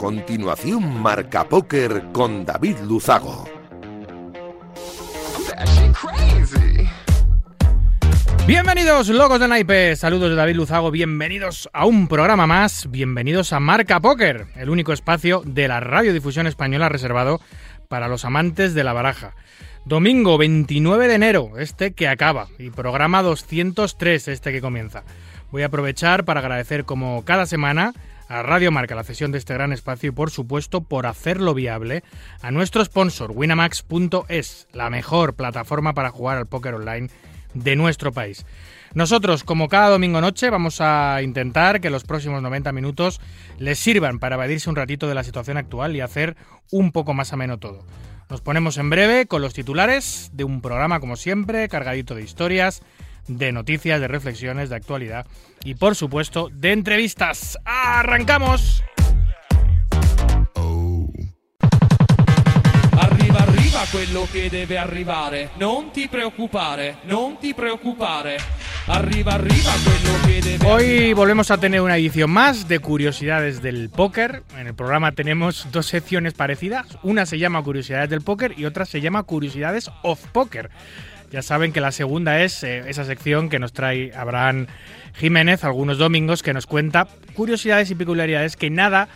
continuación 0.00 1.02
Marca 1.02 1.46
Póker 1.46 2.04
con 2.10 2.46
David 2.46 2.78
Luzago. 2.86 3.46
Bienvenidos, 8.46 9.10
locos 9.10 9.40
de 9.40 9.48
naipes. 9.48 9.98
Saludos 9.98 10.30
de 10.30 10.36
David 10.36 10.56
Luzago. 10.56 10.90
Bienvenidos 10.90 11.68
a 11.74 11.84
un 11.84 12.08
programa 12.08 12.46
más. 12.46 12.90
Bienvenidos 12.90 13.52
a 13.52 13.60
Marca 13.60 14.00
Póker, 14.00 14.46
el 14.56 14.70
único 14.70 14.94
espacio 14.94 15.42
de 15.44 15.68
la 15.68 15.80
radiodifusión 15.80 16.46
española 16.46 16.88
reservado 16.88 17.38
para 17.88 18.08
los 18.08 18.24
amantes 18.24 18.72
de 18.72 18.84
la 18.84 18.94
baraja. 18.94 19.34
Domingo 19.84 20.38
29 20.38 21.08
de 21.08 21.14
enero, 21.14 21.58
este 21.58 21.92
que 21.92 22.08
acaba, 22.08 22.48
y 22.58 22.70
programa 22.70 23.20
203, 23.20 24.28
este 24.28 24.50
que 24.50 24.62
comienza. 24.62 25.04
Voy 25.50 25.60
a 25.60 25.66
aprovechar 25.66 26.24
para 26.24 26.40
agradecer 26.40 26.86
como 26.86 27.22
cada 27.26 27.44
semana 27.44 27.92
a 28.30 28.44
Radio 28.44 28.70
Marca 28.70 28.94
la 28.94 29.02
cesión 29.02 29.32
de 29.32 29.38
este 29.38 29.54
gran 29.54 29.72
espacio 29.72 30.08
y 30.08 30.12
por 30.12 30.30
supuesto 30.30 30.82
por 30.82 31.06
hacerlo 31.06 31.52
viable 31.52 32.04
a 32.42 32.52
nuestro 32.52 32.84
sponsor 32.84 33.32
winamax.es, 33.34 34.68
la 34.72 34.88
mejor 34.88 35.34
plataforma 35.34 35.94
para 35.94 36.10
jugar 36.10 36.38
al 36.38 36.46
póker 36.46 36.74
online 36.74 37.10
de 37.54 37.74
nuestro 37.74 38.12
país. 38.12 38.46
Nosotros, 38.94 39.42
como 39.42 39.68
cada 39.68 39.88
domingo 39.88 40.20
noche, 40.20 40.48
vamos 40.48 40.80
a 40.80 41.22
intentar 41.22 41.80
que 41.80 41.90
los 41.90 42.04
próximos 42.04 42.40
90 42.40 42.70
minutos 42.70 43.20
les 43.58 43.80
sirvan 43.80 44.20
para 44.20 44.36
evadirse 44.36 44.70
un 44.70 44.76
ratito 44.76 45.08
de 45.08 45.16
la 45.16 45.24
situación 45.24 45.56
actual 45.56 45.96
y 45.96 46.00
hacer 46.00 46.36
un 46.70 46.92
poco 46.92 47.14
más 47.14 47.32
ameno 47.32 47.58
todo. 47.58 47.84
Nos 48.28 48.42
ponemos 48.42 48.78
en 48.78 48.90
breve 48.90 49.26
con 49.26 49.42
los 49.42 49.54
titulares 49.54 50.30
de 50.34 50.44
un 50.44 50.60
programa, 50.60 51.00
como 51.00 51.16
siempre, 51.16 51.68
cargadito 51.68 52.14
de 52.14 52.22
historias, 52.22 52.80
de 53.38 53.52
noticias, 53.52 54.00
de 54.00 54.08
reflexiones, 54.08 54.70
de 54.70 54.76
actualidad 54.76 55.26
y, 55.64 55.74
por 55.74 55.94
supuesto, 55.94 56.48
de 56.52 56.72
entrevistas. 56.72 57.58
¡Arrancamos! 57.64 58.82
Arriva, 62.98 63.40
arriva 63.40 63.80
quello 63.90 64.26
che 64.30 64.50
deve 64.50 64.76
arrivare. 64.76 65.50
Non 65.58 65.90
ti 65.92 66.08
preoccupare, 66.08 66.96
non 67.04 67.38
ti 67.38 67.54
preoccupare. 67.54 68.36
Arriva, 68.86 69.34
arriva 69.34 69.70
quello 69.84 70.18
che 70.26 70.40
debe 70.40 70.66
Hoy 70.66 71.12
volvemos 71.12 71.50
a 71.50 71.58
tener 71.58 71.80
una 71.80 71.96
edición 71.96 72.30
más 72.30 72.66
de 72.66 72.80
curiosidades 72.80 73.62
del 73.62 73.88
póker. 73.88 74.42
En 74.58 74.66
el 74.66 74.74
programa 74.74 75.12
tenemos 75.12 75.68
dos 75.70 75.86
secciones 75.86 76.34
parecidas. 76.34 76.98
Una 77.02 77.24
se 77.24 77.38
llama 77.38 77.62
Curiosidades 77.62 78.10
del 78.10 78.22
póker 78.22 78.58
y 78.58 78.64
otra 78.64 78.84
se 78.84 79.00
llama 79.00 79.22
Curiosidades 79.22 79.90
of 80.02 80.20
Póker. 80.32 80.70
Ya 81.30 81.42
saben 81.42 81.72
que 81.72 81.80
la 81.80 81.92
segunda 81.92 82.42
es 82.42 82.64
eh, 82.64 82.82
esa 82.88 83.04
sección 83.04 83.48
que 83.50 83.60
nos 83.60 83.72
trae 83.72 84.12
Abraham 84.16 84.66
Jiménez 85.14 85.62
algunos 85.62 85.96
domingos 85.98 86.42
que 86.42 86.52
nos 86.52 86.66
cuenta 86.66 87.06
curiosidades 87.34 87.90
y 87.90 87.94
peculiaridades 87.94 88.56
que 88.56 88.68
nada 88.68 89.08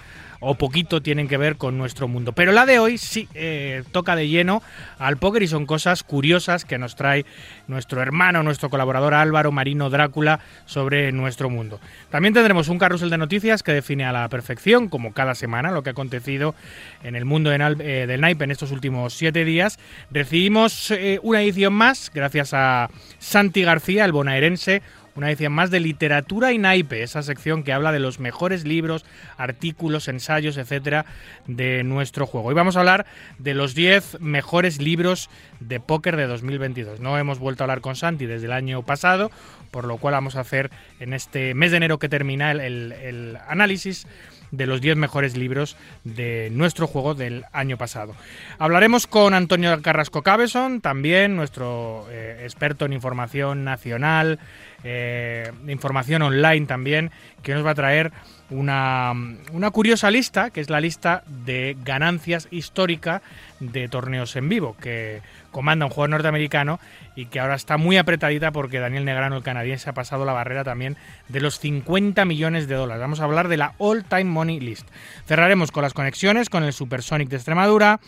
o 0.44 0.54
poquito 0.54 1.00
tienen 1.00 1.26
que 1.26 1.36
ver 1.36 1.56
con 1.56 1.78
nuestro 1.78 2.06
mundo. 2.06 2.32
Pero 2.32 2.52
la 2.52 2.66
de 2.66 2.78
hoy 2.78 2.98
sí 2.98 3.28
eh, 3.34 3.82
toca 3.92 4.14
de 4.14 4.28
lleno 4.28 4.62
al 4.98 5.16
póker 5.16 5.42
y 5.42 5.48
son 5.48 5.66
cosas 5.66 6.02
curiosas 6.02 6.64
que 6.64 6.78
nos 6.78 6.96
trae 6.96 7.24
nuestro 7.66 8.02
hermano, 8.02 8.42
nuestro 8.42 8.68
colaborador 8.68 9.14
Álvaro 9.14 9.52
Marino 9.52 9.88
Drácula 9.90 10.40
sobre 10.66 11.12
nuestro 11.12 11.48
mundo. 11.48 11.80
También 12.10 12.34
tendremos 12.34 12.68
un 12.68 12.78
carrusel 12.78 13.10
de 13.10 13.18
noticias 13.18 13.62
que 13.62 13.72
define 13.72 14.04
a 14.04 14.12
la 14.12 14.28
perfección, 14.28 14.88
como 14.88 15.12
cada 15.12 15.34
semana, 15.34 15.70
lo 15.70 15.82
que 15.82 15.90
ha 15.90 15.92
acontecido 15.92 16.54
en 17.02 17.16
el 17.16 17.24
mundo 17.24 17.50
eh, 17.52 18.06
del 18.06 18.20
naipe 18.20 18.44
en 18.44 18.50
estos 18.50 18.70
últimos 18.70 19.14
siete 19.14 19.44
días. 19.44 19.78
Recibimos 20.10 20.90
eh, 20.90 21.18
una 21.22 21.42
edición 21.42 21.72
más 21.72 22.10
gracias 22.14 22.52
a 22.52 22.90
Santi 23.18 23.62
García, 23.62 24.04
el 24.04 24.12
bonaerense, 24.12 24.82
una 25.16 25.28
edición 25.28 25.52
más 25.52 25.70
de 25.70 25.80
literatura 25.80 26.52
y 26.52 26.58
naipe, 26.58 27.02
esa 27.02 27.22
sección 27.22 27.62
que 27.62 27.72
habla 27.72 27.92
de 27.92 28.00
los 28.00 28.18
mejores 28.18 28.64
libros, 28.64 29.04
artículos, 29.36 30.08
ensayos, 30.08 30.56
etcétera, 30.56 31.06
de 31.46 31.84
nuestro 31.84 32.26
juego. 32.26 32.48
Hoy 32.48 32.54
vamos 32.54 32.76
a 32.76 32.80
hablar 32.80 33.06
de 33.38 33.54
los 33.54 33.74
10 33.74 34.20
mejores 34.20 34.80
libros 34.80 35.30
de 35.60 35.80
póker 35.80 36.16
de 36.16 36.26
2022. 36.26 37.00
No 37.00 37.16
hemos 37.18 37.38
vuelto 37.38 37.62
a 37.62 37.64
hablar 37.64 37.80
con 37.80 37.96
Santi 37.96 38.26
desde 38.26 38.46
el 38.46 38.52
año 38.52 38.82
pasado, 38.82 39.30
por 39.70 39.84
lo 39.86 39.98
cual 39.98 40.14
vamos 40.14 40.36
a 40.36 40.40
hacer 40.40 40.70
en 41.00 41.12
este 41.12 41.54
mes 41.54 41.70
de 41.70 41.78
enero 41.78 41.98
que 41.98 42.08
termina 42.08 42.50
el, 42.52 43.38
análisis 43.48 44.06
de 44.56 44.66
los 44.66 44.80
10 44.80 44.96
mejores 44.96 45.36
libros 45.36 45.76
de 46.04 46.48
nuestro 46.52 46.86
juego 46.86 47.14
del 47.14 47.44
año 47.52 47.76
pasado. 47.76 48.14
Hablaremos 48.58 49.06
con 49.06 49.34
Antonio 49.34 49.80
Carrasco 49.82 50.22
Cabeson, 50.22 50.80
también 50.80 51.36
nuestro 51.36 52.06
eh, 52.10 52.40
experto 52.44 52.84
en 52.84 52.92
información 52.92 53.64
nacional, 53.64 54.38
eh, 54.84 55.50
información 55.68 56.22
online 56.22 56.66
también, 56.66 57.10
que 57.42 57.54
nos 57.54 57.64
va 57.64 57.70
a 57.70 57.74
traer 57.74 58.12
una, 58.54 59.70
curiosa 59.72 60.10
lista, 60.10 60.50
que 60.50 60.60
es 60.60 60.70
la 60.70 60.80
lista 60.80 61.24
de 61.26 61.76
ganancias 61.84 62.48
histórica 62.50 63.22
de 63.60 63.88
torneos 63.88 64.36
en 64.36 64.48
vivo, 64.48 64.76
que 64.80 65.22
comanda 65.50 65.86
un 65.86 65.90
jugador 65.90 66.10
norteamericano 66.10 66.78
y 67.16 67.26
que 67.26 67.40
ahora 67.40 67.54
está 67.54 67.76
muy 67.76 67.96
apretadita 67.96 68.52
porque 68.52 68.78
Daniel 68.78 69.04
Negrano, 69.04 69.36
el 69.36 69.42
canadiense, 69.42 69.90
ha 69.90 69.94
pasado 69.94 70.24
la 70.24 70.32
barrera 70.32 70.64
también 70.64 70.96
de 71.28 71.40
los 71.40 71.58
50 71.58 72.24
millones 72.24 72.68
de 72.68 72.76
dólares. 72.76 73.00
Vamos 73.00 73.20
a 73.20 73.24
hablar 73.24 73.48
de 73.48 73.56
la 73.56 73.74
All 73.78 74.04
Time 74.04 74.24
Money 74.24 74.60
List. 74.60 74.88
Cerraremos 75.26 75.72
con 75.72 75.82
las 75.82 75.94
conexiones 75.94 76.48
con 76.48 76.64
el 76.64 76.72
Supersonic 76.72 77.28
de 77.28 77.36
Extremadura, 77.36 78.00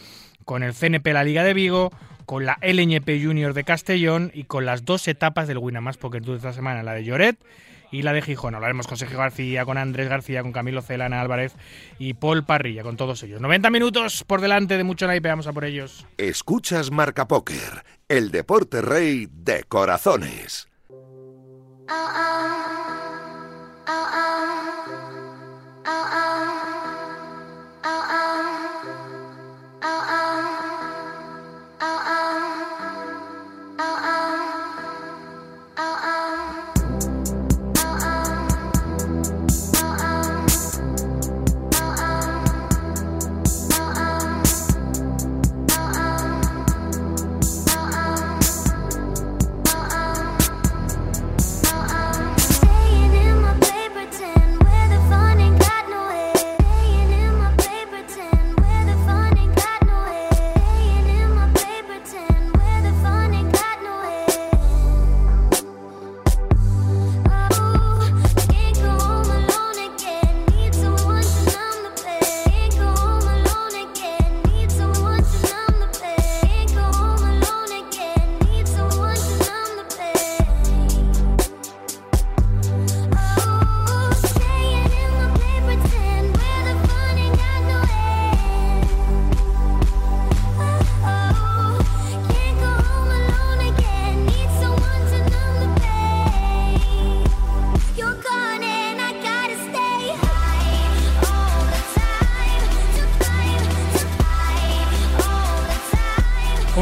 con 0.45 0.63
el 0.63 0.75
CNP 0.75 1.13
La 1.13 1.25
Liga 1.25 1.43
de 1.43 1.55
Vigo, 1.55 1.93
con 2.25 2.45
la 2.45 2.59
LNP 2.61 3.23
Junior 3.23 3.53
de 3.53 3.65
Castellón 3.65 4.31
y 4.35 4.45
con 4.45 4.67
las 4.67 4.85
dos 4.85 5.07
etapas 5.09 5.49
del 5.49 5.59
Winamax 5.59 5.97
Poker 5.97 6.23
Tour 6.23 6.35
de 6.35 6.39
esta 6.39 6.53
semana, 6.53 6.83
la 6.83 6.95
de 6.95 7.05
Lloret 7.05 7.37
y 7.91 8.03
la 8.03 8.13
de 8.13 8.23
Gijón. 8.23 8.55
Hablaremos 8.55 8.87
con 8.87 8.97
Sergio 8.97 9.19
García, 9.19 9.65
con 9.65 9.79
Andrés 9.79 10.09
García, 10.09 10.43
con 10.43 10.53
Camilo 10.53 10.83
Celana 10.83 11.21
Álvarez 11.21 11.55
y 11.99 12.15
Paul 12.15 12.45
Parrilla, 12.45 12.83
con 12.83 12.97
todos 12.97 13.23
ellos. 13.23 13.41
90 13.41 13.71
minutos 13.71 14.25
por 14.25 14.41
delante 14.41 14.77
de 14.77 14.85
mucho 14.85 15.07
naipe, 15.07 15.29
vamos 15.29 15.47
a 15.47 15.53
por 15.53 15.65
ellos. 15.65 16.07
Escuchas 16.17 16.91
Marca 16.91 17.29
Póker, 17.29 17.85
el 18.09 18.31
deporte 18.31 18.83
rey 18.83 19.29
de 19.31 19.65
corazones. 19.65 20.69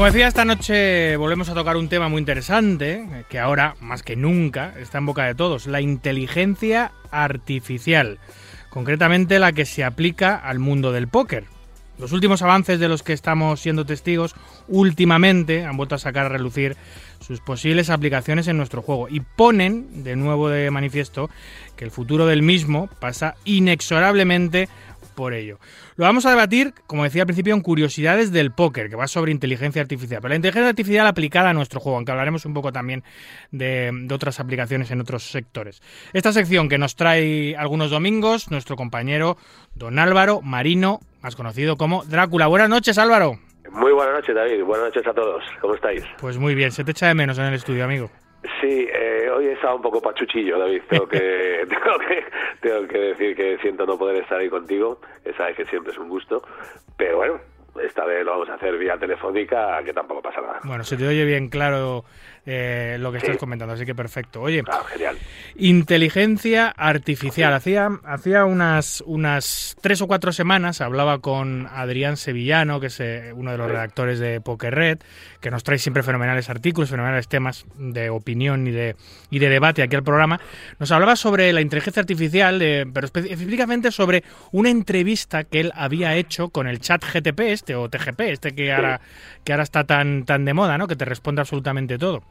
Como 0.04 0.12
decía, 0.12 0.28
esta 0.28 0.44
noche 0.44 1.16
volvemos 1.16 1.48
a 1.48 1.54
tocar 1.54 1.78
un 1.78 1.88
tema 1.88 2.10
muy 2.10 2.18
interesante, 2.18 3.24
que 3.30 3.38
ahora, 3.38 3.74
más 3.80 4.02
que 4.02 4.16
nunca, 4.16 4.74
está 4.78 4.98
en 4.98 5.06
boca 5.06 5.24
de 5.24 5.34
todos, 5.34 5.66
la 5.66 5.80
inteligencia 5.80 6.92
artificial, 7.10 8.18
concretamente 8.68 9.38
la 9.38 9.52
que 9.52 9.64
se 9.64 9.82
aplica 9.82 10.36
al 10.36 10.58
mundo 10.58 10.92
del 10.92 11.08
póker. 11.08 11.46
Los 11.96 12.12
últimos 12.12 12.42
avances 12.42 12.78
de 12.78 12.88
los 12.88 13.02
que 13.02 13.14
estamos 13.14 13.60
siendo 13.60 13.86
testigos 13.86 14.34
últimamente 14.68 15.64
han 15.64 15.78
vuelto 15.78 15.94
a 15.94 15.98
sacar 15.98 16.26
a 16.26 16.28
relucir 16.28 16.76
sus 17.20 17.40
posibles 17.40 17.88
aplicaciones 17.88 18.46
en 18.46 18.58
nuestro 18.58 18.82
juego 18.82 19.08
y 19.08 19.20
ponen 19.20 20.04
de 20.04 20.16
nuevo 20.16 20.50
de 20.50 20.70
manifiesto 20.70 21.30
que 21.76 21.84
el 21.86 21.90
futuro 21.90 22.26
del 22.26 22.42
mismo 22.42 22.90
pasa 22.98 23.36
inexorablemente 23.44 24.68
por 25.14 25.34
ello. 25.34 25.58
Lo 25.96 26.04
vamos 26.04 26.26
a 26.26 26.30
debatir, 26.30 26.74
como 26.86 27.04
decía 27.04 27.22
al 27.22 27.26
principio, 27.26 27.54
en 27.54 27.60
curiosidades 27.60 28.32
del 28.32 28.52
póker, 28.52 28.88
que 28.90 28.96
va 28.96 29.06
sobre 29.06 29.32
inteligencia 29.32 29.82
artificial. 29.82 30.20
Pero 30.20 30.30
la 30.30 30.36
inteligencia 30.36 30.68
artificial 30.68 31.06
aplicada 31.06 31.50
a 31.50 31.54
nuestro 31.54 31.80
juego, 31.80 31.96
aunque 31.96 32.12
hablaremos 32.12 32.44
un 32.44 32.54
poco 32.54 32.72
también 32.72 33.04
de, 33.50 33.90
de 33.92 34.14
otras 34.14 34.40
aplicaciones 34.40 34.90
en 34.90 35.00
otros 35.00 35.30
sectores. 35.30 35.82
Esta 36.12 36.32
sección 36.32 36.68
que 36.68 36.78
nos 36.78 36.96
trae 36.96 37.56
algunos 37.56 37.90
domingos, 37.90 38.50
nuestro 38.50 38.76
compañero 38.76 39.36
don 39.74 39.98
Álvaro 39.98 40.40
Marino, 40.42 41.00
más 41.22 41.36
conocido 41.36 41.76
como 41.76 42.04
Drácula. 42.04 42.46
Buenas 42.46 42.68
noches, 42.68 42.98
Álvaro. 42.98 43.38
Muy 43.70 43.92
buenas 43.92 44.14
noches, 44.14 44.34
David. 44.34 44.62
Buenas 44.62 44.86
noches 44.86 45.06
a 45.06 45.12
todos. 45.12 45.42
¿Cómo 45.60 45.74
estáis? 45.74 46.04
Pues 46.18 46.38
muy 46.38 46.54
bien. 46.54 46.70
Se 46.70 46.84
te 46.84 46.92
echa 46.92 47.08
de 47.08 47.14
menos 47.14 47.38
en 47.38 47.46
el 47.46 47.54
estudio, 47.54 47.84
amigo. 47.84 48.10
Sí, 48.60 48.86
eh, 48.92 49.30
hoy 49.30 49.46
he 49.46 49.52
estado 49.52 49.76
un 49.76 49.82
poco 49.82 50.02
pachuchillo, 50.02 50.58
David. 50.58 50.82
Tengo 50.88 51.08
que, 51.08 51.66
tengo 51.68 51.98
que, 51.98 52.24
tengo 52.60 52.88
que 52.88 52.98
decir 52.98 53.36
que 53.36 53.58
siento 53.58 53.86
no 53.86 53.98
poder 53.98 54.22
estar 54.22 54.38
ahí 54.38 54.50
contigo. 54.50 55.00
Sabes 55.36 55.56
que 55.56 55.64
siempre 55.66 55.92
es 55.92 55.98
un 55.98 56.08
gusto. 56.08 56.42
Pero 56.96 57.16
bueno, 57.16 57.40
esta 57.82 58.04
vez 58.04 58.24
lo 58.24 58.32
vamos 58.32 58.48
a 58.48 58.54
hacer 58.54 58.76
vía 58.78 58.96
telefónica, 58.96 59.82
que 59.84 59.92
tampoco 59.92 60.22
pasa 60.22 60.40
nada. 60.40 60.60
Bueno, 60.64 60.84
se 60.84 60.96
te 60.96 61.06
oye 61.06 61.24
bien 61.24 61.48
claro 61.48 62.04
eh, 62.46 62.98
lo 63.00 63.10
que 63.10 63.18
estás 63.18 63.38
comentando, 63.38 63.72
así 63.72 63.86
que 63.86 63.94
perfecto. 63.94 64.42
Oye, 64.42 64.62
ah, 64.68 64.82
genial. 64.86 65.16
inteligencia 65.56 66.68
artificial. 66.76 67.54
Hacía, 67.54 67.88
hacía 68.04 68.44
unas, 68.44 69.02
unas 69.06 69.76
tres 69.80 70.02
o 70.02 70.06
cuatro 70.06 70.30
semanas 70.30 70.82
hablaba 70.82 71.20
con 71.20 71.66
Adrián 71.72 72.18
Sevillano, 72.18 72.80
que 72.80 72.88
es 72.88 73.00
eh, 73.00 73.32
uno 73.34 73.52
de 73.52 73.58
los 73.58 73.70
redactores 73.70 74.18
de 74.18 74.42
Poker 74.42 74.74
Red, 74.74 74.98
que 75.40 75.50
nos 75.50 75.64
trae 75.64 75.78
siempre 75.78 76.02
fenomenales 76.02 76.50
artículos, 76.50 76.90
fenomenales 76.90 77.28
temas 77.28 77.64
de 77.76 78.10
opinión 78.10 78.66
y 78.66 78.72
de, 78.72 78.96
y 79.30 79.38
de 79.38 79.48
debate 79.48 79.82
aquí 79.82 79.96
al 79.96 80.04
programa. 80.04 80.38
Nos 80.78 80.92
hablaba 80.92 81.16
sobre 81.16 81.50
la 81.52 81.62
inteligencia 81.62 82.00
artificial, 82.00 82.60
eh, 82.60 82.84
pero 82.92 83.06
específicamente 83.06 83.90
sobre 83.90 84.22
una 84.52 84.68
entrevista 84.68 85.44
que 85.44 85.60
él 85.60 85.72
había 85.74 86.14
hecho 86.14 86.50
con 86.50 86.66
el 86.66 86.80
chat 86.80 87.02
GTP, 87.02 87.40
este 87.64 87.76
o 87.76 87.88
TGP, 87.88 88.20
este 88.20 88.54
que 88.54 88.72
ahora, 88.72 89.00
que 89.42 89.52
ahora 89.52 89.62
está 89.62 89.84
tan, 89.84 90.24
tan 90.24 90.44
de 90.44 90.52
moda, 90.52 90.76
¿no? 90.76 90.86
que 90.86 90.96
te 90.96 91.06
responde 91.06 91.40
absolutamente 91.40 91.98
todo. 91.98 92.22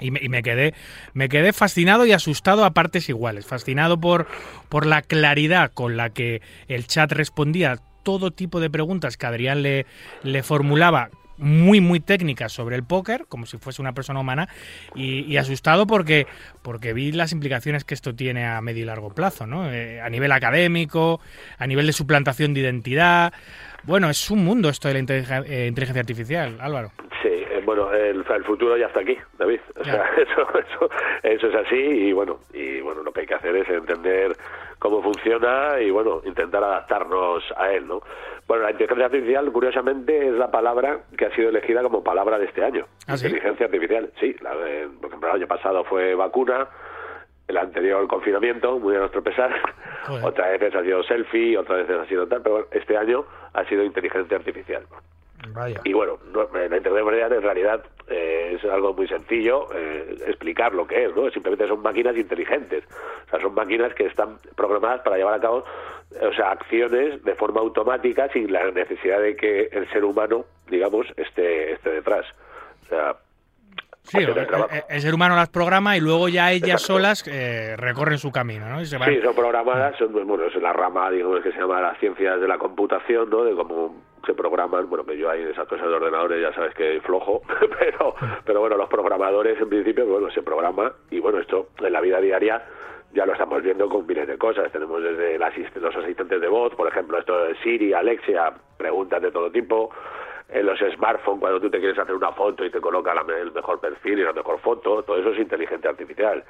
Y 0.00 0.10
me, 0.10 0.42
quedé, 0.42 0.74
me 1.12 1.28
quedé 1.28 1.52
fascinado 1.52 2.04
y 2.04 2.10
asustado 2.10 2.64
a 2.64 2.72
partes 2.72 3.08
iguales. 3.08 3.46
Fascinado 3.46 4.00
por, 4.00 4.26
por 4.68 4.86
la 4.86 5.02
claridad 5.02 5.70
con 5.72 5.96
la 5.96 6.10
que 6.10 6.42
el 6.66 6.88
chat 6.88 7.12
respondía 7.12 7.78
todo 8.02 8.32
tipo 8.32 8.58
de 8.58 8.70
preguntas 8.70 9.16
que 9.16 9.26
Adrián 9.26 9.62
le, 9.62 9.86
le 10.24 10.42
formulaba 10.42 11.10
muy 11.38 11.80
muy 11.80 12.00
técnicas 12.00 12.52
sobre 12.52 12.76
el 12.76 12.84
póker, 12.84 13.26
como 13.28 13.46
si 13.46 13.58
fuese 13.58 13.82
una 13.82 13.92
persona 13.92 14.20
humana, 14.20 14.48
y, 14.94 15.36
asustado 15.36 15.86
porque, 15.86 16.26
porque 16.62 16.92
vi 16.92 17.12
las 17.12 17.32
implicaciones 17.32 17.84
que 17.84 17.94
esto 17.94 18.14
tiene 18.14 18.46
a 18.46 18.60
medio 18.60 18.82
y 18.82 18.86
largo 18.86 19.10
plazo, 19.10 19.46
¿no? 19.46 19.70
Eh, 19.72 20.00
a 20.00 20.08
nivel 20.08 20.32
académico, 20.32 21.20
a 21.58 21.66
nivel 21.66 21.86
de 21.86 21.92
suplantación 21.92 22.54
de 22.54 22.60
identidad. 22.60 23.32
Bueno, 23.82 24.08
es 24.08 24.30
un 24.30 24.44
mundo 24.44 24.68
esto 24.68 24.88
de 24.88 24.94
la 24.94 25.40
eh, 25.46 25.66
inteligencia 25.68 26.00
artificial, 26.00 26.58
Álvaro 26.60 26.92
bueno, 27.64 27.92
el, 27.92 28.24
futuro 28.44 28.76
ya 28.76 28.86
está 28.86 29.00
aquí, 29.00 29.16
David. 29.38 29.60
O 29.80 29.84
sea, 29.84 30.04
eso, 30.16 30.48
eso, 30.58 30.90
eso 31.22 31.46
es 31.48 31.54
así 31.54 31.76
y 31.76 32.12
bueno, 32.12 32.40
y 32.52 32.80
bueno, 32.80 33.02
lo 33.02 33.12
que 33.12 33.20
hay 33.20 33.26
que 33.26 33.34
hacer 33.34 33.56
es 33.56 33.68
entender 33.68 34.36
cómo 34.78 35.02
funciona 35.02 35.80
y 35.80 35.90
bueno, 35.90 36.20
intentar 36.24 36.62
adaptarnos 36.62 37.42
a 37.56 37.72
él, 37.72 37.86
¿no? 37.86 38.02
Bueno, 38.46 38.64
la 38.64 38.72
inteligencia 38.72 39.06
artificial, 39.06 39.50
curiosamente, 39.50 40.28
es 40.28 40.34
la 40.34 40.50
palabra 40.50 41.00
que 41.16 41.26
ha 41.26 41.34
sido 41.34 41.48
elegida 41.48 41.82
como 41.82 42.04
palabra 42.04 42.38
de 42.38 42.44
este 42.44 42.62
año. 42.62 42.86
¿Ah, 43.06 43.14
inteligencia 43.14 43.66
artificial, 43.66 44.12
sí. 44.20 44.36
La, 44.42 44.52
por 44.52 45.08
ejemplo, 45.08 45.30
el 45.30 45.36
año 45.36 45.46
pasado 45.46 45.84
fue 45.84 46.14
vacuna, 46.14 46.68
el 47.48 47.56
anterior 47.56 48.06
confinamiento, 48.08 48.78
muy 48.78 48.94
a 48.96 49.00
nuestro 49.00 49.22
pesar. 49.22 49.54
Otra 50.22 50.48
vez 50.50 50.74
ha 50.74 50.82
sido 50.82 51.02
selfie, 51.02 51.56
otra 51.56 51.76
vez 51.76 51.88
ha 51.88 52.06
sido 52.06 52.26
tal, 52.26 52.42
pero 52.42 52.68
este 52.70 52.96
año 52.96 53.24
ha 53.54 53.64
sido 53.64 53.82
inteligencia 53.82 54.36
artificial. 54.36 54.82
Y 55.84 55.92
bueno, 55.92 56.18
la 56.52 56.76
Internet 56.76 57.32
en 57.32 57.42
realidad 57.42 57.84
eh, 58.08 58.56
es 58.56 58.64
algo 58.64 58.94
muy 58.94 59.06
sencillo 59.08 59.68
eh, 59.74 60.16
explicar 60.26 60.74
lo 60.74 60.86
que 60.86 61.04
es, 61.04 61.16
¿no? 61.16 61.30
Simplemente 61.30 61.68
son 61.68 61.82
máquinas 61.82 62.16
inteligentes. 62.16 62.84
O 63.26 63.30
sea, 63.30 63.40
son 63.40 63.54
máquinas 63.54 63.94
que 63.94 64.06
están 64.06 64.38
programadas 64.56 65.02
para 65.02 65.16
llevar 65.16 65.34
a 65.34 65.40
cabo 65.40 65.64
o 66.20 66.32
sea, 66.34 66.52
acciones 66.52 67.22
de 67.24 67.34
forma 67.34 67.60
automática 67.60 68.28
sin 68.32 68.52
la 68.52 68.70
necesidad 68.70 69.20
de 69.20 69.36
que 69.36 69.68
el 69.72 69.90
ser 69.90 70.04
humano, 70.04 70.44
digamos, 70.68 71.06
esté, 71.16 71.72
esté 71.72 71.90
detrás. 71.90 72.24
O 72.84 72.88
sea, 72.88 73.16
Sí, 74.04 74.18
el, 74.18 75.00
ser 75.00 75.14
humano 75.14 75.34
las 75.34 75.48
programa 75.48 75.96
y 75.96 76.00
luego 76.00 76.28
ya 76.28 76.52
ellas 76.52 76.82
solas 76.82 77.26
eh, 77.26 77.74
recorren 77.78 78.18
su 78.18 78.30
camino, 78.30 78.68
¿no? 78.68 78.84
Sí, 78.84 78.96
son 79.22 79.34
programadas, 79.34 79.96
son, 79.96 80.12
bueno, 80.12 80.44
es 80.44 80.54
la 80.56 80.74
rama, 80.74 81.10
digamos, 81.10 81.40
que 81.42 81.50
se 81.52 81.58
llama 81.58 81.80
las 81.80 81.98
ciencias 81.98 82.38
de 82.38 82.46
la 82.46 82.58
computación, 82.58 83.30
¿no? 83.30 83.44
De 83.44 83.54
cómo 83.54 84.03
se 84.26 84.34
programan, 84.34 84.88
bueno, 84.88 85.04
que 85.04 85.16
yo 85.16 85.30
hay 85.30 85.42
esas 85.42 85.68
cosas 85.68 85.88
de 85.88 85.94
ordenadores 85.94 86.40
ya 86.40 86.52
sabes 86.54 86.74
que 86.74 87.00
flojo, 87.00 87.42
pero, 87.78 88.14
pero 88.44 88.60
bueno, 88.60 88.76
los 88.76 88.88
programadores 88.88 89.60
en 89.60 89.68
principio, 89.68 90.06
bueno, 90.06 90.30
se 90.30 90.42
programa 90.42 90.92
y 91.10 91.20
bueno, 91.20 91.38
esto 91.38 91.68
en 91.80 91.92
la 91.92 92.00
vida 92.00 92.20
diaria 92.20 92.62
ya 93.14 93.24
lo 93.24 93.32
estamos 93.32 93.62
viendo 93.62 93.88
con 93.88 94.06
miles 94.06 94.26
de 94.26 94.36
cosas. 94.36 94.70
Tenemos 94.72 95.02
desde 95.02 95.38
los 95.38 95.96
asistentes 95.96 96.40
de 96.40 96.48
voz, 96.48 96.74
por 96.74 96.88
ejemplo, 96.88 97.18
esto 97.18 97.44
de 97.44 97.54
Siri, 97.62 97.92
Alexia, 97.92 98.52
preguntas 98.76 99.22
de 99.22 99.30
todo 99.30 99.50
tipo. 99.50 99.90
En 100.48 100.66
los 100.66 100.78
smartphones, 100.78 101.40
cuando 101.40 101.60
tú 101.60 101.70
te 101.70 101.78
quieres 101.78 101.98
hacer 101.98 102.14
una 102.14 102.32
foto 102.32 102.64
y 102.64 102.70
te 102.70 102.80
coloca 102.80 103.12
el 103.12 103.52
mejor 103.52 103.80
perfil 103.80 104.18
y 104.18 104.24
la 104.24 104.32
mejor 104.32 104.58
foto, 104.60 105.02
todo 105.02 105.18
eso 105.18 105.30
es 105.30 105.38
inteligencia 105.38 105.90
artificial. 105.90 106.44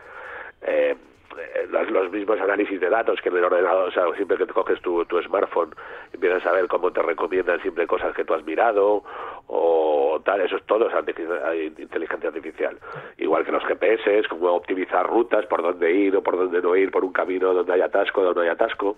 Eh, 0.62 0.97
eh, 1.39 1.67
los, 1.71 2.11
mismos 2.11 2.41
análisis 2.41 2.81
de 2.81 2.89
datos 2.89 3.21
que 3.21 3.29
en 3.29 3.37
el 3.37 3.45
ordenador, 3.45 3.89
o 3.89 3.91
sea, 3.91 4.05
siempre 4.17 4.37
que 4.37 4.47
te 4.47 4.53
coges 4.53 4.81
tu, 4.81 5.05
tu 5.07 5.21
smartphone, 5.23 5.75
empiezas 6.13 6.45
a 6.47 6.53
ver 6.53 6.69
cómo 6.69 6.93
te 6.93 7.03
recomiendan 7.03 7.61
siempre 7.63 7.87
cosas 7.87 8.15
que 8.15 8.25
tú 8.25 8.35
has 8.35 8.45
mirado 8.45 9.03
o 9.46 10.20
tal, 10.24 10.41
eso 10.41 10.56
es 10.56 10.65
todo 10.65 10.89
es 10.89 11.79
inteligencia 11.79 12.29
artificial. 12.29 12.79
Igual 13.19 13.44
que 13.44 13.53
los 13.53 13.65
GPS, 13.65 14.29
como 14.29 14.53
optimizar 14.53 15.06
rutas, 15.06 15.46
por 15.46 15.63
dónde 15.63 15.93
ir 15.93 16.17
o 16.17 16.22
por 16.22 16.36
dónde 16.36 16.63
no 16.63 16.77
ir, 16.77 16.91
por 16.91 17.05
un 17.05 17.13
camino 17.13 17.53
donde 17.53 17.72
haya 17.72 17.86
atasco, 17.86 18.22
donde 18.22 18.41
no 18.41 18.43
hay 18.43 18.48
atasco 18.48 18.96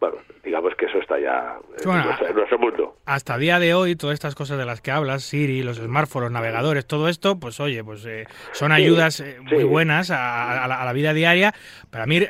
bueno, 0.00 0.18
digamos 0.44 0.74
que 0.76 0.86
eso 0.86 0.98
está 0.98 1.18
ya 1.18 1.58
en, 1.82 2.34
nuestro, 2.34 2.58
mundo. 2.58 2.96
Hasta 3.04 3.36
día 3.36 3.58
de 3.58 3.74
hoy, 3.74 3.96
todas 3.96 4.14
estas 4.14 4.36
cosas 4.36 4.56
de 4.56 4.64
las 4.64 4.80
que 4.80 4.92
hablas, 4.92 5.24
Siri, 5.24 5.62
los 5.62 5.78
smartphones, 5.78 6.26
los 6.26 6.32
navegadores, 6.32 6.86
todo 6.86 7.08
esto, 7.08 7.40
pues 7.40 7.58
oye, 7.58 7.82
pues 7.82 8.06
eh, 8.06 8.26
son 8.52 8.70
ayudas 8.70 9.18
eh, 9.20 9.38
muy 9.42 9.64
buenas 9.64 10.10
a, 10.12 10.68
la, 10.68 10.92
vida 10.92 11.12
diaria. 11.14 11.52
Para 11.90 12.06
mí, 12.06 12.20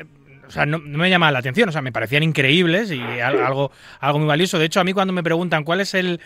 o 0.47 0.51
sea, 0.51 0.65
no, 0.65 0.79
me 0.79 1.11
llama 1.11 1.31
la 1.31 1.41
atención, 1.41 1.69
o 1.69 1.73
sea, 1.73 1.83
me 1.83 1.93
parecían 1.93 2.23
increíbles 2.23 2.91
y 2.91 3.03
algo, 3.21 3.71
algo 4.01 4.19
muy 4.19 4.29
valioso. 4.29 4.59
De 4.59 4.65
hecho, 4.65 4.81
a 4.81 4.85
mí 4.85 4.95
cuando 4.95 5.13
me 5.13 5.23
preguntan 5.23 5.63
cuál 5.63 5.83
es 5.83 5.93
el 5.93 6.21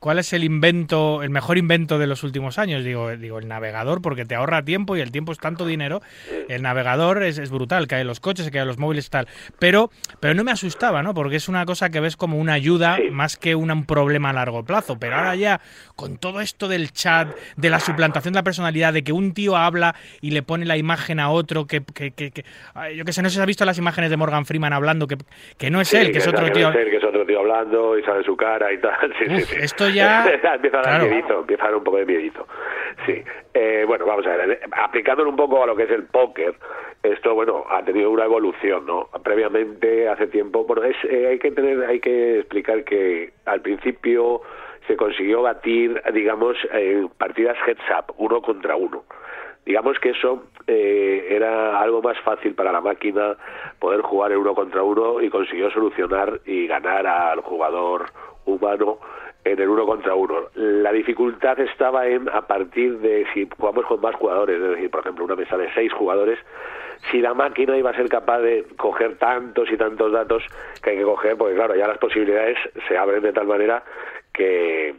¿Cuál 0.00 0.18
es 0.18 0.32
el 0.32 0.44
invento, 0.44 1.22
el 1.22 1.30
mejor 1.30 1.58
invento 1.58 1.98
de 1.98 2.06
los 2.06 2.22
últimos 2.22 2.58
años? 2.58 2.84
Digo, 2.84 3.16
digo 3.16 3.38
el 3.38 3.48
navegador, 3.48 4.02
porque 4.02 4.24
te 4.24 4.34
ahorra 4.34 4.62
tiempo 4.62 4.96
y 4.96 5.00
el 5.00 5.10
tiempo 5.10 5.32
es 5.32 5.38
tanto 5.38 5.66
dinero. 5.66 6.00
El 6.48 6.62
navegador 6.62 7.22
es, 7.22 7.38
es 7.38 7.50
brutal, 7.50 7.86
cae 7.88 8.04
los 8.04 8.20
coches, 8.20 8.50
cae 8.50 8.64
los 8.64 8.78
móviles 8.78 9.06
y 9.06 9.10
tal. 9.10 9.28
Pero, 9.58 9.90
pero 10.20 10.34
no 10.34 10.44
me 10.44 10.52
asustaba, 10.52 11.02
¿no? 11.02 11.14
Porque 11.14 11.36
es 11.36 11.48
una 11.48 11.64
cosa 11.64 11.90
que 11.90 12.00
ves 12.00 12.16
como 12.16 12.38
una 12.38 12.52
ayuda 12.52 12.98
más 13.10 13.36
que 13.36 13.54
un, 13.54 13.66
problema 13.86 14.30
a 14.30 14.32
largo 14.32 14.64
plazo. 14.64 14.98
Pero 14.98 15.16
ahora 15.16 15.34
ya, 15.34 15.60
con 15.96 16.18
todo 16.18 16.40
esto 16.40 16.68
del 16.68 16.92
chat, 16.92 17.28
de 17.56 17.70
la 17.70 17.80
suplantación 17.80 18.32
de 18.34 18.38
la 18.38 18.44
personalidad, 18.44 18.92
de 18.92 19.02
que 19.02 19.12
un 19.12 19.32
tío 19.32 19.56
habla 19.56 19.94
y 20.20 20.30
le 20.30 20.42
pone 20.42 20.66
la 20.66 20.76
imagen 20.76 21.20
a 21.20 21.30
otro, 21.30 21.66
que, 21.66 21.82
que, 21.82 22.12
que, 22.12 22.44
yo 22.94 23.04
qué 23.04 23.12
sé, 23.12 23.22
no 23.22 23.28
sé 23.28 23.36
si 23.36 23.40
has 23.40 23.46
visto 23.46 23.64
las 23.64 23.78
imagenes 23.78 24.10
de 24.10 24.16
Morgan 24.16 24.46
Freeman 24.46 24.72
hablando, 24.72 25.06
que, 25.06 25.16
que 25.58 25.70
no 25.70 25.80
es 25.80 25.92
él, 25.94 26.12
que, 26.12 26.18
es 26.18 26.26
otro 26.26 26.50
tío. 26.52 26.70
que 26.72 26.96
es 26.96 27.04
otro 27.04 27.24
tío 27.26 27.40
hablando 27.40 27.98
y 27.98 28.02
sale 28.02 28.24
su 28.24 28.36
cara 28.36 28.72
y 28.72 28.78
tal. 28.78 29.14
Sí, 29.26 29.44
esto 29.60 29.85
ya... 29.88 30.26
empieza 30.54 30.80
a 30.80 30.82
dar 30.82 31.02
miedito, 31.02 31.40
empieza 31.40 31.64
a 31.64 31.66
dar 31.66 31.76
un 31.76 31.84
poco 31.84 31.98
de 31.98 32.06
miedito. 32.06 32.46
Sí. 33.04 33.22
Eh, 33.54 33.84
bueno, 33.86 34.06
vamos 34.06 34.26
a 34.26 34.36
ver, 34.36 34.60
aplicándolo 34.72 35.30
un 35.30 35.36
poco 35.36 35.62
a 35.62 35.66
lo 35.66 35.76
que 35.76 35.84
es 35.84 35.90
el 35.90 36.04
póker, 36.04 36.54
esto, 37.02 37.34
bueno, 37.34 37.64
ha 37.70 37.82
tenido 37.82 38.10
una 38.10 38.24
evolución, 38.24 38.86
¿no? 38.86 39.08
Previamente, 39.22 40.08
hace 40.08 40.26
tiempo, 40.26 40.64
bueno, 40.64 40.84
es, 40.84 40.96
eh, 41.04 41.28
hay 41.28 41.38
que 41.38 41.50
tener, 41.52 41.84
hay 41.84 42.00
que 42.00 42.40
explicar 42.40 42.84
que 42.84 43.32
al 43.44 43.60
principio 43.60 44.42
se 44.86 44.96
consiguió 44.96 45.42
batir, 45.42 46.02
digamos, 46.12 46.56
en 46.72 47.08
partidas 47.08 47.56
heads 47.66 47.82
up, 47.96 48.14
uno 48.18 48.40
contra 48.40 48.76
uno. 48.76 49.04
Digamos 49.64 49.98
que 49.98 50.10
eso 50.10 50.44
eh, 50.66 51.26
era 51.30 51.80
algo 51.80 52.00
más 52.00 52.18
fácil 52.20 52.54
para 52.54 52.70
la 52.70 52.80
máquina 52.80 53.36
poder 53.80 54.00
jugar 54.02 54.32
en 54.32 54.38
uno 54.38 54.54
contra 54.54 54.82
uno 54.82 55.20
y 55.20 55.28
consiguió 55.28 55.70
solucionar 55.70 56.40
y 56.44 56.68
ganar 56.68 57.06
al 57.06 57.40
jugador 57.40 58.06
humano 58.44 58.98
en 59.46 59.60
el 59.60 59.68
uno 59.68 59.86
contra 59.86 60.14
uno. 60.14 60.48
La 60.54 60.92
dificultad 60.92 61.58
estaba 61.60 62.06
en 62.06 62.28
a 62.28 62.42
partir 62.46 62.98
de 62.98 63.26
si 63.32 63.48
jugamos 63.56 63.86
con 63.86 64.00
más 64.00 64.14
jugadores, 64.16 64.60
es 64.60 64.70
decir, 64.70 64.90
por 64.90 65.00
ejemplo, 65.00 65.24
una 65.24 65.36
mesa 65.36 65.56
de 65.56 65.72
seis 65.72 65.92
jugadores, 65.92 66.38
si 67.10 67.20
la 67.20 67.34
máquina 67.34 67.76
iba 67.76 67.90
a 67.90 67.94
ser 67.94 68.08
capaz 68.08 68.40
de 68.40 68.66
coger 68.76 69.16
tantos 69.18 69.70
y 69.70 69.76
tantos 69.76 70.12
datos 70.12 70.42
que 70.82 70.90
hay 70.90 70.96
que 70.98 71.04
coger, 71.04 71.36
porque 71.36 71.54
claro, 71.54 71.76
ya 71.76 71.86
las 71.86 71.98
posibilidades 71.98 72.58
se 72.88 72.96
abren 72.96 73.22
de 73.22 73.32
tal 73.32 73.46
manera 73.46 73.84
que 74.32 74.94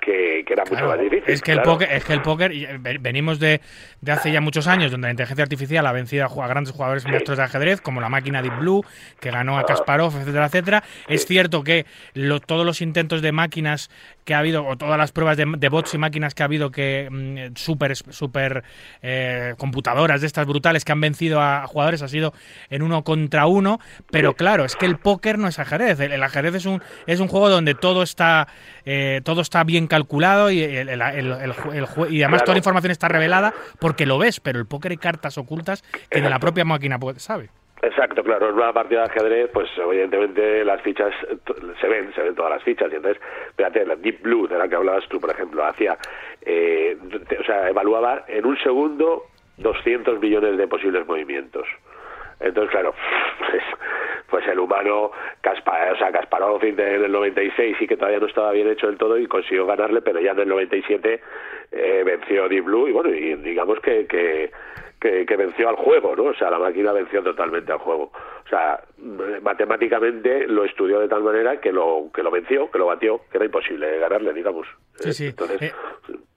que, 0.00 0.40
era 0.48 0.64
mucho 0.64 0.70
Claro, 0.76 0.88
más 0.88 1.00
difícil. 1.00 1.24
Es 1.32 1.42
que, 1.42 1.52
el 1.52 1.58
claro. 1.58 1.72
póker, 1.72 1.92
es 1.92 2.04
que 2.04 2.12
el 2.12 2.22
póker, 2.22 2.52
eh, 2.52 2.76
ve- 2.80 2.98
venimos 2.98 3.38
de, 3.38 3.60
de 4.00 4.12
hace 4.12 4.30
ya 4.30 4.40
muchos 4.40 4.66
años, 4.66 4.90
donde 4.90 5.06
la 5.08 5.10
inteligencia 5.12 5.42
artificial 5.42 5.86
ha 5.86 5.92
vencido 5.92 6.24
a, 6.24 6.48
grandes 6.48 6.72
jugadores 6.72 7.06
maestros 7.06 7.38
de 7.38 7.44
ajedrez, 7.44 7.80
como 7.80 8.00
la 8.00 8.08
máquina 8.08 8.42
Deep 8.42 8.54
Blue, 8.54 8.84
que 9.20 9.30
ganó 9.30 9.58
a 9.58 9.64
Kasparov, 9.64 10.14
etcétera, 10.16 10.46
etcétera. 10.46 10.84
Es 11.08 11.26
cierto 11.26 11.64
que 11.64 11.86
lo- 12.14 12.40
todos 12.40 12.64
los 12.64 12.80
intentos 12.80 13.22
de 13.22 13.32
máquinas 13.32 13.90
que 14.24 14.34
ha 14.34 14.38
habido, 14.38 14.64
o 14.66 14.76
todas 14.76 14.98
las 14.98 15.12
pruebas 15.12 15.36
de, 15.36 15.44
de 15.56 15.68
bots 15.68 15.94
y 15.94 15.98
máquinas 15.98 16.34
que 16.34 16.42
ha 16.42 16.46
habido, 16.46 16.70
que 16.70 17.08
mm, 17.10 17.56
super, 17.56 17.96
super 17.96 18.62
eh, 19.02 19.54
computadoras 19.58 20.20
de 20.20 20.26
estas 20.26 20.46
brutales 20.46 20.84
que 20.84 20.92
han 20.92 21.00
vencido 21.00 21.40
a 21.40 21.66
jugadores, 21.66 22.02
ha 22.02 22.08
sido 22.08 22.32
en 22.70 22.82
uno 22.82 23.02
contra 23.04 23.46
uno. 23.46 23.80
Pero 24.10 24.34
claro, 24.34 24.64
es 24.64 24.76
que 24.76 24.86
el 24.86 24.96
póker 24.96 25.38
no 25.38 25.48
es 25.48 25.58
ajedrez. 25.58 25.98
El, 26.00 26.12
el 26.12 26.22
ajedrez 26.22 26.54
es 26.54 26.66
un, 26.66 26.82
es 27.06 27.20
un 27.20 27.28
juego 27.28 27.48
donde 27.48 27.74
todo 27.74 28.02
está, 28.02 28.46
eh, 28.84 29.20
todo 29.24 29.40
está 29.40 29.64
bien 29.64 29.87
calculado 29.88 30.50
y, 30.50 30.62
el, 30.62 30.88
el- 30.88 31.00
y 31.00 31.00
además 31.02 31.52
Claro. 32.08 32.44
toda 32.44 32.54
la 32.54 32.58
información 32.58 32.90
está 32.90 33.08
revelada 33.08 33.52
porque 33.80 34.06
lo 34.06 34.18
ves, 34.18 34.40
pero 34.40 34.58
el 34.58 34.66
póker 34.66 34.92
hay 34.92 34.96
cartas 34.98 35.38
ocultas 35.38 35.82
que 36.10 36.20
ni 36.20 36.28
la 36.28 36.38
propia 36.38 36.64
máquina 36.64 36.98
puede- 36.98 37.18
sabe. 37.20 37.48
Exacto, 37.80 38.24
claro, 38.24 38.48
en 38.48 38.56
una 38.56 38.72
partida 38.72 39.02
de 39.04 39.06
ajedrez, 39.10 39.50
pues 39.52 39.68
evidentemente 39.76 40.64
las 40.64 40.82
fichas 40.82 41.14
se 41.80 41.86
ven, 41.88 42.12
se 42.12 42.22
ven 42.22 42.34
todas 42.34 42.50
las 42.50 42.62
fichas, 42.64 42.90
y 42.92 42.96
entonces, 42.96 43.22
fíjate, 43.56 43.86
la 43.86 43.94
Deep 43.94 44.20
Blue, 44.22 44.48
de 44.48 44.58
la 44.58 44.68
que 44.68 44.74
hablabas 44.74 45.06
tú, 45.08 45.20
por 45.20 45.30
ejemplo, 45.30 45.64
hacía, 45.64 45.96
eh, 46.42 46.96
o 47.40 47.44
sea, 47.44 47.68
evaluaba 47.68 48.24
en 48.26 48.44
un 48.46 48.58
segundo 48.58 49.26
200 49.58 50.18
millones 50.20 50.56
de 50.58 50.66
posibles 50.66 51.06
movimientos. 51.06 51.66
Entonces, 52.40 52.70
claro, 52.70 52.94
pues, 53.38 53.62
pues 54.30 54.46
el 54.48 54.58
humano, 54.58 55.10
Kaspa- 55.42 55.92
o 55.92 55.96
sea, 55.96 56.12
Kasparov 56.12 56.62
en 56.64 56.78
el 56.78 57.10
96 57.10 57.76
sí 57.78 57.86
que 57.86 57.96
todavía 57.96 58.20
no 58.20 58.26
estaba 58.26 58.52
bien 58.52 58.68
hecho 58.68 58.86
del 58.86 58.96
todo 58.98 59.16
y 59.18 59.26
consiguió 59.26 59.66
ganarle, 59.66 60.02
pero 60.02 60.20
ya 60.20 60.32
en 60.32 60.40
el 60.40 60.48
97 60.48 61.20
eh, 61.72 62.02
venció 62.04 62.48
Deep 62.48 62.64
Blue 62.64 62.88
y 62.88 62.92
bueno, 62.92 63.10
y 63.10 63.34
digamos 63.36 63.80
que, 63.80 64.06
que, 64.06 64.50
que, 65.00 65.26
que 65.26 65.36
venció 65.36 65.68
al 65.68 65.76
juego, 65.76 66.14
¿no? 66.16 66.24
O 66.24 66.34
sea, 66.34 66.50
la 66.50 66.58
máquina 66.58 66.92
venció 66.92 67.22
totalmente 67.22 67.72
al 67.72 67.78
juego. 67.78 68.12
O 68.44 68.48
sea, 68.48 68.80
matemáticamente 69.42 70.46
lo 70.46 70.64
estudió 70.64 71.00
de 71.00 71.08
tal 71.08 71.22
manera 71.22 71.60
que 71.60 71.72
lo, 71.72 72.10
que 72.14 72.22
lo 72.22 72.30
venció, 72.30 72.70
que 72.70 72.78
lo 72.78 72.86
batió, 72.86 73.20
que 73.30 73.38
era 73.38 73.46
imposible 73.46 73.98
ganarle, 73.98 74.32
digamos. 74.32 74.66
Sí, 74.96 75.12
sí. 75.12 75.26
Entonces, 75.26 75.62
Eh, 75.62 75.72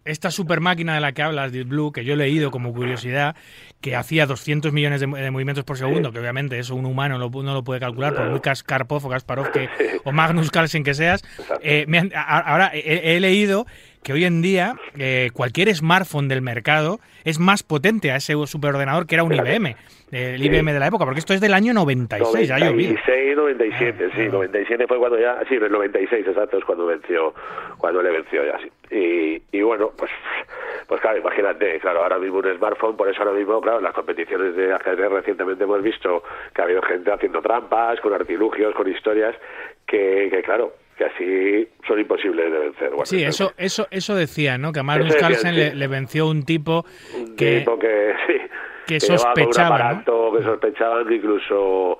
esta 0.06 0.32
super 0.32 0.60
máquina 0.62 0.96
de 0.96 1.02
la 1.02 1.12
que 1.12 1.22
hablas, 1.22 1.52
Deep 1.52 1.68
Blue, 1.68 1.92
que 1.92 2.04
yo 2.04 2.14
he 2.14 2.18
leído 2.18 2.52
como 2.52 2.74
curiosidad, 2.74 3.36
que 3.82 3.96
hacía 3.96 4.26
200 4.26 4.72
millones 4.74 5.00
de, 5.02 5.08
de 5.08 5.32
movimientos 5.32 5.64
por 5.64 5.78
segundo, 5.78 6.12
que 6.12 6.20
obviamente 6.20 6.58
eso 6.60 6.76
un 6.76 6.86
humano 6.86 7.18
no, 7.18 7.30
no 7.30 7.54
lo 7.54 7.64
puede 7.64 7.80
calcular, 7.80 8.14
por 8.14 8.26
muy 8.26 8.40
Kasparov 8.40 9.06
o 9.06 9.10
Kasparov 9.10 9.52
que, 9.52 9.70
o 10.04 10.12
Magnus 10.12 10.50
Carlsen 10.52 10.84
que 10.84 10.94
seas. 10.94 11.24
eh, 11.62 11.86
me 11.88 12.00
han- 12.00 12.12
a- 12.16 12.40
ahora 12.40 12.72
he, 12.74 13.16
he 13.16 13.20
leído 13.20 13.66
que 14.04 14.14
hoy 14.14 14.26
en 14.26 14.42
día 14.42 14.76
eh, 14.98 15.30
cualquier 15.34 15.74
smartphone 15.76 16.28
del 16.28 16.42
mercado 16.42 17.00
es 17.24 17.38
más 17.38 17.62
potente 17.62 18.12
a 18.12 18.16
ese 18.16 18.34
superordenador 18.48 19.06
que 19.06 19.14
era 19.16 19.24
un 19.24 19.34
IBM, 19.34 19.76
el 20.12 20.44
IBM 20.44 20.74
de 20.74 20.80
la 20.80 20.88
época, 20.88 21.06
porque 21.06 21.20
esto 21.20 21.34
es 21.34 21.42
del 21.42 21.54
año 21.54 21.74
96, 21.74 22.48
ya 22.48 22.56
ha 22.56 22.60
llovido. 22.60 22.94
96, 22.94 23.36
97, 23.38 24.10
sí, 24.16 24.28
97 24.30 24.88
fue 24.88 24.98
cuando 24.98 25.20
ya, 25.20 25.40
sí, 25.48 25.56
el 25.56 25.72
96 25.72 26.28
exacto 26.28 26.58
es 26.58 26.66
cuando 26.66 26.86
venció, 26.86 27.34
cuando 27.78 28.02
le 28.02 28.12
venció 28.12 28.44
ya, 28.46 28.58
sí. 28.60 28.72
Y, 28.94 29.58
y 29.58 29.62
bueno, 29.62 29.92
pues, 29.98 30.12
pues 30.88 31.00
claro, 31.02 31.18
imagínate, 31.20 31.80
claro, 31.80 32.04
ahora 32.04 32.20
mismo 32.20 32.40
un 32.40 32.56
smartphone, 32.58 32.98
por 32.98 33.10
eso 33.10 33.22
ahora 33.22 33.38
mismo, 33.38 33.62
claro, 33.62 33.78
en 33.78 33.86
las 33.86 33.94
competiciones 33.94 34.56
de 34.56 34.74
ajedrez 34.74 35.10
recientemente 35.12 35.64
hemos 35.64 35.82
visto 35.82 36.24
que 36.54 36.62
ha 36.62 36.66
habido 36.66 36.82
gente 36.82 37.12
haciendo 37.12 37.42
trampas, 37.42 38.00
con 38.02 38.14
artilugios, 38.14 38.74
con 38.76 38.90
historias, 38.90 39.36
que, 39.88 40.28
que 40.30 40.42
claro, 40.44 40.74
que 40.98 41.06
así 41.06 41.68
son 41.88 42.00
imposibles 42.00 42.52
de 42.52 42.60
vencer. 42.60 42.90
Bueno, 42.90 43.06
Sí, 43.06 43.24
eso, 43.24 43.54
eso, 43.58 43.88
eso 43.92 44.16
decía, 44.16 44.58
¿no? 44.58 44.72
Que 44.72 44.82
a 44.82 44.84
Magnus 44.84 45.16
Carlsen 45.16 45.54
sí. 45.54 45.58
le, 45.60 45.76
le 45.76 45.88
venció 45.88 46.28
un 46.28 46.44
tipo 46.44 46.86
un 47.18 47.36
que, 47.36 47.60
tipo 47.60 47.80
que, 47.80 48.14
sí, 48.28 48.34
que 48.88 49.00
llevaba 49.00 49.34
con 49.34 49.44
un 49.44 49.54
sospechaba, 49.54 49.70
¿no? 49.78 49.84
aparato 49.86 50.32
que 50.38 50.44
sospechaban 50.44 51.08
que 51.08 51.16
incluso 51.16 52.00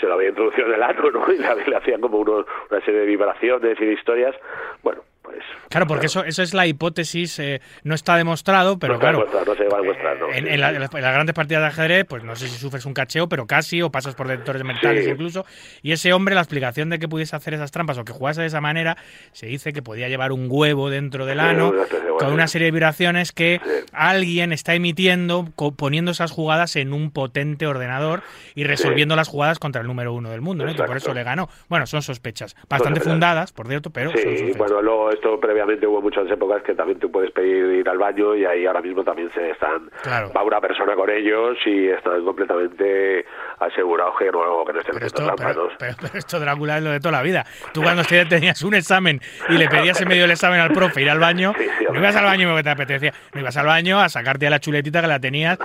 se 0.00 0.06
lo 0.06 0.14
había 0.14 0.30
introducido 0.30 0.66
en 0.68 0.74
el 0.74 0.82
ano, 0.82 1.10
¿no? 1.10 1.24
Y 1.32 1.38
le, 1.38 1.66
le 1.70 1.76
hacían 1.76 2.00
como 2.00 2.18
uno- 2.18 2.44
una 2.70 2.80
serie 2.84 3.00
de 3.00 3.06
vibraciones 3.06 3.80
y 3.80 3.84
de 3.84 3.92
historias. 3.92 4.34
Bueno, 4.82 5.02
pues... 5.22 5.38
Claro, 5.68 5.86
porque 5.86 6.06
eso, 6.06 6.24
eso 6.24 6.42
es 6.42 6.52
la 6.52 6.66
hipótesis, 6.66 7.38
eh, 7.38 7.60
no 7.82 7.94
está 7.94 8.16
demostrado, 8.16 8.78
pero 8.78 8.94
no 8.94 8.98
claro. 9.00 9.26
no 9.46 9.54
se 9.54 9.64
va 9.68 9.78
a 9.78 9.80
demostrar, 9.80 10.18
¿no? 10.18 10.28
En, 10.32 10.46
en 10.46 10.60
la- 10.60 10.70
en 10.70 10.80
las, 10.80 10.90
grandes 10.90 11.34
partidas 11.34 11.62
de 11.62 11.66
ajedrez, 11.68 12.04
pues 12.06 12.22
no 12.24 12.36
sé 12.36 12.48
si 12.48 12.58
sufres 12.58 12.84
un 12.84 12.92
cacheo, 12.94 13.28
pero 13.28 13.46
casi, 13.46 13.80
o 13.82 13.90
pasas 13.90 14.14
por 14.14 14.28
detectores 14.28 14.64
mentales 14.64 15.04
Sí. 15.04 15.10
incluso. 15.10 15.46
Y 15.82 15.92
ese 15.92 16.12
hombre, 16.12 16.34
la 16.34 16.42
explicación 16.42 16.90
de 16.90 16.98
que 16.98 17.08
pudiese 17.08 17.34
hacer 17.36 17.54
esas 17.54 17.70
trampas 17.70 17.96
o 17.98 18.04
que 18.04 18.12
jugase 18.12 18.40
de 18.42 18.48
esa 18.48 18.60
manera, 18.60 18.96
se 19.32 19.46
dice 19.46 19.72
que 19.72 19.80
podía 19.82 20.08
llevar 20.08 20.32
un 20.32 20.46
huevo 20.50 20.90
dentro 20.90 21.24
del 21.26 21.38
Sí, 21.38 21.44
ano, 21.46 21.72
con 22.18 22.32
una 22.32 22.46
serie 22.48 22.66
de 22.66 22.72
vibraciones 22.72 23.32
que 23.32 23.60
Sí. 23.64 23.70
alguien 23.92 24.52
está 24.52 24.74
emitiendo, 24.74 25.48
poniendo 25.76 26.10
esas 26.10 26.30
jugadas 26.30 26.76
en 26.76 26.92
un 26.92 27.10
potente 27.10 27.66
ordenador 27.66 28.22
y 28.54 28.64
resolviendo 28.64 29.16
las 29.16 29.28
jugadas 29.28 29.58
contra 29.58 29.80
el 29.80 29.86
número 29.86 30.12
uno 30.12 30.30
del 30.30 30.40
mundo, 30.42 30.64
¿no? 30.64 30.70
Y 30.70 30.74
que 30.74 30.82
por 30.84 30.96
eso 30.96 31.14
le 31.14 31.22
ganó. 31.22 31.48
Bueno, 31.68 31.86
son 31.86 32.02
sospechas, 32.02 32.56
bastante 32.68 33.00
fundadas, 33.00 33.52
por 33.52 33.68
cierto, 33.68 33.90
pero 33.90 34.10
son 34.10 34.20
sospechas. 34.20 34.56
bueno, 34.58 34.82
luego 34.82 35.11
esto 35.12 35.38
previamente 35.40 35.86
hubo 35.86 36.00
muchas 36.02 36.30
épocas 36.30 36.62
que 36.62 36.74
también 36.74 36.98
tú 36.98 37.10
puedes 37.10 37.30
pedir 37.32 37.66
ir 37.66 37.88
al 37.88 37.98
baño 37.98 38.34
y 38.34 38.44
ahí 38.44 38.66
ahora 38.66 38.80
mismo 38.82 39.04
también 39.04 39.30
se 39.32 39.50
están 39.50 39.90
Claro. 40.02 40.32
va 40.36 40.42
una 40.42 40.60
persona 40.60 40.94
con 40.94 41.08
ellos 41.10 41.56
y 41.66 41.88
están 41.88 42.24
completamente 42.24 43.24
asegurados 43.60 44.14
que 44.18 44.26
no, 44.30 44.64
que 44.64 44.72
no 44.72 44.80
estén 44.80 44.94
Pero 44.94 45.06
esto, 45.06 45.22
pero, 45.36 45.54
¿no? 45.54 45.68
pero- 45.78 45.96
pero 46.00 46.18
esto 46.18 46.40
Drácula 46.40 46.78
es 46.78 46.84
lo 46.84 46.90
de 46.90 47.00
toda 47.00 47.12
la 47.12 47.22
vida. 47.22 47.44
Tú 47.72 47.82
cuando 47.82 48.02
te- 48.04 48.24
tenías 48.26 48.62
un 48.62 48.74
examen 48.74 49.20
y 49.48 49.54
le 49.58 49.68
pedías 49.68 50.00
en 50.00 50.08
medio 50.08 50.22
del 50.22 50.32
examen 50.32 50.60
al 50.60 50.72
profe 50.72 51.02
ir 51.02 51.10
al 51.10 51.18
baño, 51.18 51.52
Sí, 51.58 51.64
sí, 51.78 51.84
no 51.92 51.98
ibas 51.98 52.16
al 52.16 52.24
baño 52.24 52.48
porque 52.48 52.62
te 52.64 52.70
apetecía, 52.70 53.12
no 53.34 53.40
ibas 53.40 53.56
al 53.56 53.66
baño 53.66 54.00
a 54.00 54.08
sacarte 54.08 54.46
a 54.46 54.50
la 54.50 54.58
chuletita 54.60 55.00
que 55.00 55.06
la 55.06 55.20
tenías 55.20 55.58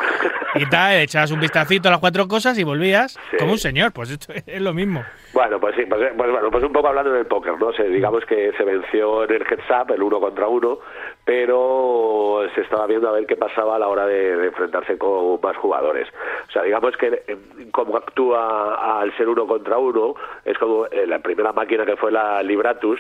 y 0.56 0.66
tal, 0.70 0.98
echabas 0.98 1.32
un 1.32 1.40
vistacito 1.40 1.88
a 1.90 1.92
las 1.92 2.00
cuatro 2.00 2.28
cosas 2.28 2.58
y 2.58 2.64
volvías 2.64 3.14
Sí. 3.32 3.38
como 3.38 3.52
un 3.54 3.58
señor. 3.58 3.92
Pues 3.94 4.10
esto 4.12 4.34
es 4.46 4.62
lo 4.62 4.74
mismo. 4.74 5.04
Bueno, 5.34 5.60
pues 5.60 5.76
sí, 5.76 5.84
pues, 5.88 6.02
pues 6.18 6.32
bueno, 6.32 6.50
pues 6.50 6.64
un 6.64 6.72
poco 6.74 6.88
hablando 6.88 7.12
del 7.12 7.26
póker, 7.26 7.60
¿no? 7.60 7.72
Se, 7.74 7.84
digamos 7.84 8.26
que 8.26 8.52
se 8.58 8.64
venció 8.64 9.24
en 9.26 9.32
el 9.34 9.42
heads 9.44 9.70
up, 9.70 9.92
el 9.94 10.02
uno 10.02 10.20
contra 10.20 10.48
uno, 10.48 10.80
pero 11.26 12.42
se 12.56 12.62
estaba 12.62 12.88
viendo 12.88 13.10
a 13.10 13.12
ver 13.12 13.26
qué 13.28 13.36
pasaba 13.36 13.76
a 13.76 13.80
la 13.80 13.88
hora 13.88 14.06
de, 14.06 14.36
de 14.38 14.48
enfrentarse 14.48 14.98
con 14.98 15.40
más 15.42 15.56
jugadores. 15.58 16.08
O 16.48 16.52
sea, 16.52 16.64
digamos 16.64 16.96
que 16.98 17.24
eh, 17.28 17.38
como 17.72 17.98
actúa 17.98 19.00
al 19.02 19.16
ser 19.18 19.30
uno 19.30 19.46
contra 19.46 19.78
uno, 19.78 20.16
es 20.46 20.58
como 20.58 20.86
eh, 20.88 21.06
la 21.06 21.20
primera 21.20 21.52
máquina 21.54 21.86
que 21.86 21.96
fue 21.98 22.12
la 22.12 22.42
Libratus, 22.42 23.00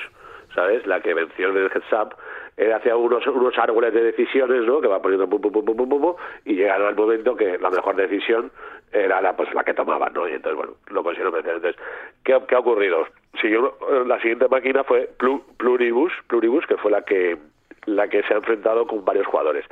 ¿sabes? 0.53 0.85
La 0.85 0.99
que 1.01 1.13
venció 1.13 1.49
en 1.49 1.57
el 1.57 1.65
heads 1.71 1.93
up, 1.93 2.15
eh, 2.57 2.73
hacía 2.73 2.95
unos, 2.95 3.25
unos 3.27 3.57
árboles 3.57 3.93
de 3.93 4.01
decisiones, 4.03 4.63
¿no? 4.63 4.81
Que 4.81 4.87
va 4.87 5.01
poniendo 5.01 5.29
pum, 5.29 5.39
pum, 5.41 5.51
pum, 5.51 5.63
pum, 5.65 5.75
pum, 5.89 6.01
pum, 6.01 6.15
y 6.45 6.55
llegan 6.55 6.81
al 6.81 6.95
momento 6.95 7.35
que 7.35 7.57
la 7.59 7.69
mejor 7.69 7.95
decisión 7.95 8.51
era 8.91 9.21
la, 9.21 9.35
pues, 9.35 9.53
la 9.53 9.63
que 9.63 9.73
tomaban, 9.73 10.11
¿no? 10.13 10.27
Y 10.27 10.33
entonces, 10.33 10.57
bueno, 10.57 10.73
lo 10.89 11.03
consiguieron 11.03 11.33
vencer. 11.33 11.55
Entonces, 11.55 11.81
¿qué, 12.23 12.33
ha 12.33 12.59
ocurrido? 12.59 13.05
Eh, 13.43 13.59
la 14.07 14.19
siguiente 14.19 14.47
máquina 14.49 14.83
fue 14.83 15.09
Plu- 15.19 15.43
Pluribus, 15.57 16.11
Pluribus, 16.27 16.65
que 16.65 16.77
fue 16.77 16.89
la 16.91 17.03
que 17.03 17.37
la 17.85 18.07
que 18.09 18.21
se 18.23 18.33
ha 18.33 18.37
enfrentado 18.37 18.85
con 18.87 19.05
varios 19.05 19.27
jugadores. 19.27 19.63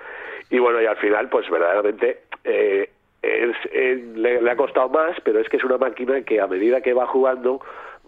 Y 0.50 0.60
bueno, 0.60 0.82
y 0.82 0.86
al 0.86 0.96
final, 0.98 1.28
pues 1.30 1.50
verdaderamente 1.50 2.20
eh, 2.44 2.90
es- 3.22 3.70
eh, 3.74 3.96
le 4.16 4.50
ha 4.52 4.56
costado 4.56 4.88
más, 4.90 5.20
pero 5.24 5.40
es 5.40 5.50
que 5.50 5.58
es 5.58 5.64
una 5.64 5.78
máquina 5.78 6.22
que 6.22 6.40
a 6.40 6.48
medida 6.48 6.82
que 6.82 6.94
va 6.94 7.08
jugando 7.08 7.60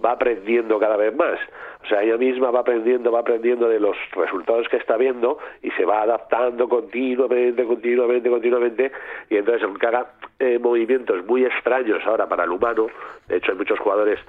va 0.03 0.11
aprendiendo 0.11 0.79
cada 0.79 0.97
vez 0.97 1.15
más. 1.15 1.39
O 1.83 1.87
sea, 1.87 2.03
ella 2.03 2.17
misma 2.17 2.51
va 2.51 2.61
aprendiendo, 2.61 3.11
va 3.11 3.19
aprendiendo 3.19 3.69
de 3.69 3.79
los 3.79 3.95
resultados 4.13 4.67
que 4.69 4.77
está 4.77 4.97
viendo 4.97 5.37
y 5.61 5.71
se 5.71 5.85
va 5.85 6.01
adaptando 6.01 6.67
continuamente, 6.67 7.63
continuamente, 7.65 8.29
continuamente. 8.29 8.91
Y 9.29 9.37
entonces, 9.37 9.63
aunque 9.63 9.87
haga 9.87 10.11
eh, 10.39 10.59
movimientos 10.59 11.25
muy 11.25 11.45
extraños 11.45 12.05
ahora 12.05 12.27
para 12.27 12.43
el 12.43 12.51
humano, 12.51 12.87
de 13.27 13.37
hecho 13.37 13.51
hay 13.51 13.57
muchos 13.57 13.79
jugadores 13.79 14.19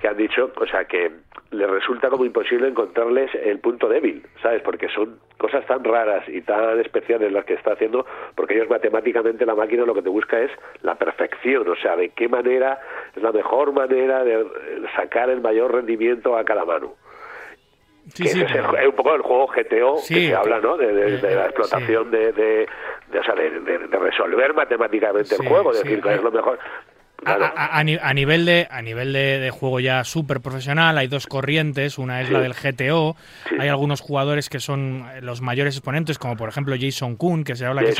que 0.00 0.08
han 0.08 0.16
dicho, 0.16 0.50
o 0.56 0.66
sea, 0.66 0.84
que 0.84 1.10
le 1.50 1.66
resulta 1.66 2.10
como 2.10 2.24
imposible 2.26 2.68
encontrarles 2.68 3.30
el 3.34 3.58
punto 3.60 3.88
débil, 3.88 4.22
¿sabes? 4.42 4.60
Porque 4.62 4.88
son 4.90 5.18
cosas 5.38 5.64
tan 5.66 5.82
raras 5.82 6.28
y 6.28 6.42
tan 6.42 6.78
especiales 6.80 7.32
las 7.32 7.44
que 7.46 7.54
está 7.54 7.72
haciendo, 7.72 8.04
porque 8.34 8.54
ellos 8.54 8.68
matemáticamente 8.68 9.46
la 9.46 9.54
máquina 9.54 9.84
lo 9.86 9.94
que 9.94 10.02
te 10.02 10.10
busca 10.10 10.38
es 10.40 10.50
la 10.82 10.96
perfección, 10.96 11.66
o 11.68 11.76
sea, 11.76 11.96
de 11.96 12.10
qué 12.10 12.28
manera 12.28 12.78
es 13.16 13.22
la 13.22 13.32
mejor 13.32 13.72
manera 13.72 14.24
de 14.24 14.40
eh, 14.42 14.46
sacar 14.94 15.30
el 15.30 15.40
mayor 15.40 15.72
rendimiento 15.74 16.36
a 16.36 16.44
cada 16.44 16.64
mano. 16.66 16.94
Sí, 18.14 18.22
que 18.24 18.28
sí, 18.30 18.40
es, 18.42 18.52
pero- 18.52 18.88
un 18.88 18.94
poco 18.96 19.14
el 19.14 19.22
juego 19.22 19.46
GTO 19.48 19.96
Sí, 19.98 20.14
que 20.14 20.20
se 20.28 20.34
habla, 20.34 20.60
¿no? 20.60 20.76
De, 20.76 20.92
de- 20.92 21.18
de 21.18 21.34
la 21.34 21.42
eh, 21.42 21.46
explotación 21.46 22.10
de, 22.10 22.32
de, 22.32 22.66
de, 23.10 23.18
o 23.18 23.22
sea, 23.24 23.34
de, 23.34 23.50
de- 23.60 23.78
de 23.86 23.98
resolver 23.98 24.54
matemáticamente 24.54 25.34
el 25.34 25.46
juego, 25.48 25.72
sí, 25.72 25.82
decir 25.82 26.02
que 26.02 26.14
es 26.14 26.22
lo 26.22 26.30
mejor. 26.30 26.58
A, 27.24 28.14
nivel 28.14 28.44
de 28.44 28.68
a 28.70 28.80
nivel 28.80 29.12
de, 29.12 29.50
juego 29.50 29.80
ya 29.80 30.04
súper 30.04 30.40
profesional 30.40 30.96
hay 30.98 31.08
dos 31.08 31.26
corrientes 31.26 31.98
una 31.98 32.22
es 32.22 32.30
la 32.30 32.40
del 32.40 32.54
GTO 32.54 33.16
hay 33.58 33.68
algunos 33.68 34.00
jugadores 34.00 34.48
que 34.48 34.60
son 34.60 35.04
los 35.20 35.40
mayores 35.40 35.76
exponentes 35.76 36.18
como 36.18 36.36
por 36.36 36.48
ejemplo 36.48 36.76
Jason 36.78 37.16
Kuhn 37.16 37.44
que 37.44 37.56
se 37.56 37.66
habla 37.66 37.82
que 37.82 37.90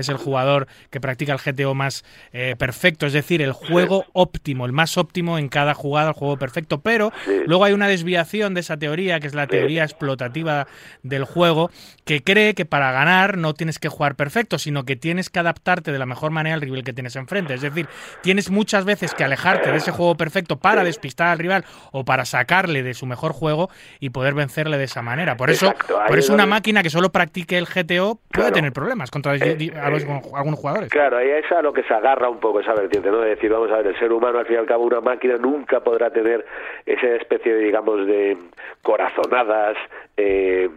es, 0.00 0.08
el, 0.08 0.16
jugador 0.16 0.68
que 0.90 1.00
practica 1.00 1.32
el 1.32 1.38
GTO 1.38 1.74
más 1.74 2.04
eh, 2.32 2.54
perfecto 2.56 3.06
es 3.06 3.12
decir 3.12 3.42
el 3.42 3.52
juego 3.52 4.06
óptimo 4.12 4.66
el 4.66 4.72
más 4.72 4.96
óptimo 4.98 5.38
en 5.38 5.48
cada 5.48 5.74
jugada 5.74 6.08
el 6.10 6.14
juego 6.14 6.36
perfecto 6.36 6.80
pero 6.80 7.12
luego 7.46 7.64
hay 7.64 7.72
una 7.72 7.88
desviación 7.88 8.54
de 8.54 8.60
esa 8.60 8.76
teoría 8.76 9.18
que 9.18 9.26
es 9.26 9.34
la 9.34 9.48
teoría 9.48 9.82
explotativa 9.82 10.68
del 11.02 11.24
juego 11.24 11.70
que 12.04 12.22
cree 12.22 12.54
que 12.54 12.64
para 12.64 12.92
ganar 12.92 13.36
no 13.36 13.54
tienes 13.54 13.78
que 13.78 13.88
jugar 13.88 14.14
perfecto 14.14 14.58
sino 14.58 14.84
que 14.84 14.96
tienes 14.96 15.28
que 15.28 15.40
adaptarte 15.40 15.92
de 15.92 15.98
la 15.98 16.06
mejor 16.06 16.30
manera 16.30 16.54
al 16.54 16.60
rival 16.60 16.84
que 16.84 16.92
tienes 16.92 17.16
enfrente. 17.16 17.54
Es 17.54 17.62
decir 17.62 17.88
tienes 18.22 18.43
muchas 18.50 18.84
veces 18.84 19.14
que 19.14 19.24
alejarte 19.24 19.70
de 19.70 19.76
ese 19.76 19.90
juego 19.90 20.16
perfecto 20.16 20.56
para 20.56 20.84
despistar 20.84 21.28
al 21.28 21.38
rival 21.38 21.64
o 21.92 22.04
para 22.04 22.24
sacarle 22.24 22.82
de 22.82 22.94
su 22.94 23.06
mejor 23.06 23.32
juego 23.32 23.68
y 24.00 24.10
poder 24.10 24.34
vencerle 24.34 24.78
de 24.78 24.84
esa 24.84 25.02
manera. 25.02 25.36
Por 25.36 25.50
eso, 25.50 25.72
por 26.06 26.18
eso 26.18 26.32
una 26.32 26.46
máquina 26.46 26.82
que 26.82 26.90
solo 26.90 27.10
practique 27.10 27.58
el 27.58 27.66
GTO 27.66 28.18
puede 28.32 28.52
tener 28.52 28.72
problemas 28.72 29.10
contra 29.10 29.34
eh, 29.36 29.56
eh, 29.58 29.72
algunos 29.76 30.58
jugadores. 30.58 30.90
Claro, 30.90 31.18
ahí 31.18 31.28
es 31.28 31.50
a 31.52 31.62
lo 31.62 31.72
que 31.72 31.82
se 31.84 31.94
agarra 31.94 32.28
un 32.28 32.40
poco 32.40 32.60
esa 32.60 32.74
vertiente, 32.74 33.10
¿no? 33.10 33.20
De 33.20 33.30
decir, 33.30 33.50
vamos 33.50 33.70
a 33.70 33.76
ver, 33.76 33.88
el 33.88 33.98
ser 33.98 34.12
humano 34.12 34.38
al 34.38 34.46
fin 34.46 34.56
y 34.56 34.58
al 34.58 34.66
cabo 34.66 34.84
una 34.84 35.00
máquina 35.00 35.36
nunca 35.36 35.80
podrá 35.80 36.10
tener 36.10 36.44
esa 36.86 37.06
especie 37.08 37.54
de, 37.54 37.60
digamos, 37.60 38.06
de 38.06 38.36
corazonadas, 38.82 39.76
eh, 40.16 40.68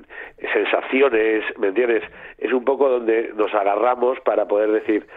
sensaciones, 0.54 1.44
¿me 1.58 1.68
entiendes? 1.68 2.04
Es 2.38 2.54
un 2.54 2.64
poco 2.64 2.90
donde 2.90 3.32
nos 3.36 3.54
agarramos 3.54 4.20
para 4.22 4.48
poder 4.48 4.72
decir 4.72 5.08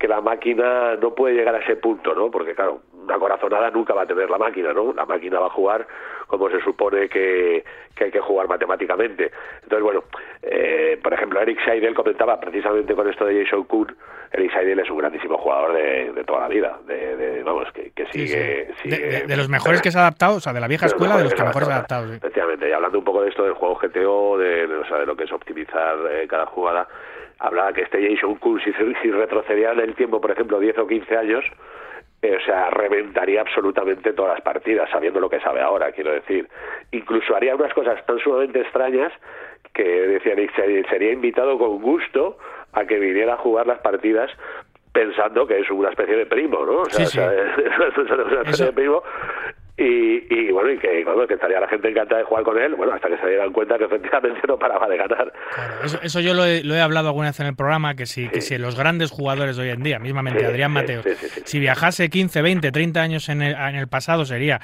que 0.00 0.08
la 0.08 0.22
máquina 0.22 0.96
no 0.96 1.14
puede 1.14 1.34
llegar 1.34 1.54
a 1.54 1.58
ese 1.58 1.76
punto, 1.76 2.14
¿no? 2.14 2.30
Porque 2.30 2.54
claro, 2.54 2.80
una 3.04 3.18
corazonada 3.18 3.70
nunca 3.70 3.92
va 3.92 4.02
a 4.02 4.06
tener 4.06 4.30
la 4.30 4.38
máquina, 4.38 4.72
¿no? 4.72 4.94
La 4.94 5.04
máquina 5.04 5.38
va 5.38 5.46
a 5.46 5.50
jugar 5.50 5.86
como 6.26 6.48
se 6.48 6.60
supone 6.62 7.08
que, 7.08 7.62
hay 8.00 8.10
que 8.10 8.20
jugar 8.20 8.48
matemáticamente. 8.48 9.30
Entonces, 9.62 9.82
bueno, 9.82 10.04
eh, 10.42 10.98
por 11.02 11.12
ejemplo, 11.12 11.40
Eric 11.42 11.62
Seidel 11.66 11.94
comentaba 11.94 12.40
precisamente 12.40 12.94
con 12.94 13.10
esto 13.10 13.26
de 13.26 13.44
Jason 13.44 13.64
Kuhn, 13.64 13.94
Eric 14.32 14.52
Seidel 14.54 14.78
es 14.78 14.88
un 14.88 14.98
grandísimo 14.98 15.36
jugador 15.36 15.74
de, 15.74 16.24
toda 16.24 16.40
la 16.40 16.48
vida, 16.48 16.78
de, 16.86 17.42
vamos, 17.44 17.68
que, 17.72 18.06
sigue... 18.12 18.68
de, 18.84 19.36
los 19.36 19.48
mejores 19.50 19.82
que 19.82 19.90
se 19.90 19.98
ha 19.98 20.02
adaptado, 20.02 20.36
o 20.36 20.40
sea, 20.40 20.54
de 20.54 20.60
la 20.60 20.68
vieja 20.68 20.86
escuela, 20.86 21.18
de 21.18 21.24
los 21.24 21.34
que 21.34 21.42
mejor 21.42 21.64
se 21.64 21.72
ha 21.72 21.74
adaptado. 21.74 22.14
Efectivamente, 22.14 22.68
y 22.68 22.72
hablando 22.72 22.98
un 23.00 23.04
poco 23.04 23.22
de 23.22 23.28
esto 23.28 23.42
del 23.42 23.54
juego 23.54 23.74
GTO, 23.74 24.38
de, 24.38 24.64
o 24.64 24.86
sea, 24.86 24.98
de 24.98 25.06
lo 25.06 25.16
que 25.16 25.24
es 25.24 25.32
optimizar 25.32 25.98
eh, 26.10 26.26
cada 26.28 26.46
jugada, 26.46 26.88
hablaba 27.40 27.72
que 27.72 27.82
este 27.82 28.08
Jason 28.08 28.36
Kuhn, 28.36 28.60
si, 28.60 28.72
si 28.72 29.10
retrocedía 29.10 29.72
en 29.72 29.80
el 29.80 29.94
tiempo, 29.94 30.20
por 30.20 30.30
ejemplo, 30.30 30.60
10 30.60 30.78
o 30.78 30.86
15 30.86 31.16
años, 31.16 31.44
eh, 32.22 32.36
o 32.36 32.44
sea, 32.44 32.68
reventaría 32.70 33.40
absolutamente 33.40 34.12
todas 34.12 34.34
las 34.34 34.42
partidas, 34.42 34.90
sabiendo 34.90 35.20
lo 35.20 35.30
que 35.30 35.40
sabe 35.40 35.62
ahora, 35.62 35.90
quiero 35.92 36.12
decir. 36.12 36.48
Incluso 36.92 37.34
haría 37.34 37.54
unas 37.54 37.72
cosas 37.72 38.04
tan 38.04 38.18
sumamente 38.18 38.60
extrañas 38.60 39.12
que 39.72 39.84
decía 39.84 40.34
Nick, 40.34 40.54
sería 40.54 41.12
invitado 41.12 41.58
con 41.58 41.80
gusto 41.80 42.36
a 42.72 42.84
que 42.84 42.98
viniera 42.98 43.34
a 43.34 43.38
jugar 43.38 43.66
las 43.66 43.78
partidas 43.78 44.30
pensando 44.92 45.46
que 45.46 45.60
es 45.60 45.70
una 45.70 45.90
especie 45.90 46.16
de 46.16 46.26
primo, 46.26 46.66
¿no? 46.66 46.80
O 46.80 46.90
sea, 46.90 47.04
es 47.34 47.96
una 47.96 48.42
especie 48.42 48.66
de 48.66 48.72
primo 48.72 49.02
y, 49.76 50.50
bueno, 50.52 50.70
y 50.72 50.78
que, 50.78 51.04
que 51.28 51.34
estaría 51.34 51.60
la 51.60 51.68
gente 51.68 51.88
encantada 51.88 52.18
de 52.18 52.24
jugar 52.24 52.44
con 52.44 52.58
él, 52.58 52.74
bueno, 52.74 52.92
hasta 52.92 53.08
que 53.08 53.16
se 53.18 53.26
dieran 53.26 53.52
cuenta 53.52 53.78
que 53.78 53.84
efectivamente 53.84 54.40
no 54.48 54.58
paraba 54.58 54.88
de 54.88 54.96
ganar. 54.96 55.32
eso, 56.02 56.20
yo 56.20 56.34
lo 56.34 56.44
he, 56.44 56.80
hablado 56.80 57.08
alguna 57.08 57.28
vez 57.28 57.40
en 57.40 57.46
el 57.46 57.56
programa, 57.56 57.94
que 57.94 58.06
si, 58.06 58.28
que 58.28 58.40
si 58.40 58.58
los 58.58 58.76
grandes 58.76 59.10
jugadores 59.10 59.56
de 59.56 59.62
hoy 59.62 59.68
en 59.70 59.82
día, 59.82 59.98
mismamente 59.98 60.44
Adrián 60.44 60.72
Mateo, 60.72 61.02
si 61.44 61.58
viajase 61.58 62.10
15, 62.10 62.42
20, 62.42 62.72
30 62.72 63.00
años 63.00 63.28
en 63.28 63.42
el, 63.42 63.54
en 63.54 63.76
el, 63.76 63.88
pasado, 63.88 64.24
sería, 64.24 64.60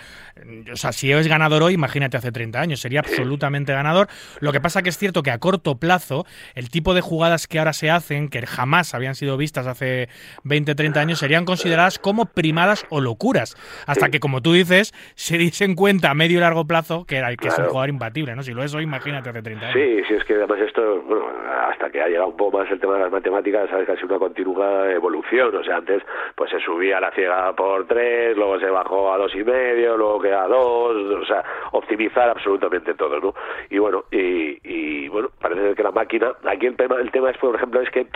o 0.73 0.77
sea, 0.77 0.93
si 0.93 1.13
es 1.13 1.27
ganador 1.29 1.63
hoy, 1.63 1.75
imagínate 1.75 2.17
hace 2.17 2.33
30 2.33 2.61
años, 2.61 2.81
sería 2.81 3.01
absolutamente 3.01 3.73
ganador. 3.73 4.09
Lo 4.41 4.53
que 4.53 4.61
pasa 4.61 4.83
que 4.83 4.91
es 4.91 4.99
cierto 4.99 5.23
que 5.23 5.31
a 5.31 5.39
corto 5.39 5.77
plazo, 5.79 6.27
el 6.55 6.71
tipo 6.71 6.95
de 6.95 7.01
jugadas 7.01 7.47
que 7.47 7.59
ahora 7.59 7.73
se 7.73 7.91
hacen, 7.91 8.29
que 8.29 8.47
jamás 8.47 8.95
habían 8.95 9.15
sido 9.15 9.37
vistas 9.37 9.67
hace 9.67 10.09
20, 10.45 10.75
30 10.75 11.01
años, 11.01 11.19
serían 11.19 11.45
consideradas 11.45 11.99
como 11.99 12.27
primadas 12.27 12.87
o 12.91 13.01
locuras. 13.01 13.57
Hasta 13.87 14.11
que, 14.11 14.21
como 14.21 14.43
tú 14.43 14.53
dices, 14.53 14.93
se 15.15 15.39
diese 15.39 15.65
en 15.65 15.75
cuenta 15.75 16.11
a 16.11 16.15
medio 16.15 16.39
y 16.39 16.41
largo 16.41 16.67
plazo 16.67 17.05
que, 17.07 17.17
era, 17.17 17.35
que 17.37 17.49
es 17.49 17.59
un 17.59 17.67
jugador 17.67 17.89
imbatible, 17.89 18.35
¿no? 18.35 18.43
Si 18.43 18.53
lo 18.53 18.63
es 18.63 18.75
hoy, 18.75 18.85
imagínate 18.85 19.31
hace 19.31 19.43
30 19.43 19.67
años. 19.67 19.75
Sí, 19.75 20.03
sí, 20.09 20.15
es 20.15 20.25
que 20.25 20.35
además 20.35 20.61
esto, 20.61 21.03
bueno, 21.03 21.27
hasta 21.69 21.91
que 21.91 22.01
ha 22.01 22.09
llegado 22.09 22.29
un 22.29 22.37
poco 22.37 22.59
más 22.59 22.71
el 22.71 22.81
tema 22.81 22.95
de 22.95 23.01
las 23.01 23.13
matemáticas, 23.13 23.69
sabes 23.71 23.87
que 23.87 23.93
ha 23.93 23.97
sido 23.97 24.09
una 24.09 24.19
continua 24.19 24.91
evolución, 24.91 25.55
o 25.55 25.65
sea, 25.65 25.77
antes 25.77 26.03
pues 26.35 26.51
se 26.51 26.61
subía 26.61 26.99
a 26.99 27.01
la 27.01 27.11
ciega 27.13 27.55
por 27.55 27.87
tres, 27.87 28.37
luego 28.37 28.59
se 28.59 28.71
bajó 28.71 29.13
a 29.13 29.19
dos 29.19 29.35
y 29.35 29.45
medio, 29.45 29.97
luego 29.97 30.21
que 30.21 30.33
a 30.33 30.47
dos, 30.47 30.97
o 30.97 31.25
sea, 31.27 31.43
optimizar 31.73 32.29
absolutamente 32.29 32.95
todo, 32.95 33.21
¿no? 33.21 33.35
Y 33.71 33.79
bueno, 33.79 34.05
y, 34.11 34.59
y 34.63 35.09
bueno, 35.09 35.31
parece 35.41 35.75
que 35.75 35.83
la 35.83 35.93
máquina, 35.93 36.33
aquí 36.45 36.67
el 36.67 36.77
tema, 36.77 36.97
el 37.01 37.11
tema 37.11 37.31
es, 37.31 37.39
por 37.39 37.55
ejemplo, 37.55 37.81
es 37.81 37.91
que 37.91 38.07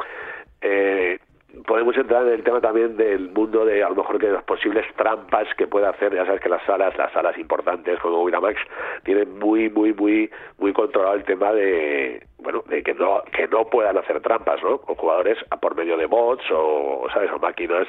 eh, 0.63 1.19
podemos 1.67 1.97
entrar 1.97 2.27
en 2.27 2.35
el 2.35 2.43
tema 2.43 2.61
también 2.61 2.97
del 2.97 3.31
mundo 3.31 3.65
de 3.65 3.83
a 3.83 3.89
lo 3.89 3.97
mejor 3.97 4.19
que 4.19 4.29
las 4.29 4.45
posibles 4.45 4.87
trampas 4.97 5.49
que 5.57 5.67
puede 5.67 5.87
hacer. 5.87 6.15
Ya 6.15 6.25
sabes 6.25 6.41
que 6.41 6.49
las 6.49 6.65
salas 6.65 6.97
las 6.97 7.13
salas 7.13 7.37
importantes 7.39 7.99
como 8.01 8.23
Winamax 8.23 8.61
tienen 9.05 9.39
muy 9.39 9.69
muy 9.69 9.93
muy 9.93 10.31
muy 10.59 10.73
controlado 10.73 11.17
el 11.17 11.25
tema 11.25 11.53
de 11.53 12.27
bueno 12.39 12.63
de 12.69 12.83
que 12.83 12.95
no 12.95 13.23
que 13.33 13.49
no 13.49 13.65
puedan 13.67 13.99
hacer 13.99 14.21
trampas 14.21 14.63
no 14.63 14.79
con 14.79 14.95
jugadores 14.95 15.39
a 15.51 15.57
por 15.59 15.77
medio 15.77 15.97
de 15.97 16.07
bots 16.07 16.45
o 16.53 17.07
sabes 17.13 17.31
o 17.33 17.39
máquinas. 17.39 17.87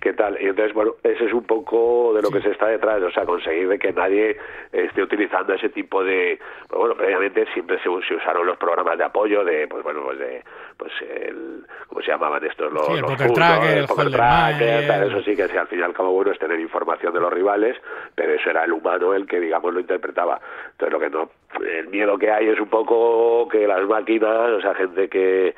Qué 0.00 0.12
tal 0.12 0.40
y 0.40 0.46
entonces 0.46 0.74
bueno 0.74 0.94
ese 1.02 1.24
es 1.24 1.32
un 1.32 1.44
poco 1.44 2.12
de 2.14 2.22
lo 2.22 2.30
que 2.30 2.42
se 2.42 2.50
está 2.50 2.66
detrás 2.66 3.02
o 3.02 3.10
sea 3.10 3.24
conseguir 3.24 3.68
de 3.68 3.78
que 3.78 3.92
nadie 3.92 4.36
esté 4.72 5.02
utilizando 5.02 5.54
ese 5.54 5.68
tipo 5.68 6.02
de 6.02 6.38
pues 6.68 6.78
bueno 6.78 6.94
previamente 6.94 7.46
siempre 7.54 7.78
se, 7.78 7.84
se 8.06 8.14
usaron 8.14 8.46
los 8.46 8.56
programas 8.56 8.98
de 8.98 9.04
apoyo 9.04 9.44
de 9.44 9.68
pues 9.68 9.82
bueno 9.82 10.02
pues 10.04 10.18
de 10.18 10.42
pues 10.76 10.92
el 11.00 11.64
cómo 11.88 12.00
se 12.02 12.08
llamaban 12.08 12.44
estos 12.44 12.72
los 12.72 12.88
el 12.90 13.04
poker 13.04 13.32
tracker, 13.32 14.90
el, 14.90 15.10
eso 15.10 15.22
sí 15.22 15.34
que 15.34 15.48
si 15.48 15.56
al 15.56 15.66
fin 15.68 15.80
y 15.80 15.82
al 15.82 15.92
cabo 15.92 16.12
bueno 16.12 16.32
es 16.32 16.38
tener 16.38 16.60
información 16.60 17.12
de 17.14 17.20
los 17.20 17.32
rivales, 17.32 17.76
pero 18.14 18.34
eso 18.34 18.50
era 18.50 18.64
el 18.64 18.72
humano 18.72 19.14
el 19.14 19.26
que 19.26 19.40
digamos 19.40 19.72
lo 19.72 19.80
interpretaba. 19.80 20.40
Entonces 20.72 20.92
lo 20.92 21.00
que 21.00 21.10
no, 21.10 21.30
el 21.64 21.88
miedo 21.88 22.18
que 22.18 22.30
hay 22.30 22.48
es 22.48 22.60
un 22.60 22.68
poco 22.68 23.48
que 23.48 23.66
las 23.66 23.86
máquinas, 23.86 24.50
o 24.50 24.60
sea, 24.60 24.74
gente 24.74 25.08
que 25.08 25.54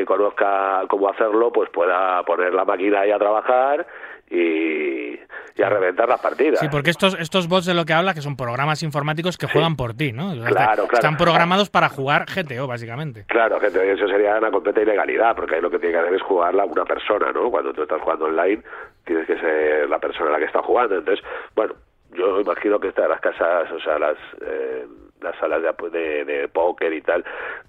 que 0.00 0.06
conozca 0.06 0.82
cómo 0.88 1.08
hacerlo, 1.10 1.52
pues 1.52 1.70
pueda 1.70 2.22
poner 2.22 2.54
la 2.54 2.64
máquina 2.64 3.00
ahí 3.00 3.10
a 3.10 3.18
trabajar 3.18 3.86
y, 4.30 5.18
a 5.62 5.68
reventar 5.68 6.08
las 6.08 6.20
partidas. 6.20 6.58
Sí, 6.58 6.68
porque 6.70 6.88
estos, 6.88 7.18
estos 7.20 7.46
bots 7.48 7.66
de 7.66 7.74
lo 7.74 7.84
que 7.84 7.92
habla, 7.92 8.14
que 8.14 8.22
son 8.22 8.36
programas 8.36 8.82
informáticos 8.82 9.36
que 9.36 9.46
juegan 9.46 9.76
por 9.76 9.92
ti, 9.92 10.12
¿no? 10.12 10.32
Claro, 10.46 10.84
Están 10.90 11.18
programados 11.18 11.68
para 11.68 11.90
jugar 11.90 12.24
GTO, 12.24 12.66
básicamente. 12.66 13.24
Claro, 13.26 13.58
GTO, 13.58 13.82
eso 13.82 14.08
sería 14.08 14.38
una 14.38 14.50
completa 14.50 14.80
ilegalidad, 14.80 15.36
porque 15.36 15.56
ahí 15.56 15.60
lo 15.60 15.70
que 15.70 15.78
tiene 15.78 15.94
que 15.94 16.00
hacer 16.00 16.14
es 16.14 16.22
jugarla 16.22 16.64
una 16.64 16.84
persona, 16.84 17.30
¿no? 17.32 17.50
Cuando 17.50 17.74
tú 17.74 17.82
estás 17.82 18.00
jugando 18.00 18.24
online, 18.26 18.62
tienes 19.04 19.26
que 19.26 19.38
ser 19.38 19.88
la 19.88 19.98
persona 19.98 20.30
la 20.30 20.38
que 20.38 20.46
está 20.46 20.62
jugando. 20.62 20.96
Entonces, 20.96 21.22
bueno, 21.54 21.74
yo 22.12 22.40
imagino 22.40 22.80
que 22.80 22.88
estas 22.88 23.08
las 23.08 23.20
casas, 23.20 23.70
o 23.70 23.80
sea, 23.80 23.98
las... 23.98 24.16
Eh, 24.40 24.86
las 25.22 25.38
salas 25.38 25.62
de, 25.62 26.24
de, 26.24 26.48
póker 26.48 26.92
y 26.92 27.02
tal 27.02 27.24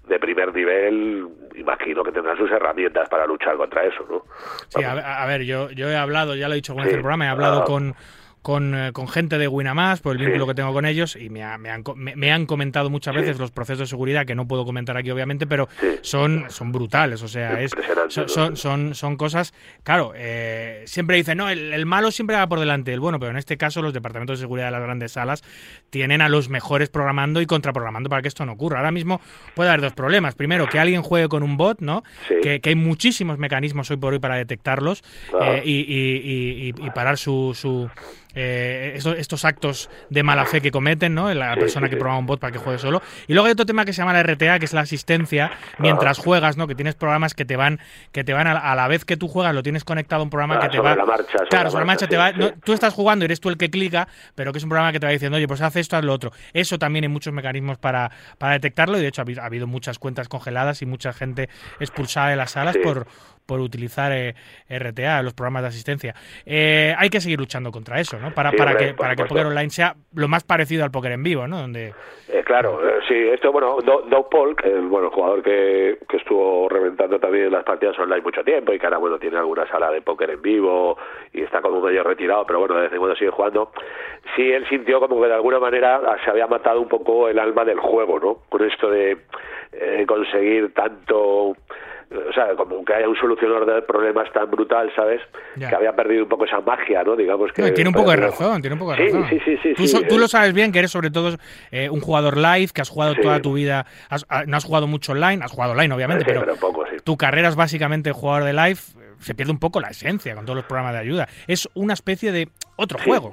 de 0.08 0.18
primer 0.18 0.54
nivel 0.54 1.28
imagino 1.54 2.02
que 2.02 2.12
tendrán 2.12 2.36
sus 2.36 2.50
herramientas 2.50 3.08
para 3.08 3.26
luchar 3.26 3.56
contra 3.56 3.84
eso 3.84 4.06
no 4.08 4.24
sí 4.68 4.82
a, 4.82 5.26
ver 5.26 5.42
yo 5.42 5.70
yo 5.70 5.88
he 5.88 5.96
hablado 5.96 6.34
ya 6.34 6.48
lo 6.48 6.54
he 6.54 6.56
dicho 6.56 6.74
con 6.74 6.84
el 6.84 6.90
programa 6.90 7.26
he 7.26 7.28
hablado 7.28 7.64
con 7.64 7.94
con, 8.42 8.74
eh, 8.74 8.92
con, 8.92 9.08
gente 9.08 9.38
de 9.38 9.46
Winamax, 9.46 10.00
por 10.00 10.16
el 10.16 10.24
vínculo 10.24 10.48
que 10.48 10.54
tengo 10.54 10.72
con 10.72 10.84
ellos, 10.84 11.16
y 11.16 11.30
me, 11.30 11.40
me, 11.58 11.70
han, 11.70 11.84
me, 11.96 12.32
han, 12.32 12.46
comentado 12.46 12.90
muchas 12.90 13.14
veces 13.14 13.38
los 13.38 13.52
procesos 13.52 13.80
de 13.80 13.86
seguridad, 13.86 14.26
que 14.26 14.34
no 14.34 14.46
puedo 14.48 14.64
comentar 14.64 14.96
aquí 14.96 15.10
obviamente, 15.10 15.46
pero 15.46 15.68
son, 16.00 16.46
son 16.48 16.72
brutales, 16.72 17.22
o 17.22 17.28
sea, 17.28 17.60
es, 17.60 17.70
son, 18.08 18.56
son, 18.56 18.94
son, 18.94 19.16
cosas, 19.16 19.54
claro, 19.84 20.12
eh, 20.16 20.82
siempre 20.86 21.16
dicen, 21.16 21.38
no, 21.38 21.48
el, 21.48 21.86
malo 21.86 22.10
siempre 22.10 22.36
va 22.36 22.48
por 22.48 22.58
delante 22.58 22.90
del 22.90 23.00
bueno, 23.00 23.20
pero 23.20 23.30
en 23.30 23.36
este 23.36 23.56
caso 23.56 23.80
los 23.80 23.94
departamentos 23.94 24.38
de 24.38 24.42
seguridad 24.42 24.66
de 24.66 24.72
las 24.72 24.82
grandes 24.82 25.12
salas 25.12 25.42
tienen 25.90 26.20
a 26.20 26.28
los 26.28 26.48
mejores 26.48 26.88
programando 26.88 27.40
y 27.40 27.46
contraprogramando 27.46 28.10
para 28.10 28.22
que 28.22 28.28
esto 28.28 28.44
no 28.44 28.52
ocurra. 28.52 28.78
Ahora 28.78 28.90
mismo 28.90 29.20
puede 29.54 29.70
haber 29.70 29.82
dos 29.82 29.92
problemas. 29.92 30.34
Primero, 30.34 30.68
que 30.68 30.78
alguien 30.78 31.02
juegue 31.02 31.28
con 31.28 31.42
un 31.42 31.56
bot, 31.56 31.80
¿no? 31.80 32.02
Que, 32.42 32.60
hay 32.64 32.74
muchísimos 32.74 33.38
mecanismos 33.38 33.90
hoy 33.90 33.98
por 33.98 34.12
hoy 34.12 34.18
para 34.18 34.36
detectarlos 34.36 35.02
eh, 35.42 35.62
y, 35.64 35.80
y, 35.80 36.68
y, 36.68 36.90
parar 36.90 37.18
su, 37.18 37.52
su 37.54 37.90
eh, 38.34 38.98
estos, 39.16 39.44
actos 39.44 39.90
de 40.10 40.22
mala 40.22 40.46
fe 40.46 40.60
que 40.60 40.70
cometen, 40.70 41.14
¿no? 41.14 41.32
La 41.34 41.54
persona 41.54 41.88
que 41.88 41.96
programa 41.96 42.18
un 42.18 42.26
bot 42.26 42.40
para 42.40 42.52
que 42.52 42.58
juegue 42.58 42.78
solo. 42.78 43.02
Y 43.26 43.34
luego 43.34 43.46
hay 43.46 43.52
otro 43.52 43.66
tema 43.66 43.84
que 43.84 43.92
se 43.92 44.02
llama 44.02 44.12
la 44.12 44.22
RTA, 44.22 44.58
que 44.58 44.64
es 44.64 44.72
la 44.72 44.82
asistencia 44.82 45.50
mientras 45.78 46.18
juegas, 46.18 46.56
¿no? 46.56 46.66
Que 46.66 46.74
tienes 46.74 46.94
programas 46.94 47.34
que 47.34 47.44
te 47.44 47.56
van, 47.56 47.80
que 48.12 48.24
te 48.24 48.32
van 48.32 48.46
a, 48.46 48.74
la 48.74 48.88
vez 48.88 49.04
que 49.04 49.16
tú 49.16 49.28
juegas, 49.28 49.54
lo 49.54 49.62
tienes 49.62 49.84
conectado 49.84 50.20
a 50.20 50.24
un 50.24 50.30
programa 50.30 50.60
que 50.60 50.68
te 50.68 50.78
va. 50.78 50.94
La 50.94 51.04
marcha, 51.04 51.38
claro, 51.48 51.70
sobre 51.70 51.82
la 51.82 51.86
marcha, 51.86 52.06
te 52.06 52.16
va. 52.16 52.32
tú 52.64 52.72
estás 52.72 52.94
jugando 52.94 53.24
y 53.24 53.26
eres 53.26 53.40
tú 53.40 53.48
el 53.48 53.56
que 53.56 53.70
clica, 53.70 54.08
pero 54.34 54.52
que 54.52 54.58
es 54.58 54.64
un 54.64 54.70
programa 54.70 54.92
que 54.92 55.00
te 55.00 55.06
va 55.06 55.12
diciendo, 55.12 55.36
oye, 55.36 55.48
pues 55.48 55.60
haz 55.60 55.76
esto, 55.76 55.96
haz 55.96 56.04
lo 56.04 56.12
otro. 56.12 56.32
Eso 56.52 56.78
también 56.78 57.04
hay 57.04 57.08
muchos 57.08 57.32
mecanismos 57.32 57.78
para, 57.78 58.10
para 58.38 58.54
detectarlo 58.54 58.98
y 58.98 59.02
de 59.02 59.08
hecho 59.08 59.22
ha 59.22 59.46
habido, 59.46 59.66
muchas 59.66 59.98
cuentas 59.98 60.28
congeladas 60.28 60.82
y 60.82 60.86
mucha 60.86 61.12
gente 61.12 61.48
expulsada 61.80 62.28
de 62.28 62.36
las 62.36 62.52
salas 62.52 62.76
por, 62.76 63.06
por 63.46 63.60
utilizar 63.60 64.12
eh, 64.12 64.34
RTA, 64.68 65.22
los 65.22 65.34
programas 65.34 65.62
de 65.62 65.68
asistencia. 65.68 66.14
Eh, 66.46 66.94
hay 66.96 67.08
que 67.10 67.20
seguir 67.20 67.38
luchando 67.38 67.70
contra 67.70 68.00
eso, 68.00 68.18
¿no? 68.18 68.32
Para, 68.32 68.50
Sí, 68.50 68.56
para 68.56 68.70
hombre, 68.72 68.86
que, 68.88 68.94
para 68.94 69.16
que 69.16 69.22
el 69.22 69.28
póker 69.28 69.46
online 69.46 69.70
sea 69.70 69.94
lo 70.14 70.28
más 70.28 70.44
parecido 70.44 70.84
al 70.84 70.90
póker 70.90 71.12
en 71.12 71.22
vivo, 71.22 71.46
¿no? 71.46 71.58
Donde 71.60 71.92
Eh, 72.28 72.42
claro, 72.44 72.80
eh, 72.86 73.00
sí, 73.08 73.14
esto, 73.32 73.50
bueno, 73.52 73.76
Do- 73.84 74.02
Doug 74.08 74.28
Polk, 74.30 74.64
el 74.64 74.82
bueno, 74.82 75.08
el 75.08 75.12
jugador 75.12 75.42
que, 75.42 75.98
que 76.08 76.16
estuvo 76.16 76.68
reventando 76.68 77.18
también 77.18 77.50
las 77.50 77.64
partidas 77.64 77.98
online 77.98 78.22
mucho 78.22 78.42
tiempo 78.44 78.72
y 78.72 78.78
que 78.78 78.86
ahora, 78.86 78.98
bueno, 78.98 79.18
tiene 79.18 79.36
alguna 79.38 79.66
sala 79.68 79.90
de 79.90 80.00
póker 80.02 80.30
en 80.30 80.40
vivo 80.42 80.96
y 81.32 81.42
está 81.42 81.60
como 81.60 81.80
medio 81.80 82.02
retirado, 82.04 82.46
pero 82.46 82.60
bueno, 82.60 82.74
de 82.76 82.82
vez 82.82 82.92
en 82.92 82.98
cuando 82.98 83.16
sigue 83.16 83.30
jugando. 83.30 83.72
Sí, 84.36 84.50
él 84.50 84.66
sintió 84.68 85.00
como 85.00 85.20
que 85.20 85.28
de 85.28 85.34
alguna 85.34 85.58
manera 85.58 86.00
se 86.24 86.30
había 86.30 86.46
matado 86.46 86.80
un 86.80 86.88
poco 86.88 87.28
el 87.28 87.38
alma 87.38 87.64
del 87.64 87.78
juego, 87.80 88.18
¿no? 88.20 88.38
Con 88.48 88.64
esto 88.64 88.88
de 88.90 89.18
eh, 89.72 90.04
conseguir 90.06 90.72
tanto 90.74 91.56
o 92.16 92.32
sea, 92.32 92.54
como 92.56 92.84
que 92.84 92.94
haya 92.94 93.08
un 93.08 93.16
solucionador 93.16 93.66
de 93.66 93.82
problemas 93.82 94.30
tan 94.32 94.50
brutal, 94.50 94.90
¿sabes? 94.94 95.20
Ya. 95.56 95.68
Que 95.68 95.74
había 95.76 95.92
perdido 95.94 96.24
un 96.24 96.28
poco 96.28 96.44
esa 96.44 96.60
magia, 96.60 97.02
¿no? 97.04 97.16
Digamos 97.16 97.52
que... 97.52 97.62
No, 97.62 97.72
tiene 97.72 97.88
un 97.88 97.94
poco 97.94 98.10
de 98.10 98.16
razón, 98.16 98.60
tiene 98.60 98.74
un 98.74 98.78
poco 98.80 98.92
de 98.92 98.98
Sí, 98.98 99.04
razón. 99.12 99.26
sí, 99.30 99.40
sí, 99.44 99.56
sí, 99.62 99.74
Tú, 99.74 99.82
sí, 99.82 99.88
so- 99.88 100.02
tú 100.02 100.16
eh. 100.16 100.18
lo 100.18 100.28
sabes 100.28 100.52
bien, 100.52 100.72
que 100.72 100.78
eres 100.78 100.90
sobre 100.90 101.10
todo 101.10 101.36
eh, 101.70 101.88
un 101.90 102.00
jugador 102.00 102.36
live, 102.36 102.68
que 102.74 102.80
has 102.80 102.88
jugado 102.88 103.14
toda 103.14 103.40
tu 103.40 103.54
vida, 103.54 103.86
has- 104.08 104.26
ah, 104.28 104.44
no 104.46 104.56
has 104.56 104.64
jugado 104.64 104.86
mucho 104.86 105.12
online, 105.12 105.42
has 105.44 105.50
jugado 105.52 105.72
online 105.72 105.94
obviamente, 105.94 106.24
pero, 106.24 106.40
pero 106.40 106.56
poco, 106.56 106.84
sí. 106.90 106.96
tu 107.04 107.16
carrera 107.16 107.48
es 107.48 107.56
básicamente 107.56 108.12
jugador 108.12 108.44
de 108.44 108.52
live, 108.52 108.78
eh, 109.00 109.12
se 109.20 109.34
pierde 109.34 109.52
un 109.52 109.58
poco 109.58 109.80
la 109.80 109.88
esencia 109.88 110.34
con 110.34 110.44
todos 110.44 110.56
los 110.56 110.64
programas 110.66 110.92
de 110.94 110.98
ayuda. 111.00 111.28
Es 111.46 111.68
una 111.74 111.92
especie 111.94 112.32
de 112.32 112.48
otro 112.76 112.98
juego. 112.98 113.32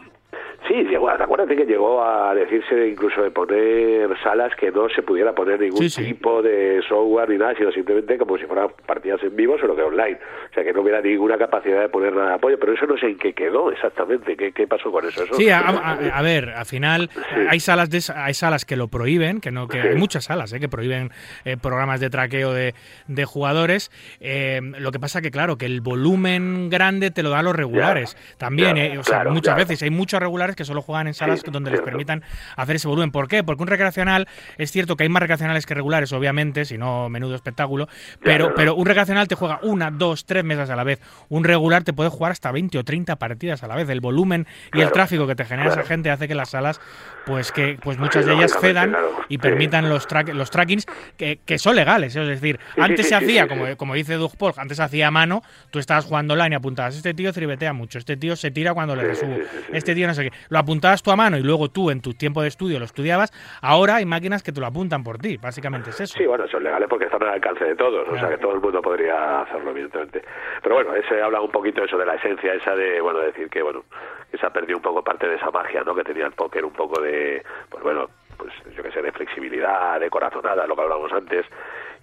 Sí, 0.68 0.74
llegó, 0.84 1.10
acuérdate 1.10 1.56
que 1.56 1.66
llegó 1.66 2.04
a 2.04 2.36
decirse 2.36 2.76
de 2.76 2.90
incluso 2.90 3.24
de 3.24 3.32
poner 3.32 4.10
salas 4.22 4.54
que 4.56 4.72
no 4.72 4.88
se 4.90 5.02
pudiera 5.02 5.34
poner 5.34 5.60
ningún 5.60 5.80
Sí, 5.80 5.90
sí. 5.90 6.04
tipo 6.14 6.42
de 6.44 6.82
software 6.88 7.30
ni 7.30 7.38
nada, 7.38 7.56
sino 7.58 7.72
simplemente 7.72 8.18
como 8.18 8.38
si 8.38 8.46
fueran 8.46 8.68
partidas 8.86 9.24
en 9.24 9.36
vivo, 9.36 9.58
solo 9.60 9.76
que 9.76 9.82
online. 9.82 10.20
O 10.52 10.54
sea, 10.54 10.64
que 10.64 10.74
no 10.74 10.82
hubiera 10.82 11.02
ninguna 11.02 11.38
capacidad 11.38 11.80
de 11.82 11.90
poner 11.90 12.14
nada 12.14 12.30
de 12.30 12.36
apoyo, 12.36 12.60
pero 12.60 12.74
eso 12.74 12.86
no 12.86 12.98
sé 12.98 13.08
en 13.08 13.18
qué 13.18 13.34
quedó 13.34 13.72
exactamente, 13.72 14.36
qué, 14.38 14.52
qué 14.52 14.68
pasó 14.68 14.92
con 14.92 15.06
eso. 15.06 15.24
eso 15.24 15.34
Sí, 15.36 15.50
a, 15.50 15.60
a- 15.60 15.94
a 16.18 16.22
ver, 16.22 16.50
al 16.50 16.66
final 16.66 17.10
Sí. 17.14 17.20
hay 17.50 17.60
salas 17.60 17.90
de, 17.90 18.00
hay 18.16 18.34
salas 18.34 18.66
que 18.66 18.76
lo 18.76 18.90
prohíben, 18.90 19.42
que 19.42 19.52
no 19.52 19.68
que 19.68 19.82
Sí. 19.82 19.88
hay 19.88 19.96
muchas 19.96 20.26
salas 20.26 20.52
eh, 20.54 20.60
que 20.60 20.68
prohíben 20.70 21.10
eh, 21.46 21.58
programas 21.62 22.00
de 22.00 22.10
traqueo 22.10 22.54
de, 22.54 22.76
de 23.08 23.26
jugadores. 23.26 23.92
Eh, 24.20 24.60
lo 24.80 24.92
que 24.92 25.00
pasa 25.00 25.22
que 25.22 25.32
claro, 25.32 25.58
que 25.58 25.66
el 25.66 25.82
volumen 25.82 26.70
grande 26.70 27.12
te 27.12 27.24
lo 27.24 27.30
dan 27.30 27.46
los 27.46 27.56
regulares. 27.56 28.18
También, 28.38 28.76
ya, 28.76 28.86
eh, 28.86 28.98
o 28.98 29.04
sea, 29.04 29.18
claro, 29.20 29.32
muchas 29.32 29.54
claro. 29.56 29.60
veces 29.60 29.82
hay 29.84 29.90
muchos 29.90 30.20
regulares 30.20 30.49
que 30.56 30.66
solo 30.66 30.82
juegan 30.82 31.08
en 31.08 31.14
salas 31.14 31.42
Sí, 31.42 31.52
donde 31.52 31.72
les 31.72 31.82
permitan 31.82 32.24
hacer 32.56 32.76
ese 32.78 32.88
volumen. 32.88 33.12
¿Por 33.12 33.28
qué? 33.28 33.44
Porque 33.44 33.62
un 33.64 33.68
recreacional 33.68 34.28
es 34.58 34.72
cierto 34.72 34.96
que 34.98 35.04
hay 35.04 35.10
más 35.10 35.22
recreacionales 35.22 35.66
que 35.66 35.74
regulares, 35.74 36.12
obviamente, 36.14 36.66
si 36.66 36.78
no 36.78 37.10
menudo 37.10 37.36
espectáculo, 37.36 37.88
pero 38.24 38.54
pero 38.56 38.76
un 38.76 38.86
recreacional 38.86 39.28
te 39.28 39.36
juega 39.36 39.60
una, 39.64 39.92
dos, 39.92 40.26
tres 40.26 40.44
mesas 40.44 40.70
a 40.70 40.76
la 40.76 40.84
vez. 40.84 41.00
Un 41.30 41.44
regular 41.44 41.84
te 41.84 41.94
puede 41.94 42.10
jugar 42.10 42.32
hasta 42.32 42.52
20 42.52 42.78
o 42.78 42.84
30 42.84 43.16
partidas 43.18 43.64
a 43.64 43.68
la 43.68 43.76
vez. 43.76 43.90
El 43.90 44.02
volumen 44.02 44.48
y 44.74 44.82
el 44.82 44.92
tráfico 44.92 45.28
que 45.28 45.36
te 45.36 45.46
genera 45.46 45.68
claro. 45.68 45.82
esa 45.82 45.88
gente 45.88 46.10
hace 46.10 46.28
que 46.28 46.36
las 46.36 46.50
salas, 46.50 46.80
pues 47.26 47.52
que 47.52 47.78
pues 47.82 47.98
muchas 47.98 48.24
Sí, 48.26 48.30
de 48.32 48.36
ellas 48.38 48.54
cedan 48.60 48.96
y 49.30 49.36
Sí. 49.36 49.38
permitan 49.38 49.88
los 49.90 50.08
los 50.34 50.50
trackings 50.52 50.86
que, 51.18 51.40
que 51.46 51.58
son 51.60 51.76
legales. 51.76 52.16
Es 52.16 52.28
decir, 52.28 52.60
sí, 52.76 52.82
antes 52.82 53.08
se 53.08 53.16
hacía, 53.16 53.48
como, 53.48 53.66
como 53.78 53.94
dice 53.94 54.16
Doug 54.16 54.36
Polk, 54.38 54.58
antes 54.60 54.78
se 54.78 54.84
hacía 54.84 55.08
a 55.08 55.12
mano, 55.12 55.42
tú 55.72 55.80
estabas 55.80 56.06
jugando 56.06 56.34
online 56.34 56.56
y 56.56 56.58
apuntabas, 56.58 56.96
este 56.96 57.14
tío 57.14 57.32
tribetea 57.32 57.74
mucho, 57.74 57.98
este 58.00 58.18
tío 58.18 58.36
se 58.36 58.52
tira 58.52 58.74
cuando 58.74 58.96
le 58.96 59.04
resubo, 59.04 59.38
este 59.72 59.96
tío 59.96 60.08
no 60.08 60.14
sé 60.14 60.24
qué. 60.30 60.32
Lo 60.50 60.60
apuntabas 60.60 61.04
tú 61.04 61.12
a 61.12 61.16
mano 61.16 61.38
y 61.38 61.44
luego 61.44 61.70
tú 61.70 61.90
en 61.90 62.02
tu 62.02 62.14
tiempo 62.14 62.42
de 62.42 62.48
estudio 62.48 62.80
lo 62.80 62.86
estudiabas. 62.86 63.32
Ahora 63.62 63.96
hay 63.96 64.06
máquinas 64.06 64.44
que 64.44 64.52
te 64.52 64.60
lo 64.60 64.68
apuntan 64.68 65.04
por 65.04 65.18
ti, 65.18 65.38
básicamente 65.38 65.90
es 65.90 66.00
eso. 66.00 66.18
Sí, 66.18 66.26
bueno, 66.26 66.48
son 66.48 66.64
legales 66.64 66.88
porque 66.90 67.06
están 67.06 67.24
al 67.24 67.30
alcance 67.30 67.64
de 67.64 67.76
todos, 67.76 68.08
o 68.08 68.18
sea 68.18 68.30
que 68.30 68.38
todo 68.38 68.54
el 68.54 68.62
mundo 68.62 68.82
podría 68.82 69.42
hacerlo, 69.42 69.72
evidentemente. 69.72 70.24
Pero 70.62 70.76
bueno, 70.76 70.96
ese 70.96 71.22
habla 71.22 71.42
un 71.42 71.52
poquito 71.52 71.84
eso 71.84 71.98
de 71.98 72.06
la 72.06 72.16
esencia 72.16 72.54
esa 72.54 72.76
de, 72.76 73.02
bueno, 73.02 73.20
decir 73.20 73.50
que, 73.50 73.62
bueno, 73.62 73.84
que 74.32 74.38
se 74.38 74.46
ha 74.46 74.52
perdido 74.52 74.78
un 74.78 74.84
poco 74.84 75.04
parte 75.04 75.28
de 75.28 75.36
esa 75.36 75.52
magia, 75.52 75.84
¿no? 75.84 75.96
Que 75.96 76.04
tenía 76.04 76.26
el 76.26 76.34
póker, 76.34 76.66
un 76.66 76.74
poco 76.74 77.02
de, 77.02 77.44
pues 77.70 77.84
bueno, 77.84 78.08
pues 78.38 78.54
yo 78.76 78.84
qué 78.84 78.92
sé, 78.92 79.02
de 79.02 79.12
flexibilidad, 79.12 80.00
de 80.00 80.10
corazonada, 80.10 80.66
lo 80.66 80.76
que 80.76 80.82
hablábamos 80.82 81.12
antes. 81.12 81.46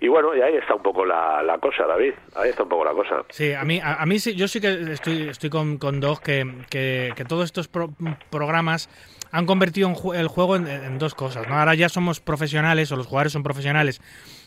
Y 0.00 0.08
bueno, 0.08 0.36
y 0.36 0.42
ahí 0.42 0.54
está 0.56 0.74
un 0.74 0.82
poco 0.82 1.06
la, 1.06 1.42
la 1.42 1.58
cosa, 1.58 1.86
David, 1.86 2.12
ahí 2.34 2.50
está 2.50 2.64
un 2.64 2.68
poco 2.68 2.84
la 2.84 2.92
cosa. 2.92 3.24
Sí, 3.30 3.52
a 3.54 3.64
mí, 3.64 3.80
a, 3.82 3.94
a 3.94 4.04
mí 4.06 4.18
sí, 4.18 4.34
yo 4.34 4.46
sí 4.46 4.60
que 4.60 4.92
estoy, 4.92 5.28
estoy 5.30 5.48
con, 5.48 5.78
con 5.78 6.00
Dog 6.00 6.20
que, 6.20 6.46
que, 6.68 7.12
que 7.16 7.24
todos 7.24 7.44
estos 7.46 7.66
pro- 7.68 7.94
programas 8.30 8.90
han 9.32 9.46
convertido 9.46 9.90
el 10.14 10.28
juego 10.28 10.56
en, 10.56 10.66
en 10.68 10.98
dos 10.98 11.14
cosas. 11.14 11.48
¿no? 11.48 11.58
Ahora 11.58 11.74
ya 11.74 11.88
somos 11.88 12.20
profesionales, 12.20 12.92
o 12.92 12.96
los 12.96 13.06
jugadores 13.06 13.32
son 13.32 13.42
profesionales 13.42 14.00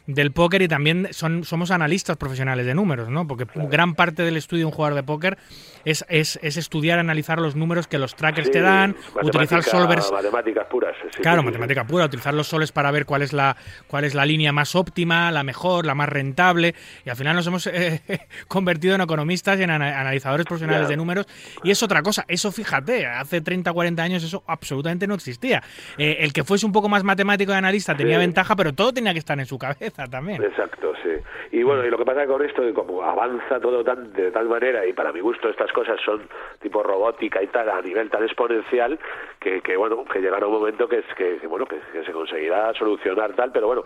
del 0.07 0.31
póker 0.31 0.61
y 0.61 0.67
también 0.67 1.07
son, 1.11 1.43
somos 1.43 1.71
analistas 1.71 2.17
profesionales 2.17 2.65
de 2.65 2.73
números, 2.73 3.09
¿no? 3.09 3.27
Porque 3.27 3.45
gran 3.55 3.95
parte 3.95 4.23
del 4.23 4.37
estudio 4.37 4.61
de 4.61 4.65
un 4.65 4.71
jugador 4.71 4.95
de 4.95 5.03
póker 5.03 5.37
es, 5.85 6.03
es, 6.09 6.39
es 6.41 6.57
estudiar, 6.57 6.99
analizar 6.99 7.39
los 7.39 7.55
números 7.55 7.87
que 7.87 7.97
los 7.99 8.15
trackers 8.15 8.47
Sí, 8.47 8.53
te 8.53 8.61
dan, 8.61 8.95
utilizar 9.21 9.63
solvers 9.63 10.11
Matemáticas 10.11 10.65
puras. 10.69 10.95
sí, 11.15 11.21
Claro, 11.21 11.41
sí, 11.41 11.45
matemática 11.45 11.85
pura, 11.85 12.05
utilizar 12.05 12.33
los 12.33 12.47
soles 12.47 12.71
para 12.71 12.91
ver 12.91 13.05
cuál 13.05 13.21
es 13.21 13.33
la 13.33 13.55
cuál 13.87 14.03
es 14.03 14.13
la 14.15 14.25
línea 14.25 14.51
más 14.51 14.75
óptima, 14.75 15.31
la 15.31 15.43
mejor, 15.43 15.85
la 15.85 15.95
más 15.95 16.09
rentable 16.09 16.73
y 17.05 17.09
al 17.09 17.15
final 17.15 17.35
nos 17.35 17.45
hemos 17.47 17.67
eh, 17.71 18.01
convertido 18.47 18.95
en 18.95 19.01
economistas 19.01 19.59
y 19.59 19.63
en 19.63 19.69
ana- 19.69 19.99
analizadores 19.99 20.45
profesionales 20.47 20.87
de 20.87 20.97
números 20.97 21.27
y 21.63 21.71
es 21.71 21.81
otra 21.83 22.01
cosa, 22.01 22.25
eso 22.27 22.51
fíjate, 22.51 23.05
hace 23.05 23.41
30, 23.41 23.71
40 23.71 24.01
años 24.03 24.23
eso 24.23 24.43
absolutamente 24.47 25.07
no 25.07 25.13
existía. 25.15 25.61
Eh, 25.97 26.17
el 26.21 26.33
que 26.33 26.43
fuese 26.43 26.65
un 26.65 26.71
poco 26.71 26.89
más 26.89 27.03
matemático 27.03 27.51
y 27.51 27.55
analista 27.55 27.95
tenía 27.95 28.17
ventaja, 28.17 28.55
pero 28.55 28.73
todo 28.73 28.93
tenía 28.93 29.13
que 29.13 29.19
estar 29.19 29.39
en 29.39 29.45
su 29.45 29.57
cabeza 29.57 29.98
también. 30.07 30.43
Exacto, 30.43 30.93
sí. 31.03 31.09
Y 31.51 31.63
bueno, 31.63 31.85
y 31.85 31.89
lo 31.89 31.97
que 31.97 32.05
pasa 32.05 32.25
con 32.25 32.43
esto, 32.43 32.61
que 32.61 32.73
como 32.73 33.03
avanza 33.03 33.59
todo 33.59 33.83
tan, 33.83 34.13
de 34.13 34.31
tal 34.31 34.47
manera, 34.47 34.85
y 34.85 34.93
para 34.93 35.11
mi 35.11 35.19
gusto 35.19 35.49
estas 35.49 35.71
cosas 35.71 35.99
son 36.03 36.21
tipo 36.61 36.83
robótica 36.83 37.41
y 37.41 37.47
tal, 37.47 37.69
a 37.69 37.81
nivel 37.81 38.09
tan 38.09 38.23
exponencial, 38.23 38.99
que, 39.39 39.61
que 39.61 39.77
bueno, 39.77 40.03
que 40.05 40.19
llegará 40.19 40.45
un 40.47 40.53
momento 40.53 40.87
que, 40.87 41.01
que, 41.17 41.37
que, 41.39 41.47
bueno, 41.47 41.65
que, 41.65 41.77
que 41.93 42.03
se 42.05 42.11
conseguirá 42.11 42.73
solucionar 42.73 43.33
tal, 43.33 43.51
pero 43.51 43.67
bueno, 43.67 43.83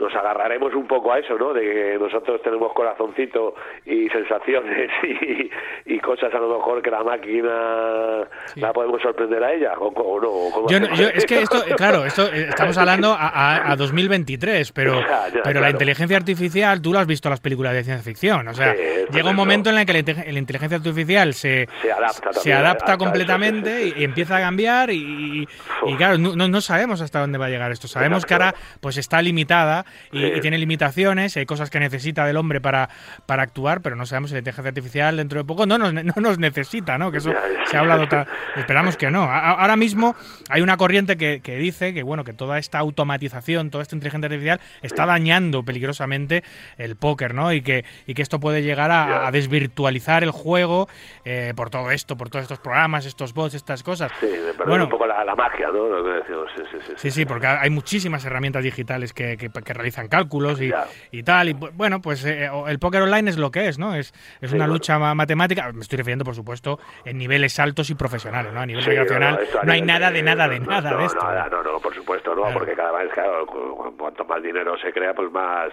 nos 0.00 0.14
agarraremos 0.14 0.74
un 0.74 0.86
poco 0.86 1.12
a 1.12 1.18
eso, 1.18 1.36
¿no? 1.38 1.52
De 1.52 1.60
que 1.60 1.98
nosotros 2.00 2.40
tenemos 2.42 2.72
corazoncito 2.72 3.54
y 3.84 4.08
sensaciones 4.08 4.90
y, 5.04 5.50
y 5.94 5.98
cosas 6.00 6.32
a 6.34 6.38
lo 6.38 6.56
mejor 6.56 6.80
que 6.82 6.90
la 6.90 7.02
máquina 7.04 8.26
la 8.56 8.72
podemos 8.72 9.00
sorprender 9.02 9.42
a 9.44 9.52
ella, 9.52 9.74
o, 9.78 9.88
o 9.88 10.20
no. 10.20 10.28
o 10.30 10.68
Yo, 10.68 10.78
es 11.08 11.26
que 11.26 11.40
esto, 11.42 11.58
claro, 11.76 12.04
esto 12.04 12.22
eh, 12.32 12.46
estamos 12.48 12.76
hablando 12.78 13.12
a, 13.12 13.28
a- 13.28 13.72
a 13.72 13.76
2023, 13.76 14.72
pero, 14.72 14.94
Ya, 15.04 15.28
ya, 15.28 15.42
pero 15.42 15.60
la 15.60 15.70
inteligencia 15.70 16.16
artificial, 16.16 16.80
tú 16.80 16.92
lo 16.92 16.98
has 16.98 17.06
visto 17.06 17.28
en 17.28 17.30
las 17.32 17.40
películas 17.40 17.74
de 17.74 17.84
ciencia 17.84 18.02
ficción, 18.04 18.48
o 18.48 18.54
sea, 18.54 18.74
llega 18.74 19.28
un 19.30 19.36
momento 19.36 19.70
en 19.70 19.78
el 19.78 19.86
que 19.86 19.92
la, 19.92 19.98
inte- 20.00 20.32
la 20.32 20.38
inteligencia 20.38 20.78
artificial 20.78 21.34
se, 21.34 21.68
Se 21.82 21.92
adapta 21.92 22.32
se 22.32 22.34
también, 22.40 22.56
adapta 22.56 22.84
adapta, 22.86 22.96
completamente 22.96 23.82
sí, 23.84 23.90
sí. 23.92 24.00
y 24.00 24.04
empieza 24.04 24.36
a 24.36 24.40
cambiar 24.40 24.90
y, 24.94 25.96
claro, 25.96 26.18
no, 26.18 26.34
no- 26.48 26.60
sabemos 26.60 27.00
hasta 27.00 27.20
dónde 27.20 27.36
va 27.38 27.46
a 27.46 27.50
llegar 27.50 27.70
esto. 27.72 27.88
Sabemos 27.88 28.24
que 28.24 28.34
ahora 28.34 28.54
pues 28.80 28.96
está 28.96 29.20
limitada 29.20 29.84
y, 30.12 30.20
Sí. 30.20 30.32
y 30.36 30.40
tiene 30.40 30.56
limitaciones, 30.58 31.36
hay 31.36 31.44
cosas 31.46 31.68
que 31.70 31.78
necesita 31.80 32.24
del 32.24 32.36
hombre 32.36 32.60
para, 32.60 32.88
para 33.26 33.42
actuar, 33.42 33.80
pero 33.82 33.96
no 33.96 34.06
sabemos 34.06 34.30
si 34.30 34.34
la 34.34 34.38
inteligencia 34.38 34.68
artificial 34.70 35.16
dentro 35.16 35.38
de 35.38 35.44
poco 35.44 35.66
no 35.66 35.76
nos, 35.78 35.92
no 36.04 36.14
nos 36.16 36.38
necesita, 36.38 36.96
¿no? 36.98 37.10
Que 37.12 37.18
eso 37.18 37.32
se 37.70 37.76
ha 37.76 37.80
hablado, 37.80 38.08
ta- 38.08 38.26
esperamos 38.56 38.96
que 38.96 39.10
no. 39.10 39.24
A- 39.24 39.50
Ahora 39.64 39.76
mismo 39.76 40.14
hay 40.48 40.62
una 40.62 40.76
corriente 40.76 41.16
que, 41.16 41.40
que 41.42 41.56
dice 41.56 41.92
que 41.94 42.02
bueno 42.02 42.24
que 42.24 42.32
toda 42.32 42.58
esta 42.58 42.78
automatización, 42.78 43.70
toda 43.70 43.82
esta 43.82 43.94
inteligencia 43.96 44.26
artificial 44.26 44.60
está 44.82 45.06
dañando 45.06 45.62
peligrosamente 45.64 46.42
el 46.78 46.96
póker, 46.96 47.34
¿no? 47.34 47.52
Y 47.52 47.62
que, 47.62 47.84
y 48.06 48.14
que 48.14 48.22
esto 48.22 48.40
puede 48.40 48.62
llegar 48.62 48.90
a, 48.90 49.30
desvirtualizar 49.30 50.22
el 50.22 50.30
juego 50.30 50.88
eh, 51.24 51.52
por 51.56 51.70
todo 51.70 51.90
esto, 51.90 52.16
por 52.16 52.30
todos 52.30 52.44
estos 52.44 52.58
programas, 52.60 53.04
estos 53.06 53.34
bots, 53.34 53.54
estas 53.54 53.82
cosas. 53.82 54.10
Sí, 54.20 54.26
perder 54.56 54.80
Bueno, 54.84 54.94
un 54.94 54.98
poco 54.98 55.06
la, 55.06 55.24
la 55.24 55.34
magia, 55.34 55.68
¿no? 55.68 55.88
Lo 55.88 56.04
que 56.04 56.10
decimos, 56.10 56.50
sí, 56.56 56.62
sí, 56.70 56.78
sí. 56.86 56.92
Sí, 56.96 57.10
sí, 57.10 57.26
porque 57.26 57.46
hay 57.46 57.70
muchísimas 57.70 58.24
herramientas 58.24 58.62
digitales 58.62 59.12
que, 59.12 59.36
que- 59.36 59.50
que 59.50 59.72
realizan 59.74 60.08
cálculos 60.08 60.60
y, 60.60 60.72
y 61.10 61.22
tal. 61.22 61.48
Y 61.48 61.54
bu- 61.54 61.70
bueno, 61.74 62.00
pues 62.00 62.24
eh, 62.24 62.48
el 62.68 62.78
póker 62.78 63.02
online 63.02 63.30
es 63.30 63.38
lo 63.38 63.50
que 63.50 63.68
es, 63.68 63.78
¿no? 63.78 63.94
Es, 63.94 64.12
es 64.40 64.52
una 64.52 64.64
bueno. 64.64 64.74
lucha 64.74 64.98
ma- 64.98 65.14
matemática. 65.14 65.70
Me 65.72 65.80
estoy 65.80 65.98
refiriendo, 65.98 66.24
por 66.24 66.34
supuesto, 66.34 66.78
en 67.04 67.18
niveles 67.18 67.58
altos 67.58 67.90
y 67.90 67.94
profesionales, 67.94 68.52
¿no? 68.52 68.60
A 68.60 68.66
nivel 68.66 68.84
a 68.84 69.38
no 69.64 69.72
hay 69.72 69.82
nada 69.82 70.10
de 70.10 70.22
nada 70.22 70.48
de 70.48 70.60
nada 70.60 70.90
no, 70.92 70.98
de 70.98 71.04
esto. 71.06 71.22
Nada, 71.24 71.48
no, 71.50 71.62
no, 71.62 71.78
por 71.80 71.94
supuesto, 71.94 72.34
no, 72.34 72.42
Claro. 72.42 72.58
porque 72.58 72.74
cada 72.74 72.92
vez, 72.92 73.12
claro, 73.12 73.46
cu- 73.46 73.76
cu- 73.76 73.96
cuanto 73.96 74.24
más 74.24 74.42
dinero 74.42 74.76
se 74.78 74.92
crea, 74.92 75.14
pues 75.14 75.30
más 75.32 75.72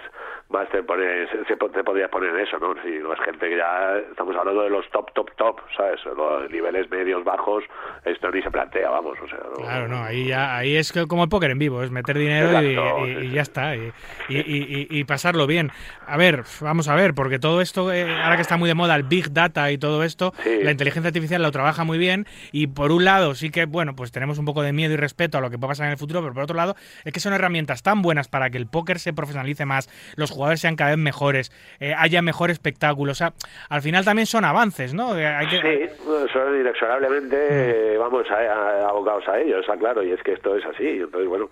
más 0.49 0.67
te 0.69 0.83
pones, 0.83 1.29
se, 1.47 1.55
te 1.55 1.83
podrías 1.83 2.09
poner 2.09 2.31
en 2.35 2.39
eso, 2.41 2.57
¿no? 2.59 2.73
Si 2.83 2.89
no 2.99 3.13
es 3.13 3.19
gente 3.21 3.47
que 3.49 3.57
ya 3.57 3.97
estamos 4.11 4.35
hablando 4.35 4.63
de 4.63 4.69
los 4.69 4.89
top, 4.91 5.11
top, 5.13 5.31
top, 5.37 5.59
¿sabes? 5.77 5.99
Los 6.05 6.49
niveles 6.51 6.89
medios, 6.91 7.23
bajos, 7.23 7.63
esto 8.03 8.29
ni 8.31 8.41
se 8.41 8.51
plantea, 8.51 8.89
vamos. 9.01 9.19
o 9.21 9.27
sea... 9.27 9.39
Claro, 9.55 9.87
no, 9.87 10.03
ahí, 10.03 10.27
ya, 10.27 10.55
ahí 10.55 10.75
es 10.75 10.93
como 11.07 11.23
el 11.23 11.29
póker 11.29 11.51
en 11.51 11.59
vivo, 11.59 11.83
es 11.83 11.91
meter 11.91 12.17
dinero 12.17 12.61
y, 12.63 13.31
ya 13.31 13.41
está, 13.41 13.73
y, 13.75 15.03
pasarlo 15.05 15.47
bien. 15.47 15.71
A 16.05 16.17
ver, 16.17 16.43
vamos 16.61 16.87
a 16.87 16.95
ver, 16.95 17.13
porque 17.13 17.39
todo 17.39 17.61
esto, 17.61 17.91
eh, 17.91 18.03
ahora 18.23 18.35
que 18.35 18.41
está 18.41 18.57
muy 18.57 18.67
de 18.67 18.75
moda 18.75 18.95
el 18.95 19.03
Big 19.03 19.31
Data 19.33 19.71
y 19.71 19.77
todo 19.77 20.03
esto, 20.03 20.33
la 20.45 20.71
inteligencia 20.71 21.07
artificial 21.09 21.41
lo 21.41 21.51
trabaja 21.51 21.83
muy 21.83 21.97
bien 21.97 22.25
y 22.51 22.67
por 22.67 22.91
un 22.91 23.05
lado 23.05 23.35
sí 23.35 23.49
que, 23.49 23.65
bueno, 23.65 23.95
pues 23.95 24.11
tenemos 24.11 24.37
un 24.37 24.45
poco 24.45 24.61
de 24.61 24.73
miedo 24.73 24.93
y 24.93 24.97
respeto 24.97 25.37
a 25.37 25.41
lo 25.41 25.49
que 25.49 25.57
pueda 25.57 25.71
pasar 25.71 25.87
en 25.87 25.93
el 25.93 25.97
futuro, 25.97 26.21
pero 26.21 26.33
por 26.33 26.43
otro 26.43 26.55
lado 26.55 26.75
es 27.03 27.11
que 27.11 27.19
son 27.19 27.33
herramientas 27.33 27.83
tan 27.83 28.01
buenas 28.01 28.27
para 28.27 28.49
que 28.49 28.57
el 28.57 28.67
póker 28.67 28.99
se 28.99 29.13
profesionalice 29.13 29.65
más, 29.65 29.89
los 30.15 30.31
jugadores 30.31 30.61
sean 30.61 30.75
cada 30.75 30.91
vez 30.91 30.99
mejores, 30.99 31.51
eh, 31.79 31.93
haya 31.97 32.21
mejor 32.21 32.51
espectáculo, 32.51 33.11
o 33.11 33.15
sea, 33.15 33.33
al 33.69 33.81
final 33.81 34.05
también 34.05 34.25
son 34.25 34.45
avances, 34.45 34.93
¿no? 34.93 35.13
Hay 35.13 35.47
que... 35.47 35.61
Sí, 35.61 36.03
son 36.31 36.59
inexorablemente, 36.59 37.95
mm. 37.95 37.99
vamos, 37.99 38.25
a, 38.29 38.90
abocados 38.91 39.27
a 39.27 39.39
ello, 39.39 39.59
está 39.59 39.77
claro, 39.77 40.03
y 40.03 40.11
es 40.11 40.21
que 40.23 40.33
esto 40.33 40.55
es 40.55 40.65
así, 40.65 40.99
entonces, 40.99 41.27
bueno, 41.27 41.49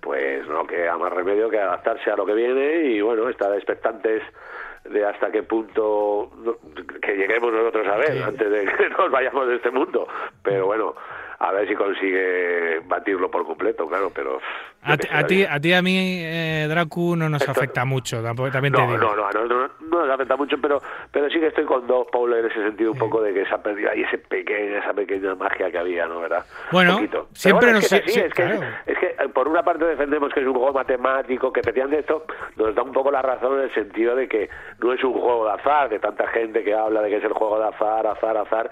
pues 0.00 0.46
no 0.48 0.66
queda 0.66 0.96
más 0.96 1.12
remedio 1.12 1.50
que 1.50 1.58
adaptarse 1.58 2.10
a 2.10 2.16
lo 2.16 2.26
que 2.26 2.34
viene 2.34 2.84
y, 2.84 3.00
bueno, 3.00 3.28
estar 3.28 3.54
expectantes 3.54 4.22
de 4.84 5.04
hasta 5.04 5.30
qué 5.30 5.42
punto 5.42 6.30
que 7.02 7.16
lleguemos 7.16 7.52
nosotros 7.52 7.86
a 7.86 7.96
ver 7.96 8.22
antes 8.22 8.50
de 8.50 8.64
que 8.64 8.88
nos 8.98 9.10
vayamos 9.10 9.46
de 9.48 9.56
este 9.56 9.70
mundo. 9.70 10.08
Pero 10.42 10.66
bueno, 10.66 10.94
a 11.40 11.52
ver 11.52 11.66
si 11.66 11.74
consigue 11.74 12.80
batirlo 12.86 13.30
por 13.30 13.46
completo, 13.46 13.86
claro, 13.88 14.12
pero... 14.14 14.38
A, 14.82 14.96
ti, 15.26 15.44
a 15.44 15.60
ti 15.60 15.72
a 15.72 15.82
mí, 15.82 16.22
eh, 16.22 16.66
Dracu, 16.68 17.16
no 17.16 17.28
nos 17.28 17.46
afecta 17.48 17.84
mucho, 17.84 18.22
también 18.22 18.72
no, 18.72 18.78
te 18.78 18.86
digo. 18.92 18.98
No, 18.98 19.16
no, 19.16 19.30
no, 19.32 19.44
no, 19.46 19.70
no, 19.80 20.06
nos 20.06 20.10
afecta 20.10 20.36
mucho, 20.36 20.56
pero 20.60 20.80
pero 21.10 21.28
sí 21.28 21.40
que 21.40 21.48
estoy 21.48 21.64
con 21.64 21.86
dos, 21.86 22.06
Paulo, 22.12 22.36
en 22.36 22.46
ese 22.46 22.62
sentido 22.62 22.92
un 22.92 22.98
poco 22.98 23.22
de 23.22 23.34
que 23.34 23.44
se 23.46 23.54
ha 23.54 23.58
perdido 23.58 23.90
ahí 23.90 24.02
ese 24.02 24.18
pequeña, 24.18 24.78
esa 24.78 24.92
pequeña 24.92 25.34
magia 25.34 25.70
que 25.70 25.78
había, 25.78 26.06
¿no? 26.06 26.20
¿Verdad? 26.20 26.44
Bueno, 26.72 26.98
siempre 27.32 27.72
nos... 27.72 27.90
Es 27.90 28.02
que, 28.34 28.46
eh, 28.86 29.28
por 29.34 29.48
una 29.48 29.62
parte 29.62 29.84
defendemos 29.84 30.32
que 30.32 30.40
es 30.40 30.46
un 30.46 30.54
juego 30.54 30.72
matemático, 30.72 31.52
que 31.52 31.60
de 31.60 31.98
esto 31.98 32.24
nos 32.56 32.74
da 32.74 32.82
un 32.82 32.92
poco 32.92 33.10
la 33.10 33.22
razón 33.22 33.58
en 33.58 33.64
el 33.64 33.74
sentido 33.74 34.14
de 34.14 34.28
que 34.28 34.48
no 34.82 34.92
es 34.92 35.02
un 35.02 35.14
juego 35.14 35.46
de 35.46 35.52
azar, 35.52 35.88
de 35.88 35.98
tanta 35.98 36.26
gente 36.28 36.62
que 36.62 36.74
habla 36.74 37.02
de 37.02 37.10
que 37.10 37.16
es 37.16 37.24
el 37.24 37.32
juego 37.32 37.58
de 37.58 37.68
azar, 37.68 38.06
azar, 38.06 38.36
azar, 38.36 38.70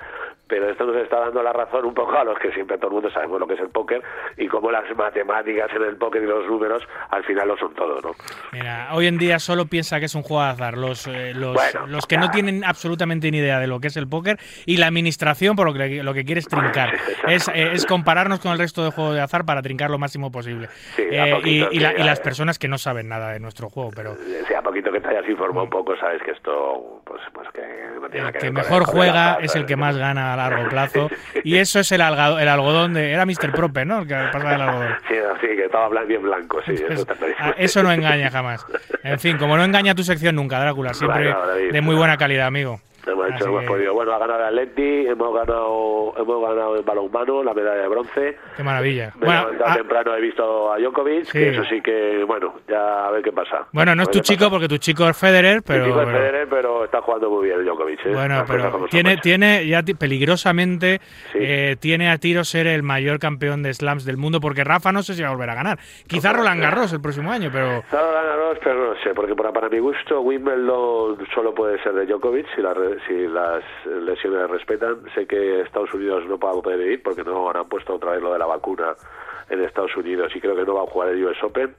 pero 0.48 0.70
esto 0.70 0.84
nos 0.86 0.96
está 0.96 1.20
dando 1.20 1.42
la 1.42 1.52
razón 1.52 1.84
un 1.84 1.94
poco 1.94 2.16
a 2.16 2.24
los 2.24 2.38
que 2.38 2.50
siempre 2.52 2.78
todo 2.78 2.88
el 2.88 2.94
mundo 2.94 3.10
sabemos 3.10 3.38
lo 3.38 3.46
que 3.46 3.54
es 3.54 3.60
el 3.60 3.68
póker 3.68 4.02
y 4.36 4.48
cómo 4.48 4.70
las 4.70 4.84
matemáticas 4.96 5.70
en 5.74 5.82
el 5.82 5.96
póker 5.96 6.22
y 6.22 6.26
los 6.26 6.46
números 6.46 6.82
al 7.10 7.22
final 7.24 7.48
lo 7.48 7.56
son 7.58 7.74
todo, 7.74 8.00
¿no? 8.00 8.12
Mira, 8.52 8.88
hoy 8.92 9.06
en 9.06 9.18
día 9.18 9.38
solo 9.38 9.66
piensa 9.66 9.98
que 9.98 10.06
es 10.06 10.14
un 10.14 10.22
juego 10.22 10.42
de 10.42 10.50
azar. 10.50 10.78
Los, 10.78 11.06
eh, 11.06 11.34
los, 11.34 11.56
los 11.86 12.06
que 12.06 12.16
no 12.16 12.30
tienen 12.30 12.64
absolutamente 12.64 13.30
ni 13.30 13.38
idea 13.38 13.60
de 13.60 13.66
lo 13.66 13.80
que 13.80 13.88
es 13.88 13.96
el 13.96 14.08
póker 14.08 14.38
y 14.64 14.78
la 14.78 14.86
administración 14.86 15.54
por 15.54 15.66
lo 15.66 15.74
que 15.74 16.02
lo 16.02 16.14
que 16.14 16.24
quiere 16.24 16.40
es 16.40 16.48
trincar, 16.48 16.94
es, 17.26 17.48
eh, 17.48 17.72
es, 17.72 17.84
compararnos 17.86 18.40
con 18.40 18.52
el 18.52 18.58
resto 18.58 18.84
de 18.84 18.90
juegos 18.90 19.14
de 19.14 19.20
azar 19.20 19.44
para 19.44 19.62
trincar 19.62 19.90
lo 19.90 19.98
máximo 19.98 20.30
posible. 20.30 20.68
Eh, 20.96 21.40
y, 21.44 21.76
y, 21.76 21.78
las 21.78 22.20
personas 22.20 22.58
que 22.58 22.68
no 22.68 22.78
saben 22.78 23.08
nada 23.08 23.32
de 23.32 23.40
nuestro 23.40 23.68
juego, 23.68 23.90
pero... 23.94 24.16
Sí, 24.46 24.54
a 24.54 24.62
poquito 24.62 24.90
que 24.90 25.00
te 25.00 25.08
hayas 25.08 25.28
informado 25.28 25.64
un 25.64 25.70
poco, 25.70 25.96
sabes 25.96 26.22
que 26.22 26.30
esto, 26.30 27.02
pues, 27.04 27.20
pues 27.32 27.48
que 27.52 27.62
no 28.00 28.08
tiene 28.08 28.28
el 28.28 28.32
que, 28.34 28.50
mejor 28.50 28.84
juega 28.84 29.38
es 29.42 29.54
el 29.56 29.66
que 29.66 29.76
más 29.76 29.96
gana 29.96 30.36
largo 30.38 30.68
plazo. 30.70 31.10
Y 31.44 31.56
eso 31.56 31.80
es 31.80 31.92
el, 31.92 32.00
algodón, 32.00 32.40
el 32.40 32.48
algodón 32.48 32.94
de. 32.94 33.12
Era 33.12 33.26
Mr. 33.26 33.52
Prope, 33.52 33.84
¿no? 33.84 34.00
El 34.00 34.08
que 34.08 34.14
pasa 34.32 34.50
del 34.50 34.60
algodón. 34.60 34.94
Sí, 35.08 35.14
sí, 35.40 35.46
que 35.48 35.64
estaba 35.64 35.88
bien 36.04 36.22
blanco, 36.22 36.60
sí. 36.64 36.74
Eso, 36.88 37.06
ah, 37.38 37.54
eso 37.56 37.82
no 37.82 37.92
engaña 37.92 38.30
jamás. 38.30 38.64
En 39.02 39.18
fin, 39.18 39.36
como 39.36 39.56
no 39.56 39.64
engaña 39.64 39.94
tu 39.94 40.02
sección 40.02 40.34
nunca, 40.36 40.58
Drácula, 40.58 40.94
siempre 40.94 41.34
de 41.70 41.80
muy 41.80 41.94
buena 41.94 42.16
calidad, 42.16 42.46
amigo. 42.46 42.80
Hemos 43.12 43.30
hecho, 43.30 43.46
hemos 43.46 43.64
podido. 43.64 43.94
Bueno, 43.94 44.12
ha 44.12 44.18
ganado 44.18 44.40
el 44.40 44.58
Atleti, 44.58 45.06
hemos 45.06 45.34
ganado, 45.34 46.14
hemos 46.16 46.48
ganado 46.48 46.76
el 46.76 46.82
balonmano, 46.82 47.42
la 47.42 47.54
medalla 47.54 47.82
de 47.82 47.88
bronce. 47.88 48.36
Qué 48.56 48.62
maravilla. 48.62 49.12
bueno, 49.16 49.48
ah, 49.64 49.74
temprano 49.74 50.14
he 50.14 50.20
visto 50.20 50.72
a 50.72 50.78
Djokovic, 50.78 51.34
eso 51.34 51.64
sí 51.64 51.80
que, 51.80 52.24
bueno, 52.24 52.54
ya 52.68 53.06
a 53.06 53.10
ver 53.10 53.22
qué 53.22 53.32
pasa. 53.32 53.66
Bueno, 53.72 53.94
no 53.94 54.02
es 54.04 54.10
tu 54.10 54.20
chico 54.20 54.50
porque 54.50 54.68
tu 54.68 54.78
chico 54.78 55.08
es 55.08 55.16
Federer, 55.16 55.62
pero. 55.62 55.86
chico 55.86 56.02
es 56.02 56.08
Federer, 56.08 56.48
pero 56.48 56.84
está 56.84 57.00
jugando 57.00 57.30
muy 57.30 57.46
bien 57.46 57.64
Djokovic. 57.64 58.06
¿eh? 58.06 58.12
Bueno, 58.12 58.44
pero 58.46 58.86
tiene, 58.90 59.16
tiene 59.18 59.66
ya 59.66 59.82
peligrosamente, 59.82 61.00
eh, 61.34 61.76
tiene 61.80 62.10
a 62.10 62.18
tiro 62.18 62.44
ser 62.44 62.66
el 62.66 62.82
mayor 62.82 63.18
campeón 63.18 63.62
de 63.62 63.72
slams 63.72 64.04
del 64.04 64.16
mundo, 64.16 64.40
porque 64.40 64.64
Rafa 64.64 64.92
no 64.92 65.02
sé 65.02 65.14
si 65.14 65.22
va 65.22 65.28
a 65.28 65.32
volver 65.32 65.50
a 65.50 65.54
ganar. 65.54 65.78
Quizá 66.06 66.32
Roland 66.32 66.60
Garros 66.60 66.92
el 66.92 67.00
próximo 67.00 67.30
año, 67.30 67.50
pero. 67.52 67.82
Roland 67.90 68.28
Garros, 68.28 68.58
pero 68.62 68.94
no 68.94 69.00
sé, 69.02 69.14
porque 69.14 69.34
para, 69.34 69.52
para 69.52 69.68
mi 69.68 69.78
gusto, 69.78 70.20
Wimbledon 70.20 71.26
solo 71.34 71.54
puede 71.54 71.82
ser 71.82 71.94
de 71.94 72.06
Djokovic 72.06 72.46
si 72.54 72.62
la 72.62 72.74
si 73.06 73.26
las 73.28 73.62
lesiones 73.86 74.48
respetan. 74.50 75.02
Sé 75.14 75.26
que 75.26 75.60
Estados 75.60 75.92
Unidos 75.94 76.24
no 76.26 76.38
va 76.38 76.50
a 76.50 76.62
poder 76.62 76.80
ir 76.80 77.02
porque 77.02 77.24
no 77.24 77.50
han 77.50 77.68
puesto 77.68 77.94
otra 77.94 78.12
vez 78.12 78.22
lo 78.22 78.32
de 78.32 78.38
la 78.38 78.46
vacuna 78.46 78.94
en 79.50 79.62
Estados 79.64 79.96
Unidos 79.96 80.34
y 80.34 80.40
creo 80.40 80.56
que 80.56 80.64
no 80.64 80.74
va 80.74 80.82
a 80.82 80.86
jugar 80.86 81.10
el 81.10 81.24
US 81.24 81.42
Open. 81.42 81.74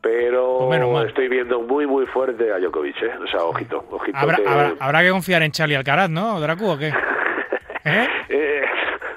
Pero 0.00 0.68
pues 0.68 1.08
estoy 1.08 1.28
viendo 1.28 1.60
muy, 1.62 1.86
muy 1.86 2.06
fuerte 2.06 2.52
a 2.52 2.58
Djokovic, 2.58 3.02
¿eh? 3.02 3.12
O 3.22 3.26
sea, 3.26 3.42
ojito, 3.44 3.84
ojito. 3.90 4.16
Habrá 4.16 4.36
que, 4.36 4.76
habrá, 4.78 5.02
que 5.02 5.10
confiar 5.10 5.42
en 5.42 5.50
Charlie 5.50 5.74
Alcaraz, 5.74 6.10
¿no, 6.10 6.38
Dracu, 6.40 6.70
o 6.70 6.78
qué? 6.78 6.88
¿Eh? 7.84 8.08
Eh, 8.28 8.64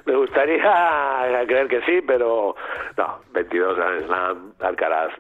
me 0.06 0.15
gustaría 0.15 1.46
creer 1.46 1.68
que 1.68 1.82
sí, 1.82 2.02
pero 2.08 2.56
no, 2.98 3.20
22 3.34 3.76
Grand 3.76 4.06
Slam, 4.06 4.54
Alcaraz 4.62 5.12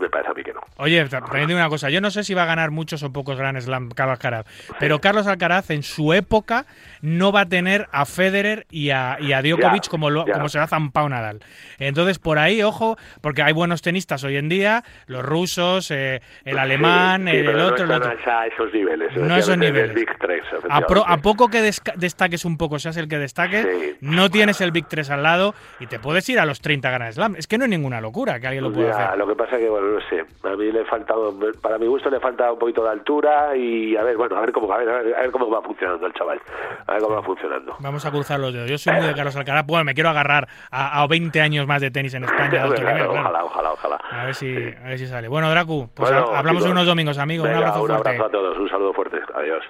me 0.00 0.08
parece 0.08 0.30
a 0.30 0.34
mí 0.34 0.42
que 0.42 0.52
no. 0.52 0.60
Oye, 0.76 1.04
también 1.08 1.46
digo 1.46 1.58
una 1.58 1.68
cosa, 1.68 1.90
yo 1.90 2.00
no 2.00 2.10
sé 2.10 2.24
si 2.24 2.34
va 2.34 2.44
a 2.44 2.46
ganar 2.46 2.70
muchos 2.70 3.02
o 3.02 3.12
pocos 3.12 3.36
Grand 3.36 3.60
Slam 3.60 3.90
Carlos 3.90 4.14
Alcaraz, 4.14 4.46
pero 4.78 5.00
Carlos 5.00 5.26
Alcaraz 5.26 5.70
en 5.70 5.82
su 5.82 6.12
época 6.12 6.66
no 7.02 7.32
va 7.32 7.42
a 7.42 7.48
tener 7.48 7.88
a 7.92 8.06
Federer 8.06 8.66
y 8.70 8.90
a, 8.90 9.18
y 9.20 9.32
a 9.32 9.42
Djokovic 9.42 9.88
como, 9.88 10.10
lo, 10.10 10.24
como 10.26 10.48
se 10.48 10.58
ha 10.58 10.66
zampado 10.66 11.08
Nadal. 11.08 11.40
Entonces, 11.78 12.18
por 12.18 12.38
ahí, 12.38 12.62
ojo, 12.62 12.96
porque 13.20 13.42
hay 13.42 13.52
buenos 13.52 13.82
tenistas 13.82 14.24
hoy 14.24 14.36
en 14.36 14.48
día, 14.48 14.84
los 15.06 15.24
rusos, 15.24 15.90
eh, 15.90 16.20
el 16.44 16.58
alemán, 16.58 17.28
el, 17.28 17.48
otro... 17.60 17.86
No 17.86 17.96
están 17.96 18.18
a 18.26 18.46
esos 18.46 18.72
niveles. 18.72 19.16
No 19.16 19.36
esos 19.36 19.56
niveles. 19.56 19.94
Big 19.94 20.08
3, 20.18 20.42
a, 20.68 21.16
poco 21.18 21.48
que 21.48 21.60
destaques 21.96 22.44
un 22.44 22.56
poco, 22.56 22.78
seas 22.78 22.96
el 22.96 23.08
que 23.08 23.18
destaque, 23.18 23.96
no 24.00 24.30
tienes 24.30 24.60
el 24.60 24.72
Big 24.72 24.86
3 24.86 25.10
al 25.10 25.22
lado 25.22 25.54
y 25.78 25.86
te 25.86 25.98
puedes 25.98 26.28
ir 26.28 26.38
a 26.38 26.46
los 26.46 26.60
30 26.60 26.90
Grand 26.90 27.12
Slam. 27.12 27.36
Es 27.36 27.46
que 27.46 27.58
no 27.58 27.64
hay 27.64 27.70
ninguna 27.70 28.00
locura 28.00 28.40
que 28.40 28.46
alguien 28.46 28.64
lo 28.64 28.72
pueda 28.72 28.90
hacer. 28.90 29.18
Lo 29.18 29.26
que 29.26 29.34
pasa 29.34 29.56
es 29.56 29.62
que, 29.62 29.68
bueno, 29.68 29.89
no 29.90 30.00
sé, 30.08 30.24
a 30.42 30.56
mí 30.56 30.72
le 30.72 30.82
he 30.82 30.84
faltado, 30.84 31.34
para 31.60 31.78
mi 31.78 31.86
gusto 31.86 32.10
le 32.10 32.20
falta 32.20 32.52
un 32.52 32.58
poquito 32.58 32.82
de 32.84 32.90
altura 32.90 33.56
y 33.56 33.96
a 33.96 34.02
ver, 34.02 34.16
bueno, 34.16 34.36
a 34.36 34.40
ver 34.40 34.52
cómo, 34.52 34.72
a 34.72 34.78
ver, 34.78 34.88
a 34.88 35.20
ver, 35.20 35.30
cómo 35.30 35.50
va 35.50 35.62
funcionando 35.62 36.06
el 36.06 36.12
chaval, 36.14 36.40
a 36.86 36.92
ver 36.92 37.02
cómo 37.02 37.16
va 37.16 37.22
funcionando. 37.22 37.76
Vamos 37.80 38.04
a 38.06 38.10
cruzar 38.10 38.40
los 38.40 38.52
dedos. 38.52 38.70
Yo 38.70 38.78
soy 38.78 38.94
muy 38.94 39.06
de 39.06 39.14
Carlos 39.14 39.36
Alcaraz, 39.36 39.66
bueno, 39.66 39.84
me 39.84 39.94
quiero 39.94 40.10
agarrar 40.10 40.48
a, 40.70 41.02
a 41.02 41.06
20 41.06 41.40
años 41.40 41.66
más 41.66 41.80
de 41.80 41.90
tenis 41.90 42.14
en 42.14 42.24
España. 42.24 42.66
Ojalá, 43.10 43.44
ojalá, 43.44 43.72
ojalá. 43.72 43.96
A 44.10 44.24
ver 44.26 44.34
si, 44.34 44.54
a 44.56 44.88
ver 44.88 44.98
si 44.98 45.06
sale. 45.06 45.28
Bueno, 45.28 45.50
Dracu, 45.50 45.88
pues 45.94 46.10
hablamos 46.10 46.64
unos 46.64 46.86
domingos, 46.86 47.18
amigo. 47.18 47.44
un 47.44 47.50
abrazo 47.50 47.80
fuerte. 47.80 47.94
Un 48.00 48.06
abrazo 48.06 48.24
a 48.24 48.30
todos, 48.30 48.58
un 48.58 48.68
saludo 48.68 48.92
fuerte. 48.92 49.18
Adiós. 49.34 49.64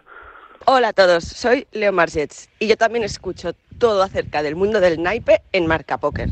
Hola 0.67 0.89
a 0.89 0.93
todos, 0.93 1.25
soy 1.25 1.67
Leo 1.73 1.93
Margets 1.93 2.51
y 2.59 2.69
yo 2.69 2.77
también 2.77 3.03
escucho 3.03 3.53
todo 3.79 4.03
acerca 4.03 4.43
del 4.43 4.57
mundo 4.57 4.79
del 4.81 5.03
naipe 5.03 5.41
en 5.53 5.67
Marca 5.67 5.97
Póker. 5.99 6.29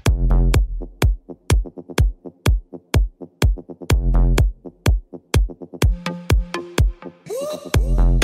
Whoa. 7.30 8.17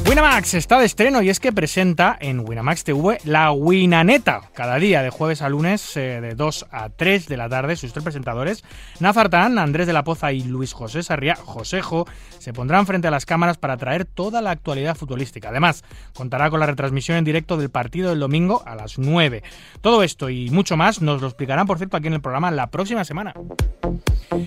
Winamax 0.07 0.53
está 0.53 0.77
de 0.77 0.85
estreno 0.85 1.23
y 1.23 1.29
es 1.29 1.39
que 1.39 1.51
presenta 1.51 2.15
en 2.19 2.47
Winamax 2.47 2.83
TV 2.83 3.17
la 3.23 3.51
Winaneta. 3.51 4.41
Cada 4.53 4.75
día, 4.75 5.01
de 5.01 5.09
jueves 5.09 5.41
a 5.41 5.49
lunes, 5.49 5.97
eh, 5.97 6.21
de 6.21 6.35
2 6.35 6.67
a 6.69 6.89
3 6.89 7.27
de 7.27 7.37
la 7.37 7.49
tarde, 7.49 7.75
sus 7.75 7.91
tres 7.91 8.03
presentadores, 8.03 8.63
Nazartán, 8.99 9.57
Andrés 9.57 9.87
de 9.87 9.93
la 9.93 10.03
Poza 10.03 10.31
y 10.31 10.43
Luis 10.43 10.73
José 10.73 11.01
Sarria, 11.01 11.35
Josejo, 11.35 12.05
se 12.37 12.53
pondrán 12.53 12.85
frente 12.85 13.07
a 13.07 13.11
las 13.11 13.25
cámaras 13.25 13.57
para 13.57 13.77
traer 13.77 14.05
toda 14.05 14.43
la 14.43 14.51
actualidad 14.51 14.95
futbolística. 14.95 15.49
Además, 15.49 15.83
contará 16.13 16.51
con 16.51 16.59
la 16.59 16.67
retransmisión 16.67 17.17
en 17.17 17.25
directo 17.25 17.57
del 17.57 17.71
partido 17.71 18.11
del 18.11 18.19
domingo 18.19 18.61
a 18.67 18.75
las 18.75 18.99
9. 18.99 19.41
Todo 19.81 20.03
esto 20.03 20.29
y 20.29 20.51
mucho 20.51 20.77
más 20.77 21.01
nos 21.01 21.19
lo 21.21 21.27
explicarán, 21.27 21.65
por 21.65 21.79
cierto, 21.79 21.97
aquí 21.97 22.07
en 22.07 22.13
el 22.13 22.21
programa 22.21 22.51
la 22.51 22.67
próxima 22.67 23.05
semana. 23.05 23.33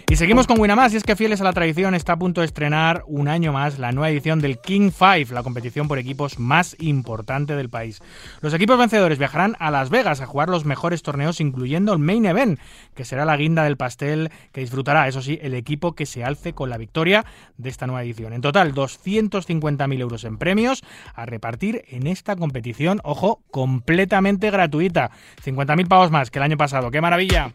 Y 0.08 0.16
seguimos 0.16 0.46
con 0.46 0.58
Winamax, 0.60 0.94
y 0.94 0.96
es 0.96 1.04
que 1.04 1.16
fieles 1.16 1.40
a 1.40 1.44
la 1.44 1.52
tradición 1.52 1.94
está 1.94 2.14
a 2.14 2.18
punto 2.18 2.40
de 2.40 2.46
estrenar 2.46 3.04
un 3.06 3.28
año 3.28 3.52
más 3.52 3.78
la 3.78 3.92
nueva 3.92 4.10
edición 4.10 4.40
del 4.40 4.58
King 4.58 4.90
5, 4.90 5.34
la 5.34 5.42
competición 5.48 5.88
por 5.88 5.98
equipos 5.98 6.38
más 6.38 6.76
importante 6.78 7.56
del 7.56 7.70
país. 7.70 8.02
Los 8.42 8.52
equipos 8.52 8.78
vencedores 8.78 9.18
viajarán 9.18 9.56
a 9.58 9.70
Las 9.70 9.88
Vegas 9.88 10.20
a 10.20 10.26
jugar 10.26 10.50
los 10.50 10.66
mejores 10.66 11.02
torneos, 11.02 11.40
incluyendo 11.40 11.94
el 11.94 11.98
Main 11.98 12.26
Event, 12.26 12.60
que 12.94 13.06
será 13.06 13.24
la 13.24 13.36
guinda 13.36 13.64
del 13.64 13.78
pastel 13.78 14.30
que 14.52 14.60
disfrutará, 14.60 15.08
eso 15.08 15.22
sí, 15.22 15.38
el 15.40 15.54
equipo 15.54 15.94
que 15.94 16.04
se 16.04 16.22
alce 16.22 16.52
con 16.52 16.68
la 16.68 16.76
victoria 16.76 17.24
de 17.56 17.70
esta 17.70 17.86
nueva 17.86 18.02
edición. 18.02 18.34
En 18.34 18.42
total, 18.42 18.74
250.000 18.74 20.00
euros 20.00 20.24
en 20.24 20.36
premios 20.36 20.84
a 21.14 21.24
repartir 21.24 21.84
en 21.88 22.06
esta 22.06 22.36
competición, 22.36 23.00
ojo, 23.04 23.40
completamente 23.50 24.50
gratuita. 24.50 25.10
50.000 25.42 25.88
pavos 25.88 26.10
más 26.10 26.30
que 26.30 26.38
el 26.40 26.42
año 26.42 26.58
pasado. 26.58 26.90
¡Qué 26.90 27.00
maravilla! 27.00 27.52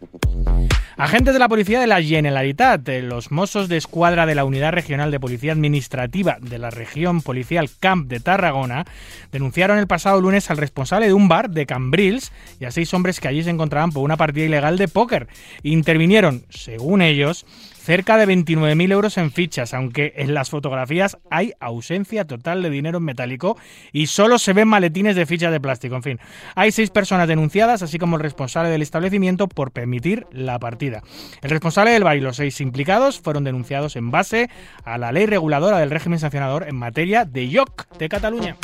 Agentes 0.96 1.34
de 1.34 1.40
la 1.40 1.50
Policía 1.50 1.80
de 1.80 1.88
la 1.88 2.04
Generalitat, 2.04 2.88
los 3.02 3.32
Mossos 3.32 3.68
de 3.68 3.78
Escuadra 3.78 4.28
de 4.28 4.36
la 4.36 4.46
Unidad 4.46 4.74
Regional 4.74 5.10
de 5.10 5.20
Policía 5.20 5.52
Administrativa 5.52 6.38
de 6.40 6.60
la 6.60 6.70
Región 6.70 7.24
Policial 7.24 7.68
Camp 7.80 8.08
de 8.08 8.20
Tarragona, 8.20 8.86
denunciaron 9.32 9.80
el 9.80 9.88
pasado 9.88 10.22
lunes 10.22 10.52
al 10.52 10.58
responsable 10.58 11.08
de 11.08 11.14
un 11.14 11.28
bar 11.28 11.50
de 11.50 11.66
Cambrils 11.66 12.32
y 12.60 12.66
a 12.66 12.72
seis 12.72 12.94
hombres 12.94 13.20
que 13.20 13.28
allí 13.28 13.42
se 13.42 13.50
encontraban 13.50 13.92
por 13.92 14.04
una 14.04 14.18
partida 14.18 14.46
ilegal 14.46 14.78
de 14.78 14.88
póker. 14.88 15.28
Intervinieron, 15.64 16.44
según 16.50 17.02
ellos, 17.02 17.48
cerca 17.84 18.16
de 18.16 18.26
29.000 18.26 18.92
euros 18.94 19.18
en 19.18 19.30
fichas, 19.32 19.74
aunque 19.74 20.14
en 20.16 20.34
las 20.34 20.50
fotografías 20.50 21.18
hay 21.30 21.52
ausencia 21.60 22.26
total 22.26 22.64
de 22.64 22.70
dinero 22.70 23.00
en 23.00 23.04
metálico 23.04 23.58
y 23.92 24.08
solo 24.08 24.40
se 24.40 24.54
ven 24.54 24.70
maletines 24.70 25.18
de 25.18 25.26
fichas 25.26 25.52
de 25.52 25.60
plástico. 25.60 25.98
En 25.98 26.04
fin, 26.04 26.20
hay 26.56 26.72
seis 26.72 26.90
personas 26.92 27.28
denunciadas, 27.28 27.82
así 27.82 28.00
como 28.00 28.16
el 28.16 28.22
responsable 28.22 28.70
del 28.70 28.82
establecimiento 28.82 29.50
por 29.50 29.72
permitir 29.72 30.26
la 30.32 30.60
partida. 30.60 31.04
El 31.42 31.50
responsable 31.50 31.92
del 31.92 32.06
bar 32.06 32.16
y 32.16 32.22
los 32.22 32.38
seis 32.38 32.62
implicados 32.62 33.20
fueron 33.20 33.44
denunciados 33.44 33.98
en 33.98 34.12
base 34.12 34.50
a 34.86 34.98
la 34.98 35.12
ley 35.12 35.26
reguladora 35.26 35.80
del 35.80 35.92
régimen 35.92 36.20
sancionador 36.20 36.66
en 36.70 36.78
materia 36.78 37.26
de 37.26 37.44
IOC 37.44 37.98
de 37.98 38.08
Cataluña. 38.10 38.58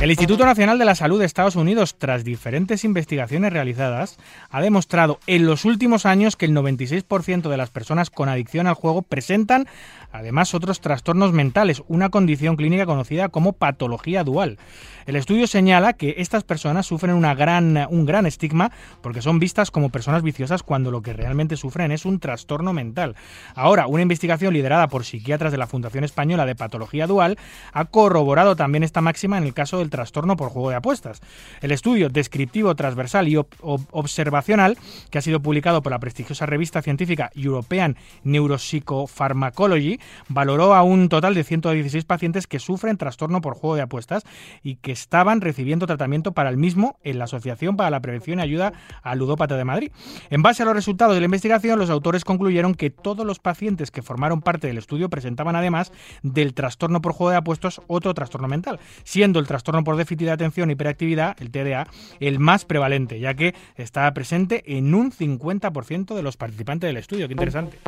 El 0.00 0.10
Instituto 0.10 0.46
Nacional 0.46 0.78
de 0.78 0.86
la 0.86 0.94
Salud 0.94 1.20
de 1.20 1.26
Estados 1.26 1.56
Unidos, 1.56 1.96
tras 1.98 2.24
diferentes 2.24 2.84
investigaciones 2.84 3.52
realizadas, 3.52 4.16
ha 4.48 4.62
demostrado 4.62 5.20
en 5.26 5.44
los 5.44 5.66
últimos 5.66 6.06
años 6.06 6.36
que 6.36 6.46
el 6.46 6.54
96% 6.54 7.50
de 7.50 7.56
las 7.60 7.70
personas 7.70 8.10
con 8.10 8.28
adicción 8.28 8.66
al 8.66 8.74
juego 8.74 9.02
presentan 9.02 9.66
además 10.12 10.54
otros 10.54 10.80
trastornos 10.80 11.32
mentales, 11.32 11.82
una 11.88 12.08
condición 12.08 12.56
clínica 12.56 12.86
conocida 12.86 13.28
como 13.28 13.52
patología 13.52 14.24
dual. 14.24 14.58
El 15.06 15.16
estudio 15.16 15.46
señala 15.46 15.92
que 15.94 16.16
estas 16.18 16.44
personas 16.44 16.86
sufren 16.86 17.14
una 17.14 17.34
gran, 17.34 17.86
un 17.90 18.06
gran 18.06 18.26
estigma 18.26 18.70
porque 19.02 19.22
son 19.22 19.38
vistas 19.38 19.70
como 19.70 19.90
personas 19.90 20.22
viciosas 20.22 20.62
cuando 20.62 20.90
lo 20.90 21.02
que 21.02 21.12
realmente 21.12 21.56
sufren 21.56 21.92
es 21.92 22.04
un 22.04 22.20
trastorno 22.20 22.72
mental. 22.72 23.16
Ahora, 23.54 23.86
una 23.86 24.02
investigación 24.02 24.54
liderada 24.54 24.88
por 24.88 25.04
psiquiatras 25.04 25.52
de 25.52 25.58
la 25.58 25.66
Fundación 25.66 26.04
Española 26.04 26.46
de 26.46 26.54
Patología 26.54 27.06
Dual 27.06 27.38
ha 27.72 27.84
corroborado 27.86 28.56
también 28.56 28.82
esta 28.82 29.00
máxima 29.00 29.38
en 29.38 29.44
el 29.44 29.54
caso 29.54 29.78
del 29.78 29.90
trastorno 29.90 30.36
por 30.36 30.50
juego 30.50 30.70
de 30.70 30.76
apuestas. 30.76 31.20
El 31.60 31.72
estudio 31.72 32.08
descriptivo, 32.08 32.74
transversal 32.74 33.28
y 33.28 33.36
observacional, 33.60 34.78
que 35.10 35.18
ha 35.18 35.22
sido 35.22 35.40
publicado 35.40 35.82
por 35.82 35.92
la 35.92 35.98
prestigiosa 35.98 36.46
revista 36.46 36.82
científica 36.82 37.30
European 37.50 37.96
Neuropsychopharmacology, 38.24 40.00
valoró 40.28 40.74
a 40.74 40.82
un 40.82 41.08
total 41.08 41.34
de 41.34 41.44
116 41.44 42.04
pacientes 42.04 42.46
que 42.46 42.58
sufren 42.58 42.96
trastorno 42.96 43.40
por 43.40 43.54
juego 43.54 43.76
de 43.76 43.82
apuestas 43.82 44.24
y 44.62 44.76
que 44.76 44.92
estaban 44.92 45.40
recibiendo 45.40 45.86
tratamiento 45.86 46.32
para 46.32 46.50
el 46.50 46.56
mismo 46.56 46.98
en 47.02 47.18
la 47.18 47.24
Asociación 47.24 47.76
para 47.76 47.90
la 47.90 48.00
Prevención 48.00 48.38
y 48.38 48.42
Ayuda 48.42 48.72
al 49.02 49.18
Ludópata 49.18 49.56
de 49.56 49.64
Madrid. 49.64 49.92
En 50.30 50.42
base 50.42 50.62
a 50.62 50.66
los 50.66 50.74
resultados 50.74 51.14
de 51.14 51.20
la 51.20 51.26
investigación, 51.26 51.78
los 51.78 51.90
autores 51.90 52.24
concluyeron 52.24 52.74
que 52.74 52.90
todos 52.90 53.26
los 53.26 53.38
pacientes 53.38 53.90
que 53.90 54.02
formaron 54.02 54.40
parte 54.40 54.66
del 54.66 54.78
estudio 54.78 55.08
presentaban 55.10 55.56
además 55.56 55.92
del 56.22 56.54
trastorno 56.54 57.00
por 57.00 57.12
juego 57.12 57.30
de 57.30 57.36
apuestas 57.36 57.80
otro 57.86 58.14
trastorno 58.14 58.48
mental, 58.48 58.80
siendo 59.04 59.38
el 59.38 59.46
trastorno 59.46 59.84
por 59.84 59.96
déficit 59.96 60.26
de 60.26 60.30
atención 60.32 60.70
y 60.70 60.74
hiperactividad, 60.74 61.36
el 61.40 61.50
TDA, 61.50 61.86
el 62.20 62.38
más 62.38 62.64
prevalente, 62.64 63.20
ya 63.20 63.34
que 63.34 63.54
está 63.76 64.12
presente 64.14 64.62
en 64.66 64.94
un 64.94 65.12
50% 65.12 66.14
de 66.14 66.22
los 66.22 66.36
participantes 66.36 66.88
del 66.88 66.96
estudio. 66.96 67.28
Interesante. 67.40 67.78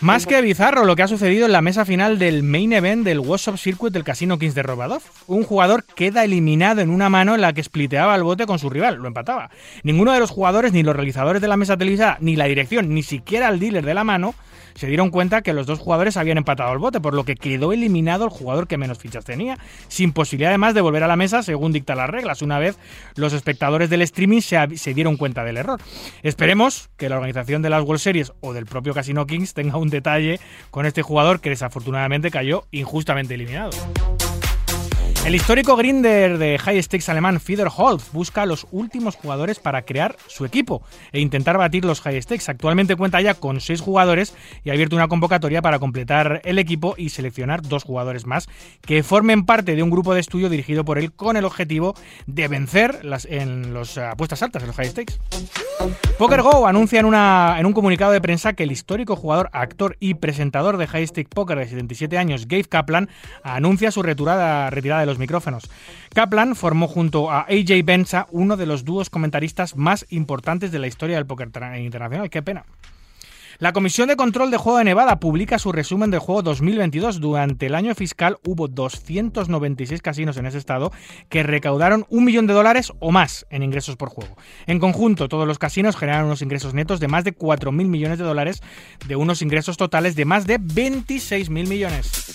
Más 0.00 0.26
que 0.26 0.40
bizarro 0.42 0.84
lo 0.84 0.94
que 0.94 1.02
ha 1.02 1.08
sucedido 1.08 1.44
en 1.46 1.50
la 1.50 1.60
mesa 1.60 1.84
final 1.84 2.20
del 2.20 2.44
main 2.44 2.72
event 2.72 3.04
del 3.04 3.18
WhatsApp 3.18 3.56
Circuit 3.56 3.92
del 3.92 4.04
Casino 4.04 4.38
Kings 4.38 4.54
de 4.54 4.62
Robadov. 4.62 5.02
Un 5.26 5.42
jugador 5.42 5.84
queda 5.84 6.22
eliminado 6.22 6.82
en 6.82 6.90
una 6.90 7.08
mano 7.08 7.34
en 7.34 7.40
la 7.40 7.52
que 7.52 7.64
spliteaba 7.64 8.14
el 8.14 8.22
bote 8.22 8.46
con 8.46 8.60
su 8.60 8.70
rival, 8.70 8.96
lo 8.96 9.08
empataba. 9.08 9.50
Ninguno 9.82 10.12
de 10.12 10.20
los 10.20 10.30
jugadores, 10.30 10.72
ni 10.72 10.84
los 10.84 10.94
realizadores 10.94 11.42
de 11.42 11.48
la 11.48 11.56
mesa 11.56 11.76
televisada, 11.76 12.18
ni 12.20 12.36
la 12.36 12.44
dirección, 12.44 12.94
ni 12.94 13.02
siquiera 13.02 13.48
el 13.48 13.58
dealer 13.58 13.84
de 13.84 13.94
la 13.94 14.04
mano, 14.04 14.36
se 14.74 14.86
dieron 14.86 15.10
cuenta 15.10 15.42
que 15.42 15.52
los 15.52 15.66
dos 15.66 15.78
jugadores 15.78 16.16
habían 16.16 16.38
empatado 16.38 16.72
el 16.72 16.78
bote, 16.78 17.00
por 17.00 17.14
lo 17.14 17.24
que 17.24 17.34
quedó 17.34 17.72
eliminado 17.72 18.24
el 18.24 18.30
jugador 18.30 18.66
que 18.66 18.78
menos 18.78 18.98
fichas 18.98 19.24
tenía, 19.24 19.58
sin 19.88 20.12
posibilidad 20.12 20.50
además 20.50 20.74
de 20.74 20.80
volver 20.80 21.02
a 21.02 21.08
la 21.08 21.16
mesa 21.16 21.42
según 21.42 21.72
dictan 21.72 21.98
las 21.98 22.10
reglas, 22.10 22.42
una 22.42 22.58
vez 22.58 22.78
los 23.14 23.32
espectadores 23.32 23.90
del 23.90 24.02
streaming 24.02 24.40
se, 24.40 24.76
se 24.76 24.94
dieron 24.94 25.16
cuenta 25.16 25.44
del 25.44 25.56
error. 25.56 25.80
Esperemos 26.22 26.90
que 26.96 27.08
la 27.08 27.16
organización 27.16 27.62
de 27.62 27.70
las 27.70 27.82
World 27.82 28.00
Series 28.00 28.32
o 28.40 28.52
del 28.52 28.66
propio 28.66 28.94
Casino 28.94 29.26
Kings 29.26 29.54
tenga 29.54 29.76
un 29.76 29.90
detalle 29.90 30.40
con 30.70 30.86
este 30.86 31.02
jugador 31.02 31.40
que 31.40 31.50
desafortunadamente 31.50 32.30
cayó 32.30 32.64
injustamente 32.70 33.34
eliminado. 33.34 33.70
El 35.24 35.36
histórico 35.36 35.76
grinder 35.76 36.36
de 36.36 36.58
high 36.58 36.82
stakes 36.82 37.08
alemán 37.08 37.38
Fieder 37.38 37.68
Holz 37.74 38.10
busca 38.12 38.42
a 38.42 38.46
los 38.46 38.66
últimos 38.72 39.14
jugadores 39.14 39.60
para 39.60 39.82
crear 39.82 40.16
su 40.26 40.44
equipo 40.44 40.82
e 41.12 41.20
intentar 41.20 41.58
batir 41.58 41.84
los 41.84 42.00
high 42.00 42.20
stakes. 42.20 42.48
Actualmente 42.48 42.96
cuenta 42.96 43.20
ya 43.20 43.34
con 43.34 43.60
seis 43.60 43.80
jugadores 43.80 44.34
y 44.64 44.70
ha 44.70 44.72
abierto 44.72 44.96
una 44.96 45.06
convocatoria 45.06 45.62
para 45.62 45.78
completar 45.78 46.42
el 46.44 46.58
equipo 46.58 46.94
y 46.98 47.10
seleccionar 47.10 47.62
dos 47.62 47.84
jugadores 47.84 48.26
más 48.26 48.48
que 48.80 49.04
formen 49.04 49.46
parte 49.46 49.76
de 49.76 49.84
un 49.84 49.90
grupo 49.90 50.12
de 50.12 50.20
estudio 50.20 50.48
dirigido 50.48 50.84
por 50.84 50.98
él 50.98 51.12
con 51.12 51.36
el 51.36 51.44
objetivo 51.44 51.94
de 52.26 52.48
vencer 52.48 53.04
las, 53.04 53.24
en 53.24 53.74
las 53.74 53.96
apuestas 53.98 54.42
altas, 54.42 54.62
en 54.64 54.66
los 54.66 54.76
high 54.76 54.88
stakes. 54.88 55.20
Poker 56.18 56.42
Go 56.42 56.66
anuncia 56.66 57.00
en, 57.00 57.66
un 57.66 57.72
comunicado 57.72 58.12
de 58.12 58.20
prensa 58.20 58.52
que 58.52 58.64
el 58.64 58.72
histórico 58.72 59.16
jugador, 59.16 59.50
actor 59.52 59.96
y 59.98 60.14
presentador 60.14 60.76
de 60.76 60.86
high 60.86 61.06
stake 61.06 61.28
poker 61.28 61.58
de 61.58 61.66
77 61.66 62.18
años, 62.18 62.46
Gabe 62.46 62.64
Kaplan, 62.64 63.08
anuncia 63.42 63.90
su 63.90 64.02
retirada, 64.02 64.70
retirada 64.70 65.00
de 65.00 65.06
los 65.06 65.11
micrófonos. 65.18 65.70
Kaplan 66.14 66.56
formó 66.56 66.88
junto 66.88 67.30
a 67.30 67.42
AJ 67.42 67.84
Benza 67.84 68.26
uno 68.30 68.56
de 68.56 68.66
los 68.66 68.84
dúos 68.84 69.10
comentaristas 69.10 69.76
más 69.76 70.06
importantes 70.10 70.72
de 70.72 70.78
la 70.78 70.86
historia 70.86 71.16
del 71.16 71.26
póker 71.26 71.50
internacional. 71.78 72.30
Qué 72.30 72.42
pena. 72.42 72.64
La 73.58 73.72
Comisión 73.72 74.08
de 74.08 74.16
Control 74.16 74.50
de 74.50 74.56
Juego 74.56 74.78
de 74.78 74.84
Nevada 74.84 75.20
publica 75.20 75.58
su 75.58 75.70
resumen 75.70 76.10
del 76.10 76.20
juego 76.20 76.42
2022. 76.42 77.20
Durante 77.20 77.66
el 77.66 77.76
año 77.76 77.94
fiscal 77.94 78.38
hubo 78.44 78.66
296 78.66 80.02
casinos 80.02 80.36
en 80.36 80.46
ese 80.46 80.58
estado 80.58 80.90
que 81.28 81.42
recaudaron 81.44 82.06
un 82.08 82.24
millón 82.24 82.48
de 82.48 82.54
dólares 82.54 82.92
o 82.98 83.12
más 83.12 83.46
en 83.50 83.62
ingresos 83.62 83.96
por 83.96 84.08
juego. 84.08 84.36
En 84.66 84.80
conjunto, 84.80 85.28
todos 85.28 85.46
los 85.46 85.60
casinos 85.60 85.96
generaron 85.96 86.26
unos 86.26 86.42
ingresos 86.42 86.74
netos 86.74 86.98
de 86.98 87.06
más 87.06 87.22
de 87.22 87.36
4.000 87.36 87.70
millones 87.86 88.18
de 88.18 88.24
dólares, 88.24 88.62
de 89.06 89.14
unos 89.14 89.42
ingresos 89.42 89.76
totales 89.76 90.16
de 90.16 90.24
más 90.24 90.46
de 90.46 90.58
26.000 90.58 91.68
millones. 91.68 92.34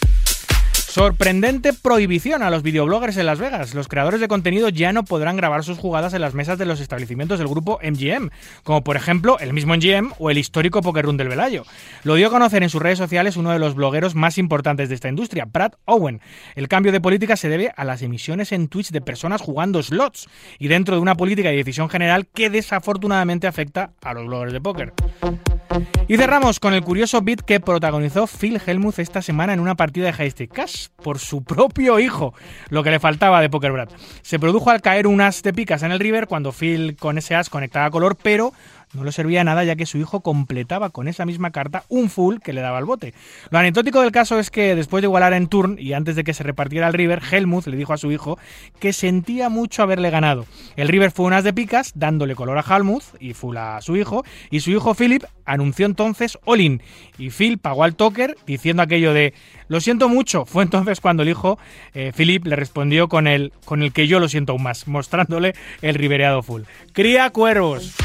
Sorprendente 0.97 1.73
prohibición 1.73 2.41
a 2.41 2.49
los 2.49 2.63
videobloggers 2.63 3.17
en 3.17 3.27
Las 3.27 3.37
Vegas. 3.37 3.75
Los 3.75 3.87
creadores 3.87 4.19
de 4.19 4.27
contenido 4.27 4.69
ya 4.69 4.91
no 4.93 5.05
podrán 5.05 5.37
grabar 5.37 5.63
sus 5.63 5.77
jugadas 5.77 6.15
en 6.15 6.21
las 6.21 6.33
mesas 6.33 6.57
de 6.57 6.65
los 6.65 6.79
establecimientos 6.79 7.37
del 7.37 7.47
grupo 7.47 7.79
MGM, 7.83 8.31
como 8.63 8.83
por 8.83 8.95
ejemplo 8.95 9.37
el 9.37 9.53
mismo 9.53 9.75
MGM 9.75 10.13
o 10.17 10.31
el 10.31 10.39
histórico 10.39 10.81
Poker 10.81 11.05
Room 11.05 11.17
del 11.17 11.27
Velayo. 11.27 11.65
Lo 12.03 12.15
dio 12.15 12.25
a 12.25 12.31
conocer 12.31 12.63
en 12.63 12.69
sus 12.69 12.81
redes 12.81 12.97
sociales 12.97 13.37
uno 13.37 13.51
de 13.51 13.59
los 13.59 13.75
blogueros 13.75 14.15
más 14.15 14.39
importantes 14.39 14.89
de 14.89 14.95
esta 14.95 15.07
industria, 15.07 15.45
Brad 15.45 15.73
Owen. 15.85 16.19
El 16.55 16.67
cambio 16.67 16.91
de 16.91 16.99
política 16.99 17.37
se 17.37 17.47
debe 17.47 17.71
a 17.77 17.85
las 17.85 18.01
emisiones 18.01 18.51
en 18.51 18.67
Twitch 18.67 18.89
de 18.89 19.01
personas 19.01 19.41
jugando 19.41 19.83
slots 19.83 20.27
y 20.57 20.67
dentro 20.67 20.95
de 20.95 21.01
una 21.01 21.13
política 21.13 21.49
de 21.49 21.57
decisión 21.57 21.89
general 21.89 22.25
que 22.25 22.49
desafortunadamente 22.49 23.45
afecta 23.45 23.91
a 24.01 24.15
los 24.15 24.25
bloggers 24.25 24.51
de 24.51 24.61
póker. 24.61 24.93
Y 26.07 26.17
cerramos 26.17 26.59
con 26.59 26.73
el 26.73 26.83
curioso 26.83 27.21
beat 27.21 27.41
que 27.41 27.59
protagonizó 27.59 28.27
Phil 28.27 28.61
Helmuth 28.65 28.99
esta 28.99 29.21
semana 29.21 29.53
en 29.53 29.59
una 29.59 29.75
partida 29.75 30.05
de 30.05 30.13
High 30.13 30.31
Stakes 30.31 30.55
Cash 30.55 30.86
por 30.89 31.19
su 31.19 31.43
propio 31.43 31.99
hijo, 31.99 32.33
lo 32.69 32.83
que 32.83 32.91
le 32.91 32.99
faltaba 32.99 33.41
de 33.41 33.49
Poker 33.49 33.71
Brad. 33.71 33.89
Se 34.21 34.39
produjo 34.39 34.69
al 34.69 34.81
caer 34.81 35.07
un 35.07 35.21
as 35.21 35.43
de 35.43 35.53
picas 35.53 35.83
en 35.83 35.91
el 35.91 35.99
river 35.99 36.27
cuando 36.27 36.51
Phil 36.51 36.95
con 36.97 37.17
ese 37.17 37.35
as 37.35 37.49
conectaba 37.49 37.89
color, 37.91 38.17
pero 38.21 38.53
no 38.93 39.03
le 39.03 39.11
servía 39.11 39.43
nada 39.43 39.63
ya 39.65 39.75
que 39.75 39.85
su 39.85 39.97
hijo 39.97 40.21
completaba 40.21 40.89
con 40.91 41.09
esa 41.09 41.25
misma 41.25 41.51
carta 41.51 41.83
un 41.89 42.09
full 42.09 42.37
que 42.37 42.53
le 42.53 42.61
daba 42.61 42.77
al 42.77 42.85
bote. 42.85 43.13
Lo 43.49 43.59
anecdótico 43.59 44.01
del 44.01 44.13
caso 44.13 44.39
es 44.39 44.49
que 44.49 44.75
después 44.75 45.01
de 45.01 45.07
igualar 45.07 45.33
en 45.33 45.47
turn 45.47 45.77
y 45.77 45.91
antes 45.91 46.15
de 46.15 46.23
que 46.23 46.33
se 46.33 46.43
repartiera 46.43 46.87
el 46.87 46.93
river, 46.93 47.21
Helmuth 47.29 47.67
le 47.67 47.75
dijo 47.75 47.93
a 47.93 47.97
su 47.97 48.11
hijo 48.11 48.39
que 48.79 48.93
sentía 48.93 49.49
mucho 49.49 49.83
haberle 49.83 50.09
ganado. 50.09 50.45
El 50.77 50.87
river 50.87 51.11
fue 51.11 51.25
un 51.25 51.33
as 51.33 51.43
de 51.43 51.53
picas, 51.53 51.91
dándole 51.95 52.35
color 52.35 52.57
a 52.57 52.61
Helmuth 52.61 53.03
y 53.19 53.33
full 53.33 53.57
a 53.57 53.81
su 53.81 53.97
hijo, 53.97 54.23
y 54.49 54.61
su 54.61 54.71
hijo 54.71 54.93
Philip 54.93 55.23
anunció 55.45 55.85
entonces 55.85 56.37
all-in. 56.45 56.81
Y 57.17 57.29
Phil 57.29 57.57
pagó 57.57 57.83
al 57.83 57.95
toker 57.95 58.37
diciendo 58.45 58.83
aquello 58.83 59.13
de 59.13 59.33
lo 59.67 59.81
siento 59.81 60.09
mucho. 60.09 60.45
Fue 60.45 60.63
entonces 60.63 61.01
cuando 61.01 61.23
el 61.23 61.29
hijo 61.29 61.59
eh, 61.93 62.11
Philip 62.15 62.45
le 62.45 62.55
respondió 62.55 63.07
con 63.07 63.27
el, 63.27 63.53
con 63.65 63.83
el 63.83 63.93
que 63.93 64.07
yo 64.07 64.19
lo 64.19 64.29
siento 64.29 64.53
aún 64.53 64.63
más, 64.63 64.87
mostrándole 64.87 65.53
el 65.81 65.95
rivereado 65.95 66.43
full. 66.43 66.63
Cría 66.93 67.29
cuervos. 67.31 67.95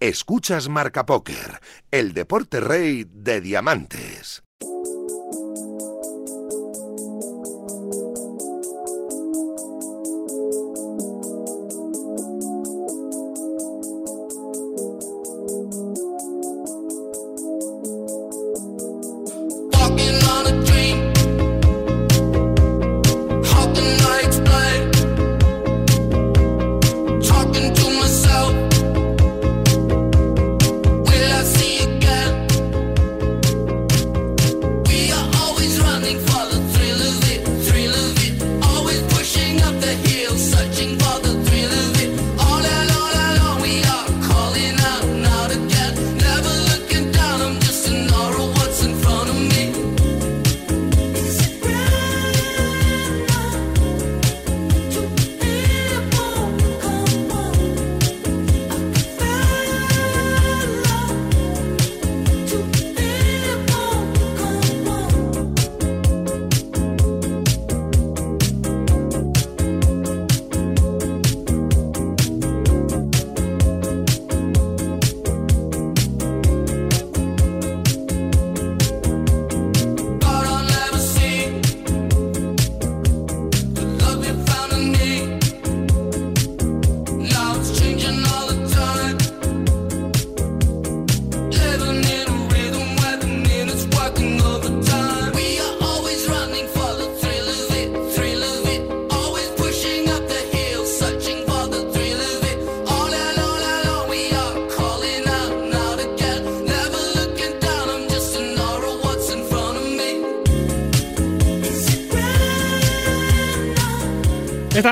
Escuchas 0.00 0.70
Marca 0.70 1.04
Póker, 1.04 1.60
el 1.90 2.14
deporte 2.14 2.60
rey 2.60 3.04
de 3.06 3.42
diamantes. 3.42 4.42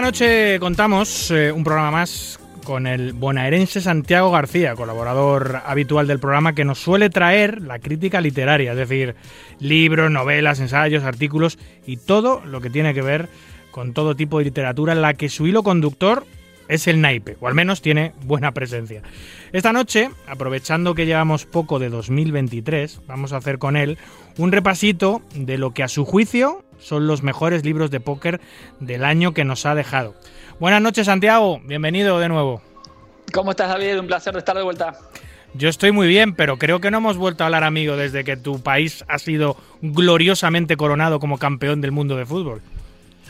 Noche 0.08 0.58
contamos 0.58 1.30
eh, 1.30 1.52
un 1.52 1.64
programa 1.64 1.90
más 1.90 2.40
con 2.64 2.86
el 2.86 3.12
bonaerense 3.12 3.82
Santiago 3.82 4.30
García, 4.30 4.74
colaborador 4.74 5.60
habitual 5.66 6.06
del 6.06 6.18
programa, 6.18 6.54
que 6.54 6.64
nos 6.64 6.78
suele 6.78 7.10
traer 7.10 7.60
la 7.60 7.78
crítica 7.78 8.22
literaria, 8.22 8.72
es 8.72 8.78
decir, 8.78 9.16
libros, 9.60 10.10
novelas, 10.10 10.60
ensayos, 10.60 11.04
artículos 11.04 11.58
y 11.86 11.98
todo 11.98 12.40
lo 12.46 12.62
que 12.62 12.70
tiene 12.70 12.94
que 12.94 13.02
ver 13.02 13.28
con 13.70 13.92
todo 13.92 14.16
tipo 14.16 14.38
de 14.38 14.46
literatura 14.46 14.94
en 14.94 15.02
la 15.02 15.12
que 15.12 15.28
su 15.28 15.46
hilo 15.46 15.62
conductor 15.62 16.24
es 16.68 16.86
el 16.86 17.02
naipe, 17.02 17.36
o 17.40 17.46
al 17.46 17.54
menos 17.54 17.82
tiene 17.82 18.14
buena 18.24 18.52
presencia. 18.52 19.02
Esta 19.52 19.74
noche, 19.74 20.08
aprovechando 20.26 20.94
que 20.94 21.04
llevamos 21.04 21.44
poco 21.44 21.78
de 21.78 21.90
2023, 21.90 23.02
vamos 23.06 23.34
a 23.34 23.36
hacer 23.36 23.58
con 23.58 23.76
él 23.76 23.98
un 24.38 24.52
repasito 24.52 25.20
de 25.34 25.58
lo 25.58 25.74
que 25.74 25.82
a 25.82 25.88
su 25.88 26.06
juicio 26.06 26.64
son 26.78 27.06
los 27.06 27.22
mejores 27.22 27.64
libros 27.64 27.90
de 27.90 28.00
póker 28.00 28.40
del 28.80 29.04
año 29.04 29.34
que 29.34 29.44
nos 29.44 29.66
ha 29.66 29.74
dejado. 29.74 30.14
Buenas 30.60 30.82
noches, 30.82 31.06
Santiago. 31.06 31.60
Bienvenido 31.64 32.18
de 32.18 32.28
nuevo. 32.28 32.62
¿Cómo 33.32 33.50
estás, 33.50 33.68
David? 33.68 34.00
Un 34.00 34.06
placer 34.06 34.32
de 34.32 34.38
estar 34.40 34.56
de 34.56 34.62
vuelta. 34.62 34.98
Yo 35.54 35.68
estoy 35.68 35.92
muy 35.92 36.08
bien, 36.08 36.34
pero 36.34 36.58
creo 36.58 36.80
que 36.80 36.90
no 36.90 36.98
hemos 36.98 37.16
vuelto 37.16 37.42
a 37.42 37.46
hablar, 37.46 37.64
amigo, 37.64 37.96
desde 37.96 38.22
que 38.22 38.36
tu 38.36 38.62
país 38.62 39.04
ha 39.08 39.18
sido 39.18 39.56
gloriosamente 39.80 40.76
coronado 40.76 41.20
como 41.20 41.38
campeón 41.38 41.80
del 41.80 41.92
mundo 41.92 42.16
de 42.16 42.26
fútbol. 42.26 42.60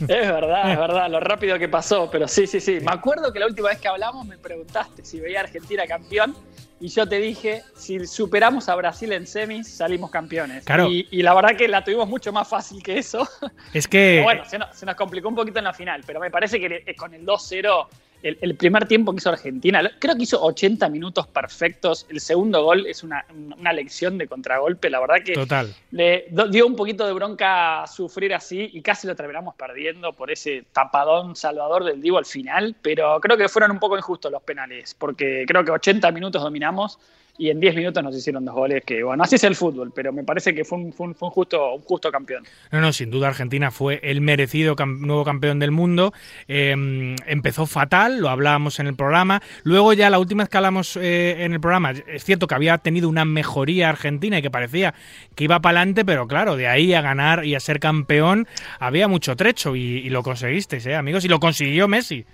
Es 0.01 0.29
verdad, 0.29 0.73
es 0.73 0.79
verdad, 0.79 1.11
lo 1.11 1.21
rápido 1.21 1.59
que 1.59 1.69
pasó, 1.69 2.09
pero 2.11 2.29
sí, 2.29 2.47
sí, 2.47 2.61
sí. 2.61 2.79
Me 2.81 2.93
acuerdo 2.93 3.33
que 3.33 3.39
la 3.39 3.47
última 3.47 3.69
vez 3.69 3.79
que 3.79 3.89
hablamos 3.89 4.27
me 4.27 4.39
preguntaste 4.39 5.05
si 5.05 5.21
veía 5.21 5.41
a 5.41 5.43
Argentina 5.45 5.87
campeón 5.87 6.35
y 6.81 6.89
yo 6.89 7.09
te 7.09 7.19
dije, 7.19 7.65
si 7.75 8.07
superamos 8.07 8.69
a 8.69 8.77
Brasil 8.77 9.13
en 9.13 9.27
semis, 9.27 9.69
salimos 9.69 10.11
campeones. 10.11 10.65
Claro. 10.65 10.89
Y, 10.89 11.09
y 11.11 11.23
la 11.23 11.35
verdad 11.35 11.57
que 11.57 11.67
la 11.67 11.83
tuvimos 11.83 12.09
mucho 12.09 12.33
más 12.33 12.47
fácil 12.47 12.83
que 12.83 12.99
eso. 12.99 13.29
Es 13.75 13.89
que... 13.89 13.99
Pero 14.19 14.25
bueno, 14.25 14.45
se 14.45 14.59
nos, 14.59 14.77
se 14.77 14.87
nos 14.87 14.95
complicó 14.95 15.29
un 15.29 15.35
poquito 15.35 15.59
en 15.59 15.65
la 15.65 15.73
final, 15.73 16.03
pero 16.07 16.21
me 16.21 16.31
parece 16.31 16.61
que 16.61 16.85
eh, 16.87 16.95
con 16.95 17.13
el 17.15 17.27
2-0, 17.27 17.89
el, 18.23 18.39
el 18.41 18.55
primer 18.57 18.87
tiempo 18.87 19.12
que 19.12 19.19
hizo 19.19 19.31
Argentina, 19.31 19.83
creo 19.99 20.16
que 20.16 20.23
hizo 20.23 20.43
80 20.43 20.89
minutos 20.89 21.27
perfectos. 21.27 22.07
El 22.09 22.21
segundo 22.21 22.62
gol 22.62 22.87
es 22.87 23.03
una, 23.03 23.25
una 23.59 23.73
lección 23.73 24.19
de 24.19 24.27
contragolpe, 24.27 24.91
la 24.91 25.01
verdad 25.01 25.16
que 25.25 25.35
Total. 25.35 25.75
le 25.91 26.27
dio 26.51 26.66
un 26.66 26.77
poquito 26.77 27.07
de 27.07 27.12
bronca 27.12 27.85
sufrir 27.87 28.35
así 28.35 28.71
y 28.73 28.83
casi 28.83 29.07
lo 29.07 29.14
terminamos 29.14 29.55
perdiendo 29.55 30.12
por 30.12 30.31
ese 30.31 30.64
tapadón 30.73 31.37
salvador 31.37 31.85
del 31.85 32.01
Divo 32.01 32.19
al 32.19 32.27
final, 32.27 32.75
pero 32.83 33.21
creo 33.21 33.37
que 33.37 33.49
fueron 33.49 33.71
un 33.71 33.79
poco 33.79 33.97
injustos 33.97 34.33
los 34.33 34.43
penales, 34.43 34.95
porque 34.95 35.45
creo 35.47 35.64
que 35.64 35.71
80 35.71 36.11
minutos 36.12 36.43
dominamos 36.43 36.99
y 37.39 37.51
en 37.51 37.61
10 37.61 37.74
minutos 37.76 38.03
nos 38.03 38.14
hicieron 38.16 38.45
dos 38.45 38.55
goles, 38.55 38.82
que 38.84 39.03
bueno, 39.03 39.22
así 39.22 39.36
es 39.36 39.45
el 39.45 39.55
fútbol, 39.55 39.93
pero 39.95 40.12
me 40.12 40.24
parece 40.24 40.53
que 40.55 40.64
fue 40.64 40.76
un, 40.78 40.93
fue 40.93 41.07
un- 41.07 41.14
fue 41.14 41.28
un 41.28 41.32
justo, 41.32 41.74
un 41.74 41.82
justo 41.82 42.11
campeón. 42.11 42.45
No, 42.72 42.80
no, 42.80 42.93
sin 42.93 43.11
duda 43.11 43.28
Argentina 43.28 43.70
fue 43.70 44.01
el 44.03 44.20
merecido 44.20 44.74
cam- 44.76 44.99
nuevo 44.99 45.24
campeón 45.24 45.59
del 45.61 45.70
mundo. 45.70 46.12
Eh, 46.49 47.14
empezó 47.26 47.66
fatal, 47.66 48.18
lo 48.20 48.28
hablábamos 48.28 48.80
en 48.80 48.89
el 48.89 48.97
programa. 48.97 49.41
Luego 49.62 49.93
ya 49.93 50.11
la 50.11 50.18
última 50.18 50.43
vez 50.43 50.49
que 50.51 50.57
hablamos 50.57 50.97
eh, 50.97 51.45
en 51.45 51.53
el 51.53 51.61
programa, 51.61 51.93
es 51.93 52.24
cierto 52.24 52.47
que 52.49 52.55
había 52.57 52.76
tenido 52.78 53.09
una 53.09 53.24
mejoría 53.24 53.89
Argentina 53.89 54.39
y 54.39 54.43
que 54.43 54.51
parecía 54.51 54.95
que 55.36 55.45
iba 55.45 55.61
para 55.61 55.78
adelante, 55.80 56.05
pero 56.05 56.26
claro, 56.26 56.57
de 56.57 56.66
ahí 56.66 56.93
a 56.93 57.01
ganar 57.01 57.45
y 57.45 57.55
a 57.55 57.61
ser 57.61 57.78
campeón 57.78 58.49
había 58.80 59.07
mucho 59.07 59.36
trecho 59.36 59.76
y, 59.76 59.80
y 59.99 60.11
lo 60.11 60.22
conseguisteis, 60.24 60.84
¿eh, 60.86 60.97
amigos? 60.97 61.24
Y 61.24 61.28
lo 61.28 61.39
consiguió 61.39 61.86
Messi. 61.89 62.24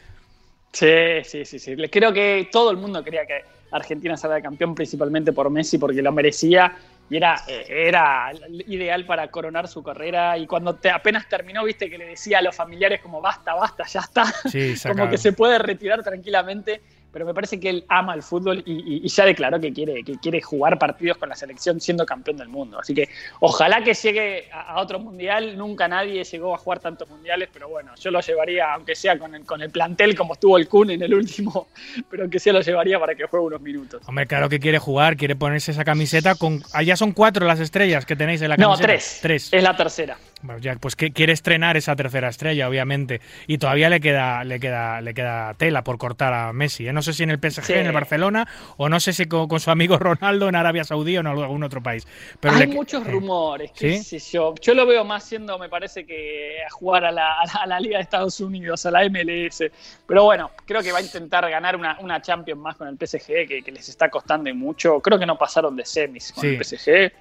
Sí, 0.73 0.87
sí, 1.23 1.45
sí, 1.45 1.59
sí. 1.59 1.77
Creo 1.91 2.13
que 2.13 2.49
todo 2.51 2.71
el 2.71 2.77
mundo 2.79 3.05
quería 3.05 3.25
que 3.27 3.43
Argentina 3.75 4.17
salga 4.17 4.41
campeón, 4.41 4.75
principalmente 4.75 5.33
por 5.33 5.51
Messi, 5.51 5.79
porque 5.79 6.01
lo 6.01 6.13
merecía 6.13 6.77
y 7.11 7.17
era, 7.17 7.43
eh, 7.49 7.65
era 7.69 8.33
ideal 8.67 9.05
para 9.05 9.29
coronar 9.29 9.69
su 9.69 9.83
carrera. 9.83 10.39
Y 10.39 10.47
cuando 10.47 10.77
te, 10.77 10.91
apenas 10.91 11.29
terminó, 11.29 11.65
viste 11.65 11.91
que 11.91 11.99
le 11.99 12.07
decía 12.07 12.39
a 12.39 12.43
los 12.43 12.55
familiares 12.55 13.01
como 13.01 13.21
basta, 13.21 13.55
basta, 13.55 13.85
ya 13.87 14.01
está. 14.01 14.25
Sí, 14.49 14.75
como 14.89 15.11
que 15.11 15.19
se 15.19 15.33
puede 15.33 15.59
retirar 15.59 16.03
tranquilamente. 16.03 16.81
Pero 17.15 17.25
me 17.25 17.33
parece 17.33 17.59
que 17.59 17.71
él 17.71 17.85
ama 17.89 18.13
el 18.13 18.23
fútbol 18.23 18.63
y, 18.67 18.73
y- 18.73 19.01
y 19.05 19.09
ya 19.09 19.25
declaró 19.25 19.59
que 19.59 19.73
quiere, 19.73 20.03
que 20.05 20.17
quiere 20.19 20.43
jugar 20.43 20.79
partidos 20.79 21.17
con 21.17 21.31
la 21.31 21.37
selección 21.37 21.81
siendo 21.81 22.05
campeón 22.05 22.37
del 22.37 22.49
mundo. 22.49 22.79
Así 22.79 22.93
que 22.93 23.09
ojalá 23.41 23.83
que 23.83 23.95
llegue 23.95 24.51
a, 24.53 24.75
a 24.75 24.81
otro 24.83 24.99
mundial. 24.99 25.57
Nunca 25.57 25.89
nadie 25.89 26.25
llegó 26.25 26.55
a 26.55 26.59
jugar 26.59 26.81
tantos 26.81 27.09
mundiales, 27.09 27.49
pero 27.53 27.69
bueno, 27.69 27.93
yo 27.99 28.11
lo 28.11 28.21
llevaría, 28.21 28.75
aunque 28.75 28.95
sea 28.97 29.17
con 29.19 29.35
el, 29.35 29.45
con 29.47 29.63
el 29.63 29.71
plantel 29.71 30.15
como 30.17 30.35
estuvo 30.35 30.59
el 30.59 30.69
Kun 30.69 30.91
en 30.91 31.03
el 31.03 31.15
último, 31.15 31.69
pero 32.11 32.29
que 32.29 32.39
sea 32.39 32.53
lo 32.53 32.61
llevaría 32.61 32.99
para 32.99 33.15
que 33.15 33.25
juegue 33.25 33.47
unos 33.47 33.61
minutos. 33.61 34.03
Hombre, 34.09 34.27
claro 34.27 34.49
que 34.49 34.59
quiere 34.59 34.79
jugar, 34.81 35.17
quiere 35.17 35.37
ponerse 35.37 35.71
esa 35.71 35.85
camiseta 35.85 36.35
con... 36.35 36.63
Allá 36.73 36.97
son 36.97 37.13
cuatro 37.13 37.47
las 37.47 37.61
estrellas 37.61 38.05
que 38.05 38.17
tenéis 38.17 38.43
en 38.43 38.49
la 38.49 38.57
No, 38.57 38.65
camiseta. 38.71 38.87
tres. 38.89 39.19
Tres. 39.23 39.49
Es 39.53 39.63
la 39.63 39.77
tercera. 39.77 40.19
Bueno, 40.45 40.61
ya, 40.61 40.77
pues 40.77 40.95
que 40.95 41.11
quiere 41.11 41.33
estrenar 41.33 41.79
esa 41.79 41.97
tercera 41.97 42.29
estrella, 42.29 42.69
obviamente. 42.69 43.23
Y 43.47 43.57
todavía 43.57 43.89
le 43.89 43.99
queda, 43.99 44.45
le 44.45 44.61
queda, 44.61 45.01
le 45.01 45.15
queda 45.15 45.55
tela 45.55 45.83
por 45.85 45.97
cortar 45.97 46.35
a 46.35 46.53
Messi. 46.53 46.87
¿eh? 46.87 46.93
No 46.93 47.01
sé 47.01 47.15
si 47.15 47.23
en 47.23 47.31
el 47.31 47.39
PSG, 47.41 47.65
Sí. 47.65 47.73
en 47.73 47.87
el 47.87 47.93
Barcelona, 47.93 48.47
o 48.77 48.91
no 48.91 49.01
sé 49.01 49.15
si 49.15 49.25
con, 49.25 49.49
con 49.49 49.59
su 49.59 49.71
amigo 49.71 49.97
Ronaldo 49.99 50.47
en 50.51 50.55
Arabia 50.55 50.85
Saudí 50.85 51.17
o 51.17 51.21
en 51.21 51.29
algún 51.29 51.63
otro 51.63 51.83
país. 51.83 52.07
Pero 52.41 52.57
Hay 52.57 52.67
le- 52.67 52.75
muchos 52.75 53.07
eh, 53.07 53.11
rumores, 53.11 53.71
¿Sí? 53.75 53.97
sé 54.03 54.19
yo. 54.19 54.55
Yo 54.61 54.75
lo 54.75 54.85
veo 54.85 55.03
más 55.03 55.25
siendo, 55.25 55.59
me 55.59 55.71
parece 55.71 56.05
que 56.05 56.59
a 56.63 56.71
jugar 56.71 57.07
a 57.07 57.11
la, 57.11 57.41
a 57.41 57.47
la- 57.47 57.61
a 57.63 57.67
la 57.67 57.81
Liga 57.81 57.97
de 57.97 58.03
Estados 58.03 58.39
Unidos, 58.41 58.85
a 58.85 58.91
la 58.91 59.03
MLS. 59.09 59.71
Pero 60.07 60.25
bueno, 60.25 60.51
creo 60.67 60.83
que 60.83 60.93
va 60.93 60.99
a 60.99 61.03
intentar 61.03 61.49
ganar 61.49 61.75
una, 61.75 61.97
una 62.01 62.21
Champions 62.21 62.61
más 62.61 62.77
con 62.77 62.87
el 62.89 62.99
PSG, 62.99 63.49
que, 63.49 63.63
que 63.65 63.73
les 63.73 63.89
está 63.89 64.11
costando 64.11 64.55
mucho. 64.55 65.01
Creo 65.01 65.19
que 65.19 65.25
no 65.25 65.39
pasaron 65.39 65.75
de 65.75 65.87
semis 65.87 66.33
con 66.33 66.43
Sí. 66.43 66.49
el 66.49 66.59
PSG. 66.63 67.13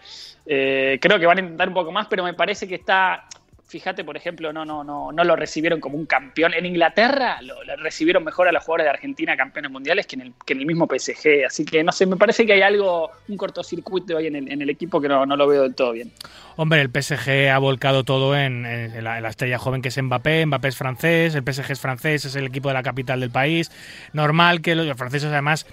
Eh, 0.45 0.99
creo 1.01 1.17
que 1.17 1.25
van 1.25 1.37
a 1.37 1.41
intentar 1.41 1.69
un 1.69 1.73
poco 1.73 1.89
más, 1.93 2.07
pero 2.07 2.21
me 2.21 2.33
parece 2.33 2.67
que 2.67 2.75
está. 2.75 3.12
Fíjate, 3.73 4.03
por 4.03 4.15
ejemplo, 4.15 4.53
no, 4.53 4.65
no, 4.65 4.83
no, 4.83 5.11
no 5.11 5.23
lo 5.23 5.35
recibieron 5.35 5.79
como 5.79 5.97
un 5.97 6.05
campeón. 6.05 6.53
En 6.53 6.63
Inglaterra 6.63 7.41
lo, 7.41 7.55
recibieron 7.77 8.23
mejor 8.23 8.47
a 8.47 8.51
los 8.51 8.63
jugadores 8.63 8.85
de 8.85 8.89
Argentina 8.91 9.35
campeones 9.35 9.71
mundiales 9.71 10.05
que 10.05 10.15
en, 10.15 10.21
el, 10.21 10.33
que 10.45 10.53
el 10.53 10.63
mismo 10.67 10.87
PSG. 10.87 11.45
Así 11.47 11.65
que 11.65 11.83
no 11.83 11.91
sé, 11.91 12.05
me 12.05 12.15
parece 12.15 12.45
que 12.45 12.53
hay 12.53 12.61
algo, 12.61 13.09
un 13.29 13.35
cortocircuito 13.35 14.15
ahí 14.15 14.27
en 14.27 14.61
el, 14.61 14.69
equipo 14.69 15.01
que 15.01 15.07
no, 15.07 15.25
no 15.25 15.35
lo 15.35 15.47
veo 15.47 15.63
del 15.63 15.73
todo 15.73 15.93
bien. 15.93 16.11
Hombre, 16.55 16.81
el 16.81 16.89
PSG 16.89 17.49
ha 17.49 17.57
volcado 17.57 18.03
todo 18.03 18.37
en, 18.37 18.61
la, 19.03 19.27
estrella 19.27 19.57
joven 19.57 19.81
que 19.81 19.87
es 19.87 19.99
Mbappé. 19.99 20.45
Mbappé 20.45 20.67
es 20.67 20.77
francés, 20.77 21.33
el 21.33 21.41
PSG 21.41 21.71
es 21.71 21.79
francés, 21.79 22.25
es 22.25 22.35
el 22.35 22.45
equipo 22.45 22.67
de 22.67 22.75
la 22.75 22.83
capital 22.83 23.21
del 23.21 23.31
país. 23.31 23.71
Normal 24.13 24.61
que 24.61 24.75
los 24.75 24.95
franceses, 24.95 25.31
además, 25.31 25.65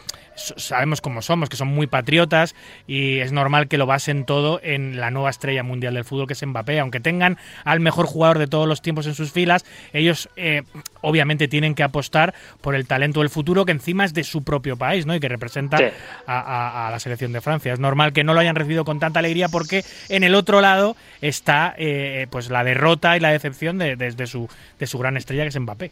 sabemos 0.56 1.00
cómo 1.00 1.22
somos, 1.22 1.48
que 1.48 1.56
son 1.56 1.68
muy 1.68 1.86
patriotas 1.86 2.54
y 2.86 3.18
es 3.18 3.32
normal 3.32 3.68
que 3.68 3.78
lo 3.78 3.86
basen 3.86 4.24
todo 4.24 4.60
en 4.62 4.98
la 5.00 5.10
nueva 5.10 5.30
estrella 5.30 5.62
mundial 5.62 5.94
del 5.94 6.04
fútbol 6.04 6.26
que 6.26 6.32
es 6.34 6.46
Mbappé. 6.46 6.80
Aunque 6.80 7.00
tengan 7.00 7.38
al 7.64 7.80
mejor 7.80 8.06
jugador 8.06 8.38
de 8.38 8.46
todos 8.46 8.66
los 8.68 8.82
tiempos 8.82 9.06
en 9.06 9.14
sus 9.14 9.32
filas, 9.32 9.64
ellos 9.92 10.28
eh, 10.36 10.62
obviamente 11.00 11.48
tienen 11.48 11.74
que 11.74 11.82
apostar 11.82 12.34
por 12.60 12.74
el 12.74 12.86
talento 12.86 13.20
del 13.20 13.30
futuro 13.30 13.64
que 13.64 13.72
encima 13.72 14.04
es 14.04 14.14
de 14.14 14.24
su 14.24 14.42
propio 14.44 14.76
país 14.76 15.06
¿no? 15.06 15.14
y 15.14 15.20
que 15.20 15.28
representa 15.28 15.76
Sí. 15.78 15.84
a, 16.26 16.40
a- 16.40 16.88
a 16.88 16.90
la 16.90 16.98
selección 16.98 17.32
de 17.32 17.40
Francia. 17.40 17.72
Es 17.72 17.78
normal 17.80 18.12
que 18.12 18.24
no 18.24 18.34
lo 18.34 18.40
hayan 18.40 18.56
recibido 18.56 18.84
con 18.84 18.98
tanta 19.00 19.18
alegría 19.20 19.48
porque 19.48 19.84
en 20.08 20.24
el 20.24 20.34
otro 20.34 20.60
lado 20.60 20.96
está 21.20 21.74
eh, 21.78 22.26
pues 22.30 22.50
la 22.50 22.64
derrota 22.64 23.16
y 23.16 23.20
la 23.20 23.30
decepción 23.30 23.78
de, 23.78 23.96
de- 23.96 24.10
de 24.12 24.26
su, 24.26 24.48
de 24.78 24.86
su 24.86 24.98
gran 24.98 25.16
estrella 25.16 25.42
que 25.42 25.48
es 25.48 25.60
Mbappé. 25.60 25.90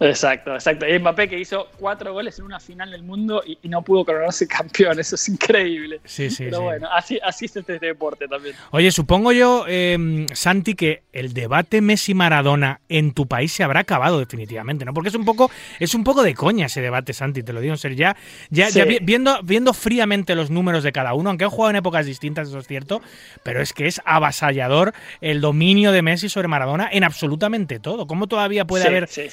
Exacto, 0.00 0.52
exacto. 0.54 0.86
Y 0.88 0.98
Mbappé 0.98 1.28
que 1.28 1.38
hizo 1.38 1.68
cuatro 1.78 2.12
goles 2.12 2.36
en 2.40 2.44
una 2.46 2.58
final 2.58 2.90
del 2.90 3.04
mundo 3.04 3.42
y, 3.46 3.58
y 3.62 3.68
no 3.68 3.82
pudo 3.82 4.04
coronarse 4.04 4.46
campeón. 4.48 4.98
Eso 4.98 5.14
es 5.14 5.28
increíble. 5.28 6.00
Sí, 6.04 6.30
sí, 6.30 6.44
Pero 6.44 6.58
sí. 6.58 6.62
bueno, 6.64 6.88
así, 6.92 7.18
así 7.22 7.44
es 7.46 7.56
este 7.56 7.78
deporte 7.78 8.26
también. 8.26 8.56
Oye, 8.72 8.90
supongo 8.90 9.30
yo, 9.32 9.64
eh, 9.68 10.26
Santi, 10.34 10.74
que 10.74 11.04
el 11.12 11.32
debate 11.32 11.80
Messi-Maradona 11.80 12.80
en 12.88 13.12
tu 13.14 13.26
país 13.28 13.52
se 13.52 13.62
habrá 13.62 13.80
acabado 13.80 14.18
definitivamente, 14.18 14.84
¿no? 14.84 14.92
Porque 14.92 15.08
es 15.10 15.14
un 15.14 15.24
poco, 15.24 15.48
es 15.78 15.94
un 15.94 16.02
poco 16.02 16.22
de 16.24 16.34
coña 16.34 16.66
ese 16.66 16.80
debate, 16.80 17.12
Santi, 17.12 17.42
te 17.44 17.52
lo 17.52 17.60
digo 17.60 17.74
en 17.74 17.78
serio. 17.78 17.96
Ya, 17.96 18.16
ya, 18.50 18.70
Sí. 18.70 18.78
ya 18.80 18.84
vi- 18.84 18.98
viendo, 19.00 19.40
viendo 19.44 19.72
fríamente 19.72 20.34
los 20.34 20.50
números 20.50 20.82
de 20.82 20.90
cada 20.92 21.14
uno, 21.14 21.30
aunque 21.30 21.44
han 21.44 21.50
jugado 21.50 21.70
en 21.70 21.76
épocas 21.76 22.04
distintas, 22.04 22.48
eso 22.48 22.58
es 22.58 22.66
cierto, 22.66 23.00
pero 23.44 23.62
es 23.62 23.72
que 23.72 23.86
es 23.86 24.02
avasallador 24.04 24.92
el 25.20 25.40
dominio 25.40 25.92
de 25.92 26.02
Messi 26.02 26.28
sobre 26.28 26.48
Maradona 26.48 26.88
en 26.92 27.04
absolutamente 27.04 27.78
todo. 27.78 28.06
¿Cómo 28.08 28.26
todavía 28.26 28.64
puede 28.64 28.82
Sí, 28.82 28.88
haber 28.88 29.08
sí. 29.08 29.28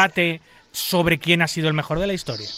Debate 0.00 0.40
sobre 0.72 1.18
quién 1.18 1.42
ha 1.42 1.48
sido 1.48 1.68
el 1.68 1.74
mejor 1.74 1.98
de 1.98 2.06
la 2.06 2.12
historia? 2.12 2.48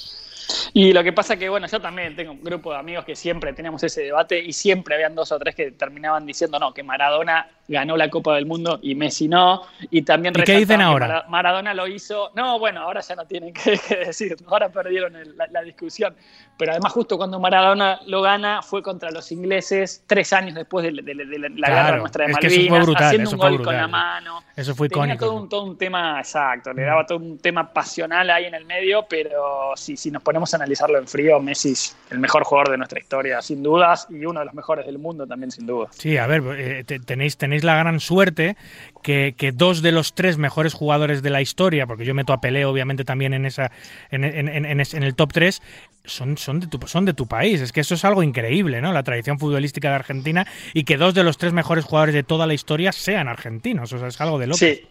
Y 0.73 0.93
lo 0.93 1.03
que 1.03 1.13
pasa 1.13 1.37
que, 1.37 1.49
bueno, 1.49 1.67
yo 1.67 1.81
también 1.81 2.15
tengo 2.17 2.33
un 2.33 2.43
grupo 2.43 2.73
de 2.73 2.79
amigos 2.79 3.05
que 3.05 3.17
siempre 3.17 3.53
teníamos 3.53 3.83
ese 3.83 4.03
debate 4.03 4.39
y 4.39 4.53
siempre 4.53 4.95
habían 4.95 5.15
dos 5.15 5.33
o 5.33 5.39
tres 5.39 5.55
que 5.55 5.73
terminaban 5.73 6.27
diciendo, 6.27 6.59
no, 6.59 6.73
que 6.75 6.83
Maradona 6.83 7.49
ganó 7.69 7.97
la 7.97 8.11
Copa 8.11 8.35
del 8.35 8.47
Mundo 8.47 8.79
y 8.83 8.95
Messi 8.95 9.29
no. 9.29 9.63
Y 9.91 10.03
también 10.03 10.35
¿Y 10.37 10.43
qué 10.43 10.59
dicen 10.59 10.81
ahora? 10.81 11.07
Mara- 11.07 11.25
Maradona 11.29 11.75
lo 11.75 11.87
hizo. 11.87 12.31
No, 12.35 12.59
bueno, 12.59 12.81
ahora 12.83 13.01
ya 13.01 13.15
no 13.17 13.25
tienen 13.27 13.53
que, 13.55 13.79
que 13.79 13.97
decir, 13.97 14.37
ahora 14.47 14.69
perdieron 14.69 15.17
el- 15.17 15.37
la, 15.37 15.47
la 15.49 15.63
discusión. 15.63 16.15
Pero 16.59 16.73
además, 16.73 16.93
justo 16.93 17.17
cuando 17.17 17.41
Maradona 17.41 18.01
lo 18.07 18.21
gana, 18.23 18.63
fue 18.63 18.83
contra 18.83 19.11
los 19.11 19.33
ingleses 19.33 20.05
tres 20.07 20.33
años 20.33 20.55
después 20.55 20.85
de, 20.85 20.93
de- 21.03 21.15
de- 21.15 21.25
de 21.25 21.39
la 21.39 21.67
Claro, 21.69 21.87
guerra 21.87 21.97
nuestra 21.99 22.27
de 22.27 22.33
es 22.33 22.39
que 22.39 22.47
eso 22.49 22.57
fue 22.57 22.63
Malvinas, 22.65 22.87
brutal, 22.87 23.05
haciendo 23.05 23.29
eso 23.31 23.37
un 23.37 23.41
fue 23.41 23.51
gol 23.51 23.63
con 23.65 23.77
la 23.77 23.89
mano. 23.89 24.43
Eso 24.55 24.75
fue 24.75 24.89
Tenía 24.89 25.05
icónico. 25.15 25.25
todo 25.27 25.35
un, 25.43 25.49
todo 25.49 25.65
un 25.65 25.79
tema 25.79 26.19
exacto, 26.21 26.73
le 26.73 26.83
daba 26.83 27.07
todo 27.07 27.19
un 27.19 27.39
tema 27.39 27.73
pasional 27.73 28.29
ahí 28.31 28.45
en 28.45 28.55
el 28.55 28.65
medio, 28.67 29.07
pero 29.09 29.73
si, 29.77 29.97
si 29.97 30.11
nos 30.11 30.23
ponemos 30.23 30.52
analizarlo 30.55 30.99
en 30.99 31.07
frío, 31.09 31.41
Messi 31.41 31.73
es 31.73 31.97
el 32.11 32.19
mejor 32.19 32.45
jugador 32.45 32.71
de 32.71 32.79
nuestra 32.79 33.01
historia, 33.01 33.41
sin 33.43 33.63
dudas, 33.63 34.07
y 34.11 34.25
uno 34.25 34.41
de 34.41 34.47
los 34.47 34.55
mejores 34.55 34.87
del 34.87 34.99
mundo 34.99 35.27
también, 35.27 35.51
sin 35.51 35.67
duda. 35.67 35.89
Sí, 35.93 36.17
a 36.17 36.27
ver, 36.27 36.43
eh, 36.59 36.85
te- 36.85 37.01
tenéis, 37.01 37.37
tenéis 37.37 37.65
la 37.65 37.77
gran 37.77 38.01
suerte 38.01 38.57
que, 39.03 39.35
que 39.37 39.53
dos 39.53 39.83
de 39.83 39.93
los 39.93 40.15
tres 40.15 40.39
mejores 40.39 40.75
jugadores 40.75 41.23
de 41.23 41.31
la 41.31 41.41
historia, 41.43 41.87
porque 41.87 42.05
yo 42.05 42.15
meto 42.15 42.33
a 42.33 42.41
Pelé 42.41 42.65
obviamente 42.65 43.05
también 43.05 43.35
en 43.35 43.47
esa 43.47 43.71
en, 44.11 44.25
en- 44.25 44.49
en- 44.49 45.03
el 45.03 45.15
top 45.15 45.33
3, 45.33 45.63
son, 46.05 46.37
son, 46.37 46.61
de 46.61 46.67
tu, 46.67 46.79
son 46.89 47.05
de 47.05 47.15
tu 47.15 47.27
país. 47.27 47.61
Es 47.61 47.73
que 47.73 47.81
eso 47.81 47.95
es 47.95 48.05
algo 48.05 48.23
increíble, 48.23 48.81
¿no? 48.81 48.93
La 48.93 49.03
tradición 49.03 49.39
futbolística 49.39 49.89
de 49.89 49.95
Argentina 49.95 50.47
y 50.75 50.85
que 50.85 50.97
dos 50.97 51.15
de 51.15 51.23
los 51.25 51.39
tres 51.39 51.53
mejores 51.53 51.85
jugadores 51.85 52.15
de 52.15 52.23
toda 52.25 52.47
la 52.47 52.55
historia 52.55 52.91
sean 52.93 53.29
argentinos. 53.29 53.93
O 53.93 53.99
sea, 53.99 54.09
es 54.09 54.21
algo 54.21 54.39
de 54.39 54.49
loco. 54.49 54.59
Sí, 54.59 54.83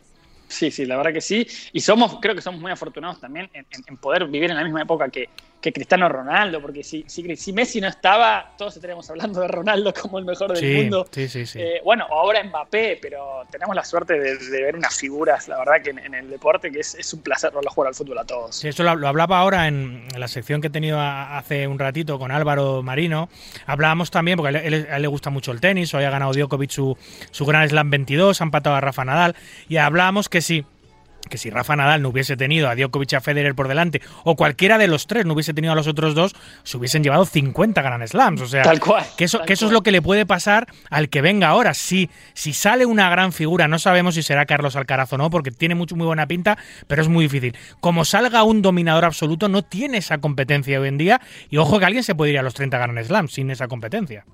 sí, 0.47 0.71
sí, 0.71 0.85
la 0.85 0.95
verdad 0.97 1.11
que 1.13 1.19
sí. 1.21 1.45
Y 1.73 1.81
somos, 1.81 2.17
creo 2.21 2.33
que 2.35 2.41
somos 2.41 2.61
muy 2.61 2.71
afortunados 2.71 3.19
también 3.19 3.49
en 3.53 3.97
poder 3.97 4.25
vivir 4.27 4.51
en 4.51 4.57
la 4.57 4.63
misma 4.63 4.81
época 4.83 5.09
que, 5.09 5.27
que 5.61 5.71
Cristiano 5.71 6.09
Ronaldo, 6.09 6.59
porque 6.59 6.83
si, 6.83 7.05
si, 7.07 7.35
si 7.35 7.53
Messi 7.53 7.79
no 7.79 7.87
estaba, 7.87 8.51
todos 8.57 8.75
estaríamos 8.75 9.07
hablando 9.11 9.39
de 9.41 9.47
Ronaldo 9.47 9.93
como 9.93 10.17
el 10.17 10.25
mejor 10.25 10.49
del 10.53 10.57
Sí, 10.57 10.75
mundo. 10.75 11.07
sí, 11.11 11.27
sí, 11.29 11.45
sí. 11.45 11.59
Eh, 11.61 11.81
bueno, 11.83 12.05
ahora 12.09 12.43
Mbappé, 12.43 12.97
pero 13.01 13.43
tenemos 13.51 13.75
la 13.75 13.85
suerte 13.85 14.19
de, 14.19 14.37
de 14.37 14.61
ver 14.63 14.75
unas 14.75 14.95
figuras, 14.95 15.47
la 15.47 15.59
verdad, 15.59 15.75
que 15.83 15.91
en, 15.91 15.99
en 15.99 16.15
el 16.15 16.29
deporte 16.31 16.71
que 16.71 16.79
es, 16.79 16.95
es 16.95 17.13
un 17.13 17.21
placer 17.21 17.51
verlo 17.53 17.69
jugar 17.69 17.89
al 17.89 17.95
fútbol 17.95 18.17
a 18.17 18.25
todos. 18.25 18.55
Sí, 18.55 18.67
eso 18.69 18.81
lo, 18.83 18.95
lo 18.95 19.07
hablaba 19.07 19.37
ahora 19.37 19.67
en, 19.67 20.07
la 20.17 20.27
sección 20.27 20.61
que 20.61 20.67
he 20.67 20.71
tenido 20.71 20.99
a- 20.99 21.37
hace 21.37 21.67
un 21.67 21.77
ratito 21.77 22.17
con 22.17 22.31
Álvaro 22.31 22.81
Marino. 22.81 23.29
Hablábamos 23.67 24.09
también, 24.09 24.37
porque 24.37 24.57
a 24.57 24.61
él, 24.61 24.73
él- 24.73 24.87
a 24.91 24.95
él 24.95 25.01
le 25.03 25.07
gusta 25.07 25.29
mucho 25.29 25.51
el 25.51 25.61
tenis, 25.61 25.93
hoy 25.93 26.03
ha 26.05 26.09
ganado 26.09 26.33
Djokovic 26.33 26.71
su, 26.71 26.97
su 27.29 27.45
Gran 27.45 27.69
Slam 27.69 27.91
22, 27.91 28.41
ha 28.41 28.43
empatado 28.45 28.75
a 28.75 28.81
Rafa 28.81 29.05
Nadal, 29.05 29.35
y 29.69 29.77
hablábamos 29.77 30.27
que 30.27 30.41
sí. 30.41 30.65
Que 31.29 31.37
si 31.37 31.49
Rafa 31.49 31.75
Nadal 31.75 32.01
no 32.01 32.09
hubiese 32.09 32.35
tenido 32.35 32.69
a 32.69 32.75
Djokovic 32.75 33.13
y 33.13 33.15
a 33.15 33.21
Federer 33.21 33.55
por 33.55 33.67
delante, 33.67 34.01
o 34.23 34.35
cualquiera 34.35 34.77
de 34.77 34.87
los 34.87 35.07
tres 35.07 35.25
no 35.25 35.33
hubiese 35.33 35.53
tenido 35.53 35.71
a 35.71 35.75
los 35.75 35.87
otros 35.87 36.13
dos, 36.13 36.35
se 36.63 36.77
hubiesen 36.77 37.03
llevado 37.03 37.25
50 37.25 37.81
Grand 37.81 38.05
Slams. 38.05 38.41
O 38.41 38.47
sea, 38.47 38.63
Tal 38.63 38.79
cual, 38.79 39.05
que 39.17 39.25
eso, 39.25 39.39
tal 39.39 39.47
que 39.47 39.53
eso 39.53 39.67
es 39.67 39.71
lo 39.71 39.81
que 39.81 39.91
le 39.91 40.01
puede 40.01 40.25
pasar 40.25 40.67
al 40.89 41.09
que 41.09 41.21
venga 41.21 41.47
ahora. 41.47 41.73
Si, 41.73 42.09
si 42.33 42.53
sale 42.53 42.85
una 42.85 43.09
gran 43.09 43.31
figura, 43.31 43.67
no 43.67 43.79
sabemos 43.79 44.15
si 44.15 44.23
será 44.23 44.45
Carlos 44.45 44.75
Alcaraz 44.75 45.13
o 45.13 45.17
no, 45.17 45.29
porque 45.29 45.51
tiene 45.51 45.75
mucho, 45.75 45.95
muy 45.95 46.05
buena 46.05 46.27
pinta, 46.27 46.57
pero 46.87 47.01
es 47.01 47.07
muy 47.07 47.25
difícil. 47.25 47.55
Como 47.79 48.03
salga 48.05 48.43
un 48.43 48.61
dominador 48.61 49.05
absoluto, 49.05 49.47
no 49.47 49.63
tiene 49.63 49.97
esa 49.97 50.17
competencia 50.17 50.79
hoy 50.79 50.87
en 50.87 50.97
día. 50.97 51.21
Y 51.49 51.57
ojo 51.57 51.79
que 51.79 51.85
alguien 51.85 52.03
se 52.03 52.15
puede 52.15 52.31
ir 52.31 52.39
a 52.39 52.43
los 52.43 52.53
30 52.53 52.77
Grand 52.77 53.03
Slams 53.03 53.33
sin 53.33 53.51
esa 53.51 53.67
competencia. 53.67 54.25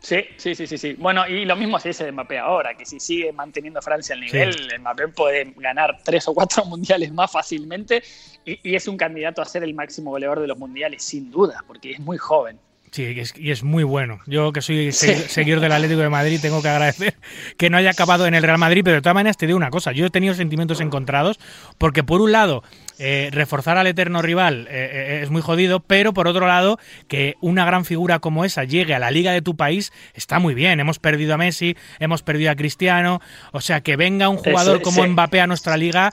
Sí, 0.00 0.24
sí, 0.38 0.54
sí, 0.54 0.66
sí, 0.66 0.78
sí. 0.78 0.94
Bueno, 0.94 1.26
y 1.28 1.44
lo 1.44 1.54
mismo 1.56 1.78
se 1.78 1.88
dice 1.88 2.04
de 2.04 2.12
Mbappé 2.12 2.38
ahora, 2.38 2.74
que 2.74 2.86
si 2.86 2.98
sigue 2.98 3.32
manteniendo 3.32 3.82
Francia 3.82 4.14
al 4.14 4.20
nivel, 4.22 4.56
Mbappé 4.80 5.08
puede 5.08 5.52
ganar 5.56 5.98
tres 6.02 6.26
o 6.26 6.34
cuatro 6.34 6.64
mundiales 6.66 7.12
más 7.12 7.30
fácilmente 7.30 8.02
y, 8.44 8.70
y 8.70 8.74
es 8.74 8.88
un 8.88 8.96
candidato 8.96 9.42
a 9.42 9.44
ser 9.44 9.62
el 9.62 9.74
máximo 9.74 10.10
goleador 10.10 10.40
de 10.40 10.46
los 10.46 10.58
mundiales, 10.58 11.02
sin 11.02 11.30
duda, 11.30 11.62
porque 11.66 11.92
es 11.92 12.00
muy 12.00 12.16
joven. 12.16 12.58
Sí, 12.92 13.04
y 13.04 13.20
es, 13.20 13.34
y 13.36 13.50
es 13.52 13.62
muy 13.62 13.84
bueno. 13.84 14.18
Yo 14.26 14.52
que 14.52 14.60
soy 14.62 14.90
Sí. 14.92 15.14
seguidor 15.28 15.60
del 15.60 15.70
Atlético 15.72 16.00
de 16.00 16.08
Madrid 16.08 16.40
tengo 16.42 16.60
que 16.60 16.68
agradecer 16.68 17.14
que 17.56 17.70
no 17.70 17.76
haya 17.76 17.90
acabado 17.90 18.26
en 18.26 18.34
el 18.34 18.42
Real 18.42 18.58
Madrid, 18.58 18.82
pero 18.84 18.96
de 18.96 19.02
todas 19.02 19.14
maneras 19.14 19.36
te 19.36 19.46
digo 19.46 19.56
una 19.56 19.70
cosa, 19.70 19.92
yo 19.92 20.06
he 20.06 20.10
tenido 20.10 20.34
sentimientos 20.34 20.80
encontrados 20.80 21.38
porque 21.78 22.02
por 22.02 22.20
un 22.20 22.32
lado 22.32 22.64
eh, 22.98 23.30
reforzar 23.32 23.78
al 23.78 23.86
eterno 23.86 24.22
rival 24.22 24.66
eh, 24.70 24.90
eh, 24.92 25.20
es 25.22 25.30
muy 25.30 25.40
jodido, 25.40 25.80
pero 25.80 26.12
por 26.12 26.26
otro 26.26 26.46
lado 26.48 26.78
que 27.08 27.36
una 27.40 27.64
gran 27.64 27.84
figura 27.84 28.18
como 28.18 28.44
esa 28.44 28.64
llegue 28.64 28.94
a 28.94 28.98
la 28.98 29.10
liga 29.12 29.30
de 29.32 29.40
tu 29.40 29.56
país 29.56 29.92
está 30.14 30.38
muy 30.40 30.54
bien. 30.54 30.80
Hemos 30.80 30.98
perdido 30.98 31.34
a 31.34 31.38
Messi, 31.38 31.76
hemos 32.00 32.22
perdido 32.22 32.50
a 32.50 32.56
Cristiano, 32.56 33.20
o 33.52 33.60
sea 33.60 33.80
que 33.82 33.94
venga 33.96 34.28
un 34.28 34.36
jugador 34.36 34.76
Eso, 34.76 34.82
como 34.82 35.04
sí. 35.04 35.08
Mbappé 35.10 35.40
a 35.40 35.46
nuestra 35.46 35.76
liga 35.76 36.12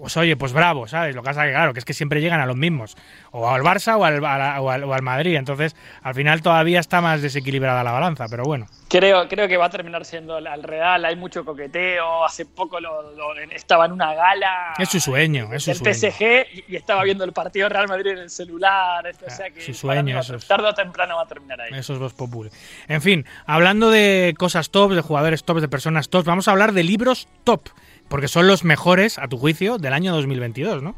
pues 0.00 0.16
oye, 0.16 0.36
pues 0.36 0.52
bravo, 0.52 0.86
¿sabes? 0.88 1.14
Lo 1.14 1.22
que 1.22 1.26
pasa 1.26 1.44
es 1.44 1.48
que, 1.50 1.54
claro, 1.54 1.72
que 1.72 1.78
es 1.80 1.84
que 1.84 1.94
siempre 1.94 2.20
llegan 2.20 2.40
a 2.40 2.46
los 2.46 2.56
mismos. 2.56 2.96
O 3.30 3.48
al 3.48 3.62
Barça 3.62 3.96
o 3.98 4.04
al, 4.04 4.20
la- 4.20 4.60
o 4.60 4.70
al, 4.70 4.84
o 4.84 4.94
al 4.94 5.02
Madrid. 5.02 5.36
Entonces, 5.36 5.76
al 6.02 6.14
final 6.14 6.42
todavía 6.42 6.80
está 6.80 7.00
más 7.00 7.22
desequilibrada 7.22 7.84
la 7.84 7.92
balanza, 7.92 8.26
pero 8.30 8.44
bueno. 8.44 8.66
Creo, 8.88 9.28
creo 9.28 9.48
que 9.48 9.56
va 9.56 9.66
a 9.66 9.70
terminar 9.70 10.04
siendo 10.04 10.36
al 10.36 10.62
Real, 10.62 11.04
hay 11.04 11.16
mucho 11.16 11.44
coqueteo, 11.44 12.24
hace 12.24 12.46
poco 12.46 12.80
lo- 12.80 13.12
lo- 13.12 13.34
estaba 13.50 13.86
en 13.86 13.92
una 13.92 14.14
gala 14.14 14.74
Es 14.78 14.88
su 14.90 15.00
sueño, 15.00 15.48
es 15.52 15.64
su 15.64 15.70
del 15.70 15.78
sueño. 15.78 16.12
PSG 16.14 16.46
y, 16.68 16.72
y 16.72 16.76
estaba 16.76 17.02
viendo 17.02 17.24
el 17.24 17.32
partido 17.32 17.68
Real 17.68 17.88
Madrid 17.88 18.12
en 18.12 18.18
el 18.18 18.30
celular, 18.30 19.04
o 19.26 19.30
sea 19.30 19.50
que 19.50 19.60
su 19.60 19.74
sueño, 19.74 20.18
eso 20.20 20.36
es. 20.36 20.46
tarde 20.46 20.68
o 20.68 20.74
temprano 20.74 21.16
va 21.16 21.22
a 21.22 21.26
terminar 21.26 21.60
ahí. 21.60 21.70
Eso 21.74 22.04
es 22.06 22.12
Populi. 22.12 22.50
En 22.88 23.02
fin, 23.02 23.26
hablando 23.46 23.90
de 23.90 24.34
cosas 24.38 24.70
top, 24.70 24.92
de 24.92 25.00
jugadores 25.00 25.42
top, 25.44 25.60
de 25.60 25.68
personas 25.68 26.08
top, 26.08 26.24
vamos 26.24 26.46
a 26.48 26.52
hablar 26.52 26.72
de 26.72 26.84
libros 26.84 27.28
top. 27.44 27.68
Porque 28.08 28.28
son 28.28 28.46
los 28.46 28.64
mejores, 28.64 29.18
a 29.18 29.28
tu 29.28 29.36
juicio, 29.38 29.78
del 29.78 29.92
año 29.92 30.14
2022, 30.14 30.82
¿no? 30.82 30.94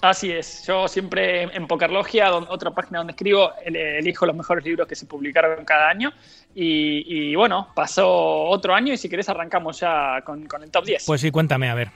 Así 0.00 0.32
es, 0.32 0.64
yo 0.66 0.88
siempre 0.88 1.42
en 1.44 1.68
Pokerlogia, 1.68 2.34
otra 2.34 2.72
página 2.72 2.98
donde 2.98 3.12
escribo, 3.12 3.52
el- 3.64 3.76
elijo 3.76 4.26
los 4.26 4.34
mejores 4.34 4.64
libros 4.64 4.88
que 4.88 4.96
se 4.96 5.06
publicaron 5.06 5.64
cada 5.64 5.88
año. 5.88 6.12
Y, 6.56 7.04
y 7.30 7.36
bueno, 7.36 7.68
pasó 7.72 8.08
otro 8.46 8.74
año 8.74 8.92
y 8.92 8.96
si 8.96 9.08
querés 9.08 9.28
arrancamos 9.28 9.78
ya 9.78 10.20
con, 10.24 10.44
con 10.46 10.64
el 10.64 10.70
top 10.72 10.84
10. 10.86 11.04
Pues 11.06 11.20
sí, 11.20 11.30
cuéntame, 11.30 11.70
a 11.70 11.74
ver. 11.74 11.90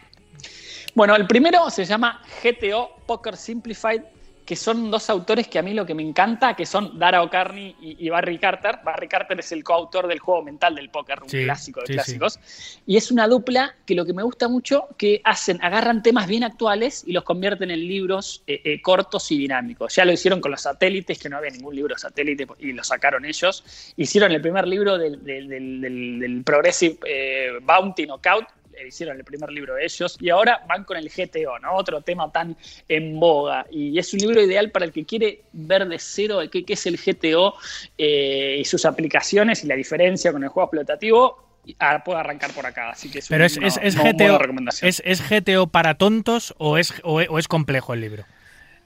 Bueno, 0.94 1.16
el 1.16 1.26
primero 1.26 1.68
se 1.68 1.84
llama 1.84 2.22
GTO 2.44 2.90
Poker 3.06 3.36
Simplified, 3.36 4.02
que 4.46 4.56
son 4.56 4.90
dos 4.90 5.10
autores 5.10 5.48
que 5.48 5.58
a 5.58 5.62
mí 5.62 5.74
lo 5.74 5.84
que 5.84 5.94
me 5.94 6.02
encanta, 6.02 6.54
que 6.54 6.64
son 6.64 6.98
Dara 6.98 7.22
O'Carney 7.22 7.74
y, 7.80 8.06
y 8.06 8.08
Barry 8.08 8.38
Carter. 8.38 8.78
Barry 8.84 9.08
Carter 9.08 9.40
es 9.40 9.50
el 9.52 9.64
coautor 9.64 10.06
del 10.06 10.20
juego 10.20 10.42
mental 10.42 10.76
del 10.76 10.88
póker, 10.88 11.22
un 11.22 11.28
Sí, 11.28 11.42
clásico 11.44 11.80
de 11.80 11.86
sí, 11.88 11.92
clásicos. 11.94 12.38
Y 12.86 12.96
es 12.96 13.10
una 13.10 13.26
dupla 13.26 13.74
que 13.84 13.94
lo 13.96 14.06
que 14.06 14.12
me 14.12 14.22
gusta 14.22 14.48
mucho, 14.48 14.86
que 14.96 15.20
hacen, 15.24 15.58
agarran 15.62 16.02
temas 16.02 16.28
bien 16.28 16.44
actuales 16.44 17.02
y 17.06 17.12
los 17.12 17.24
convierten 17.24 17.70
en 17.72 17.80
libros 17.80 18.42
eh, 18.46 18.60
eh, 18.64 18.80
cortos 18.80 19.30
y 19.32 19.38
dinámicos. 19.38 19.94
Ya 19.96 20.04
lo 20.04 20.12
hicieron 20.12 20.40
con 20.40 20.52
los 20.52 20.60
satélites, 20.62 21.18
que 21.18 21.28
no 21.28 21.38
había 21.38 21.50
ningún 21.50 21.74
libro 21.74 21.98
satélite 21.98 22.46
y 22.60 22.72
lo 22.72 22.84
sacaron 22.84 23.24
ellos. 23.24 23.92
Hicieron 23.96 24.30
el 24.30 24.40
primer 24.40 24.68
libro 24.68 24.96
del, 24.96 25.24
del- 25.24 25.48
del- 25.48 25.80
del- 26.20 26.42
Progressive 26.44 26.98
eh, 27.04 27.50
Bounty 27.62 28.06
Knockout, 28.06 28.44
hicieron 28.86 29.16
el 29.16 29.24
primer 29.24 29.50
libro 29.50 29.78
ellos 29.78 30.16
y 30.20 30.30
ahora 30.30 30.64
van 30.68 30.84
con 30.84 30.96
el 30.96 31.08
GTO, 31.08 31.58
¿no? 31.60 31.74
Otro 31.76 32.00
tema 32.00 32.30
tan 32.32 32.56
en 32.88 33.18
boga. 33.20 33.66
Y 33.70 33.98
es 33.98 34.12
un 34.12 34.20
libro 34.20 34.42
ideal 34.42 34.70
para 34.70 34.84
el 34.84 34.92
que 34.92 35.04
quiere 35.04 35.42
ver 35.52 35.86
de 35.86 35.98
cero 35.98 36.40
qué, 36.50 36.64
qué 36.64 36.72
es 36.72 36.86
el 36.86 36.96
GTO 36.98 37.54
eh, 37.96 38.56
y 38.60 38.64
sus 38.64 38.84
aplicaciones 38.84 39.62
y 39.64 39.66
la 39.66 39.74
diferencia 39.76 40.32
con 40.32 40.42
el 40.42 40.48
juego 40.48 40.66
explotativo. 40.66 41.44
y, 41.64 41.74
ah, 41.80 42.02
puede 42.04 42.20
arrancar 42.20 42.52
por 42.52 42.64
acá, 42.64 42.90
así 42.90 43.10
que 43.10 43.18
es, 43.18 43.28
Pero 43.28 43.44
es, 43.44 43.56
una- 43.56 43.66
es, 43.66 43.78
es 43.82 43.94
una 43.96 44.12
GTO, 44.12 44.38
recomendación. 44.38 44.88
¿es, 44.88 45.02
¿es 45.04 45.20
GTO 45.28 45.66
para 45.66 45.94
tontos 45.94 46.54
o 46.58 46.78
es, 46.78 46.94
o 47.02 47.14
o 47.28 47.38
es 47.40 47.48
complejo 47.48 47.92
el 47.92 48.00
libro? 48.02 48.24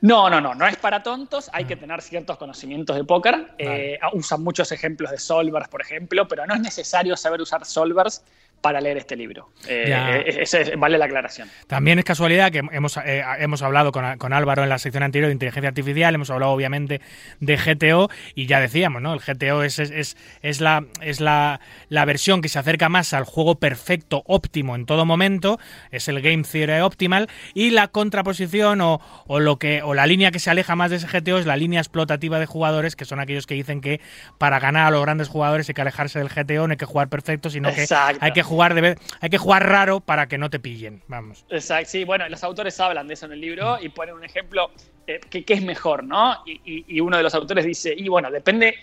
No, 0.02 0.30
no, 0.30 0.40
no, 0.40 0.54
no 0.54 0.66
es 0.66 0.78
para 0.78 1.02
tontos, 1.02 1.50
hay 1.52 1.66
que 1.66 1.76
tener 1.76 2.00
ciertos 2.00 2.38
conocimientos 2.38 2.96
de 2.96 3.04
póker. 3.04 3.48
Eh, 3.58 3.98
usan 4.14 4.42
muchos 4.42 4.72
ejemplos 4.72 5.10
de 5.10 5.18
solvers, 5.18 5.68
por 5.68 5.82
ejemplo, 5.82 6.26
pero 6.26 6.46
no 6.46 6.54
es 6.54 6.60
necesario 6.62 7.18
saber 7.18 7.42
usar 7.42 7.66
solvers 7.66 8.24
para 8.60 8.80
leer 8.80 8.98
este 8.98 9.16
libro. 9.16 9.50
Eh, 9.68 9.86
Ya. 9.88 10.16
eh, 10.18 10.42
ese 10.42 10.60
es- 10.62 10.72
vale 10.78 10.98
la 10.98 11.06
aclaración. 11.06 11.48
También 11.66 11.98
es 11.98 12.04
casualidad 12.04 12.50
que 12.52 12.58
hemos, 12.72 12.96
eh, 12.98 13.22
hemos 13.38 13.62
hablado 13.62 13.92
con, 13.92 14.18
con 14.18 14.32
Álvaro 14.32 14.62
en 14.62 14.68
la 14.68 14.78
sección 14.78 15.02
anterior 15.02 15.28
de 15.28 15.32
inteligencia 15.32 15.68
artificial, 15.68 16.14
hemos 16.14 16.30
hablado 16.30 16.52
obviamente 16.52 17.00
de 17.40 17.56
GTO 17.56 18.10
y 18.34 18.46
ya 18.46 18.60
decíamos, 18.60 19.00
¿no? 19.02 19.14
El 19.14 19.20
GTO 19.20 19.62
es, 19.62 19.78
es, 19.78 19.90
es, 19.90 20.16
es 20.42 20.60
la, 20.60 20.84
es 21.00 21.20
la, 21.20 21.60
la 21.88 22.04
versión 22.04 22.42
que 22.42 22.48
se 22.48 22.58
acerca 22.58 22.88
más 22.88 23.12
al 23.14 23.24
juego 23.24 23.54
perfecto, 23.58 24.22
óptimo 24.26 24.76
en 24.76 24.86
todo 24.86 25.04
momento, 25.06 25.58
es 25.90 26.08
el 26.08 26.20
Game 26.20 26.42
Theory 26.42 26.80
Optimal 26.80 27.28
y 27.54 27.70
la 27.70 27.88
contraposición 27.88 28.80
o, 28.80 29.00
o 29.26 29.40
lo 29.40 29.58
que 29.58 29.82
o 29.82 29.94
la 29.94 30.06
línea 30.06 30.30
que 30.30 30.38
se 30.38 30.50
aleja 30.50 30.76
más 30.76 30.90
de 30.90 30.96
ese 30.96 31.06
GTO 31.06 31.38
es 31.38 31.46
la 31.46 31.56
línea 31.56 31.80
explotativa 31.80 32.38
de 32.38 32.46
jugadores, 32.46 32.96
que 32.96 33.04
son 33.04 33.20
aquellos 33.20 33.46
que 33.46 33.54
dicen 33.54 33.80
que 33.80 34.00
para 34.38 34.58
ganar 34.60 34.86
a 34.86 34.90
los 34.90 35.02
grandes 35.02 35.28
jugadores 35.28 35.68
hay 35.68 35.74
que 35.74 35.80
alejarse 35.80 36.18
del 36.18 36.28
GTO, 36.28 36.66
no 36.66 36.72
hay 36.72 36.76
que 36.76 36.84
jugar 36.84 37.08
perfecto, 37.08 37.48
sino 37.50 37.72
que 37.74 37.82
Exacto. 37.82 38.18
hay 38.20 38.32
que 38.32 38.42
jugar 38.50 38.74
de 38.74 38.80
vez- 38.82 38.98
hay 39.20 39.30
que 39.30 39.38
jugar 39.38 39.66
raro 39.66 40.00
para 40.00 40.26
que 40.28 40.36
no 40.38 40.50
te 40.50 40.58
pillen, 40.60 41.02
vamos. 41.08 41.44
Exacto, 41.48 41.88
sí, 41.90 42.04
bueno, 42.04 42.28
los 42.28 42.42
autores 42.44 42.78
hablan 42.80 43.06
de 43.08 43.14
eso 43.14 43.26
en 43.26 43.32
el 43.32 43.40
libro 43.40 43.78
y 43.80 43.88
ponen 43.88 44.14
un 44.14 44.24
ejemplo 44.24 44.70
eh, 45.06 45.20
que, 45.30 45.44
que 45.44 45.54
es 45.54 45.62
mejor, 45.62 46.04
¿no? 46.04 46.36
Y, 46.46 46.60
y- 46.64 46.84
y 46.88 47.00
uno 47.00 47.16
de 47.16 47.22
los 47.22 47.34
autores 47.34 47.64
dice, 47.64 47.94
y 47.96 48.08
bueno, 48.08 48.30
depende 48.30 48.74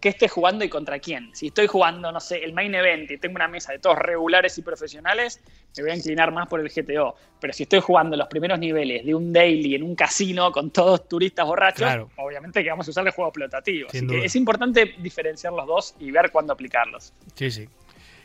qué 0.00 0.10
esté 0.10 0.28
jugando 0.28 0.64
y 0.64 0.68
contra 0.68 1.00
quién. 1.00 1.34
Si 1.34 1.48
estoy 1.48 1.66
jugando, 1.66 2.12
no 2.12 2.20
sé, 2.20 2.44
el 2.44 2.52
main 2.52 2.72
event 2.72 3.10
y 3.10 3.18
tengo 3.18 3.34
una 3.34 3.48
mesa 3.48 3.72
de 3.72 3.80
todos 3.80 3.98
regulares 3.98 4.56
y 4.58 4.62
profesionales, 4.62 5.40
me 5.76 5.82
voy 5.82 5.90
a 5.90 5.96
inclinar 5.96 6.30
más 6.30 6.46
por 6.46 6.60
el 6.60 6.68
GTO. 6.68 7.16
Pero 7.40 7.52
si 7.52 7.64
estoy 7.64 7.80
jugando 7.80 8.16
los 8.16 8.28
primeros 8.28 8.60
niveles 8.60 9.04
de 9.04 9.12
un 9.12 9.32
daily 9.32 9.74
en 9.74 9.82
un 9.82 9.96
casino 9.96 10.52
con 10.52 10.70
todos 10.70 11.08
turistas 11.08 11.44
borrachos, 11.46 11.78
Claro. 11.80 12.10
obviamente 12.16 12.62
que 12.62 12.70
vamos 12.70 12.86
a 12.86 12.90
usar 12.92 13.04
el 13.04 13.12
juego 13.12 13.30
explotativo. 13.30 13.88
Sin 13.90 13.98
Así 14.04 14.06
duda. 14.06 14.20
que 14.20 14.26
es 14.26 14.36
importante 14.36 14.94
diferenciar 14.98 15.52
los 15.52 15.66
dos 15.66 15.96
y 15.98 16.12
ver 16.12 16.30
cuándo 16.30 16.52
aplicarlos. 16.52 17.12
Sí, 17.34 17.50
sí. 17.50 17.68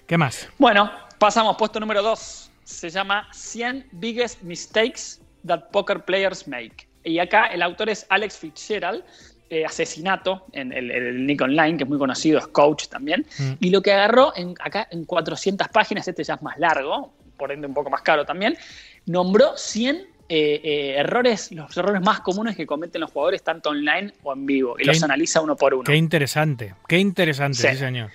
¿Qué 0.08 0.18
más? 0.18 0.48
Bueno, 0.58 0.90
pasamos, 1.20 1.58
puesto 1.58 1.80
número 1.82 2.02
2. 2.02 2.50
Se 2.64 2.90
llama 2.90 3.28
100 3.34 3.88
Biggest 3.92 4.42
Mistakes 4.42 5.20
That 5.46 5.66
Poker 5.72 6.04
Players 6.06 6.48
Make. 6.48 6.88
Y 7.04 7.20
acá 7.20 7.48
el 7.48 7.62
autor 7.62 7.90
es 7.90 8.06
Alex 8.10 8.38
Fitzgerald, 8.38 9.04
eh, 9.50 9.66
Asesinato, 9.66 10.46
en 10.54 10.72
el, 10.72 10.92
el 10.92 11.26
Nick 11.26 11.42
Online, 11.42 11.78
que 11.78 11.84
es 11.84 11.90
muy 11.90 11.98
conocido, 11.98 12.40
es 12.40 12.48
coach 12.48 12.88
también. 12.88 13.26
Mm. 13.38 13.52
Y 13.60 13.70
lo 13.70 13.82
que 13.82 13.92
agarró 13.92 14.34
en, 14.36 14.56
acá 14.62 14.88
en 14.92 15.04
400 15.04 15.68
páginas, 15.70 16.08
este 16.08 16.24
ya 16.24 16.36
es 16.36 16.42
más 16.42 16.58
largo, 16.58 17.14
por 17.38 17.52
ende 17.52 17.68
un 17.68 17.74
poco 17.74 17.90
más 17.90 18.02
caro 18.02 18.26
también, 18.26 18.58
nombró 19.06 19.56
100 19.58 19.96
eh, 19.96 20.06
eh, 20.30 20.96
errores, 20.98 21.52
los 21.52 21.76
errores 21.78 22.02
más 22.02 22.22
comunes 22.22 22.56
que 22.56 22.66
cometen 22.66 23.02
los 23.02 23.12
jugadores 23.12 23.44
tanto 23.44 23.70
online 23.70 24.14
o 24.24 24.34
en 24.34 24.46
vivo, 24.46 24.76
y 24.78 24.84
Qué 24.84 24.88
los 24.88 25.04
analiza 25.04 25.40
uno 25.42 25.56
por 25.56 25.74
uno. 25.74 25.84
Qué 25.84 25.96
interesante, 25.96 26.76
qué 26.88 26.98
interesante, 26.98 27.58
sí, 27.58 27.68
Sí. 27.70 27.76
señor. 27.78 28.10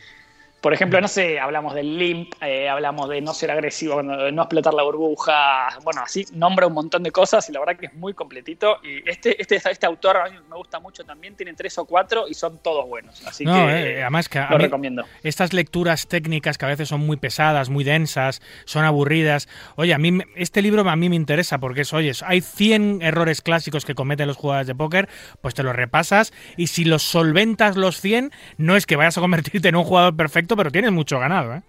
Por 0.63 0.73
ejemplo, 0.73 1.01
no 1.01 1.09
sé, 1.09 1.41
hablamos 1.41 1.75
del 1.75 1.99
limp, 1.99 2.35
eh, 2.41 2.69
hablamos 2.69 3.09
de 3.09 3.21
no 3.21 3.35
ser 3.35 3.51
agresivo, 3.51 4.01
de 4.01 4.31
no 4.31 4.43
explotar 4.43 4.73
la 4.73 4.85
burbuja, 4.85 5.69
bueno, 5.83 6.03
así 6.05 6.25
nombra 6.33 6.69
un 6.69 6.73
montón 6.73 7.03
de 7.03 7.11
cosas 7.11 7.49
y 7.49 7.53
la 7.53 7.59
verdad 7.59 7.77
que 7.77 7.87
es 7.87 7.95
muy 7.95 8.15
completito. 8.15 8.77
Y 8.85 9.09
este, 9.11 9.43
este, 9.43 9.57
este 9.57 9.87
autor 9.87 10.19
a 10.19 10.31
mí 10.31 10.37
me 10.49 10.57
gusta 10.57 10.79
mucho 10.79 11.03
también, 11.03 11.35
tiene 11.35 11.55
tres 11.55 11.77
o 11.79 11.85
cuatro 11.85 12.27
y 12.29 12.35
son 12.35 12.59
todos 12.59 12.89
buenos. 12.89 13.27
Así 13.27 13.45
No, 13.45 13.55
que 13.55 13.99
eh, 13.99 14.03
además 14.03 14.29
que 14.29 14.41
lo 14.49 14.57
recomiendo. 14.57 15.05
Estas 15.25 15.53
lecturas 15.53 16.07
técnicas 16.07 16.59
que 16.59 16.65
a 16.65 16.69
veces 16.69 16.89
son 16.89 17.01
muy 17.01 17.17
pesadas, 17.17 17.69
muy 17.69 17.83
densas, 17.83 18.41
son 18.65 18.85
aburridas. 18.85 19.49
Oye, 19.75 19.95
a 19.95 19.99
mí 19.99 20.21
este 20.37 20.63
libro 20.63 20.89
a 20.89 20.95
mí 20.95 21.09
me 21.09 21.17
interesa 21.17 21.59
porque 21.59 21.81
es, 21.81 21.93
oye, 21.93 22.13
hay 22.25 22.41
100 22.41 23.03
errores 23.03 23.43
clásicos 23.43 23.85
que 23.85 23.97
cometen 23.97 24.29
los 24.29 24.37
jugadores 24.37 24.69
de 24.69 24.77
póker, 24.77 25.09
pues 25.41 25.55
te 25.55 25.65
los 25.65 25.75
repasas 25.75 26.33
y 26.57 26.69
si 26.69 26.85
los 26.85 27.03
solventas 27.03 27.77
los 27.77 28.01
100, 28.01 28.31
no 28.59 28.77
es 28.77 28.87
que 28.87 28.95
vayas 28.95 29.19
a 29.19 29.21
convertirte 29.21 29.69
en 29.69 29.77
un 29.77 29.85
jugador 29.85 30.17
perfecto, 30.17 30.52
pero 30.57 30.71
tienes 30.71 30.93
mucho 30.93 31.19
ganado, 31.19 31.55
¿eh? 31.55 31.63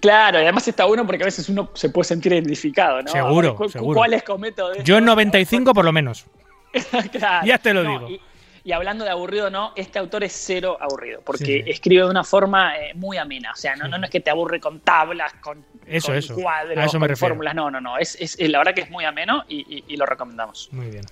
Claro, 0.00 0.38
y 0.38 0.42
además 0.42 0.68
está 0.68 0.84
bueno 0.84 1.06
porque 1.06 1.22
a 1.22 1.26
veces 1.26 1.48
uno 1.48 1.70
se 1.74 1.88
puede 1.88 2.04
sentir 2.06 2.32
identificado, 2.32 3.00
¿no? 3.02 3.10
Seguro, 3.10 3.56
¿Cu- 3.56 3.64
cu- 3.64 3.68
seguro. 3.70 3.96
¿Cuáles 3.98 4.22
cometo 4.22 4.68
de 4.68 4.82
Yo 4.84 4.96
en 4.98 5.04
estos? 5.04 5.16
95 5.16 5.72
por 5.74 5.84
lo 5.84 5.92
menos. 5.92 6.26
Claro. 7.12 7.46
Ya 7.46 7.58
te 7.58 7.72
lo 7.72 7.82
No, 7.84 7.90
digo. 7.90 8.10
Y, 8.10 8.20
y 8.64 8.72
hablando 8.72 9.04
de 9.04 9.10
aburrido, 9.10 9.48
no, 9.50 9.72
este 9.76 9.98
autor 9.98 10.24
es 10.24 10.32
cero 10.32 10.76
aburrido, 10.80 11.20
porque 11.24 11.44
Sí, 11.44 11.62
sí. 11.62 11.70
escribe 11.70 12.02
de 12.04 12.10
una 12.10 12.24
forma 12.24 12.76
eh, 12.78 12.92
muy 12.94 13.16
amena. 13.16 13.52
O 13.52 13.56
sea, 13.56 13.76
no, 13.76 13.88
no, 13.88 13.96
no 13.98 14.04
es 14.04 14.10
que 14.10 14.20
te 14.20 14.30
aburre 14.30 14.58
con 14.60 14.80
tablas, 14.80 15.32
con, 15.40 15.64
Eso, 15.86 16.08
con 16.08 16.16
eso. 16.16 16.34
cuadros, 16.34 16.76
A 16.78 16.84
eso 16.84 16.98
me 16.98 17.06
con 17.06 17.16
fórmulas. 17.16 17.54
No, 17.54 17.70
no, 17.70 17.80
no. 17.80 17.96
Es, 17.98 18.16
es- 18.20 18.38
la 18.40 18.58
verdad 18.58 18.74
que 18.74 18.80
es 18.82 18.90
muy 18.90 19.04
ameno 19.04 19.44
y, 19.48 19.60
y- 19.76 19.84
y 19.88 19.96
lo 19.96 20.04
recomendamos. 20.06 20.68
Muy 20.72 20.86
bien. 20.90 21.04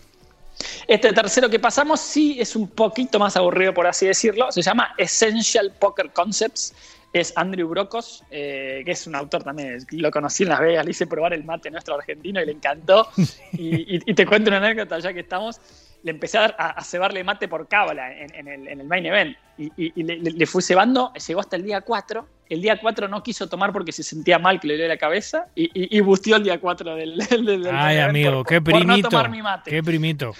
Este 0.86 1.12
tercero 1.12 1.48
que 1.48 1.58
pasamos 1.58 2.00
sí 2.00 2.36
es 2.40 2.54
un 2.56 2.68
poquito 2.68 3.18
más 3.18 3.36
aburrido, 3.36 3.72
por 3.72 3.86
así 3.86 4.06
decirlo. 4.06 4.50
Se 4.52 4.62
llama 4.62 4.94
Essential 4.98 5.72
Poker 5.78 6.10
Concepts. 6.10 6.74
Es 7.12 7.32
Andrew 7.36 7.68
Brocos, 7.68 8.24
eh, 8.30 8.82
que 8.86 8.92
es 8.92 9.06
un 9.06 9.14
autor 9.14 9.42
también. 9.42 9.78
Lo 9.90 10.10
conocí 10.10 10.44
en 10.44 10.48
Las 10.48 10.60
Vegas, 10.60 10.84
le 10.84 10.92
hice 10.92 11.06
probar 11.06 11.34
el 11.34 11.44
mate 11.44 11.70
nuestro 11.70 11.94
argentino 11.94 12.40
y 12.40 12.46
le 12.46 12.52
encantó. 12.52 13.06
Y, 13.52 13.96
y- 13.96 14.02
y 14.06 14.14
te 14.14 14.24
cuento 14.24 14.48
una 14.48 14.56
anécdota 14.58 14.98
ya 14.98 15.12
que 15.12 15.20
estamos. 15.20 15.60
Le 16.04 16.10
empecé 16.10 16.36
a, 16.38 16.82
cebarle 16.82 17.22
mate 17.22 17.46
por 17.46 17.68
cábala 17.68 18.12
en, 18.12 18.34
en 18.34 18.48
el, 18.48 18.66
en 18.66 18.80
el 18.80 18.86
main 18.88 19.06
event. 19.06 19.36
Y, 19.58 20.02
le, 20.02 20.16
le- 20.18 20.46
fui 20.46 20.62
cebando, 20.62 21.12
llegó 21.28 21.40
hasta 21.40 21.54
el 21.56 21.62
día 21.64 21.82
4. 21.82 22.26
El 22.48 22.60
día 22.60 22.78
4 22.80 23.06
no 23.08 23.22
quiso 23.22 23.46
tomar 23.48 23.72
porque 23.72 23.92
se 23.92 24.02
sentía 24.02 24.38
mal, 24.38 24.58
que 24.58 24.66
le 24.66 24.74
dolía 24.74 24.88
la 24.88 24.96
cabeza. 24.96 25.46
Y, 25.54 26.00
busteó 26.00 26.36
el 26.36 26.44
día 26.44 26.58
4 26.58 26.96
del, 26.96 27.18
del, 27.18 27.68
Ay, 27.70 27.98
amigo, 27.98 28.38
por- 28.42 28.46
qué 28.46 28.60
por 28.60 28.72
no 28.74 28.80
primito. 28.80 29.08
tomar 29.10 29.30
mi 29.30 29.42
mate. 29.42 29.70
Qué 29.70 29.82
primito. 29.82 30.32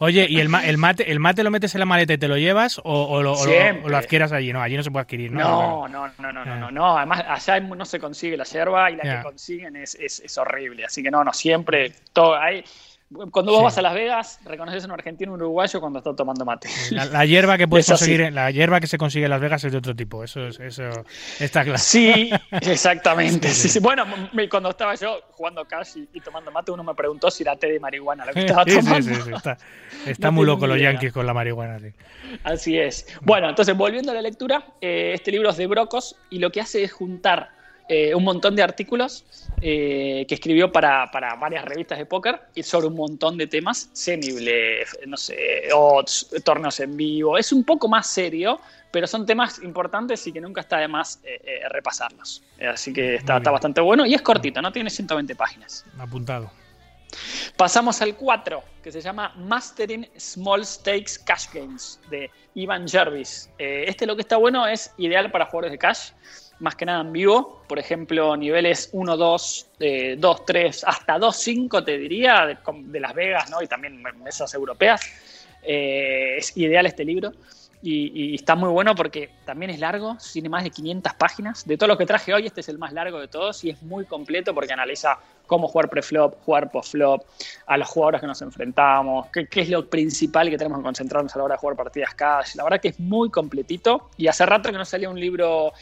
Oye, 0.00 0.26
¿y 0.28 0.38
el, 0.40 0.48
ma- 0.48 0.64
el 0.64 0.78
mate 0.78 1.10
el 1.10 1.18
mate 1.18 1.42
lo 1.42 1.50
metes 1.50 1.74
en 1.74 1.80
la 1.80 1.84
maleta 1.86 2.12
y 2.12 2.18
te 2.18 2.28
lo 2.28 2.36
llevas 2.36 2.78
o, 2.78 2.82
o 2.84 3.22
lo, 3.22 3.32
o 3.32 3.44
lo- 3.44 3.50
o 3.84 3.88
lo 3.88 3.96
adquieras 3.96 4.30
allí? 4.32 4.52
No, 4.52 4.62
allí 4.62 4.76
no 4.76 4.82
se 4.84 4.90
puede 4.92 5.02
adquirir, 5.02 5.32
¿no? 5.32 5.40
No, 5.40 5.88
no, 5.88 6.06
no, 6.18 6.32
no, 6.32 6.44
no, 6.44 6.56
no, 6.56 6.70
no. 6.70 6.96
Además, 6.98 7.24
allá 7.28 7.58
no 7.60 7.84
se 7.84 7.98
consigue 7.98 8.36
la 8.36 8.44
yerba 8.44 8.90
y 8.90 8.96
la 8.96 9.02
que 9.18 9.22
consiguen 9.24 9.74
es, 9.76 9.96
es, 9.96 10.20
es 10.20 10.38
horrible. 10.38 10.84
Así 10.84 11.02
que 11.02 11.10
no, 11.10 11.24
no, 11.24 11.32
siempre. 11.32 11.92
Todo, 12.12 12.36
hay, 12.36 12.64
cuando 13.30 13.52
vos 13.52 13.60
Sí. 13.60 13.64
vas 13.64 13.78
a 13.78 13.82
Las 13.82 13.94
Vegas, 13.94 14.40
reconoces 14.44 14.82
a 14.84 14.86
un 14.86 14.92
argentino 14.92 15.32
un 15.32 15.40
uruguayo 15.40 15.80
cuando 15.80 15.98
está 16.00 16.14
tomando 16.14 16.44
mate. 16.44 16.68
La, 16.90 17.06
la 17.06 17.24
hierba 17.24 17.56
que 17.56 17.66
puedes 17.66 17.86
conseguir, 17.88 18.32
la 18.32 18.50
hierba 18.50 18.80
que 18.80 18.86
se 18.86 18.98
consigue 18.98 19.24
en 19.24 19.30
Las 19.30 19.40
Vegas 19.40 19.64
es 19.64 19.72
de 19.72 19.78
otro 19.78 19.96
tipo, 19.96 20.22
eso, 20.24 20.46
es- 20.46 20.60
eso 20.60 20.82
está 21.40 21.62
claro. 21.64 21.78
Sí, 21.78 22.30
exactamente. 22.60 23.48
Sí, 23.58 23.68
sí. 23.68 23.80
Bueno, 23.80 24.04
cuando 24.50 24.70
estaba 24.70 24.94
yo 24.94 25.20
jugando 25.32 25.64
cash 25.64 25.96
y, 25.96 26.08
y 26.12 26.20
tomando 26.20 26.50
mate, 26.50 26.70
uno 26.70 26.84
me 26.84 26.94
preguntó 26.94 27.30
si 27.30 27.42
era 27.42 27.56
té 27.56 27.68
de 27.68 27.80
marihuana 27.80 28.26
lo 28.26 28.32
que 28.32 28.40
estaba 28.46 28.64
tomando. 28.64 29.14
sí, 29.14 29.22
sí, 29.22 29.30
está, 29.34 29.56
está 30.06 30.28
No 30.28 30.32
muy 30.32 30.46
loco 30.46 30.66
los 30.66 30.78
yankees 30.78 31.12
con 31.12 31.26
la 31.26 31.32
marihuana. 31.34 31.78
sí. 31.80 31.88
Así 32.44 32.78
es. 32.78 33.06
Bueno, 33.22 33.48
entonces 33.48 33.76
volviendo 33.76 34.12
a 34.12 34.14
la 34.14 34.22
lectura, 34.22 34.64
eh, 34.80 35.12
este 35.14 35.30
libro 35.32 35.50
es 35.50 35.56
de 35.56 35.66
Brocos 35.66 36.14
y 36.30 36.38
lo 36.38 36.50
que 36.50 36.60
hace 36.60 36.82
es 36.82 36.92
juntar 36.92 37.50
eh, 37.88 38.14
un 38.14 38.24
montón 38.24 38.54
de 38.54 38.62
artículos 38.62 39.24
eh, 39.60 40.24
que 40.28 40.34
escribió 40.34 40.70
para, 40.70 41.10
para 41.10 41.34
varias 41.36 41.64
revistas 41.64 41.98
de 41.98 42.06
póker 42.06 42.40
y 42.54 42.62
sobre 42.62 42.88
un 42.88 42.96
montón 42.96 43.36
de 43.36 43.46
temas, 43.46 43.90
semi-blef, 43.92 44.94
no 45.06 45.16
sé, 45.16 45.68
odds, 45.74 46.28
torneos 46.44 46.80
en 46.80 46.96
vivo. 46.96 47.38
Es 47.38 47.52
un 47.52 47.64
poco 47.64 47.88
más 47.88 48.06
serio, 48.06 48.60
pero 48.90 49.06
son 49.06 49.26
temas 49.26 49.62
importantes 49.62 50.26
y 50.26 50.32
que 50.32 50.40
nunca 50.40 50.60
está 50.60 50.78
de 50.78 50.88
más 50.88 51.20
eh, 51.24 51.60
repasarlos. 51.70 52.42
Así 52.60 52.92
que 52.92 53.16
está, 53.16 53.38
está 53.38 53.50
bastante 53.50 53.80
bueno 53.80 54.06
y 54.06 54.14
es 54.14 54.22
cortito, 54.22 54.60
no 54.60 54.72
tiene 54.72 54.90
120 54.90 55.34
páginas. 55.34 55.84
Apuntado. 55.98 56.50
Pasamos 57.56 58.00
al 58.02 58.14
4, 58.14 58.62
que 58.82 58.92
se 58.92 59.00
llama 59.00 59.32
Mastering 59.36 60.08
Small 60.16 60.64
Stakes 60.64 61.18
Cash 61.24 61.46
Games, 61.52 62.00
de 62.10 62.30
Ivan 62.54 62.86
Jervis. 62.86 63.50
Eh, 63.58 63.84
este 63.88 64.06
lo 64.06 64.14
que 64.14 64.22
está 64.22 64.36
bueno 64.36 64.66
es 64.66 64.92
ideal 64.98 65.30
para 65.30 65.46
jugadores 65.46 65.72
de 65.72 65.78
cash, 65.78 66.10
más 66.60 66.74
que 66.74 66.86
nada 66.86 67.00
en 67.00 67.12
vivo. 67.12 67.62
Por 67.68 67.78
ejemplo, 67.78 68.36
niveles 68.36 68.90
1, 68.92 69.16
2, 69.16 69.66
eh, 69.80 70.16
2, 70.18 70.44
3, 70.44 70.84
hasta 70.84 71.18
2, 71.18 71.36
5 71.36 71.84
te 71.84 71.98
diría, 71.98 72.46
de, 72.46 73.00
Las 73.00 73.14
Vegas 73.14 73.50
¿no? 73.50 73.62
y 73.62 73.66
también 73.66 74.02
mesas 74.22 74.52
europeas. 74.54 75.02
Eh, 75.62 76.36
es 76.38 76.56
ideal 76.56 76.86
este 76.86 77.04
libro. 77.04 77.32
Y, 77.80 78.32
y 78.32 78.34
está 78.34 78.56
muy 78.56 78.70
bueno 78.70 78.96
porque 78.96 79.30
también 79.44 79.70
es 79.70 79.78
largo, 79.78 80.16
tiene 80.32 80.48
más 80.48 80.64
de 80.64 80.70
500 80.70 81.14
páginas. 81.14 81.64
De 81.64 81.76
todos 81.76 81.88
los 81.88 81.98
que 81.98 82.06
traje 82.06 82.34
hoy, 82.34 82.46
este 82.46 82.60
es 82.60 82.68
el 82.68 82.78
más 82.78 82.92
largo 82.92 83.20
de 83.20 83.28
todos 83.28 83.62
y 83.62 83.70
es 83.70 83.80
muy 83.82 84.04
completo 84.04 84.52
porque 84.52 84.72
analiza 84.72 85.18
cómo 85.48 85.66
jugar 85.66 85.88
preflop, 85.88 86.34
jugar 86.44 86.70
postflop, 86.70 87.22
a 87.66 87.76
los 87.76 87.88
jugadores 87.88 88.20
que 88.20 88.26
nos 88.28 88.40
enfrentamos, 88.42 89.26
qué, 89.32 89.48
qué 89.48 89.62
es 89.62 89.70
lo 89.70 89.88
principal 89.88 90.48
que 90.50 90.58
tenemos 90.58 90.78
que 90.78 90.84
concentrarnos 90.84 91.34
a 91.34 91.38
la 91.38 91.44
hora 91.44 91.54
de 91.54 91.58
jugar 91.58 91.76
partidas 91.76 92.14
cash. 92.14 92.54
La 92.54 92.62
verdad 92.62 92.80
que 92.80 92.88
es 92.88 93.00
muy 93.00 93.30
completito 93.30 94.10
y 94.16 94.28
hace 94.28 94.46
rato 94.46 94.70
que 94.70 94.78
no 94.78 94.84
salía 94.84 95.10
un 95.10 95.18
libro, 95.18 95.72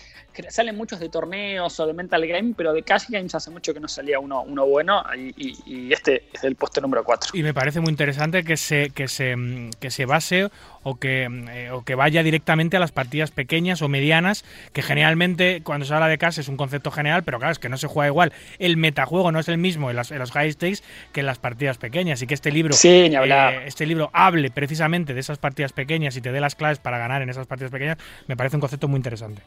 salen 0.50 0.76
muchos 0.76 1.00
de 1.00 1.08
torneos 1.08 1.78
o 1.80 1.86
de 1.86 1.92
mental 1.92 2.26
game, 2.26 2.54
pero 2.56 2.72
de 2.72 2.82
cash 2.82 3.04
games 3.08 3.34
hace 3.34 3.50
mucho 3.50 3.72
que 3.74 3.80
no 3.80 3.88
salía 3.88 4.18
uno, 4.18 4.42
uno 4.42 4.66
bueno 4.66 5.02
y, 5.16 5.32
y- 5.36 5.56
y 5.66 5.92
este 5.92 6.24
es 6.32 6.44
el 6.44 6.56
puesto 6.56 6.80
número 6.80 7.04
4. 7.04 7.30
Y 7.34 7.42
me 7.42 7.52
parece 7.54 7.80
muy 7.80 7.90
interesante 7.90 8.44
que 8.44 8.56
se, 8.56 8.90
que 8.90 9.08
se, 9.08 9.34
que 9.80 9.90
se 9.90 10.06
base 10.06 10.48
o 10.82 10.96
que, 10.96 11.24
eh, 11.50 11.70
o 11.70 11.82
que 11.84 11.94
vaya 11.94 12.22
directamente 12.22 12.76
a 12.76 12.80
las 12.80 12.92
partidas 12.92 13.30
pequeñas 13.30 13.82
o 13.82 13.88
medianas, 13.88 14.44
que 14.72 14.82
generalmente 14.82 15.60
cuando 15.62 15.84
se 15.86 15.94
habla 15.94 16.08
de 16.08 16.18
cash 16.18 16.38
es 16.38 16.48
un 16.48 16.56
concepto 16.56 16.90
general, 16.90 17.24
pero 17.24 17.38
claro, 17.38 17.52
es 17.52 17.58
que 17.58 17.68
no 17.68 17.76
se 17.76 17.86
juega 17.88 18.08
igual. 18.08 18.32
El 18.58 18.76
metajuego 18.76 19.32
no 19.32 19.40
es 19.40 19.48
el 19.48 19.58
mismo 19.58 19.90
en, 19.90 19.96
las- 19.96 20.10
en 20.12 20.18
los 20.18 20.30
high 20.32 20.52
stakes 20.52 20.82
que 21.12 21.20
en 21.20 21.26
las 21.26 21.38
partidas 21.38 21.78
pequeñas. 21.78 22.22
Y 22.22 22.26
que 22.26 22.34
este 22.34 22.50
libro, 22.52 22.72
Sí, 22.74 23.08
ni 23.08 23.16
hablar. 23.16 23.54
eh, 23.54 23.62
este 23.66 23.84
libro 23.86 24.10
hable 24.12 24.50
precisamente 24.50 25.14
de 25.14 25.20
esas 25.20 25.38
partidas 25.38 25.72
pequeñas 25.72 26.16
y 26.16 26.20
te 26.20 26.30
dé 26.32 26.40
las 26.40 26.54
claves 26.54 26.78
para 26.78 26.98
ganar 26.98 27.22
en 27.22 27.30
esas 27.30 27.46
partidas 27.46 27.72
pequeñas, 27.72 27.98
me 28.28 28.36
parece 28.36 28.56
un 28.56 28.60
concepto 28.60 28.86
muy 28.88 28.98
interesante. 28.98 29.42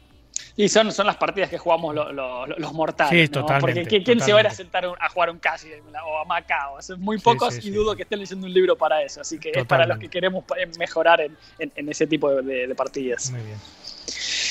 Y 0.62 0.68
son, 0.68 0.92
son 0.92 1.08
las 1.08 1.16
partidas 1.16 1.50
que 1.50 1.58
jugamos 1.58 1.96
lo- 1.96 2.12
lo- 2.12 2.46
lo- 2.46 2.58
los 2.58 2.74
mortales. 2.74 3.30
Sí, 3.30 3.40
¿no? 3.40 3.46
Porque 3.62 3.86
¿qui- 3.86 4.04
¿quién 4.04 4.20
se 4.20 4.34
va 4.34 4.40
a 4.40 4.42
ir 4.42 4.48
a 4.48 4.52
sentar 4.52 4.84
a 5.00 5.10
jugar 5.10 5.30
un 5.30 5.40
cash 5.40 5.62
o 6.06 6.18
a 6.20 6.26
Macao? 6.26 6.82
Son 6.82 7.00
muy 7.00 7.18
pocos 7.18 7.54
sí, 7.54 7.70
y 7.70 7.72
dudo 7.72 7.96
que 7.96 8.04
estén 8.04 8.20
leyendo 8.20 8.46
un 8.46 8.54
libro 8.54 8.76
para 8.78 9.02
eso. 9.02 9.22
Así 9.22 9.40
que 9.40 9.52
es 9.56 9.66
para 9.66 9.86
los 9.86 9.98
que 10.00 10.10
queremos 10.10 10.44
eh, 10.58 10.68
mejorar 10.78 11.22
en, 11.22 11.38
en- 11.60 11.72
en 11.78 11.88
ese 11.90 12.08
tipo 12.08 12.30
de, 12.30 12.42
de- 12.42 12.68
de 12.68 12.76
partidas. 12.76 13.32
Muy 13.32 13.42
bien. 13.42 13.58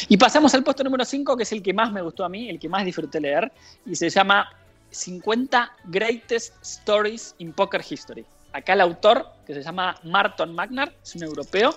Y 0.08 0.16
pasamos 0.16 0.54
al 0.54 0.64
puesto 0.64 0.82
número 0.82 1.04
5, 1.04 1.36
que 1.36 1.42
es 1.42 1.52
el 1.52 1.62
que 1.62 1.74
más 1.74 1.92
me 1.92 2.00
gustó 2.00 2.24
a 2.24 2.30
mí, 2.30 2.48
el 2.48 2.58
que 2.58 2.70
más 2.70 2.86
disfruté 2.86 3.20
leer, 3.20 3.52
y 3.84 3.94
se 3.94 4.08
llama 4.08 4.48
50 4.90 5.72
Greatest 5.84 6.54
Stories 6.62 7.34
in 7.36 7.52
Poker 7.52 7.82
History. 7.86 8.24
Acá 8.54 8.72
el 8.72 8.80
autor, 8.80 9.26
que 9.46 9.52
se 9.52 9.62
llama 9.62 9.94
Marton 10.04 10.54
Magnar, 10.54 10.90
es 11.02 11.14
un 11.16 11.24
europeo 11.24 11.74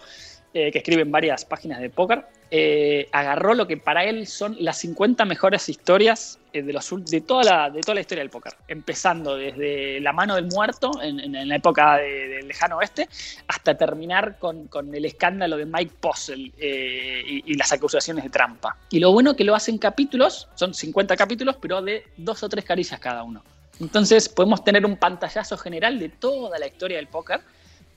eh, 0.53 0.71
que 0.71 0.77
escribe 0.77 1.01
en 1.01 1.11
varias 1.11 1.43
páginas 1.43 1.82
de 1.82 1.89
póker, 1.89 2.25
eh, 2.53 3.07
agarró 3.13 3.53
lo 3.53 3.65
que 3.65 3.77
para 3.77 4.03
él 4.03 4.27
son 4.27 4.57
las 4.59 4.77
50 4.79 5.23
mejores 5.23 5.69
historias 5.69 6.37
eh, 6.51 6.61
de, 6.61 7.21
toda 7.21 7.43
la, 7.71 7.79
historia 7.79 8.21
del 8.21 8.29
póker, 8.29 8.53
empezando 8.67 9.37
desde 9.37 10.01
la 10.01 10.11
mano 10.11 10.35
del 10.35 10.47
muerto 10.47 10.91
en, 11.01 11.47
la 11.47 11.55
época 11.55 11.97
de- 11.97 12.27
del 12.27 12.49
lejano 12.49 12.77
oeste 12.77 13.07
hasta 13.47 13.77
terminar 13.77 14.37
con, 14.37 14.67
el 14.93 15.05
escándalo 15.05 15.55
de 15.55 15.65
Mike 15.65 15.93
Postle 16.01 16.51
eh, 16.57 17.23
y, 17.25 17.53
y 17.53 17.55
las 17.55 17.71
acusaciones 17.71 18.25
de 18.25 18.29
trampa. 18.29 18.75
Y 18.89 18.99
lo 18.99 19.13
bueno 19.13 19.33
que 19.33 19.45
lo 19.45 19.55
hacen 19.55 19.77
capítulos, 19.77 20.49
son 20.55 20.73
50 20.73 21.15
capítulos, 21.15 21.55
pero 21.61 21.81
de 21.81 22.03
dos 22.17 22.43
o 22.43 22.49
tres 22.49 22.65
carillas 22.65 22.99
cada 22.99 23.23
uno. 23.23 23.41
Entonces 23.79 24.29
podemos 24.29 24.63
tener 24.63 24.85
un 24.85 24.97
pantallazo 24.97 25.57
general 25.57 25.97
de 25.99 26.09
toda 26.09 26.59
la 26.59 26.67
historia 26.67 26.97
del 26.97 27.07
póker. 27.07 27.41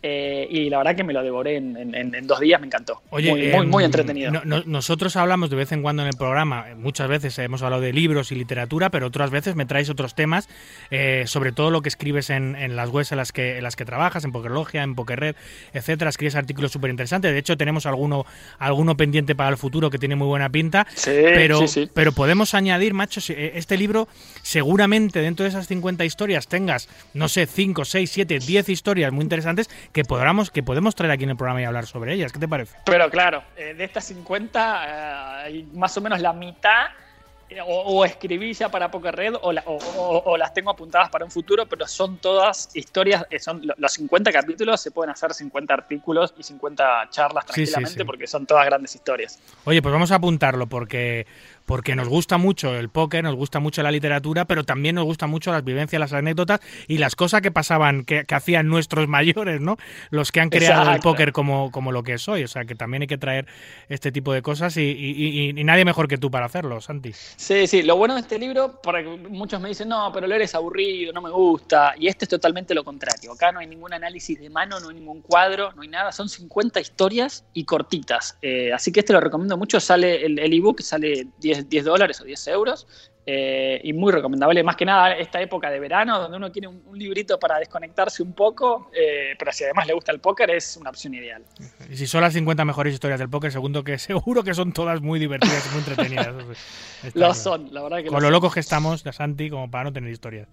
Eh, 0.06 0.46
y 0.50 0.68
la 0.68 0.76
verdad 0.78 0.94
que 0.96 1.02
me 1.02 1.14
lo 1.14 1.22
devoré 1.22 1.56
en, 1.56 1.78
en- 1.78 1.94
en- 1.94 2.14
en 2.14 2.26
dos 2.26 2.38
días, 2.38 2.60
me 2.60 2.66
encantó. 2.66 3.00
Oye, 3.08 3.30
muy, 3.30 3.40
muy, 3.48 3.50
em, 3.64 3.70
muy 3.70 3.84
entretenido. 3.84 4.30
no- 4.30 4.44
no- 4.44 4.62
nosotros 4.66 5.16
hablamos 5.16 5.48
de 5.48 5.56
vez 5.56 5.72
en 5.72 5.80
cuando 5.80 6.02
en 6.02 6.08
el 6.08 6.16
programa, 6.18 6.66
eh, 6.68 6.74
muchas 6.74 7.08
veces 7.08 7.38
hemos 7.38 7.62
hablado 7.62 7.80
de 7.80 7.94
libros 7.94 8.30
y 8.30 8.34
literatura, 8.34 8.90
pero 8.90 9.06
otras 9.06 9.30
veces 9.30 9.54
me 9.54 9.64
traes 9.64 9.88
otros 9.88 10.14
temas, 10.14 10.46
eh, 10.90 11.24
sobre 11.26 11.52
todo 11.52 11.70
lo 11.70 11.80
que 11.80 11.88
escribes 11.88 12.28
en, 12.28 12.54
en 12.54 12.76
las 12.76 12.90
webs 12.90 13.12
en 13.12 13.16
las 13.18 13.32
que 13.32 13.56
en 13.56 13.62
las 13.64 13.76
que 13.76 13.86
trabajas, 13.86 14.24
en 14.26 14.32
Pokerlogia, 14.32 14.82
en 14.82 14.94
Pokerred, 14.94 15.36
etcétera. 15.72 16.10
Escribes 16.10 16.34
artículos 16.34 16.70
súper 16.70 16.90
interesantes. 16.90 17.32
De 17.32 17.38
hecho, 17.38 17.56
tenemos 17.56 17.86
alguno, 17.86 18.26
alguno 18.58 18.98
pendiente 18.98 19.34
para 19.34 19.48
el 19.48 19.56
futuro 19.56 19.88
que 19.88 19.98
tiene 19.98 20.16
muy 20.16 20.26
buena 20.26 20.50
pinta. 20.50 20.86
Sí, 20.94 21.12
pero, 21.14 21.60
sí, 21.60 21.68
sí. 21.68 21.90
pero 21.94 22.12
podemos 22.12 22.52
añadir, 22.52 22.92
macho, 22.92 23.20
este 23.34 23.78
libro 23.78 24.06
seguramente 24.42 25.20
dentro 25.20 25.44
de 25.44 25.48
esas 25.48 25.66
50 25.66 26.04
historias 26.04 26.46
tengas, 26.46 26.88
no 27.14 27.28
sé, 27.28 27.46
5, 27.46 27.84
6, 27.84 28.10
7, 28.10 28.38
10 28.38 28.68
historias 28.68 29.12
muy 29.12 29.22
interesantes 29.22 29.70
que 29.94 30.04
podamos, 30.04 30.50
que 30.50 30.62
podemos 30.62 30.94
traer 30.94 31.12
aquí 31.12 31.24
en 31.24 31.30
el 31.30 31.36
programa 31.36 31.62
y 31.62 31.64
hablar 31.64 31.86
sobre 31.86 32.12
ellas. 32.12 32.32
¿Qué 32.32 32.38
te 32.40 32.48
parece? 32.48 32.76
Pero 32.84 33.08
claro, 33.10 33.44
eh, 33.56 33.72
de 33.74 33.84
estas 33.84 34.04
50, 34.04 34.84
eh, 34.86 35.44
hay 35.46 35.68
más 35.72 35.96
o 35.96 36.00
menos 36.00 36.20
la 36.20 36.32
mitad 36.32 36.86
eh, 37.48 37.60
o, 37.60 37.66
o 37.66 38.04
escribí 38.04 38.52
ya 38.54 38.70
para 38.70 38.90
Poker 38.90 39.14
Red 39.14 39.34
o, 39.40 39.52
la- 39.52 39.62
o- 39.66 40.22
o- 40.26 40.36
las 40.36 40.52
tengo 40.52 40.70
apuntadas 40.70 41.10
para 41.10 41.24
un 41.24 41.30
futuro, 41.30 41.66
pero 41.66 41.86
son 41.86 42.16
todas 42.18 42.70
historias, 42.74 43.24
son 43.38 43.64
lo- 43.64 43.74
los 43.76 43.92
50 43.92 44.32
capítulos, 44.32 44.80
se 44.80 44.90
pueden 44.90 45.10
hacer 45.12 45.32
50 45.32 45.72
artículos 45.74 46.34
y 46.36 46.42
50 46.42 47.08
charlas 47.10 47.44
Sí, 47.52 47.64
sí, 47.66 47.72
tranquilamente 47.72 48.00
sí. 48.00 48.04
porque 48.04 48.26
son 48.26 48.46
todas 48.46 48.64
grandes 48.66 48.94
historias. 48.96 49.38
Oye, 49.64 49.80
pues 49.80 49.92
vamos 49.92 50.10
a 50.10 50.16
apuntarlo 50.16 50.66
porque, 50.66 51.26
porque 51.66 51.94
nos 51.96 52.08
gusta 52.08 52.36
mucho 52.38 52.74
el 52.76 52.88
póker, 52.90 53.24
nos 53.24 53.34
gusta 53.36 53.58
mucho 53.60 53.82
la 53.82 53.90
literatura, 53.90 54.44
pero 54.44 54.64
también 54.64 54.94
nos 54.96 55.04
gusta 55.04 55.26
mucho 55.26 55.50
las 55.52 55.64
vivencias, 55.64 55.98
las 55.98 56.12
anécdotas 56.12 56.60
y 56.88 56.98
las 56.98 57.16
cosas 57.16 57.40
que 57.40 57.50
pasaban, 57.50 58.04
que, 58.04 58.24
que 58.24 58.34
hacían 58.34 58.68
nuestros 58.68 59.08
mayores, 59.08 59.60
¿no? 59.60 59.76
Los 60.10 60.30
que 60.32 60.40
han 60.40 60.50
creado 60.50 60.92
el 60.92 61.00
póker 61.00 61.32
como, 61.32 61.70
como 61.70 61.92
lo 61.92 62.02
que 62.02 62.14
es 62.14 62.28
hoy. 62.28 62.44
O 62.44 62.48
sea, 62.48 62.64
que 62.64 62.74
también 62.74 63.02
hay 63.02 63.06
que 63.06 63.18
traer 63.18 63.46
este 63.88 64.12
tipo 64.12 64.32
de 64.32 64.42
cosas 64.42 64.76
y, 64.76 64.82
y- 64.82 65.50
y- 65.54 65.60
y 65.60 65.64
nadie 65.64 65.84
mejor 65.84 66.08
que 66.08 66.18
tú 66.18 66.30
para 66.30 66.46
hacerlo, 66.46 66.80
Santi. 66.80 67.12
Sí, 67.14 67.66
sí, 67.66 67.82
lo 67.82 67.96
bueno 67.96 68.14
de 68.14 68.20
este 68.20 68.38
libro, 68.38 68.80
porque 68.82 69.04
muchos 69.30 69.60
me 69.60 69.68
dicen, 69.68 69.88
no, 69.88 70.10
pero 70.12 70.26
leer 70.26 70.42
es 70.42 70.54
aburrido, 70.54 71.12
no 71.12 71.22
me 71.22 71.30
gusta, 71.30 71.94
y 71.98 72.08
este 72.08 72.24
es 72.26 72.28
totalmente 72.28 72.74
lo 72.74 72.84
contrario. 72.84 73.32
Acá 73.32 73.52
no 73.52 73.60
hay 73.60 73.66
ningún 73.66 73.92
análisis 73.92 74.38
de 74.38 74.50
mano, 74.50 74.80
no 74.80 74.88
hay 74.90 74.96
ningún 74.96 75.22
cuadro, 75.22 75.72
no 75.72 75.82
hay 75.82 75.88
nada, 75.88 76.12
son 76.12 76.28
50 76.28 76.80
historias 76.80 77.44
y 77.54 77.64
cortitas. 77.64 78.36
Eh, 78.42 78.72
así 78.72 78.92
que 78.92 79.00
este 79.00 79.12
lo 79.12 79.20
recomiendo 79.20 79.56
mucho, 79.56 79.80
sale 79.80 80.24
el 80.26 80.38
el 80.38 80.52
ebook, 80.52 80.80
sale 80.82 81.28
10, 81.40 81.53
10 81.62 81.84
dólares 81.84 82.20
o 82.20 82.24
10 82.24 82.46
euros, 82.48 82.86
eh, 83.26 83.80
y 83.82 83.92
muy 83.94 84.12
recomendable, 84.12 84.62
más 84.62 84.76
que 84.76 84.84
nada 84.84 85.16
esta 85.16 85.40
época 85.40 85.70
de 85.70 85.80
verano, 85.80 86.18
donde 86.18 86.36
uno 86.36 86.52
quiere 86.52 86.68
un, 86.68 86.82
un 86.86 86.98
librito 86.98 87.38
para 87.38 87.58
desconectarse 87.58 88.22
un 88.22 88.34
poco, 88.34 88.90
eh, 88.92 89.34
pero 89.38 89.50
si 89.50 89.64
además 89.64 89.86
le 89.86 89.94
gusta 89.94 90.12
el 90.12 90.20
póker, 90.20 90.50
es 90.50 90.76
una 90.76 90.90
opción 90.90 91.14
ideal. 91.14 91.42
Y 91.90 91.96
si 91.96 92.06
son 92.06 92.20
las 92.20 92.34
50 92.34 92.64
mejores 92.64 92.92
historias 92.92 93.18
del 93.18 93.30
póker, 93.30 93.50
segundo 93.50 93.82
que 93.82 93.98
seguro 93.98 94.44
que 94.44 94.52
son 94.52 94.72
todas 94.72 95.00
muy 95.00 95.18
divertidas 95.18 95.66
y 95.66 95.70
muy 95.70 95.78
entretenidas. 95.78 96.34
Lo 97.04 97.10
claro. 97.12 97.34
son, 97.34 97.72
la 97.72 97.82
verdad 97.82 97.98
que 97.98 98.04
Con 98.08 98.14
lo 98.22 98.28
lo 98.28 98.30
locos 98.30 98.54
que 98.54 98.60
estamos, 98.60 99.02
de 99.04 99.12
Santi, 99.12 99.48
como 99.48 99.70
para 99.70 99.84
no 99.84 99.92
tener 99.92 100.10
historias. 100.10 100.48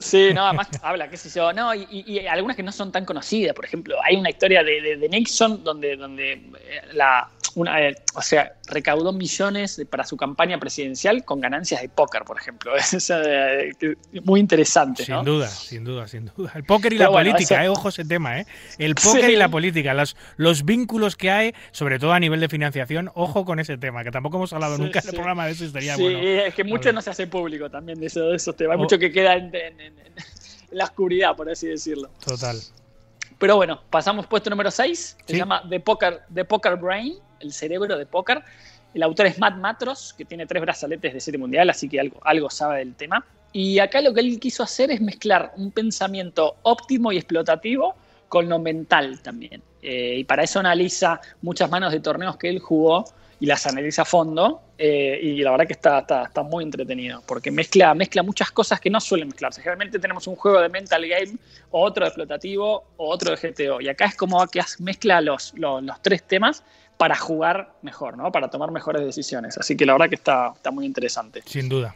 Sí, 0.00 0.30
no, 0.34 0.46
además 0.46 0.68
habla, 0.82 1.08
qué 1.08 1.16
sé 1.16 1.28
yo, 1.30 1.52
no, 1.52 1.74
y, 1.74 2.26
algunas 2.26 2.56
que 2.56 2.62
no 2.62 2.72
son 2.72 2.90
tan 2.90 3.04
conocidas, 3.04 3.54
por 3.54 3.64
ejemplo, 3.64 3.96
hay 4.02 4.16
una 4.16 4.30
historia 4.30 4.64
de, 4.64 4.80
de- 4.80 4.96
de 4.96 5.08
Nixon 5.08 5.62
donde, 5.62 5.96
donde 5.96 6.32
eh, 6.32 6.42
la, 6.92 7.28
una, 7.54 7.80
eh, 7.80 7.96
o 8.14 8.22
sea, 8.22 8.52
recaudó 8.66 9.12
millones 9.12 9.76
de- 9.76 9.86
para 9.86 10.04
su 10.04 10.16
campaña 10.16 10.58
presidencial 10.58 11.24
con 11.24 11.40
ganancias 11.40 11.80
de 11.82 11.88
póker, 11.88 12.22
por 12.24 12.38
ejemplo. 12.38 12.72
Es 12.76 13.10
eh, 13.14 13.72
muy 14.24 14.40
interesante, 14.40 15.04
Sin 15.04 15.14
¿no? 15.14 15.24
duda, 15.24 15.48
sin 15.48 15.84
duda, 15.84 16.06
sin 16.08 16.26
duda. 16.36 16.52
El 16.54 16.64
póker 16.64 16.92
y 16.92 16.96
Pero 16.98 17.10
la 17.10 17.12
bueno, 17.12 17.30
política, 17.32 17.54
eso- 17.56 17.64
eh, 17.64 17.68
ojo 17.68 17.88
ese 17.88 18.04
tema, 18.04 18.40
¿eh? 18.40 18.46
El 18.78 18.94
póker 18.94 19.24
Sí. 19.26 19.32
y 19.32 19.36
la 19.36 19.48
política, 19.48 19.94
los, 19.94 20.16
los 20.36 20.64
vínculos 20.64 21.16
que 21.16 21.30
hay, 21.30 21.54
sobre 21.72 21.98
todo 21.98 22.12
a 22.12 22.20
nivel 22.20 22.40
de 22.40 22.48
financiación, 22.48 23.10
ojo 23.14 23.44
con 23.44 23.58
ese 23.60 23.76
tema, 23.78 24.04
que 24.04 24.10
tampoco 24.10 24.36
hemos 24.36 24.52
hablado 24.52 24.76
Sí, 24.76 24.82
nunca 24.82 25.00
en 25.00 25.08
el 25.08 25.14
programa 25.14 25.46
de 25.46 25.52
eso 25.52 25.64
y 25.64 25.66
estaría 25.68 25.96
Sí, 25.96 26.02
bueno. 26.02 26.18
es 26.20 26.54
que 26.54 26.64
mucho 26.64 26.92
no 26.92 27.02
se 27.02 27.10
hace 27.10 27.26
público 27.26 27.70
también 27.70 27.98
de, 28.00 28.06
eso, 28.06 28.20
de 28.28 28.36
esos 28.36 28.56
temas. 28.56 28.74
Hay 28.74 28.78
mucho 28.80 28.98
que 28.98 29.10
queda 29.10 29.34
en, 29.34 29.46
en- 29.54 29.80
en- 29.80 29.98
en 29.98 30.14
la 30.78 30.84
oscuridad, 30.84 31.34
por 31.36 31.50
así 31.50 31.66
decirlo. 31.66 32.10
Total. 32.24 32.56
Pero 33.40 33.56
bueno, 33.56 33.80
pasamos 33.90 34.26
puesto 34.26 34.50
número 34.50 34.70
6. 34.70 35.16
Se 35.26 35.32
Sí. 35.32 35.38
llama 35.38 35.62
The 35.68 35.80
Poker, 35.80 36.20
The 36.32 36.44
Poker 36.44 36.76
Brain, 36.76 37.14
el 37.40 37.52
cerebro 37.52 37.96
de 37.96 38.04
póker. 38.06 38.42
El 38.92 39.02
autor 39.02 39.26
es 39.26 39.38
Matt 39.38 39.56
Matros, 39.56 40.12
que 40.12 40.24
tiene 40.26 40.46
tres 40.46 40.60
brazaletes 40.60 41.14
de 41.14 41.20
serie 41.20 41.38
mundial, 41.38 41.70
así 41.70 41.88
que 41.88 41.98
algo, 41.98 42.20
algo 42.22 42.50
sabe 42.50 42.78
del 42.80 42.94
tema. 42.94 43.24
Y 43.52 43.78
acá 43.78 44.00
lo 44.02 44.12
que 44.12 44.20
él 44.20 44.38
quiso 44.38 44.62
hacer 44.62 44.90
es 44.90 45.00
mezclar 45.00 45.52
un 45.56 45.70
pensamiento 45.70 46.56
óptimo 46.62 47.10
y 47.12 47.16
explotativo 47.16 47.94
con 48.28 48.48
lo 48.48 48.58
mental 48.58 49.20
también. 49.22 49.62
Eh, 49.82 50.16
y 50.18 50.24
para 50.24 50.42
eso 50.42 50.60
analiza 50.60 51.20
muchas 51.40 51.70
manos 51.70 51.92
de 51.92 52.00
torneos 52.00 52.36
que 52.36 52.48
él 52.50 52.58
jugó 52.58 53.06
y 53.40 53.46
las 53.46 53.66
analiza 53.66 54.02
a 54.02 54.04
fondo. 54.04 54.62
eh, 54.78 55.18
y 55.22 55.42
la 55.42 55.50
verdad 55.50 55.66
que 55.66 55.74
está, 55.74 55.98
está, 55.98 56.24
está 56.24 56.42
muy 56.42 56.64
entretenido, 56.64 57.22
porque 57.26 57.50
mezcla, 57.50 57.94
mezcla 57.94 58.22
muchas 58.22 58.50
cosas 58.50 58.80
que 58.80 58.88
no 58.88 58.98
suelen 59.00 59.28
mezclarse. 59.28 59.60
Generalmente 59.60 59.98
tenemos 59.98 60.26
un 60.26 60.36
juego 60.36 60.60
de 60.60 60.68
mental 60.70 61.06
game, 61.06 61.36
o 61.70 61.82
otro 61.82 62.04
de 62.04 62.08
explotativo, 62.08 62.84
o 62.96 63.10
otro 63.10 63.34
de 63.34 63.36
GTO. 63.36 63.80
Y 63.80 63.88
acá 63.88 64.06
es 64.06 64.14
como 64.16 64.46
que 64.46 64.62
mezcla 64.78 65.20
los, 65.20 65.52
los, 65.56 65.82
los 65.82 66.02
tres 66.02 66.22
temas 66.22 66.62
para 66.96 67.16
jugar 67.16 67.72
mejor, 67.82 68.16
¿no? 68.16 68.30
Para 68.32 68.48
tomar 68.48 68.70
mejores 68.70 69.04
decisiones. 69.04 69.58
Así 69.58 69.76
que 69.76 69.84
la 69.84 69.92
verdad 69.94 70.08
que 70.08 70.14
está, 70.14 70.52
está 70.54 70.70
muy 70.70 70.86
interesante. 70.86 71.42
Sin 71.44 71.68
duda. 71.68 71.94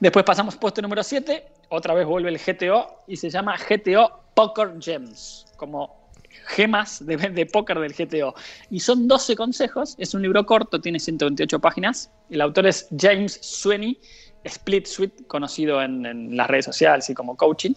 Después 0.00 0.24
pasamos 0.24 0.56
puesto 0.56 0.80
número 0.80 1.02
7, 1.02 1.44
otra 1.70 1.94
vez 1.94 2.06
vuelve 2.06 2.28
el 2.28 2.38
GTO 2.38 3.02
y 3.06 3.16
se 3.16 3.30
llama 3.30 3.56
GTO 3.56 4.20
Poker 4.34 4.74
Gems, 4.80 5.46
como 5.56 5.97
gemas 6.46 7.04
de, 7.04 7.46
póker 7.46 7.78
del 7.78 7.92
GTO. 7.94 8.34
Y 8.70 8.80
son 8.80 9.08
12 9.08 9.36
consejos, 9.36 9.94
es 9.98 10.14
un 10.14 10.22
libro 10.22 10.44
corto, 10.46 10.80
tiene 10.80 11.00
128 11.00 11.58
páginas. 11.60 12.10
El 12.30 12.40
autor 12.40 12.66
es 12.66 12.88
James 12.98 13.38
Sweeney, 13.42 13.98
Split 14.44 14.86
Suite, 14.86 15.24
conocido 15.26 15.82
en, 15.82 16.36
las 16.36 16.46
redes 16.46 16.64
sociales 16.64 17.10
y 17.10 17.14
como 17.14 17.36
coaching, 17.36 17.72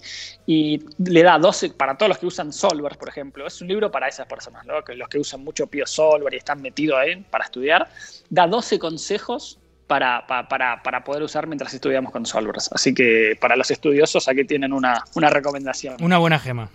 y 0.46 0.80
le 1.00 1.24
da 1.24 1.38
12 1.38 1.72
para 1.72 1.98
todos 1.98 2.10
los 2.10 2.18
que 2.20 2.28
usan 2.28 2.54
Solver, 2.54 2.98
por 2.98 3.10
ejemplo. 3.10 3.46
Es 3.48 3.62
un 3.62 3.68
libro 3.68 3.92
para 3.92 4.08
esas 4.08 4.28
personas, 4.28 4.66
¿no? 4.66 4.84
que 4.84 4.96
los 4.96 5.10
que 5.10 5.18
usan 5.20 5.44
mucho 5.44 5.68
Pio 5.68 5.86
Solver 5.86 6.34
y 6.34 6.38
están 6.38 6.62
metidos 6.62 6.98
ahí 7.00 7.16
para 7.30 7.46
estudiar. 7.46 7.90
Da 8.30 8.48
12 8.48 8.80
consejos 8.80 9.60
para, 9.88 10.26
pa- 10.26 10.48
para, 10.48 10.82
para 10.84 11.04
poder 11.04 11.24
usar 11.24 11.48
mientras 11.48 11.74
estudiamos 11.74 12.14
con 12.14 12.26
Solvers. 12.26 12.70
Así 12.72 12.94
que 12.94 13.38
para 13.42 13.58
los 13.58 13.70
estudiosos 13.72 14.30
aquí 14.30 14.46
tienen 14.46 14.72
una, 14.72 15.04
una 15.16 15.30
recomendación. 15.30 15.98
Una 16.02 16.18
buena 16.18 16.40
gema. 16.40 16.70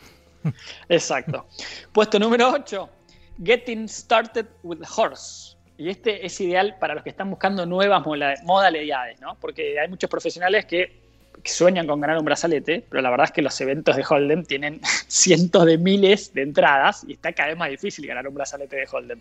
Exacto. 0.89 1.47
Puesto 1.93 2.19
número 2.19 2.51
8, 2.51 2.89
Getting 3.45 3.89
Started 3.89 4.47
with 4.63 4.79
Horse. 4.97 5.57
Y 5.79 5.91
este 5.91 6.25
es 6.25 6.41
ideal 6.41 6.77
para 6.81 6.95
los 6.95 7.03
que 7.03 7.11
están 7.11 7.29
buscando 7.29 7.67
nuevas 7.67 8.03
modalidades, 8.45 9.21
¿no? 9.21 9.37
Porque 9.39 9.79
hay 9.79 9.89
muchos 9.89 10.09
profesionales 10.09 10.65
que 10.65 11.07
sueñan 11.45 11.87
con 11.87 12.01
ganar 12.01 12.19
un 12.19 12.25
brazalete, 12.25 12.85
pero 12.89 13.03
la 13.03 13.11
verdad 13.11 13.27
es 13.27 13.33
que 13.33 13.43
los 13.43 13.61
eventos 13.61 13.97
de 13.97 14.03
Hold'em 14.03 14.45
tienen 14.45 14.81
cientos 15.09 15.65
de 15.67 15.79
miles 15.79 16.33
de 16.33 16.43
entradas 16.43 17.05
y 17.07 17.13
está 17.13 17.33
cada 17.33 17.51
vez 17.51 17.59
más 17.59 17.71
difícil 17.71 18.07
ganar 18.07 18.27
un 18.27 18.35
brazalete 18.35 18.77
de 18.77 18.87
Hold'em. 18.91 19.21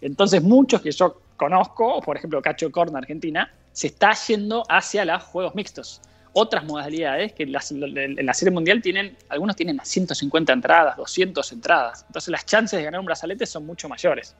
Entonces, 0.00 0.42
muchos 0.42 0.80
que 0.80 0.90
yo 0.92 1.20
conozco, 1.36 2.00
por 2.00 2.16
ejemplo, 2.16 2.40
Cacho 2.42 2.70
Corn 2.70 2.96
Argentina, 2.96 3.52
se 3.72 3.88
está 3.88 4.12
yendo 4.26 4.64
hacia 4.68 5.04
los 5.04 5.22
juegos 5.24 5.54
mixtos. 5.54 6.00
Otras 6.40 6.64
modalidades 6.64 7.32
que 7.32 7.42
en 7.42 7.52
la, 7.52 7.60
en 7.70 8.24
la 8.26 8.32
serie 8.34 8.52
mundial 8.52 8.80
tienen, 8.80 9.16
algunos 9.28 9.56
tienen 9.56 9.80
150 9.82 10.52
entradas, 10.52 10.96
200 10.96 11.52
entradas. 11.52 12.04
Entonces, 12.06 12.28
las 12.30 12.46
chances 12.46 12.78
de 12.78 12.84
ganar 12.84 13.00
un 13.00 13.06
brazalete 13.06 13.44
son 13.46 13.66
mucho 13.66 13.88
mayores. 13.88 14.36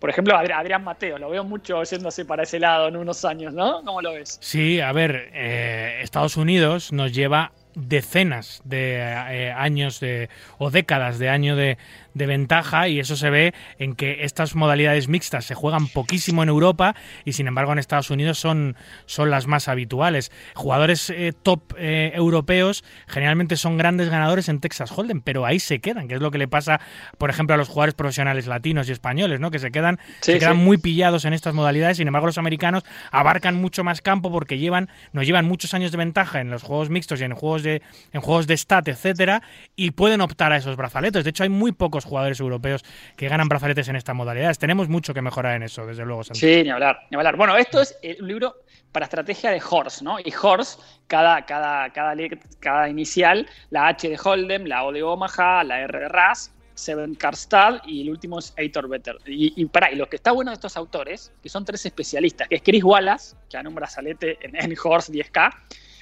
Por 0.00 0.10
ejemplo, 0.10 0.34
Adri- 0.34 0.52
Adrián 0.54 0.84
Mateo, 0.84 1.16
lo 1.18 1.30
veo 1.30 1.44
mucho 1.44 1.82
yéndose 1.84 2.24
para 2.24 2.42
ese 2.42 2.58
lado 2.58 2.88
en 2.88 2.96
unos 2.96 3.24
años, 3.24 3.54
¿no? 3.54 3.82
¿Cómo 3.84 4.02
lo 4.02 4.12
ves? 4.12 4.38
Sí, 4.42 4.80
a 4.80 4.92
ver, 4.92 5.30
eh, 5.32 6.00
Estados 6.02 6.36
Unidos 6.36 6.92
nos 6.92 7.12
lleva 7.12 7.52
decenas 7.74 8.60
de 8.64 8.96
eh, 8.96 9.52
años 9.56 10.00
de, 10.00 10.28
o 10.58 10.70
décadas 10.70 11.18
de 11.18 11.28
año 11.30 11.56
de, 11.56 11.78
de 12.16 12.26
ventaja 12.26 12.88
y 12.88 12.98
eso 12.98 13.14
se 13.14 13.28
ve 13.28 13.52
en 13.78 13.94
que 13.94 14.24
estas 14.24 14.54
modalidades 14.54 15.06
mixtas 15.06 15.44
se 15.44 15.54
juegan 15.54 15.86
poquísimo 15.86 16.42
en 16.42 16.48
Europa 16.48 16.96
y 17.26 17.34
sin 17.34 17.46
embargo 17.46 17.72
en 17.72 17.78
Estados 17.78 18.10
Unidos 18.10 18.38
son, 18.38 18.74
son 19.04 19.30
las 19.30 19.46
más 19.46 19.68
habituales. 19.68 20.32
Jugadores 20.54 21.10
eh, 21.10 21.34
top 21.42 21.74
eh, 21.76 22.12
europeos 22.14 22.84
generalmente 23.06 23.56
son 23.56 23.76
grandes 23.76 24.08
ganadores 24.08 24.48
en 24.48 24.60
Texas 24.60 24.90
Hold'em, 24.96 25.20
pero 25.20 25.44
ahí 25.44 25.58
se 25.58 25.80
quedan, 25.80 26.08
que 26.08 26.14
es 26.14 26.22
lo 26.22 26.30
que 26.30 26.38
le 26.38 26.48
pasa, 26.48 26.80
por 27.18 27.28
ejemplo, 27.28 27.54
a 27.54 27.58
los 27.58 27.68
jugadores 27.68 27.94
profesionales 27.94 28.46
latinos 28.46 28.88
y 28.88 28.92
españoles, 28.92 29.38
¿no? 29.38 29.50
que 29.50 29.58
se 29.58 29.70
quedan, 29.70 29.98
Sí, 30.22 30.32
se 30.32 30.38
quedan 30.38 30.56
sí. 30.56 30.62
muy 30.62 30.78
pillados 30.78 31.26
en 31.26 31.34
estas 31.34 31.52
modalidades, 31.52 31.98
sin 31.98 32.06
embargo 32.06 32.26
los 32.26 32.38
americanos 32.38 32.82
abarcan 33.12 33.56
mucho 33.56 33.84
más 33.84 34.00
campo 34.00 34.32
porque 34.32 34.58
llevan, 34.58 34.88
nos 35.12 35.26
llevan 35.26 35.44
muchos 35.44 35.74
años 35.74 35.92
de 35.92 35.98
ventaja 35.98 36.40
en 36.40 36.50
los 36.50 36.62
juegos 36.62 36.88
mixtos 36.88 37.20
y 37.20 37.24
en 37.24 37.34
juegos 37.34 37.62
de, 37.62 37.82
en 38.12 38.22
juegos 38.22 38.46
de 38.46 38.56
stat, 38.56 38.88
etcétera, 38.88 39.42
y 39.76 39.90
pueden 39.90 40.22
optar 40.22 40.52
a 40.52 40.56
esos 40.56 40.76
brazaletes. 40.76 41.22
De 41.24 41.30
hecho, 41.30 41.42
hay 41.42 41.50
muy 41.50 41.72
pocos 41.72 42.05
jugadores 42.06 42.40
europeos 42.40 42.84
que 43.16 43.28
ganan 43.28 43.48
brazaletes 43.48 43.88
en 43.88 43.96
estas 43.96 44.14
modalidades. 44.14 44.58
Tenemos 44.58 44.88
mucho 44.88 45.14
que 45.14 45.22
mejorar 45.22 45.56
en 45.56 45.62
eso, 45.62 45.86
desde 45.86 46.04
luego, 46.04 46.24
Santi. 46.24 46.40
Sí, 46.40 46.62
ni 46.62 46.70
hablar, 46.70 47.00
ni 47.10 47.16
hablar. 47.16 47.36
Bueno, 47.36 47.56
esto 47.56 47.80
es 47.80 47.96
un 48.20 48.28
libro 48.28 48.56
para 48.92 49.04
estrategia 49.04 49.50
de 49.50 49.60
Horse, 49.68 50.02
¿no? 50.02 50.18
Y 50.18 50.32
Horse, 50.40 50.78
cada, 51.06 51.44
cada, 51.44 51.90
cada, 51.90 52.14
cada 52.60 52.88
inicial, 52.88 53.46
la 53.70 53.88
H 53.88 54.08
de 54.08 54.16
Hold'em, 54.16 54.64
la 54.64 54.84
O 54.84 54.92
de 54.92 55.02
Omaha, 55.02 55.64
la 55.64 55.80
R 55.80 55.98
de 55.98 56.08
Ras, 56.08 56.52
Seven 56.76 57.14
Karstad 57.14 57.80
y 57.86 58.02
el 58.02 58.10
último 58.10 58.38
es 58.38 58.52
Eitor 58.56 58.88
Better. 58.88 59.16
Y, 59.26 59.64
pará, 59.66 59.90
y 59.90 59.96
lo 59.96 60.08
que 60.08 60.16
está 60.16 60.32
bueno 60.32 60.50
de 60.50 60.54
estos 60.54 60.76
autores, 60.76 61.32
que 61.42 61.48
son 61.48 61.64
tres 61.64 61.84
especialistas, 61.86 62.48
que 62.48 62.56
es 62.56 62.62
Chris 62.62 62.84
Wallace, 62.84 63.36
que 63.48 63.56
ganó 63.56 63.70
un 63.70 63.74
brazalete 63.76 64.38
en, 64.42 64.54
en 64.56 64.76
Horse 64.82 65.12
10K, 65.12 65.54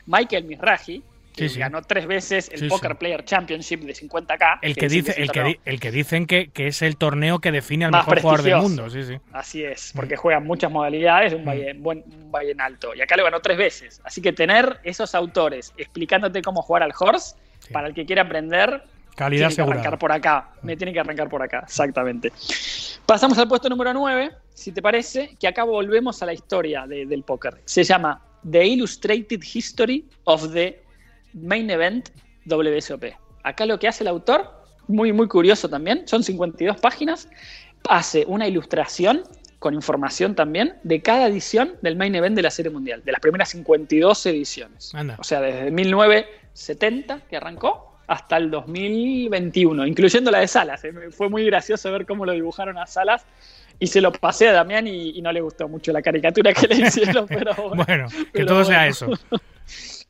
Michael 0.07 0.45
Mizrahi, 0.45 1.03
que 1.35 1.49
Sí, 1.49 1.55
sí. 1.55 1.61
ganó 1.61 1.83
tres 1.83 2.07
veces 2.07 2.49
el 2.53 2.61
Sí, 2.61 2.69
Poker. 2.69 2.97
Player 2.97 3.25
Championship 3.25 3.81
de 3.81 3.93
50K. 3.95 4.59
El 4.63 4.77
que, 4.77 4.89
dicen 4.89 5.05
dice, 5.07 5.21
el, 5.23 5.31
que, 5.33 5.61
el 5.65 5.81
que 5.81 5.91
dicen 5.91 6.27
que, 6.27 6.49
que 6.51 6.69
es 6.69 6.81
el 6.83 6.97
torneo 6.97 7.41
que 7.41 7.51
define 7.51 7.87
al 7.87 7.91
Más 7.91 8.07
mejor 8.07 8.21
jugador 8.23 8.43
del 8.43 8.57
mundo. 8.59 8.89
Sí, 8.89 9.03
sí. 9.03 9.17
Así 9.33 9.65
es, 9.65 9.93
porque 9.97 10.17
juegan 10.17 10.45
muchas 10.47 10.71
modalidades 10.71 11.33
de 11.33 11.37
un 11.39 11.43
Mm. 11.43 11.49
valle, 11.49 11.73
buen, 11.75 12.05
un 12.07 12.31
valle 12.31 12.53
en 12.53 12.61
alto. 12.61 12.95
Y 12.95 13.01
acá 13.03 13.17
lo 13.17 13.25
ganó 13.25 13.41
tres 13.41 13.59
veces. 13.59 14.01
Así 14.05 14.23
que 14.23 14.33
tener 14.33 14.79
esos 14.85 15.15
autores 15.15 15.73
explicándote 15.77 16.41
cómo 16.41 16.63
jugar 16.63 16.83
al 16.85 16.93
horse, 16.99 17.35
para 17.73 17.89
el 17.89 17.95
que 17.95 18.05
quiera 18.07 18.23
aprender, 18.23 18.85
Calidad 19.17 19.49
tiene 19.49 19.55
que 19.57 19.63
arrancar 19.63 19.83
segura. 19.85 19.99
por 19.99 20.13
acá. 20.13 20.49
Me 20.63 20.77
tiene 20.77 20.93
que 20.93 21.01
arrancar 21.01 21.29
por 21.29 21.43
acá, 21.43 21.63
exactamente. 21.67 22.31
Pasamos 23.07 23.37
al 23.39 23.49
puesto 23.49 23.69
número 23.69 23.93
9, 23.93 24.31
si 24.55 24.73
te 24.73 24.81
parece, 24.83 25.37
que 25.39 25.47
acá 25.49 25.65
volvemos 25.65 26.23
a 26.23 26.27
la 26.27 26.33
historia 26.33 26.87
de- 26.87 27.07
del 27.07 27.23
póker. 27.23 27.61
Se 27.65 27.83
llama 27.85 28.21
The 28.49 28.65
Illustrated 28.67 29.41
History 29.43 30.09
of 30.25 30.53
the 30.53 30.84
Main 31.35 31.69
Event 31.71 32.11
WSOP. 32.47 33.05
Acá 33.43 33.67
lo 33.67 33.79
que 33.79 33.89
hace 33.89 34.05
el 34.05 34.09
autor, 34.09 34.51
muy, 34.89 35.13
muy 35.13 35.29
curioso 35.29 35.69
también, 35.69 36.07
son 36.09 36.23
52 36.23 36.79
páginas, 36.79 37.29
hace 37.89 38.25
una 38.27 38.49
ilustración 38.49 39.23
con 39.59 39.75
información 39.75 40.35
también 40.35 40.75
de 40.83 41.01
cada 41.01 41.27
edición 41.27 41.75
del 41.83 41.97
Main 41.97 42.15
Event 42.15 42.37
de 42.37 42.43
la 42.43 42.51
Serie 42.51 42.71
Mundial, 42.71 43.03
de 43.05 43.13
las 43.13 43.21
primeras 43.21 43.49
52 43.51 44.27
ediciones. 44.27 44.95
Anda. 44.95 45.17
O 45.19 45.25
sea, 45.25 45.41
desde 45.41 45.71
1970 45.71 47.21
que 47.29 47.37
arrancó 47.37 47.99
hasta 48.07 48.37
el 48.37 48.51
2021, 48.51 49.87
incluyendo 49.87 50.31
la 50.31 50.41
de 50.41 50.49
Salas. 50.49 50.85
eh. 50.85 50.93
Fue 51.11 51.31
muy 51.31 51.47
gracioso 51.47 51.91
ver 51.91 52.05
cómo 52.05 52.27
lo 52.27 52.33
dibujaron 52.33 52.77
a 52.77 52.87
Salas 52.87 53.25
y 53.79 53.87
se 53.87 54.01
lo 54.03 54.13
pasé 54.13 54.49
a 54.49 54.53
Damián 54.53 54.87
y, 54.87 55.11
y 55.17 55.23
no 55.23 55.33
le 55.33 55.41
gustó 55.41 55.67
mucho 55.69 55.93
la 55.93 56.03
caricatura 56.03 56.53
que 56.53 56.67
le 56.69 56.75
hicieron, 56.87 57.27
pero 57.27 57.55
bueno. 57.55 57.85
Bueno, 57.87 58.09
que 58.09 58.27
Pero 58.33 58.47
todo 58.47 58.65
sea 58.65 58.87
eso. 58.87 59.09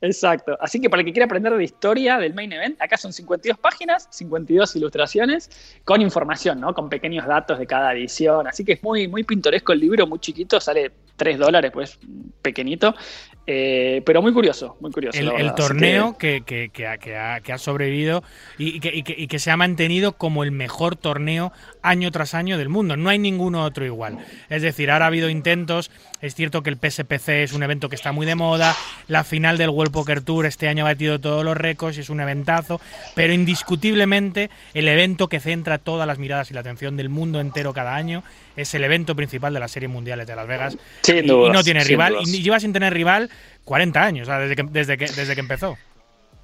Exacto. 0.01 0.57
Así 0.61 0.81
que 0.81 0.91
para 0.91 1.01
el 1.01 1.07
que 1.07 1.13
quiera 1.13 1.27
aprender 1.27 1.55
de 1.55 1.65
historia 1.65 2.19
del 2.19 2.35
main 2.35 2.53
event, 2.53 2.81
acá 2.81 2.97
son 2.97 3.13
52 3.13 3.59
páginas, 3.59 4.09
52 4.11 4.77
ilustraciones 4.77 5.51
con 5.85 6.03
información, 6.03 6.61
¿no? 6.61 6.75
Con 6.75 6.89
pequeños 6.89 7.27
datos 7.27 7.59
de 7.59 7.67
cada 7.67 7.93
edición. 7.95 8.47
Así 8.47 8.65
que 8.65 8.75
es 8.75 8.83
muy, 8.83 9.09
muy 9.09 9.25
pintoresco 9.25 9.73
el 9.73 9.81
libro, 9.81 10.07
muy 10.07 10.19
chiquito, 10.19 10.61
sale 10.61 10.93
3 11.17 11.39
dólares, 11.39 11.71
pues 11.73 11.99
pequeñito. 12.43 12.95
Eh, 13.47 14.01
pero 14.07 14.23
muy 14.23 14.33
curioso, 14.33 14.77
muy 14.81 14.91
curioso. 14.91 15.19
El, 15.19 15.55
torneo 15.55 16.17
que, 16.17 16.43
que- 16.47 16.71
que 16.71 16.87
ha, 16.87 17.41
que 17.41 17.59
sobrevivido 17.59 18.23
y, 18.59 18.77
y 18.77 18.81
que, 18.81 18.89
y 18.95 19.27
y 19.29 19.39
se 19.39 19.51
ha 19.51 19.57
mantenido 19.57 20.13
como 20.13 20.45
el 20.45 20.51
mejor 20.51 20.97
torneo 20.97 21.53
año 21.83 22.11
tras 22.11 22.35
año 22.35 22.57
del 22.57 22.69
mundo. 22.71 22.97
No 22.97 23.11
hay 23.11 23.19
ninguno 23.19 23.63
otro 23.65 23.85
igual. 23.85 24.19
Es 24.49 24.63
decir, 24.63 24.91
ahora 24.91 25.05
ha 25.05 25.09
habido 25.09 25.29
intentos. 25.29 25.91
Es 26.23 26.35
cierto 26.35 26.63
que 26.63 26.71
el 26.71 26.77
PSPC 26.79 27.29
es 27.43 27.53
un 27.53 27.63
evento 27.63 27.89
que 27.91 27.97
está 27.97 28.13
muy 28.13 28.25
de 28.25 28.35
moda. 28.35 28.75
La 29.09 29.25
final 29.25 29.59
del 29.59 29.69
World 29.69 29.93
Poker 29.93 30.23
Tour 30.23 30.47
este 30.47 30.69
año 30.69 30.87
ha 30.87 30.91
batido 30.91 31.21
todos 31.21 31.45
los 31.45 31.57
récords. 31.57 31.99
Es 31.99 32.09
un 32.09 32.21
eventazo. 32.21 32.81
Pero 33.15 33.35
indiscutiblemente 33.35 34.51
el 34.73 34.89
evento 34.89 35.29
que 35.29 35.41
centra 35.41 35.79
todas 35.79 36.07
las 36.07 36.19
miradas 36.19 36.51
y 36.51 36.55
la 36.55 36.61
atención 36.61 36.97
del 36.97 37.09
mundo 37.11 37.41
entero 37.41 37.73
cada 37.75 37.95
año 37.95 38.23
es 38.57 38.75
el 38.75 38.85
evento 38.85 39.15
principal 39.17 39.53
de 39.55 39.61
las 39.61 39.71
series 39.71 39.91
mundiales 39.91 40.27
de 40.27 40.37
Las 40.37 40.47
Vegas. 40.47 40.77
Sin 41.03 41.17
y, 41.17 41.21
y 41.21 41.51
no 41.51 41.63
tiene 41.63 41.85
rival. 41.85 42.15
dudas. 42.15 42.29
Y 42.29 42.43
lleva 42.43 42.61
sin 42.61 42.73
tener 42.73 42.93
rival 42.93 43.31
40 43.65 44.03
años, 44.03 44.29
o 44.29 44.31
sea, 44.31 44.39
desde 44.39 44.57
que, 44.57 44.63
desde 44.65 44.97
que, 44.97 45.07
desde 45.07 45.35
que 45.35 45.41
empezó. 45.41 45.79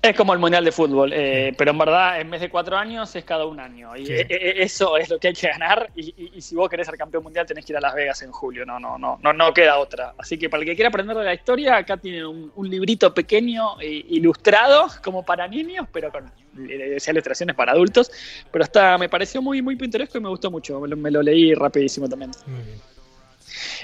Es 0.02 0.16
como 0.16 0.32
el 0.32 0.38
Mundial 0.38 0.64
de 0.64 0.72
Fútbol, 0.72 1.12
eh, 1.12 1.52
pero 1.58 1.72
en 1.72 1.78
verdad 1.78 2.20
en 2.22 2.30
vez 2.30 2.40
de 2.40 2.48
cuatro 2.48 2.74
años 2.74 3.14
es 3.14 3.22
cada 3.22 3.44
un 3.44 3.60
año. 3.60 3.94
Y 3.98 4.10
eh, 4.10 4.26
eh, 4.30 4.54
eso 4.56 4.96
es 4.96 5.10
lo 5.10 5.18
que 5.18 5.28
hay 5.28 5.34
que 5.34 5.48
ganar. 5.48 5.90
Y, 5.94 6.08
y- 6.16 6.32
y 6.36 6.40
si 6.40 6.54
vos 6.54 6.70
querés 6.70 6.86
ser 6.86 6.96
campeón 6.96 7.22
mundial 7.22 7.44
tenés 7.44 7.66
que 7.66 7.74
ir 7.74 7.76
a 7.76 7.82
Las 7.82 7.94
Vegas 7.94 8.22
en 8.22 8.32
julio. 8.32 8.64
No, 8.64 8.80
no, 8.80 8.96
no, 8.96 9.18
no, 9.22 9.32
no 9.34 9.52
queda 9.52 9.78
otra. 9.78 10.14
Así 10.16 10.38
que 10.38 10.48
para 10.48 10.62
el 10.62 10.68
que 10.70 10.74
quiera 10.74 10.88
aprender 10.88 11.14
de 11.18 11.24
la 11.24 11.34
historia, 11.34 11.76
acá 11.76 11.98
tienen 11.98 12.24
un, 12.24 12.50
un 12.56 12.70
librito 12.70 13.12
pequeño 13.12 13.78
e 13.78 14.06
ilustrado, 14.08 14.86
como 15.04 15.22
para 15.22 15.46
niños, 15.46 15.86
pero 15.92 16.10
con 16.10 16.32
ilustraciones 16.56 17.54
para 17.54 17.72
adultos. 17.72 18.10
Pero 18.50 18.64
está, 18.64 18.96
me 18.96 19.10
pareció 19.10 19.42
muy, 19.42 19.60
muy 19.60 19.76
pintoresco 19.76 20.16
y 20.16 20.22
me 20.22 20.30
gustó 20.30 20.50
mucho. 20.50 20.80
Me 20.80 20.88
lo, 20.88 20.96
me 20.96 21.10
lo 21.10 21.20
leí 21.20 21.52
rapidísimo 21.52 22.08
también. 22.08 22.30
Muy 22.46 22.62
bien. 22.62 22.78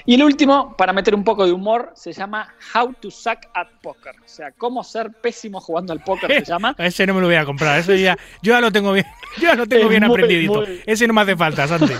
Y 0.05 0.15
el 0.15 0.23
último, 0.23 0.75
para 0.77 0.93
meter 0.93 1.13
un 1.15 1.23
poco 1.23 1.45
de 1.45 1.51
humor, 1.51 1.91
se 1.95 2.13
llama 2.13 2.53
How 2.73 2.93
to 2.99 3.11
Suck 3.11 3.39
at 3.53 3.67
Poker. 3.81 4.13
O 4.23 4.27
sea, 4.27 4.51
cómo 4.51 4.83
ser 4.83 5.11
pésimo 5.11 5.59
jugando 5.59 5.93
al 5.93 6.01
póker 6.01 6.31
se 6.31 6.45
llama. 6.45 6.75
Ese 6.79 7.05
no 7.05 7.13
me 7.13 7.21
lo 7.21 7.27
voy 7.27 7.35
a 7.35 7.45
comprar, 7.45 7.79
eso 7.79 7.93
ya, 7.95 8.17
yo 8.41 8.53
ya 8.53 8.61
lo 8.61 8.71
tengo 8.71 8.93
bien, 8.93 9.05
yo 9.37 9.43
ya 9.49 9.55
lo 9.55 9.65
tengo 9.67 9.83
Es 9.83 9.89
bien 9.89 10.03
muy, 10.03 10.11
aprendidito. 10.13 10.53
muy- 10.61 10.81
Ese 10.85 11.07
no 11.07 11.13
me 11.13 11.21
hace 11.21 11.35
falta, 11.35 11.67
Santi. 11.67 11.93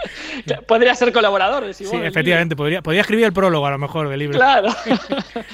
Podría 0.68 0.94
ser 0.94 1.12
colaborador, 1.12 1.62
decís 1.62 1.88
Sí, 1.88 1.96
vos, 1.96 2.04
efectivamente, 2.04 2.54
podría, 2.56 2.82
podría 2.82 3.00
escribir 3.02 3.24
el 3.26 3.32
prólogo 3.32 3.66
a 3.66 3.70
lo 3.70 3.78
mejor 3.78 4.08
del 4.08 4.18
libro. 4.18 4.38
Claro. 4.38 4.68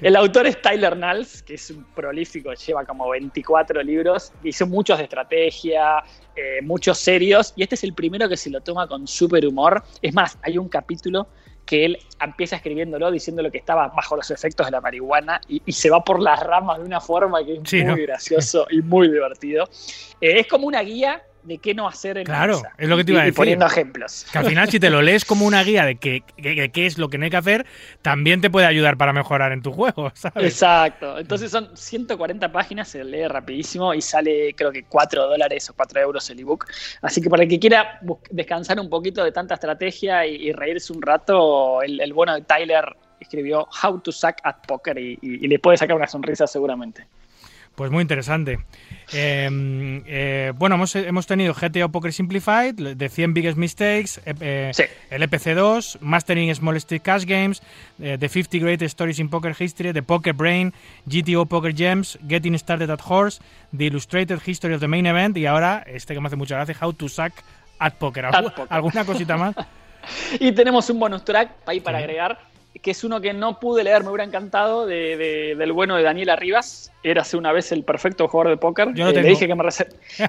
El 0.00 0.14
autor 0.14 0.46
es 0.46 0.62
Tyler 0.62 0.96
Nals, 0.96 1.42
que 1.42 1.54
es 1.54 1.70
un 1.72 1.82
prolífico, 1.94 2.52
lleva 2.54 2.84
como 2.84 3.08
24 3.10 3.82
libros, 3.82 4.32
hizo 4.44 4.64
muchos 4.66 4.96
de 4.98 5.04
estrategia, 5.04 6.04
eh, 6.38 6.62
muchos 6.62 6.98
serios, 6.98 7.52
y 7.56 7.62
este 7.64 7.74
es 7.74 7.84
el 7.84 7.92
primero 7.94 8.28
que 8.28 8.36
se 8.36 8.48
lo 8.50 8.60
toma 8.60 8.86
con 8.86 9.06
súper 9.06 9.46
humor. 9.46 9.82
Es 10.02 10.14
más, 10.14 10.38
hay 10.42 10.56
un 10.58 10.68
capítulo 10.68 11.26
que 11.66 11.84
él 11.84 11.98
empieza 12.20 12.56
escribiéndolo 12.56 13.10
diciéndolo 13.10 13.50
que 13.50 13.58
estaba 13.58 13.88
bajo 13.88 14.16
los 14.16 14.30
efectos 14.30 14.66
de 14.66 14.70
la 14.70 14.80
marihuana 14.80 15.38
y, 15.48 15.60
y 15.66 15.72
se 15.72 15.90
va 15.90 16.02
por 16.02 16.18
las 16.18 16.40
ramas 16.40 16.78
de 16.78 16.84
una 16.84 17.00
forma 17.00 17.44
que 17.44 17.54
es 17.54 17.60
Sí, 17.64 17.82
muy 17.82 17.84
¿no? 17.84 17.96
gracioso 17.96 18.66
y 18.70 18.80
muy 18.80 19.08
divertido. 19.10 19.68
Eh, 20.20 20.38
es 20.40 20.46
como 20.46 20.66
una 20.66 20.80
guía 20.80 21.22
de 21.48 21.58
qué 21.58 21.74
no 21.74 21.88
hacer 21.88 22.18
en 22.18 22.24
la 22.28 22.34
Claro, 22.34 22.62
es 22.76 22.88
lo 22.88 22.96
que 22.96 23.04
te 23.04 23.12
iba 23.12 23.22
a 23.22 23.24
Y- 23.24 23.26
y 23.26 23.30
decir. 23.30 23.36
poniendo 23.36 23.66
ejemplos. 23.66 24.26
Que 24.30 24.38
al 24.38 24.46
final, 24.46 24.68
si 24.70 24.78
te 24.78 24.90
lo 24.90 25.02
lees 25.02 25.24
como 25.24 25.46
una 25.46 25.62
guía 25.64 25.84
de 25.84 25.96
qué 25.96 26.22
qué- 26.36 26.54
qué- 26.54 26.68
qué 26.70 26.86
es 26.86 26.98
lo 26.98 27.08
que 27.08 27.18
no 27.18 27.24
hay 27.24 27.30
que 27.30 27.36
hacer, 27.38 27.66
también 28.02 28.40
te 28.40 28.50
puede 28.50 28.66
ayudar 28.66 28.96
para 28.96 29.12
mejorar 29.12 29.52
en 29.52 29.62
tu 29.62 29.72
juego, 29.72 30.10
¿sabes? 30.14 30.44
Exacto. 30.44 31.18
Entonces 31.18 31.50
son 31.50 31.76
140 31.76 32.52
páginas, 32.52 32.88
se 32.88 33.02
lee 33.02 33.26
rapidísimo 33.26 33.94
y 33.94 34.00
sale 34.02 34.54
creo 34.54 34.70
que 34.70 34.84
4 34.84 35.26
dólares 35.26 35.68
o 35.70 35.74
4 35.74 36.00
euros 36.00 36.28
el 36.30 36.40
ebook. 36.40 36.66
Así 37.02 37.20
que 37.20 37.30
para 37.30 37.42
el 37.44 37.48
que 37.48 37.58
quiera 37.58 38.00
descansar 38.30 38.78
un 38.78 38.90
poquito 38.90 39.24
de 39.24 39.32
tanta 39.32 39.54
estrategia 39.54 40.26
y, 40.26 40.34
y 40.48 40.52
reírse 40.52 40.92
un 40.92 41.00
rato, 41.02 41.82
el, 41.82 42.00
el 42.00 42.12
bueno 42.12 42.34
de 42.34 42.42
Tyler 42.42 42.84
escribió 43.20 43.66
How 43.82 44.00
to 44.00 44.12
Suck 44.12 44.36
at 44.44 44.56
Poker 44.66 44.96
y, 44.98 45.18
y- 45.22 45.44
y 45.44 45.48
le 45.48 45.58
puede 45.58 45.76
sacar 45.76 45.96
una 45.96 46.06
sonrisa 46.06 46.46
seguramente. 46.46 47.06
Pues 47.78 47.92
muy 47.92 48.02
interesante. 48.02 48.58
Eh, 49.12 50.02
eh, 50.04 50.52
bueno, 50.56 50.74
hemos, 50.74 50.96
hemos 50.96 51.28
tenido 51.28 51.54
GTO 51.54 51.88
Poker 51.90 52.12
Simplified, 52.12 52.74
The 52.96 53.08
100 53.08 53.34
Biggest 53.34 53.56
Mistakes, 53.56 54.20
eh, 54.26 54.34
eh, 54.40 54.70
Sí. 54.74 54.82
el 55.10 55.22
EPC2, 55.22 55.98
Mastering 56.00 56.52
Small 56.56 56.80
Stick 56.80 57.02
Cash 57.04 57.24
Games, 57.24 57.62
eh, 58.02 58.16
The 58.18 58.28
50 58.28 58.58
Greatest 58.58 58.94
Stories 58.94 59.20
in 59.20 59.28
Poker 59.30 59.54
History, 59.56 59.92
The 59.92 60.02
Poker 60.02 60.32
Brain, 60.34 60.74
GTO 61.06 61.46
Poker 61.46 61.72
Gems, 61.72 62.18
Getting 62.28 62.58
Started 62.58 62.90
at 62.90 63.00
Horse, 63.08 63.40
The 63.76 63.86
Illustrated 63.86 64.40
History 64.44 64.74
of 64.74 64.80
the 64.80 64.88
Main 64.88 65.06
Event 65.06 65.36
y 65.36 65.46
ahora 65.46 65.84
este 65.86 66.14
que 66.14 66.20
me 66.20 66.26
hace 66.26 66.34
mucha 66.36 66.56
gracia, 66.56 66.76
How 66.84 66.92
to 66.94 67.08
Suck 67.08 67.32
at 67.78 67.92
Poker. 67.94 68.26
At 68.26 68.34
¿Algu- 68.34 68.54
Poker. 68.54 68.66
¿Alguna 68.70 69.04
cosita 69.04 69.36
más? 69.36 69.54
Y 70.40 70.50
tenemos 70.50 70.90
un 70.90 70.98
bonus 70.98 71.24
track 71.24 71.50
ahí 71.66 71.78
para 71.78 71.98
Sí. 71.98 72.04
agregar, 72.04 72.38
que 72.82 72.90
es 72.92 73.02
uno 73.02 73.20
que 73.20 73.32
no 73.32 73.58
pude 73.58 73.82
leer, 73.82 74.02
me 74.04 74.10
hubiera 74.10 74.24
encantado, 74.24 74.86
de, 74.86 75.16
de- 75.16 75.54
del 75.56 75.72
bueno 75.72 75.96
de 75.96 76.02
Daniel 76.02 76.30
Arribas. 76.30 76.92
Era 77.02 77.22
hace 77.22 77.36
una 77.36 77.52
vez 77.52 77.72
el 77.72 77.82
perfecto 77.84 78.28
jugador 78.28 78.50
de 78.52 78.56
póker. 78.56 78.94
Yo 78.94 79.08
Eh, 79.08 79.12
le, 79.12 79.22
dije 79.22 79.46
que 79.48 79.54
me 79.54 79.64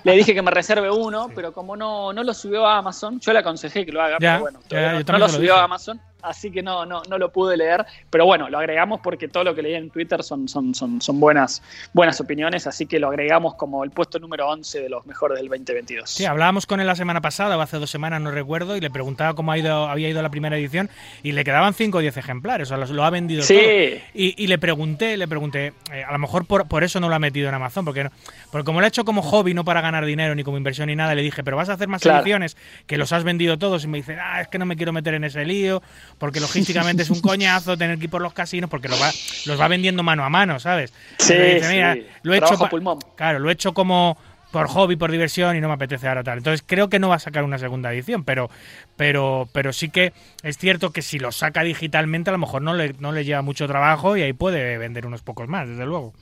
le 0.04 0.12
dije 0.14 0.34
que 0.34 0.42
me 0.42 0.52
reserve 0.52 0.90
uno, 0.90 1.30
pero 1.36 1.52
como 1.54 1.76
no, 1.76 2.12
no 2.14 2.24
lo 2.24 2.34
subió 2.34 2.66
a 2.66 2.78
Amazon, 2.78 3.20
yo 3.20 3.34
le 3.34 3.40
aconsejé 3.40 3.86
que 3.86 3.92
lo 3.92 4.02
haga, 4.02 4.18
Ya, 4.20 4.34
pero 4.34 4.42
bueno, 4.42 4.60
ya, 4.70 4.94
no, 4.94 5.14
lo 5.14 5.18
lo 5.20 5.30
subió 5.30 5.54
dije. 5.54 5.62
a 5.62 5.64
Amazon, 5.66 6.02
así 6.22 6.52
que 6.52 6.62
no, 6.62 6.86
no, 6.86 7.02
no 7.10 7.18
lo 7.18 7.32
pude 7.32 7.56
leer. 7.58 7.86
Pero 8.10 8.26
bueno, 8.26 8.50
lo 8.50 8.60
agregamos 8.60 9.00
porque 9.02 9.28
todo 9.28 9.44
lo 9.44 9.56
que 9.56 9.62
leí 9.62 9.76
en 9.76 9.90
Twitter 9.90 10.24
son, 10.24 10.48
son, 10.48 10.74
son, 10.76 11.02
son 11.02 11.20
buenas, 11.20 11.62
buenas 11.94 12.20
opiniones, 12.22 12.68
así 12.68 12.86
que 12.86 13.00
lo 13.00 13.08
agregamos 13.10 13.56
como 13.56 13.84
el 13.84 13.92
puesto 13.92 14.20
número 14.20 14.48
11 14.50 14.82
de 14.82 14.90
los 14.90 15.06
mejores 15.06 15.38
del 15.38 15.48
2022. 15.48 16.10
Sí, 16.10 16.26
hablábamos 16.26 16.66
con 16.66 16.80
él 16.80 16.88
la 16.88 16.96
semana 16.96 17.22
pasada 17.22 17.58
o 17.58 17.62
hace 17.62 17.78
dos 17.78 17.90
semanas, 17.90 18.22
no 18.22 18.32
recuerdo, 18.32 18.76
y 18.76 18.82
le 18.82 18.90
preguntaba 18.90 19.34
cómo 19.34 19.52
ha 19.52 19.58
ido, 19.58 19.88
había 19.88 20.10
ido 20.10 20.22
la 20.22 20.30
primera 20.30 20.58
edición 20.58 20.90
y 21.24 21.32
le 21.32 21.44
quedaban 21.44 21.74
5 21.74 21.98
o 21.98 22.02
10 22.02 22.18
ejemplares, 22.18 22.72
o 22.72 22.78
sea, 22.86 22.94
lo 22.94 23.04
ha 23.04 23.10
vendido 23.10 23.44
Sí. 23.44 23.56
todo. 23.56 23.64
Y, 24.14 24.44
y 24.44 24.48
le 24.48 24.58
pregunté, 24.58 25.18
le 25.18 25.28
pregunté, 25.28 25.74
eh, 25.94 26.04
a 26.04 26.12
lo 26.12 26.20
mejor 26.20 26.46
por, 26.46 26.68
por 26.68 26.84
eso 26.84 27.00
no 27.00 27.10
lo 27.10 27.16
ha 27.16 27.20
metido 27.20 27.48
en 27.50 27.56
Amazon, 27.56 27.86
porque, 27.86 28.04
no- 28.06 28.12
porque 28.52 28.66
como 28.66 28.80
lo 28.80 28.86
ha 28.86 28.88
hecho 28.90 29.06
como 29.06 29.22
hobby, 29.22 29.54
no 29.54 29.64
para 29.64 29.82
ganar 29.82 30.06
dinero 30.06 30.36
ni 30.36 30.44
como 30.44 30.58
inversión 30.58 30.88
ni 30.88 30.96
nada, 30.96 31.16
le 31.16 31.22
dije, 31.22 31.44
pero 31.44 31.58
vas 31.58 31.70
a 31.70 31.74
hacer 31.74 31.88
más 31.88 32.02
Claro. 32.02 32.20
ediciones 32.20 32.58
que 32.88 32.98
los 32.98 33.12
has 33.14 33.24
vendido 33.24 33.58
todos 33.58 33.84
y 33.84 33.88
me 33.88 33.98
dice, 34.00 34.18
ah, 34.20 34.42
es 34.42 34.48
que 34.48 34.58
no 34.58 34.66
me 34.66 34.76
quiero 34.76 34.92
meter 34.94 35.14
en 35.14 35.24
ese 35.24 35.46
lío, 35.46 35.82
porque 36.20 36.40
logísticamente 36.40 37.02
es 37.04 37.10
un 37.10 37.22
coñazo 37.22 37.76
tener 37.78 37.98
que 37.98 38.04
ir 38.04 38.10
por 38.12 38.22
los 38.22 38.34
casinos, 38.34 38.70
porque 38.70 38.88
los 38.88 39.02
va, 39.02 39.10
los 39.46 39.60
va 39.60 39.68
vendiendo 39.68 40.04
mano 40.04 40.24
a 40.24 40.30
mano, 40.30 40.60
¿sabes? 40.60 40.94
Sí, 41.18 41.34
Entonces 41.34 41.56
dice, 41.56 41.68
sí. 41.68 41.74
"Mira, 41.74 41.98
lo 42.22 42.34
he 42.34 42.38
hecho 42.38 42.48
Trabajo 42.48 42.70
pulmón. 42.70 43.00
Claro, 43.16 43.40
lo 43.40 43.50
he 43.50 43.54
hecho 43.54 43.74
como 43.74 44.18
por 44.52 44.68
hobby, 44.68 44.96
por 44.96 45.12
diversión 45.12 45.56
y 45.56 45.62
no 45.62 45.68
me 45.68 45.76
apetece 45.76 46.08
ahora 46.08 46.24
tal. 46.24 46.40
Entonces 46.40 46.64
creo 46.66 46.90
que 46.90 46.98
no 46.98 47.08
va 47.10 47.16
a 47.16 47.20
sacar 47.20 47.44
una 47.44 47.60
segunda 47.60 47.94
edición, 47.94 48.24
pero, 48.24 48.50
pero, 48.98 49.48
pero 49.54 49.72
sí 49.74 49.90
que 49.90 50.12
es 50.42 50.58
cierto 50.58 50.92
que 50.92 51.04
si 51.04 51.20
lo 51.20 51.32
saca 51.32 51.62
digitalmente 51.64 52.32
a 52.32 52.34
lo 52.34 52.40
mejor 52.40 52.64
no 52.64 52.74
le, 52.74 52.96
no 53.00 53.12
le 53.12 53.26
lleva 53.26 53.44
mucho 53.44 53.68
trabajo 53.68 54.18
y 54.18 54.24
ahí 54.24 54.34
puede 54.34 54.78
vender 54.80 55.06
unos 55.06 55.22
pocos 55.22 55.48
más, 55.48 55.68
desde 55.68 55.86
luego. 55.86 56.14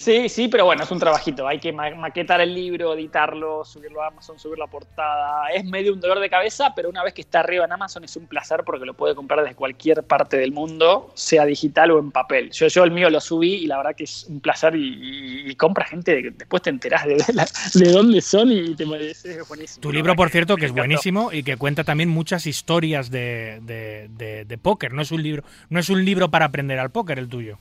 Sí, 0.00 0.30
sí, 0.30 0.48
pero 0.48 0.64
bueno, 0.64 0.82
es 0.82 0.90
un 0.90 0.98
trabajito. 0.98 1.46
Hay 1.46 1.58
que 1.58 1.74
ma- 1.74 1.94
maquetar 1.94 2.40
el 2.40 2.54
libro, 2.54 2.94
editarlo, 2.94 3.66
subirlo 3.66 4.02
a 4.02 4.06
Amazon, 4.06 4.38
subir 4.38 4.58
la 4.58 4.66
portada. 4.66 5.48
Es 5.54 5.62
medio 5.66 5.92
un 5.92 6.00
dolor 6.00 6.20
de 6.20 6.30
cabeza, 6.30 6.72
pero 6.74 6.88
una 6.88 7.04
vez 7.04 7.12
que 7.12 7.20
está 7.20 7.40
arriba 7.40 7.66
en 7.66 7.72
Amazon 7.72 8.02
es 8.04 8.16
un 8.16 8.26
placer 8.26 8.62
porque 8.64 8.86
lo 8.86 8.94
puede 8.94 9.14
comprar 9.14 9.42
desde 9.42 9.54
cualquier 9.54 10.02
parte 10.04 10.38
del 10.38 10.52
mundo, 10.52 11.12
sea 11.14 11.44
digital 11.44 11.90
o 11.90 11.98
en 11.98 12.12
papel. 12.12 12.50
Yo, 12.50 12.66
yo 12.68 12.84
el 12.84 12.92
mío 12.92 13.10
lo 13.10 13.20
subí 13.20 13.56
y 13.56 13.66
la 13.66 13.76
verdad 13.76 13.94
que 13.94 14.04
es 14.04 14.24
un 14.24 14.40
placer 14.40 14.74
y, 14.74 14.88
y- 14.88 15.50
y 15.50 15.54
compra 15.56 15.84
gente 15.84 16.22
que 16.22 16.30
después 16.30 16.62
te 16.62 16.70
enterás 16.70 17.04
de, 17.04 17.16
de 17.16 17.32
la- 17.34 17.46
de 17.74 17.92
dónde 17.92 18.22
son 18.22 18.50
y 18.52 18.74
te 18.74 18.86
parece 18.86 19.42
buenísimo. 19.42 19.82
Tu 19.82 19.92
libro, 19.92 20.16
por 20.16 20.30
cierto, 20.30 20.56
que 20.56 20.64
es 20.64 20.72
buenísimo 20.72 21.30
y 21.30 21.42
que 21.42 21.58
cuenta 21.58 21.84
también 21.84 22.08
muchas 22.08 22.46
historias 22.46 23.10
de, 23.10 23.58
de, 23.64 24.08
de- 24.08 24.46
de 24.46 24.56
póker. 24.56 24.94
No 24.94 25.02
es 25.02 25.12
un 25.12 25.22
libro, 25.22 25.44
no 25.68 25.78
es 25.78 25.90
un 25.90 26.02
libro 26.06 26.30
para 26.30 26.46
aprender 26.46 26.78
al 26.78 26.90
póker 26.90 27.18
el 27.18 27.28
tuyo. 27.28 27.58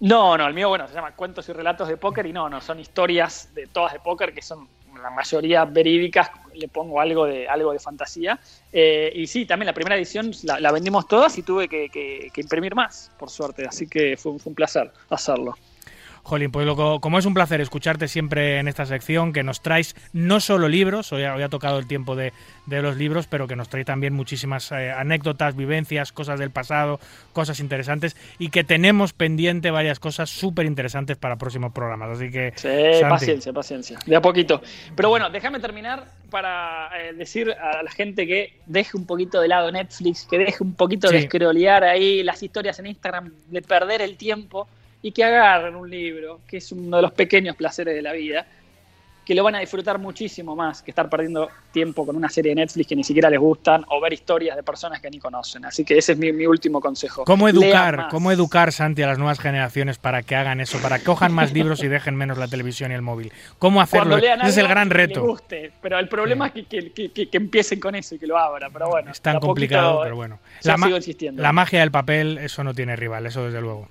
No, 0.00 0.38
no, 0.38 0.46
el 0.46 0.54
mío, 0.54 0.70
bueno, 0.70 0.88
se 0.88 0.94
llama 0.94 1.14
Cuentos 1.14 1.46
y 1.50 1.52
Relatos 1.52 1.86
de 1.86 1.98
Póker 1.98 2.24
y 2.24 2.32
no, 2.32 2.48
no, 2.48 2.60
son 2.62 2.80
historias 2.80 3.52
de 3.54 3.66
todas 3.66 3.92
de 3.92 4.00
póker 4.00 4.32
que 4.32 4.40
son 4.40 4.66
la 5.02 5.10
mayoría 5.10 5.66
verídicas, 5.66 6.30
le 6.54 6.68
pongo 6.68 7.00
algo 7.00 7.26
de, 7.26 7.46
algo 7.46 7.72
de 7.72 7.78
fantasía. 7.78 8.40
Eh, 8.72 9.12
y 9.14 9.26
sí, 9.26 9.44
también 9.44 9.66
la 9.66 9.74
primera 9.74 9.96
edición 9.96 10.30
la, 10.44 10.58
la 10.58 10.72
vendimos 10.72 11.06
todas 11.06 11.36
y 11.38 11.42
tuve 11.42 11.68
que, 11.68 11.90
que- 11.90 12.30
que 12.32 12.40
imprimir 12.40 12.74
más, 12.74 13.12
por 13.18 13.28
suerte, 13.30 13.66
así 13.66 13.86
que 13.88 14.16
fue, 14.16 14.38
fue 14.38 14.50
un 14.50 14.54
placer 14.54 14.90
hacerlo. 15.10 15.54
Jolín, 16.22 16.50
pues 16.52 16.66
loco, 16.66 17.00
como 17.00 17.18
es 17.18 17.26
un 17.26 17.34
placer 17.34 17.60
escucharte 17.60 18.06
siempre 18.06 18.58
en 18.58 18.68
esta 18.68 18.86
sección, 18.86 19.32
que 19.32 19.42
nos 19.42 19.62
traes 19.62 19.96
no 20.12 20.38
solo 20.40 20.68
libros, 20.68 21.12
hoy 21.12 21.24
ha, 21.24 21.34
hoy 21.34 21.42
ha 21.42 21.48
tocado 21.48 21.78
el 21.78 21.86
tiempo 21.86 22.14
de, 22.14 22.32
de 22.66 22.82
los 22.82 22.96
libros, 22.96 23.26
pero 23.26 23.48
que 23.48 23.56
nos 23.56 23.68
trae 23.68 23.84
también 23.84 24.12
muchísimas 24.14 24.70
eh, 24.72 24.90
anécdotas, 24.92 25.56
vivencias, 25.56 26.12
cosas 26.12 26.38
del 26.38 26.50
pasado, 26.50 27.00
cosas 27.32 27.58
interesantes, 27.60 28.16
y 28.38 28.50
que 28.50 28.64
tenemos 28.64 29.12
pendiente 29.12 29.70
varias 29.70 29.98
cosas 29.98 30.30
súper 30.30 30.66
interesantes 30.66 31.16
para 31.16 31.36
próximos 31.36 31.72
programas. 31.72 32.10
Así 32.16 32.30
que, 32.30 32.52
Sí, 32.56 32.68
Santi. 33.00 33.08
paciencia, 33.10 33.52
paciencia, 33.52 33.98
de 34.06 34.16
a 34.16 34.20
poquito. 34.22 34.60
Pero 34.94 35.08
bueno, 35.08 35.30
déjame 35.30 35.58
terminar 35.58 36.04
para 36.30 36.90
eh, 37.00 37.12
decir 37.14 37.50
a 37.50 37.82
la 37.82 37.90
gente 37.90 38.26
que 38.26 38.54
deje 38.66 38.96
un 38.96 39.06
poquito 39.06 39.40
de 39.40 39.48
lado 39.48 39.72
Netflix, 39.72 40.26
que 40.30 40.38
deje 40.38 40.62
un 40.62 40.74
poquito 40.74 41.10
de 41.10 41.22
Sí. 41.22 41.26
scrollear 41.26 41.82
ahí 41.82 42.22
las 42.22 42.42
historias 42.42 42.78
en 42.78 42.86
Instagram, 42.86 43.32
de 43.48 43.62
perder 43.62 44.00
el 44.02 44.16
tiempo 44.16 44.68
y 45.02 45.12
que 45.12 45.24
agarren 45.24 45.74
un 45.76 45.88
libro, 45.88 46.40
que 46.46 46.58
es 46.58 46.72
uno 46.72 46.96
de 46.96 47.02
los 47.02 47.12
pequeños 47.12 47.56
placeres 47.56 47.94
de 47.94 48.02
la 48.02 48.12
vida, 48.12 48.46
que 49.24 49.34
lo 49.34 49.44
van 49.44 49.54
a 49.54 49.60
disfrutar 49.60 49.98
muchísimo 49.98 50.56
más 50.56 50.82
que 50.82 50.90
estar 50.90 51.08
perdiendo 51.08 51.48
tiempo 51.70 52.04
con 52.04 52.16
una 52.16 52.28
serie 52.28 52.50
de 52.50 52.56
Netflix 52.56 52.88
que 52.88 52.96
ni 52.96 53.04
siquiera 53.04 53.30
les 53.30 53.38
gustan 53.38 53.84
o 53.88 54.00
ver 54.00 54.12
historias 54.12 54.56
de 54.56 54.62
personas 54.64 55.00
que 55.00 55.08
ni 55.08 55.20
conocen. 55.20 55.64
Así 55.64 55.84
que 55.84 55.96
ese 55.98 56.12
es 56.12 56.18
mi, 56.18 56.32
mi 56.32 56.46
último 56.46 56.80
consejo. 56.80 57.24
¿Cómo 57.24 57.48
educar. 57.48 58.08
¿Cómo 58.10 58.32
educar, 58.32 58.72
Santi, 58.72 59.02
a 59.02 59.06
las 59.06 59.18
nuevas 59.18 59.38
generaciones 59.38 59.98
para 59.98 60.22
que 60.24 60.34
hagan 60.34 60.60
eso, 60.60 60.78
para 60.82 60.98
que 60.98 61.04
cojan 61.04 61.32
más 61.32 61.52
libros 61.52 61.80
y 61.84 61.88
dejen 61.88 62.16
menos 62.16 62.38
la 62.38 62.48
televisión 62.48 62.90
y 62.90 62.94
el 62.94 63.02
móvil? 63.02 63.32
¿Cómo 63.60 63.80
hacerlo? 63.80 64.16
Ese 64.16 64.48
es 64.48 64.56
el 64.56 64.66
gran 64.68 64.90
reto. 64.90 65.22
guste. 65.22 65.70
Pero 65.80 65.98
el 66.00 66.08
problema 66.08 66.48
es 66.48 66.52
que, 66.52 66.64
que- 66.64 66.90
que- 67.12 67.28
que- 67.28 67.36
empiecen 67.36 67.78
con 67.78 67.94
eso 67.94 68.16
y 68.16 68.18
que 68.18 68.26
lo 68.26 68.36
abran. 68.36 68.72
Pero 68.72 68.88
bueno, 68.88 69.12
Es 69.12 69.20
tan 69.20 69.38
complicado, 69.38 69.90
poquito 69.92 70.02
pero 70.04 70.16
bueno. 70.16 70.38
La, 70.64 70.76
ma- 70.76 70.88
la 71.36 71.52
magia 71.52 71.80
del 71.80 71.92
papel, 71.92 72.38
eso 72.38 72.64
no 72.64 72.74
tiene 72.74 72.96
rival, 72.96 73.26
eso 73.26 73.44
desde 73.44 73.60
luego. 73.60 73.88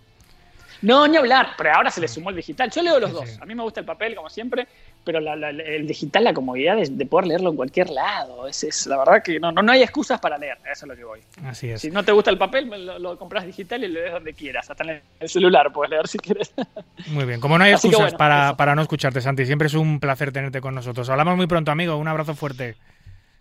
No, 0.82 1.08
ni 1.08 1.18
hablar, 1.18 1.50
pero 1.58 1.74
ahora 1.74 1.92
se 1.92 2.00
le 2.00 2.08
sumó 2.08 2.30
el 2.30 2.38
digital. 2.38 2.70
Yo 2.72 2.82
leo 2.82 3.00
los 3.00 3.10
Sí, 3.10 3.16
dos. 3.16 3.30
sí. 3.30 3.38
A 3.42 3.46
mí 3.46 3.54
me 3.56 3.64
gusta 3.64 3.82
el 3.82 3.86
papel, 3.86 4.16
como 4.16 4.30
siempre, 4.30 4.68
pero 5.04 5.20
la- 5.20 5.36
la- 5.36 5.50
el 5.50 5.86
digital, 5.86 6.24
la 6.24 6.34
comodidad 6.34 6.78
de, 6.78 6.88
de 6.90 7.06
poder 7.06 7.28
leerlo 7.28 7.50
en 7.50 7.56
cualquier 7.58 7.90
lado. 7.90 8.48
Es, 8.48 8.64
es 8.64 8.88
la 8.88 8.98
verdad 8.98 9.22
que 9.22 9.40
no, 9.40 9.52
no, 9.52 9.62
no 9.62 9.72
hay 9.74 9.82
excusas 9.84 10.20
para 10.22 10.38
leer. 10.38 10.58
Eso 10.72 10.86
es 10.86 10.90
lo 10.90 10.96
que 10.96 11.04
voy. 11.04 11.20
Así 11.46 11.70
es. 11.70 11.82
Si 11.82 11.92
no 11.92 12.04
te 12.04 12.12
gusta 12.14 12.30
el 12.32 12.38
papel, 12.38 12.70
lo, 12.86 12.98
lo 13.00 13.18
compras 13.18 13.46
digital 13.46 13.84
y 13.84 13.88
lo 13.90 14.00
lees 14.00 14.14
donde 14.14 14.34
quieras. 14.34 14.70
Hasta 14.70 14.84
en 14.86 15.02
el 15.20 15.30
celular 15.30 15.72
puedes 15.74 15.90
leer 15.92 16.08
si 16.08 16.18
quieres. 16.18 16.54
Muy 17.08 17.26
bien. 17.26 17.40
Como 17.42 17.58
no 17.58 17.64
hay 17.66 17.72
excusas 17.72 18.00
bueno, 18.00 18.18
para, 18.18 18.56
para 18.56 18.74
no 18.76 18.82
escucharte, 18.82 19.20
Santi, 19.22 19.46
siempre 19.46 19.68
es 19.68 19.74
un 19.74 20.00
placer 20.00 20.32
tenerte 20.32 20.62
con 20.62 20.76
nosotros. 20.76 21.10
Hablamos 21.10 21.36
muy 21.36 21.48
pronto, 21.48 21.72
amigo. 21.72 21.98
Un 21.98 22.08
abrazo 22.08 22.36
fuerte. 22.36 22.76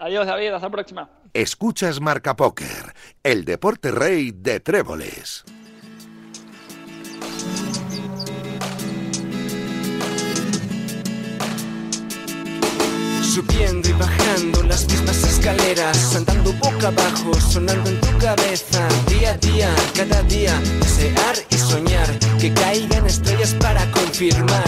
Adiós, 0.00 0.26
David. 0.26 0.48
Hasta 0.54 0.66
la 0.66 0.70
próxima. 0.72 1.10
Escuchas 1.34 2.00
Marca 2.00 2.34
Póker, 2.36 2.66
el 3.22 3.44
deporte 3.44 3.90
rey 3.90 4.30
de 4.32 4.60
tréboles. 4.60 5.44
Subiendo 13.28 13.86
y 13.88 13.92
bajando 13.92 14.62
las 14.62 14.88
mismas 14.88 15.22
escaleras, 15.22 16.16
andando 16.16 16.50
boca 16.54 16.88
abajo, 16.88 17.38
sonando 17.38 17.90
en 17.90 18.00
tu 18.00 18.18
cabeza, 18.18 18.88
día 19.06 19.32
a 19.32 19.36
día, 19.36 19.68
cada 19.94 20.22
día, 20.22 20.58
desear 20.80 21.36
y 21.50 21.54
soñar, 21.56 22.08
que 22.40 22.52
caigan 22.54 23.06
estrellas 23.06 23.54
para 23.60 23.88
confirmar, 23.92 24.64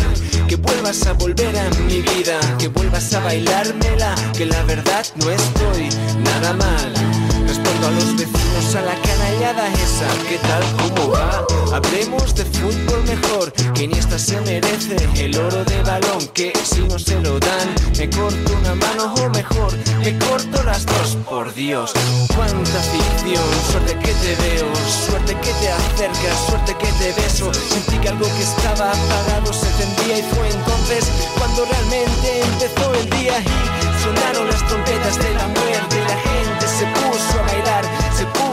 que 0.47 0.57
vuelvas 0.57 1.07
a 1.07 1.15
volver 1.15 1.59
a 1.59 1.71
mi 1.89 2.03
vida, 2.03 2.39
que 2.59 2.69
vuelvas 2.69 3.13
a 3.15 3.21
bailármela, 3.21 4.15
que 4.37 4.45
la 4.45 4.63
verdad 4.65 5.07
no 5.17 5.31
estoy 5.31 5.89
nada 6.23 6.53
mal. 6.53 7.20
Respondo 7.51 7.89
a 7.89 7.91
los 7.91 8.15
vecinos 8.15 8.77
a 8.77 8.81
la 8.83 8.95
canallada 8.95 9.67
esa, 9.73 10.07
¿qué 10.29 10.39
tal 10.39 10.63
cómo 10.79 11.11
va? 11.11 11.45
Hablemos 11.75 12.33
de 12.37 12.45
fútbol 12.45 13.03
mejor, 13.03 13.53
que 13.75 13.89
ni 13.89 13.99
esta 13.99 14.21
se 14.21 14.41
merece 14.43 14.95
el 15.17 15.37
oro 15.37 15.65
de 15.65 15.83
balón, 15.83 16.29
que 16.33 16.53
si 16.63 16.83
no 16.83 16.97
se 16.97 17.21
lo 17.21 17.41
dan, 17.41 17.75
me 17.99 18.09
corto 18.09 18.53
una 18.53 18.77
mano 18.77 19.15
o 19.15 19.31
mejor, 19.31 19.73
me 19.99 20.17
corto 20.19 20.63
las 20.63 20.87
dos, 20.87 21.17
por 21.29 21.53
Dios. 21.53 21.93
Cuánta 22.37 22.81
ficción, 22.93 23.43
suerte 23.73 23.99
que 23.99 24.13
te 24.23 24.37
veo, 24.37 24.69
suerte 25.09 25.35
que 25.35 25.53
te 25.55 25.73
acercas, 25.73 26.47
suerte 26.47 26.77
que 26.79 26.93
te 27.03 27.21
beso. 27.21 27.53
Sentí 27.53 27.99
que 27.99 28.11
algo 28.11 28.27
que 28.27 28.45
estaba 28.45 28.93
apagado 28.93 29.53
se 29.53 29.67
encendía 29.67 30.19
y 30.19 30.23
fue 30.23 30.49
entonces 30.51 31.05
cuando 31.37 31.65
realmente 31.65 32.43
empezó 32.43 32.95
el 32.95 33.11
día 33.11 33.41
y 33.41 34.03
sonaron 34.05 34.47
las 34.47 34.65
trompetas 34.69 35.19
de 35.19 35.35
la 35.35 35.49
muerte. 35.49 35.97
La 36.07 36.17
gente 36.17 36.40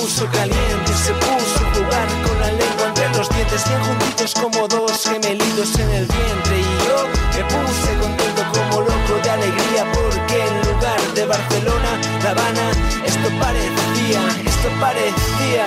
puso 0.08 0.26
caliente, 0.32 0.94
se 0.94 1.12
puso 1.16 1.66
a 1.66 1.76
jugar 1.76 2.08
con 2.26 2.40
la 2.40 2.48
lengua 2.48 2.88
entre 2.88 3.10
los 3.10 3.30
dientes, 3.30 3.68
bien 3.68 3.84
juntitos 3.84 4.34
como 4.36 4.68
dos 4.70 5.04
gemelitos 5.04 5.78
en 5.80 5.90
el 5.92 6.06
vientre. 6.06 6.60
Y 6.60 6.88
yo 6.88 6.98
me 7.36 7.44
puse 7.44 7.92
contento 8.00 8.44
como 8.54 8.82
loco 8.88 9.14
de 9.22 9.30
alegría 9.30 9.84
porque 9.92 10.36
en 10.48 10.72
lugar 10.72 11.02
de 11.14 11.26
Barcelona, 11.26 11.92
La 12.24 12.32
Habana, 12.32 12.72
esto 13.04 13.30
parecía, 13.38 14.22
esto 14.46 14.70
parecía. 14.80 15.66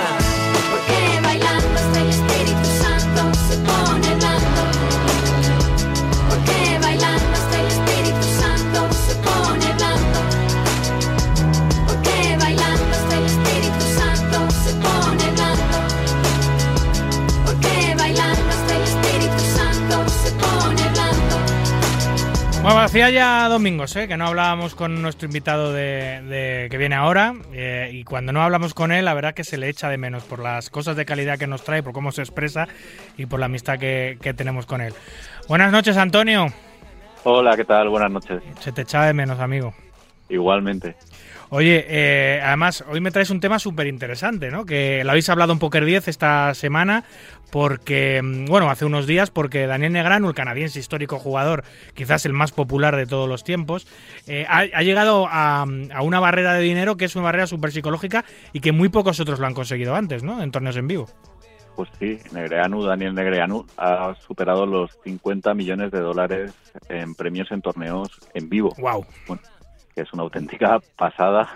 Bueno, 22.62 22.80
hacía 22.80 23.08
ya 23.10 23.48
domingos 23.48 23.96
¿eh? 23.96 24.06
que 24.06 24.18
no 24.18 24.26
hablábamos 24.26 24.74
con 24.74 25.00
nuestro 25.00 25.26
invitado 25.26 25.72
de, 25.72 26.20
de- 26.22 26.68
que 26.70 26.76
viene 26.76 26.94
ahora 26.94 27.34
eh, 27.54 27.88
y 27.92 28.04
cuando 28.04 28.32
no 28.32 28.42
hablamos 28.42 28.74
con 28.74 28.92
él 28.92 29.06
la 29.06 29.14
verdad 29.14 29.32
que 29.32 29.44
se 29.44 29.56
le 29.56 29.68
echa 29.70 29.88
de 29.88 29.96
menos 29.96 30.24
por 30.24 30.40
las 30.40 30.68
cosas 30.68 30.94
de 30.94 31.06
calidad 31.06 31.38
que 31.38 31.46
nos 31.46 31.64
trae, 31.64 31.82
por 31.82 31.94
cómo 31.94 32.12
se 32.12 32.20
expresa 32.20 32.68
y 33.16 33.24
por 33.24 33.40
la 33.40 33.46
amistad 33.46 33.78
que, 33.78 34.18
que 34.20 34.34
tenemos 34.34 34.66
con 34.66 34.82
él. 34.82 34.92
Buenas 35.48 35.72
noches 35.72 35.96
Antonio, 35.96 36.48
Hola, 37.24 37.56
¿qué 37.56 37.64
tal? 37.64 37.88
Buenas 37.88 38.10
noches. 38.10 38.42
se 38.60 38.72
te 38.72 38.82
echa 38.82 39.04
de 39.06 39.14
menos 39.14 39.40
amigo. 39.40 39.72
Igualmente. 40.28 40.96
Oye, 41.52 41.84
eh, 41.88 42.40
además, 42.44 42.84
hoy 42.88 43.00
me 43.00 43.10
traes 43.10 43.30
un 43.30 43.40
tema 43.40 43.58
súper 43.58 43.88
interesante, 43.88 44.52
¿no? 44.52 44.64
Que 44.64 45.02
lo 45.02 45.10
habéis 45.10 45.28
hablado 45.28 45.52
en 45.52 45.58
Poker 45.58 45.84
10 45.84 46.06
esta 46.06 46.54
semana, 46.54 47.02
porque, 47.50 48.22
mm, 48.22 48.44
bueno, 48.44 48.70
hace 48.70 48.84
unos 48.84 49.08
días, 49.08 49.32
porque 49.32 49.66
Daniel 49.66 49.92
Negrano, 49.92 50.28
el 50.28 50.34
canadiense 50.34 50.78
histórico 50.78 51.18
jugador, 51.18 51.64
quizás 51.94 52.24
el 52.24 52.34
más 52.34 52.52
popular 52.52 52.94
de 52.94 53.06
todos 53.06 53.28
los 53.28 53.42
tiempos, 53.42 53.88
eh, 54.28 54.46
ha, 54.48 54.58
ha 54.58 54.82
llegado 54.82 55.26
a, 55.28 55.62
a 55.62 56.02
una 56.02 56.20
barrera 56.20 56.54
de 56.54 56.60
dinero 56.60 56.96
que 56.96 57.06
es 57.06 57.16
una 57.16 57.24
barrera 57.24 57.48
súper 57.48 57.72
psicológica 57.72 58.24
y 58.52 58.60
que 58.60 58.70
muy 58.70 58.88
pocos 58.88 59.18
otros 59.18 59.40
lo 59.40 59.46
han 59.46 59.54
conseguido 59.54 59.96
antes, 59.96 60.22
¿no? 60.22 60.40
En 60.40 60.52
torneos 60.52 60.76
en 60.76 60.86
vivo. 60.86 61.08
Pues 61.74 61.88
sí, 61.98 62.18
Negreanu, 62.30 62.84
Daniel 62.84 63.14
Negreanu 63.14 63.66
ha 63.76 64.14
superado 64.20 64.66
los 64.66 64.98
50 65.02 65.52
millones 65.54 65.90
de 65.90 65.98
dólares 65.98 66.52
en 66.88 67.14
premios 67.16 67.50
en 67.50 67.62
torneos 67.62 68.08
en 68.34 68.48
vivo, 68.48 68.72
¡Wow! 68.78 69.04
Que 70.00 70.04
es 70.08 70.12
una 70.14 70.22
auténtica 70.22 70.80
pasada. 70.96 71.48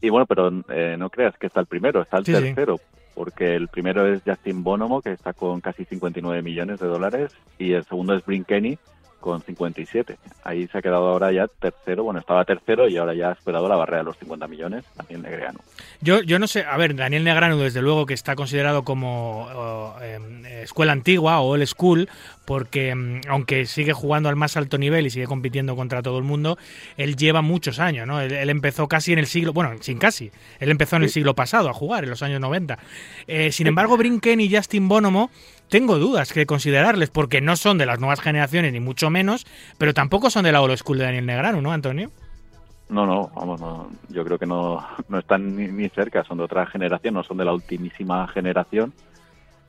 Y 0.00 0.08
bueno, 0.10 0.26
pero 0.26 0.50
eh, 0.68 0.96
no 0.98 1.10
creas 1.10 1.36
que 1.36 1.46
está 1.48 1.60
el 1.60 1.66
primero, 1.66 2.02
está 2.02 2.18
el 2.18 2.24
Sí, 2.24 2.34
sí. 2.34 2.40
tercero, 2.42 2.78
porque 3.14 3.56
el 3.56 3.68
primero 3.68 4.06
es 4.06 4.22
Justin 4.24 4.62
Bonomo, 4.62 5.02
que 5.02 5.12
está 5.12 5.32
con 5.32 5.60
casi 5.60 5.84
59 5.84 6.40
millones 6.42 6.78
de 6.78 6.86
dólares, 6.86 7.36
y 7.58 7.72
el 7.72 7.84
segundo 7.84 8.14
es 8.14 8.24
Brink 8.24 8.46
Kenny, 8.46 8.78
con 9.24 9.40
57. 9.40 10.18
Ahí 10.44 10.68
se 10.68 10.76
ha 10.76 10.82
quedado 10.82 11.08
ahora 11.08 11.32
ya 11.32 11.48
tercero, 11.48 12.04
bueno, 12.04 12.20
estaba 12.20 12.44
tercero 12.44 12.86
y 12.88 12.98
ahora 12.98 13.14
ya 13.14 13.30
ha 13.30 13.34
superado 13.34 13.66
la 13.68 13.76
barrera 13.76 13.98
de 13.98 14.04
los 14.04 14.18
50 14.18 14.46
millones, 14.48 14.84
Daniel 14.96 15.22
Negreanu. 15.22 15.58
Yo, 16.02 16.20
yo 16.20 16.38
no 16.38 16.46
sé, 16.46 16.64
a 16.64 16.76
ver, 16.76 16.94
Daniel 16.94 17.24
Negrano 17.24 17.56
desde 17.56 17.80
luego 17.80 18.04
que 18.04 18.12
está 18.12 18.36
considerado 18.36 18.84
como 18.84 19.46
oh, 19.46 19.94
em, 20.02 20.44
escuela 20.44 20.92
antigua 20.92 21.40
o 21.40 21.54
old 21.54 21.64
school, 21.64 22.10
porque 22.44 22.90
em, 22.90 23.22
aunque 23.26 23.64
sigue 23.64 23.94
jugando 23.94 24.28
al 24.28 24.36
más 24.36 24.58
alto 24.58 24.76
nivel 24.76 25.06
y 25.06 25.10
sigue 25.10 25.24
compitiendo 25.26 25.74
contra 25.74 26.02
todo 26.02 26.18
el 26.18 26.24
mundo, 26.24 26.58
él 26.98 27.16
lleva 27.16 27.40
muchos 27.40 27.78
años, 27.78 28.06
¿no? 28.06 28.20
Él, 28.20 28.30
él 28.30 28.50
empezó 28.50 28.88
casi 28.88 29.14
en 29.14 29.20
el 29.20 29.26
siglo, 29.26 29.54
bueno, 29.54 29.70
sin 29.80 29.96
casi, 29.96 30.30
él 30.60 30.70
empezó 30.70 30.96
en 30.96 31.04
el 31.04 31.08
siglo 31.08 31.34
pasado 31.34 31.70
a 31.70 31.72
jugar, 31.72 32.04
en 32.04 32.10
los 32.10 32.22
años 32.22 32.42
90. 32.42 32.78
Eh, 33.26 33.52
sin 33.52 33.68
embargo, 33.68 33.96
Brinken 33.96 34.38
y 34.40 34.54
Justin 34.54 34.86
Bonomo, 34.86 35.30
tengo 35.74 35.98
dudas 35.98 36.32
que 36.32 36.46
considerarles, 36.46 37.10
porque 37.10 37.40
no 37.40 37.56
son 37.56 37.78
de 37.78 37.86
las 37.86 37.98
nuevas 37.98 38.20
generaciones, 38.20 38.72
ni 38.72 38.78
mucho 38.78 39.10
menos, 39.10 39.44
pero 39.76 39.92
tampoco 39.92 40.30
son 40.30 40.44
de 40.44 40.52
la 40.52 40.62
old 40.62 40.76
school 40.76 40.98
de 40.98 41.04
Daniel 41.06 41.26
Negrano, 41.26 41.60
¿no, 41.60 41.72
Antonio? 41.72 42.12
No, 42.88 43.04
no, 43.06 43.32
vamos, 43.34 43.60
no, 43.60 43.90
yo 44.08 44.24
creo 44.24 44.38
que 44.38 44.46
no, 44.46 44.86
no 45.08 45.18
están 45.18 45.56
ni, 45.56 45.88
cerca, 45.88 46.22
son 46.22 46.38
de 46.38 46.44
otra 46.44 46.64
generación, 46.66 47.14
no 47.14 47.24
son 47.24 47.38
de 47.38 47.44
la 47.44 47.52
ultimísima 47.52 48.28
generación, 48.28 48.92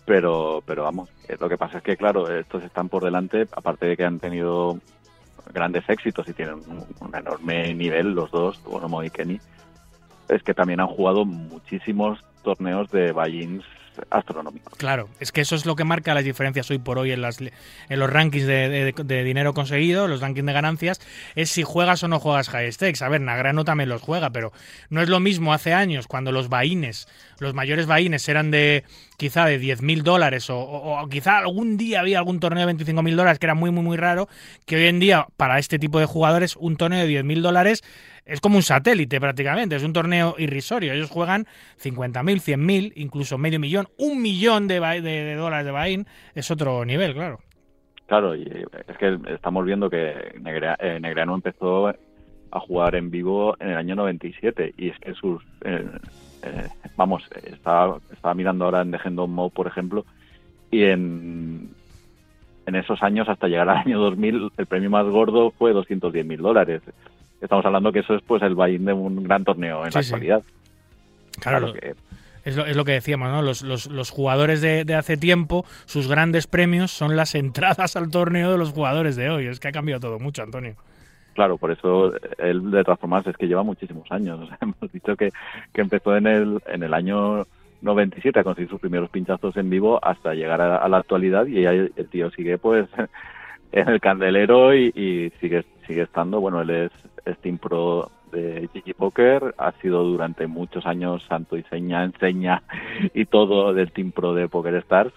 pero, 0.05 0.61
pero 0.63 0.83
vamos, 0.83 1.09
eh, 1.27 1.37
lo 1.39 1.49
que 1.49 1.57
pasa 1.57 1.79
es 1.79 1.83
que, 1.83 1.97
claro, 1.97 2.29
estos 2.29 2.61
están 2.61 2.87
por 2.87 3.03
delante, 3.03 3.47
aparte 3.53 3.87
de 3.87 3.97
que 3.97 4.05
han 4.05 4.19
tenido 4.19 4.79
grandes 5.55 5.89
éxitos 5.89 6.29
y 6.29 6.33
tienen 6.33 6.61
un, 6.67 7.15
enorme 7.15 7.73
nivel 7.73 8.11
los 8.11 8.29
dos, 8.29 8.61
Bonomo 8.61 9.03
y 9.03 9.09
Kenny, 9.09 9.39
es 10.29 10.43
que 10.43 10.53
también 10.53 10.81
han 10.81 10.87
jugado 10.87 11.25
muchísimos 11.25 12.19
torneos 12.43 12.91
de 12.91 13.11
buy-ins 13.11 13.65
astronómicos. 14.09 14.73
Claro, 14.77 15.09
es 15.19 15.31
que 15.31 15.41
eso 15.41 15.55
es 15.55 15.65
lo 15.65 15.75
que 15.75 15.83
marca 15.83 16.13
las 16.13 16.23
diferencias 16.23 16.69
hoy 16.71 16.77
por 16.77 16.97
hoy 16.97 17.11
en, 17.11 17.21
las, 17.21 17.39
en 17.41 17.99
los 17.99 18.09
rankings 18.09 18.45
de, 18.45 19.23
dinero 19.23 19.53
conseguido, 19.53 20.07
los 20.07 20.21
rankings 20.21 20.45
de 20.45 20.53
ganancias, 20.53 21.01
es 21.35 21.49
si 21.49 21.63
juegas 21.63 22.03
o 22.03 22.07
no 22.07 22.19
juegas 22.19 22.49
high 22.49 22.71
stakes. 22.71 23.03
A 23.03 23.09
ver, 23.09 23.21
Nagrano 23.21 23.65
también 23.65 23.89
los 23.89 24.01
juega, 24.01 24.29
pero 24.29 24.51
no 24.89 25.01
es 25.01 25.09
lo 25.09 25.19
mismo 25.19 25.53
hace 25.53 25.73
años 25.73 26.07
cuando 26.07 26.31
los 26.31 26.49
vaines, 26.49 27.07
los 27.39 27.53
mayores 27.53 27.85
vaines 27.85 28.27
eran 28.29 28.51
de 28.51 28.83
quizá 29.17 29.45
de 29.45 29.61
10.000 29.61 30.01
dólares 30.03 30.47
o 30.49 31.07
quizá 31.09 31.37
algún 31.37 31.78
día 31.78 32.01
había 32.01 32.17
algún 32.17 32.39
torneo 32.39 32.67
de 32.67 32.74
25.000 32.74 33.15
dólares 33.15 33.39
que 33.39 33.45
era 33.45 33.55
muy, 33.55 33.71
muy, 33.71 33.83
muy 33.83 33.97
raro, 33.97 34.28
que 34.65 34.75
hoy 34.75 34.87
en 34.87 34.99
día 34.99 35.28
para 35.37 35.59
este 35.59 35.79
tipo 35.79 35.99
de 35.99 36.05
jugadores 36.05 36.55
un 36.57 36.75
torneo 36.78 37.05
de 37.05 37.24
10.000 37.24 37.41
dólares 37.41 37.83
es 38.25 38.41
como 38.41 38.57
un 38.57 38.63
satélite 38.63 39.19
prácticamente, 39.19 39.75
es 39.75 39.83
un 39.83 39.93
torneo 39.93 40.35
irrisorio. 40.37 40.93
Ellos 40.93 41.09
juegan 41.09 41.45
50.000, 41.81 42.23
100.000, 42.41 42.93
incluso 42.95 43.37
medio 43.37 43.59
millón, 43.59 43.87
un 43.97 44.21
millón 44.21 44.67
de, 44.67 44.79
de, 44.79 45.35
dólares 45.35 45.65
de 45.65 45.71
buy-in, 45.71 46.07
es 46.33 46.49
otro 46.51 46.83
nivel, 46.85 47.13
claro. 47.13 47.39
Claro, 48.07 48.35
y 48.35 48.43
es 48.87 48.97
que 48.97 49.17
estamos 49.27 49.65
viendo 49.65 49.89
que 49.89 50.09
eh, 50.09 50.99
Negreanu 50.99 51.35
empezó 51.35 51.87
a 51.87 52.59
jugar 52.59 52.95
en 52.95 53.09
vivo 53.09 53.55
en 53.59 53.69
el 53.69 53.77
año 53.77 53.95
97 53.95 54.73
y 54.77 54.89
es 54.89 54.99
que 54.99 55.13
sus... 55.13 55.43
eh, 55.63 55.87
eh, 56.43 56.67
vamos, 56.95 57.23
estaba, 57.43 57.99
mirando 58.35 58.65
ahora 58.65 58.81
en 58.81 58.91
The 58.91 58.99
Hand 59.03 59.19
of 59.19 59.29
Mode, 59.29 59.53
por 59.55 59.67
ejemplo, 59.67 60.05
y 60.69 60.83
en, 60.83 61.71
en 62.67 62.75
esos 62.75 63.01
años, 63.01 63.27
hasta 63.27 63.47
llegar 63.47 63.69
al 63.69 63.77
año 63.77 63.99
2000, 63.99 64.51
el 64.57 64.65
premio 64.67 64.89
más 64.89 65.05
gordo 65.05 65.51
fue 65.51 65.73
210 65.73 66.25
mil 66.25 66.41
dólares. 66.41 66.81
Estamos 67.46 67.66
hablando 67.66 67.92
que 67.92 68.00
eso 68.00 68.13
es 68.16 68.22
pues 68.24 68.42
el 68.43 68.55
buy-in 68.55 68.84
de 68.86 68.93
un 68.93 69.24
gran 69.24 69.43
torneo 69.46 69.80
en 69.86 69.92
la 69.93 70.04
sí. 70.04 70.13
actualidad. 70.13 70.43
Claro, 71.39 71.74
que 71.74 71.96
Es 72.43 72.55
lo, 72.55 72.66
es 72.66 72.76
lo 72.76 72.86
que 72.86 72.92
decíamos, 72.93 73.30
¿no? 73.30 73.42
Los, 73.42 73.62
los- 73.63 73.88
los 73.88 74.09
jugadores 74.12 74.62
de, 74.62 74.86
de 74.86 74.96
hace 74.96 75.17
tiempo, 75.17 75.66
sus 75.86 76.08
grandes 76.08 76.47
premios 76.47 76.92
son 76.92 77.16
las 77.16 77.34
entradas 77.43 77.96
al 77.96 78.09
torneo 78.12 78.51
de 78.51 78.58
los 78.58 78.72
jugadores 78.72 79.16
de 79.16 79.30
hoy. 79.30 79.47
Es 79.47 79.59
que 79.59 79.70
ha 79.70 79.72
cambiado 79.72 80.00
todo 80.01 80.20
mucho, 80.20 80.43
Antonio. 80.43 80.76
Claro, 81.34 81.58
por 81.58 81.72
eso 81.72 82.13
él 82.38 82.72
de 82.72 82.84
todas 82.86 83.00
formas 83.00 83.28
es 83.28 83.36
que 83.36 83.47
lleva 83.47 83.63
muchísimos 83.63 84.09
años. 84.12 84.39
O 84.43 84.47
sea, 84.47 84.58
hemos 84.62 84.92
dicho 84.92 85.16
que, 85.16 85.32
que 85.74 85.82
empezó 85.82 86.16
en 86.16 86.28
el, 86.28 86.59
en 86.67 86.84
el 86.84 86.93
año 86.93 87.46
97 87.82 88.39
a 88.39 88.43
conseguir 88.43 88.70
sus 88.70 88.80
primeros 88.80 89.09
pinchazos 89.09 89.58
en 89.58 89.70
vivo 89.70 90.00
hasta 90.04 90.34
llegar 90.34 90.62
a, 90.62 90.78
a 90.78 90.88
la 90.89 90.97
actualidad 90.97 91.46
y 91.46 91.66
ahí 91.66 91.92
el 91.96 92.08
tío 92.08 92.32
sigue 92.32 92.58
pues 92.58 92.88
en 93.74 93.89
el 93.89 94.00
candelero 94.00 94.74
y, 94.74 94.86
y 94.96 95.32
sigue 95.42 95.66
sigue 95.86 96.04
estando. 96.04 96.39
Bueno, 96.39 96.62
él 96.62 96.70
es 96.70 96.92
Steam 97.33 97.57
Pro 97.57 98.11
de 98.31 98.69
GG 98.73 98.95
Poker, 98.95 99.55
ha 99.57 99.71
sido 99.73 100.03
durante 100.03 100.47
muchos 100.47 100.85
años 100.85 101.23
santo 101.27 101.57
y 101.57 101.63
seña, 101.63 102.03
enseña 102.03 102.63
y 103.13 103.25
todo 103.25 103.73
del 103.73 103.91
Team 103.91 104.11
Pro 104.11 104.33
de 104.33 104.47
Poker 104.47 104.75
Stars 104.75 105.13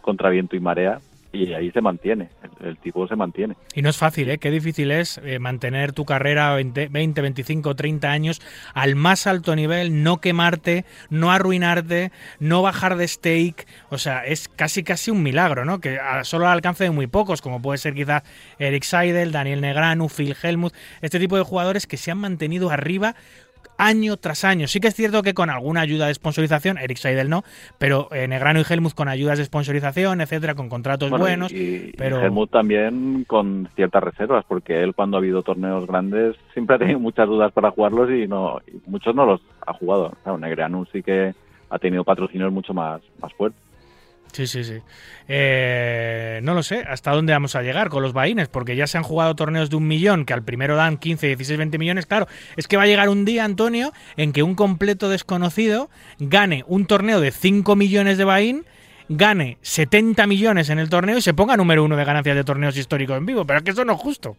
contra 0.00 0.30
viento 0.30 0.56
y 0.56 0.60
marea 0.60 1.00
y 1.32 1.52
ahí 1.52 1.70
se 1.70 1.80
mantiene, 1.80 2.30
el, 2.60 2.78
tipo 2.78 3.06
se 3.06 3.14
mantiene. 3.14 3.54
Y 3.74 3.82
no 3.82 3.90
es 3.90 3.96
fácil, 3.96 4.30
¿eh? 4.30 4.38
Qué 4.38 4.50
difícil 4.50 4.90
es 4.90 5.18
eh, 5.24 5.38
mantener 5.38 5.92
tu 5.92 6.04
carrera 6.04 6.54
20, 6.54 6.88
20, 6.88 7.20
25, 7.20 7.76
30 7.76 8.10
años 8.10 8.40
al 8.72 8.96
más 8.96 9.26
alto 9.26 9.54
nivel, 9.54 10.02
no 10.02 10.20
quemarte, 10.20 10.84
no 11.10 11.30
arruinarte, 11.30 12.12
no 12.40 12.62
bajar 12.62 12.96
de 12.96 13.06
stake. 13.06 13.66
O 13.90 13.98
sea, 13.98 14.24
es 14.24 14.48
casi 14.48 14.82
casi 14.82 15.10
un 15.10 15.22
milagro, 15.22 15.64
¿no? 15.64 15.80
Que 15.80 15.98
solo 16.22 16.46
al 16.46 16.52
alcance 16.52 16.84
de 16.84 16.90
muy 16.90 17.06
pocos, 17.06 17.42
como 17.42 17.60
puede 17.60 17.78
ser 17.78 17.94
quizás 17.94 18.22
Eric 18.58 18.84
Seidel, 18.84 19.30
Daniel 19.32 19.60
Negranu, 19.60 20.08
Phil 20.08 20.34
Helmuth, 20.42 20.72
este 21.02 21.18
tipo 21.18 21.36
de 21.36 21.42
jugadores 21.42 21.86
que 21.86 21.98
se 21.98 22.10
han 22.10 22.18
mantenido 22.18 22.70
arriba 22.70 23.14
año 23.78 24.16
tras 24.16 24.44
año. 24.44 24.66
Sí 24.66 24.80
que 24.80 24.88
es 24.88 24.94
cierto 24.94 25.22
que 25.22 25.32
con 25.34 25.48
alguna 25.50 25.80
ayuda 25.80 26.08
de 26.08 26.14
sponsorización, 26.14 26.78
Eric 26.78 26.98
Seidel 26.98 27.30
no, 27.30 27.44
pero 27.78 28.08
eh, 28.12 28.28
Negrano 28.28 28.60
y 28.60 28.64
Helmuth 28.68 28.92
con 28.94 29.08
ayudas 29.08 29.38
de 29.38 29.44
sponsorización, 29.44 30.20
etcétera, 30.20 30.54
con 30.54 30.68
contratos 30.68 31.10
Bueno, 31.10 31.24
buenos. 31.24 31.52
y, 31.52 31.56
y 31.56 31.92
pero- 31.96 32.20
Helmut 32.20 32.50
también 32.50 33.24
con 33.26 33.68
ciertas 33.76 34.02
reservas, 34.02 34.44
porque 34.46 34.82
él 34.82 34.94
cuando 34.94 35.16
ha 35.16 35.20
habido 35.20 35.42
torneos 35.42 35.86
grandes 35.86 36.36
siempre 36.52 36.76
ha 36.76 36.78
tenido 36.78 36.98
muchas 36.98 37.26
dudas 37.28 37.52
para 37.52 37.70
jugarlos 37.70 38.10
y 38.10 38.26
no 38.26 38.58
y 38.66 38.78
muchos 38.90 39.14
no 39.14 39.24
los 39.24 39.40
ha 39.66 39.72
jugado. 39.72 40.12
Claro, 40.24 40.38
Negreanu 40.38 40.84
sí 40.92 41.02
que 41.02 41.34
ha 41.70 41.78
tenido 41.78 42.02
patrocinios 42.04 42.52
mucho 42.52 42.74
más, 42.74 43.00
más 43.22 43.32
fuertes. 43.34 43.60
Sí, 44.32 44.46
sí, 44.46 44.64
sí. 44.64 44.78
Eh, 45.26 46.40
no 46.42 46.54
lo 46.54 46.62
sé 46.62 46.84
hasta 46.88 47.12
dónde 47.12 47.32
vamos 47.32 47.56
a 47.56 47.62
llegar 47.62 47.88
con 47.88 48.02
los 48.02 48.12
vaines, 48.12 48.48
porque 48.48 48.76
ya 48.76 48.86
se 48.86 48.98
han 48.98 49.04
jugado 49.04 49.34
torneos 49.34 49.70
de 49.70 49.76
un 49.76 49.86
millón, 49.86 50.24
que 50.24 50.32
al 50.32 50.42
primero 50.42 50.76
dan 50.76 50.96
15, 50.96 51.26
16, 51.26 51.58
20 51.58 51.78
millones. 51.78 52.06
Claro, 52.06 52.26
es 52.56 52.68
que 52.68 52.76
va 52.76 52.84
a 52.84 52.86
llegar 52.86 53.08
un 53.08 53.24
día, 53.24 53.44
Antonio, 53.44 53.92
en 54.16 54.32
que 54.32 54.42
un 54.42 54.54
completo 54.54 55.08
desconocido 55.08 55.88
gane 56.18 56.64
un 56.66 56.86
torneo 56.86 57.20
de 57.20 57.30
5 57.30 57.76
millones 57.76 58.18
de 58.18 58.24
vaín, 58.24 58.64
gane 59.08 59.58
70 59.62 60.26
millones 60.26 60.70
en 60.70 60.78
el 60.78 60.90
torneo 60.90 61.18
y 61.18 61.22
se 61.22 61.34
ponga 61.34 61.56
número 61.56 61.84
uno 61.84 61.96
de 61.96 62.04
ganancias 62.04 62.36
de 62.36 62.44
torneos 62.44 62.76
históricos 62.76 63.16
en 63.16 63.26
vivo. 63.26 63.44
Pero 63.44 63.58
es 63.58 63.64
que 63.64 63.70
eso 63.70 63.84
no 63.84 63.94
es 63.94 63.98
justo. 63.98 64.36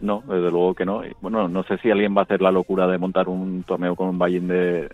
No, 0.00 0.22
desde 0.26 0.50
luego 0.50 0.74
que 0.74 0.86
no. 0.86 1.02
Bueno, 1.20 1.48
no 1.48 1.62
sé 1.64 1.76
si 1.78 1.90
alguien 1.90 2.16
va 2.16 2.22
a 2.22 2.24
hacer 2.24 2.40
la 2.40 2.50
locura 2.50 2.86
de 2.86 2.98
montar 2.98 3.28
un 3.28 3.62
torneo 3.64 3.94
con 3.94 4.08
un 4.08 4.18
buy 4.18 4.38
de, 4.40 4.88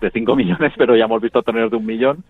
de 0.00 0.10
5 0.10 0.36
millones, 0.36 0.72
pero 0.76 0.94
ya 0.96 1.04
hemos 1.04 1.22
visto 1.22 1.42
torneos 1.42 1.70
de 1.70 1.76
un 1.78 1.86
millón. 1.86 2.24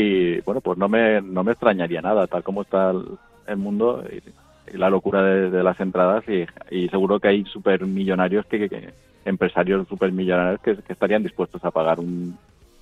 Y 0.00 0.40
bueno, 0.42 0.60
pues 0.60 0.78
no 0.78 0.88
me, 0.88 1.20
no 1.20 1.42
me 1.42 1.52
extrañaría 1.52 2.00
nada, 2.00 2.26
tal 2.26 2.42
como 2.44 2.62
está 2.62 2.90
el, 2.90 3.04
el 3.48 3.56
mundo 3.56 4.04
y, 4.10 4.74
y 4.74 4.78
la 4.78 4.90
locura 4.90 5.22
de, 5.22 5.50
de 5.50 5.62
las 5.62 5.78
entradas. 5.80 6.22
Y, 6.28 6.46
y 6.74 6.88
seguro 6.88 7.18
que 7.18 7.28
hay 7.28 7.44
supermillonarios, 7.44 8.46
que, 8.46 8.68
que- 8.68 8.94
empresarios 9.24 9.86
supermillonarios 9.88 10.60
que, 10.62 10.76
que 10.76 10.92
estarían 10.92 11.22
dispuestos 11.22 11.62
a 11.64 11.70
pagar 11.70 11.98
un, 11.98 12.38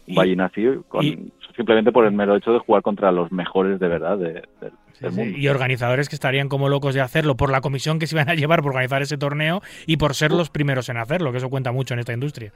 un 0.06 0.40
así, 0.42 0.64
con, 0.88 1.04
y- 1.04 1.32
simplemente 1.56 1.90
por 1.90 2.04
el 2.04 2.12
mero 2.12 2.36
hecho 2.36 2.52
de 2.52 2.58
jugar 2.60 2.82
contra 2.82 3.10
los 3.10 3.32
mejores 3.32 3.80
de 3.80 3.88
verdad 3.88 4.16
de- 4.18 4.42
de- 4.60 4.70
del 5.00 5.10
Sí, 5.12 5.16
mundo. 5.18 5.38
Y 5.38 5.48
organizadores 5.48 6.08
que 6.08 6.14
estarían 6.14 6.48
como 6.48 6.68
locos 6.68 6.94
de 6.94 7.00
hacerlo 7.00 7.34
por 7.36 7.50
la 7.50 7.60
comisión 7.62 7.98
que 7.98 8.06
se 8.06 8.14
iban 8.14 8.28
a 8.28 8.34
llevar 8.34 8.60
por 8.62 8.70
organizar 8.72 9.02
ese 9.02 9.18
torneo 9.18 9.60
y 9.86 9.96
por 9.96 10.14
ser 10.14 10.30
los 10.32 10.50
primeros 10.50 10.88
en 10.90 10.98
hacerlo, 10.98 11.32
que 11.32 11.38
eso 11.38 11.48
cuenta 11.50 11.72
mucho 11.72 11.94
en 11.94 12.00
esta 12.00 12.12
industria. 12.12 12.52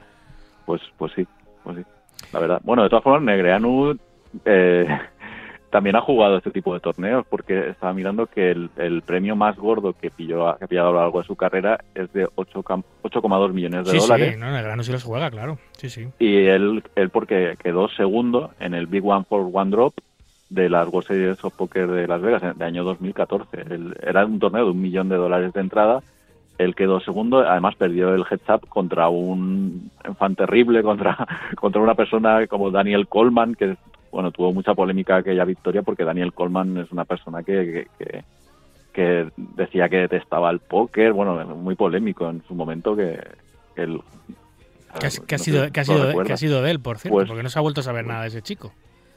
Pues, 0.65 0.81
pues 0.97 1.11
sí, 1.15 1.25
pues 1.63 1.77
sí, 1.77 1.83
la 2.31 2.39
verdad. 2.39 2.61
Bueno, 2.63 2.83
de 2.83 2.89
todas 2.89 3.03
formas, 3.03 3.23
Negreanu 3.23 3.97
eh, 4.45 4.87
también 5.71 5.95
ha 5.95 6.01
jugado 6.01 6.37
este 6.37 6.51
tipo 6.51 6.73
de 6.73 6.79
torneos 6.81 7.25
porque 7.29 7.69
estaba 7.69 7.93
mirando 7.93 8.27
que 8.27 8.51
el, 8.51 8.69
el 8.77 9.01
premio 9.03 9.35
más 9.35 9.55
gordo 9.55 9.93
que 9.93 10.11
pilló 10.11 10.57
que 10.57 10.65
ha 10.65 10.67
pillado 10.67 10.89
a 10.89 10.91
lo 10.91 10.99
largo 10.99 11.19
de 11.21 11.27
su 11.27 11.35
carrera 11.35 11.79
es 11.95 12.11
de 12.13 12.27
8 12.35 12.61
cam- 12.63 12.83
8,2 13.03 13.53
millones 13.53 13.85
de 13.85 13.91
Sí, 13.91 13.97
dólares. 13.99 14.33
sí, 14.33 14.39
no, 14.39 14.55
el 14.57 14.63
grano 14.63 14.83
sí 14.83 14.91
los 14.91 15.03
juega, 15.03 15.31
claro. 15.31 15.57
Sí, 15.77 15.89
sí. 15.89 16.07
Y 16.19 16.45
él, 16.47 16.83
él 16.95 17.09
porque 17.09 17.55
quedó 17.61 17.87
segundo 17.89 18.51
en 18.59 18.73
el 18.73 18.87
Big 18.87 19.05
One 19.05 19.25
for 19.29 19.49
One 19.51 19.71
Drop 19.71 19.93
de 20.49 20.69
las 20.69 20.85
World 20.89 21.07
Series 21.07 21.43
of 21.45 21.53
Poker 21.55 21.87
de 21.87 22.05
Las 22.07 22.21
Vegas 22.21 22.57
de 22.57 22.65
año 22.65 22.83
2014. 22.83 23.61
Él- 23.69 23.95
era 24.05 24.25
un 24.25 24.39
torneo 24.39 24.65
de 24.65 24.71
un 24.71 24.81
millón 24.81 25.07
de 25.07 25.15
dólares 25.15 25.53
de 25.53 25.61
entrada. 25.61 26.01
Él 26.57 26.75
quedó 26.75 26.99
segundo, 26.99 27.39
además 27.39 27.75
perdió 27.75 28.13
el 28.13 28.25
heads 28.29 28.49
up 28.49 28.67
contra 28.67 29.07
un 29.07 29.89
fan 30.19 30.35
terrible, 30.35 30.83
contra, 30.83 31.17
contra 31.55 31.81
una 31.81 31.95
persona 31.95 32.45
como 32.47 32.69
Daniel 32.69 33.07
Coleman, 33.07 33.55
que 33.55 33.77
bueno 34.11 34.31
tuvo 34.31 34.53
mucha 34.53 34.73
polémica 34.73 35.17
aquella 35.17 35.45
victoria 35.45 35.81
porque 35.83 36.03
Daniel 36.03 36.33
Coleman 36.33 36.77
es 36.77 36.91
una 36.91 37.05
persona 37.05 37.43
que, 37.43 37.87
que, 37.97 38.05
que- 38.05 38.23
que 38.93 39.29
decía 39.37 39.87
que 39.87 39.95
detestaba 39.99 40.49
el 40.49 40.59
póker, 40.59 41.13
bueno, 41.13 41.45
muy 41.55 41.75
polémico 41.75 42.29
en 42.29 42.43
su 42.45 42.53
momento 42.53 42.93
que, 42.93 43.17
que 43.73 43.83
él 43.83 44.01
Que 44.99 45.07
ha, 45.07 45.09
no 45.09 45.09
sé 45.09 45.37
sido, 45.37 45.65
si 45.65 45.71
que 45.71 45.79
ha 45.79 45.83
lo 45.83 45.85
sido, 45.93 46.05
recuerdas. 46.07 46.27
que 46.27 46.33
ha 46.33 46.37
sido 46.37 46.61
de 46.61 46.71
él, 46.71 46.79
por 46.81 46.97
cierto, 46.97 47.15
Pues- 47.15 47.27
porque 47.29 47.41
no 47.43 47.49
se 47.49 47.57
ha 47.57 47.61
vuelto 47.61 47.79
a 47.79 47.83
saber 47.85 48.05
nada 48.05 48.23
de 48.23 48.27
ese 48.27 48.41
chico. 48.41 48.73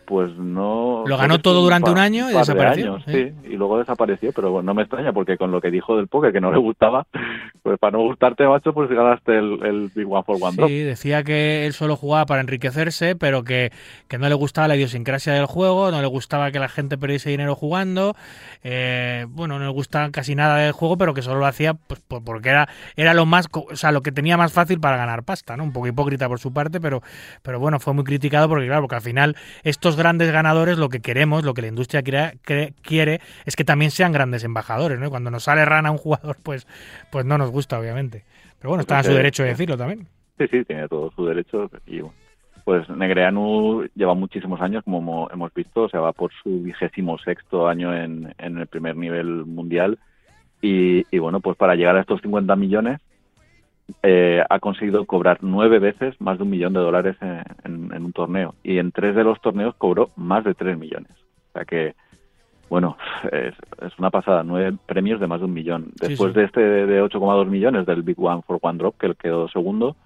Pues 0.06 0.34
no. 0.36 1.04
Lo 1.06 1.16
ganó 1.16 1.38
todo 1.38 1.62
durante 1.62 1.90
un 1.90 1.98
año 1.98 2.30
y 2.30 2.34
par 2.34 2.44
de 2.46 2.52
desapareció, 2.54 2.92
años, 2.94 3.04
¿eh? 3.08 3.32
sí, 3.42 3.48
y 3.52 3.56
luego 3.56 3.78
desapareció, 3.78 4.32
pero 4.32 4.50
bueno, 4.50 4.66
no 4.66 4.74
me 4.74 4.82
extraña 4.82 5.12
porque 5.12 5.36
con 5.38 5.50
lo 5.50 5.60
que 5.60 5.70
dijo 5.70 5.96
del 5.96 6.08
póker 6.08 6.32
que 6.32 6.40
no 6.40 6.52
le 6.52 6.58
gustaba, 6.58 7.06
pues 7.62 7.78
para 7.78 7.92
no 7.92 8.00
gustarte, 8.04 8.46
macho, 8.46 8.74
pues 8.74 8.90
ganaste 8.90 9.38
el, 9.38 9.64
el 9.64 9.90
Big 9.94 10.06
One 10.10 10.22
for 10.24 10.36
One 10.40 10.56
Drop. 10.56 10.68
Sí, 10.68 10.78
decía 10.80 11.22
que 11.24 11.66
él 11.66 11.72
solo 11.72 11.96
jugaba 11.96 12.26
para 12.26 12.40
enriquecerse, 12.42 13.16
pero 13.16 13.44
que, 13.44 13.72
que 14.08 14.18
no 14.18 14.28
le 14.28 14.34
gustaba 14.34 14.68
la 14.68 14.76
idiosincrasia 14.76 15.32
del 15.32 15.46
juego, 15.46 15.90
no 15.90 16.00
le 16.00 16.06
gustaba 16.06 16.50
que 16.50 16.58
la 16.58 16.68
gente 16.68 16.98
perdiese 16.98 17.30
dinero 17.30 17.54
jugando, 17.54 18.14
eh, 18.62 19.26
bueno, 19.30 19.58
no 19.58 19.64
le 19.64 19.70
gustaba 19.72 20.10
casi 20.10 20.34
nada 20.34 20.58
del 20.58 20.72
juego, 20.72 20.96
pero 20.98 21.14
que 21.14 21.22
solo 21.22 21.40
lo 21.40 21.46
hacía 21.46 21.74
pues, 21.74 22.00
por- 22.00 22.22
porque 22.24 22.48
era, 22.50 22.68
era 22.96 23.14
lo 23.14 23.26
más, 23.26 23.48
o 23.52 23.76
sea, 23.76 23.92
lo 23.92 24.02
que 24.02 24.12
tenía 24.12 24.36
más 24.36 24.52
fácil 24.52 24.80
para 24.80 24.96
ganar 24.96 25.22
pasta, 25.22 25.56
¿no? 25.56 25.64
Un 25.64 25.72
poco 25.72 25.86
hipócrita 25.86 26.28
por 26.28 26.38
su 26.38 26.52
parte, 26.52 26.80
pero, 26.80 27.02
pero 27.42 27.58
bueno, 27.58 27.80
fue 27.80 27.94
muy 27.94 28.04
criticado 28.04 28.48
porque, 28.48 28.66
claro, 28.66 28.82
porque 28.82 28.96
al 28.96 29.02
final 29.02 29.36
estos 29.62 29.93
grandes 29.96 30.32
ganadores 30.32 30.78
lo 30.78 30.88
que 30.88 31.00
queremos, 31.00 31.44
lo 31.44 31.54
que 31.54 31.62
la 31.62 31.68
industria 31.68 32.02
cre- 32.02 32.74
quiere, 32.82 33.20
es 33.46 33.56
que 33.56 33.64
también 33.64 33.90
sean 33.90 34.12
grandes 34.12 34.44
embajadores, 34.44 34.98
¿no? 34.98 35.06
Y 35.06 35.10
Cuando 35.10 35.30
nos 35.30 35.44
sale 35.44 35.64
rana 35.64 35.90
un 35.90 35.98
jugador, 35.98 36.36
pues, 36.42 36.66
pues 37.10 37.24
no 37.24 37.38
nos 37.38 37.50
gusta, 37.50 37.78
obviamente. 37.78 38.24
Pero 38.58 38.70
bueno, 38.70 38.80
está 38.82 38.98
a 38.98 39.02
su 39.04 39.12
derecho 39.12 39.42
de 39.42 39.50
decirlo 39.50 39.76
también. 39.76 40.06
Sí, 40.38 40.46
sí, 40.50 40.64
tiene 40.64 40.88
todo 40.88 41.12
su 41.14 41.26
derecho. 41.26 41.70
Y 41.86 42.00
pues 42.64 42.88
Negreanu 42.88 43.86
lleva 43.94 44.14
muchísimos 44.14 44.60
años, 44.60 44.82
como 44.84 45.00
mo- 45.02 45.28
hemos 45.32 45.52
visto, 45.52 45.82
o 45.82 45.88
sea, 45.88 46.00
va 46.00 46.12
por 46.12 46.32
su 46.42 46.62
vigésimo 46.62 47.18
sexto 47.18 47.68
año 47.68 47.94
en, 47.94 48.34
en 48.38 48.58
el 48.58 48.66
primer 48.66 48.96
nivel 48.96 49.44
mundial. 49.44 49.98
Y, 50.62 51.04
y 51.14 51.18
bueno, 51.18 51.40
pues 51.40 51.56
para 51.58 51.74
llegar 51.74 51.96
a 51.96 52.00
estos 52.00 52.22
50 52.22 52.56
millones, 52.56 53.00
eh, 54.02 54.42
ha 54.48 54.58
conseguido 54.60 55.04
cobrar 55.06 55.38
nueve 55.42 55.78
veces 55.78 56.18
más 56.20 56.38
de 56.38 56.44
un 56.44 56.50
millón 56.50 56.72
de 56.72 56.80
dólares 56.80 57.16
en, 57.20 57.42
en- 57.64 57.92
en 57.94 58.04
un 58.04 58.12
torneo. 58.12 58.54
Y 58.62 58.78
en 58.78 58.92
tres 58.92 59.14
de 59.14 59.24
los 59.24 59.40
torneos 59.40 59.74
cobró 59.76 60.10
más 60.16 60.44
de 60.44 60.54
tres 60.54 60.78
millones. 60.78 61.10
O 61.50 61.52
sea 61.52 61.64
que, 61.64 61.94
bueno, 62.70 62.96
es, 63.30 63.54
es 63.82 63.98
una 63.98 64.10
pasada. 64.10 64.42
Nueve 64.42 64.76
premios 64.86 65.20
de 65.20 65.26
más 65.26 65.40
de 65.40 65.46
un 65.46 65.52
millón. 65.54 65.86
Sí, 66.00 66.08
Después 66.08 66.32
sí. 66.32 66.40
de 66.40 66.44
este 66.46 66.60
de 66.60 67.02
8,2 67.02 67.46
millones 67.46 67.86
del 67.86 68.02
Big 68.02 68.18
One 68.18 68.42
for 68.46 68.58
One 68.60 68.78
Drop, 68.78 68.96
que 68.98 69.06
él 69.06 69.16
quedó 69.16 69.48
segundo, 69.48 69.96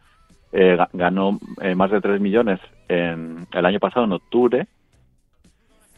eh, 0.52 0.76
ga- 0.76 0.88
ganó 0.92 1.38
eh, 1.62 1.74
más 1.74 1.90
de 1.90 2.00
3 2.00 2.20
millones 2.20 2.58
en, 2.88 3.46
el 3.52 3.66
año 3.66 3.78
pasado, 3.78 4.06
en 4.06 4.12
octubre, 4.12 4.66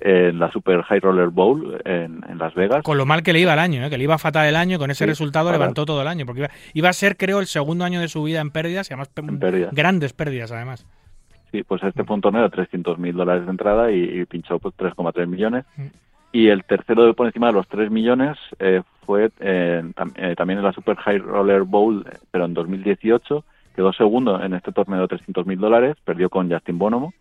en 0.00 0.38
la 0.38 0.50
Super 0.50 0.82
High 0.82 1.00
Roller 1.00 1.28
Bowl 1.28 1.80
en, 1.84 2.24
en 2.28 2.38
Las 2.38 2.54
Vegas. 2.54 2.82
Con 2.82 2.96
lo 2.98 3.06
mal 3.06 3.22
que 3.22 3.32
le 3.32 3.40
iba 3.40 3.52
el 3.52 3.58
año, 3.58 3.84
¿eh? 3.84 3.90
que 3.90 3.98
le 3.98 4.04
iba 4.04 4.18
fatal 4.18 4.46
el 4.46 4.56
año, 4.56 4.78
con 4.78 4.90
ese 4.90 5.04
Sí, 5.04 5.08
resultado 5.10 5.50
levantó 5.52 5.84
todo 5.86 6.02
el 6.02 6.08
año, 6.08 6.26
porque 6.26 6.40
iba, 6.40 6.50
iba 6.74 6.88
a 6.88 6.92
ser, 6.92 7.16
creo, 7.16 7.40
el 7.40 7.46
segundo 7.46 7.84
año 7.84 8.00
de 8.00 8.08
su 8.08 8.22
vida 8.22 8.40
en 8.40 8.50
pérdidas 8.50 8.90
y 8.90 8.94
además 8.94 9.08
pérdidas. 9.08 9.74
grandes 9.74 10.12
pérdidas, 10.12 10.52
además. 10.52 10.86
Sí, 11.52 11.62
pues 11.64 11.82
este 11.82 12.04
fue 12.04 12.14
un 12.16 12.22
torneo 12.22 12.42
de 12.42 12.50
300 12.50 12.98
mil 12.98 13.14
dólares 13.16 13.44
de 13.44 13.50
entrada 13.50 13.90
y, 13.90 14.02
y 14.20 14.24
pinchó 14.24 14.58
pues 14.58 14.74
3,3 14.76 15.26
millones. 15.26 15.64
Mm. 15.76 15.86
Y 16.32 16.46
el 16.48 16.62
tercero 16.64 17.12
por 17.14 17.26
encima 17.26 17.48
de 17.48 17.54
los 17.54 17.66
3 17.66 17.90
millones 17.90 18.36
eh, 18.60 18.82
fue 19.04 19.30
eh, 19.40 19.82
tam- 19.96 20.36
también 20.36 20.60
en 20.60 20.64
la 20.64 20.72
Super 20.72 20.96
High 20.96 21.18
Roller 21.18 21.62
Bowl, 21.62 22.06
eh, 22.08 22.16
pero 22.30 22.44
en 22.44 22.54
2018. 22.54 23.44
Quedó 23.74 23.92
segundo 23.92 24.42
en 24.42 24.52
este 24.54 24.72
torneo 24.72 25.00
de 25.02 25.08
300 25.08 25.46
mil 25.46 25.58
dólares, 25.58 25.96
perdió 26.04 26.28
con 26.28 26.50
Justin 26.50 26.76
Bonomo, 26.78 27.14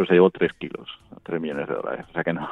pero 0.00 0.08
se 0.08 0.14
llevó 0.14 0.30
3 0.30 0.54
kilos, 0.54 0.88
3 1.24 1.38
millones 1.42 1.68
de 1.68 1.74
dólares. 1.74 2.06
O 2.08 2.12
sea 2.14 2.24
que 2.24 2.32
no, 2.32 2.48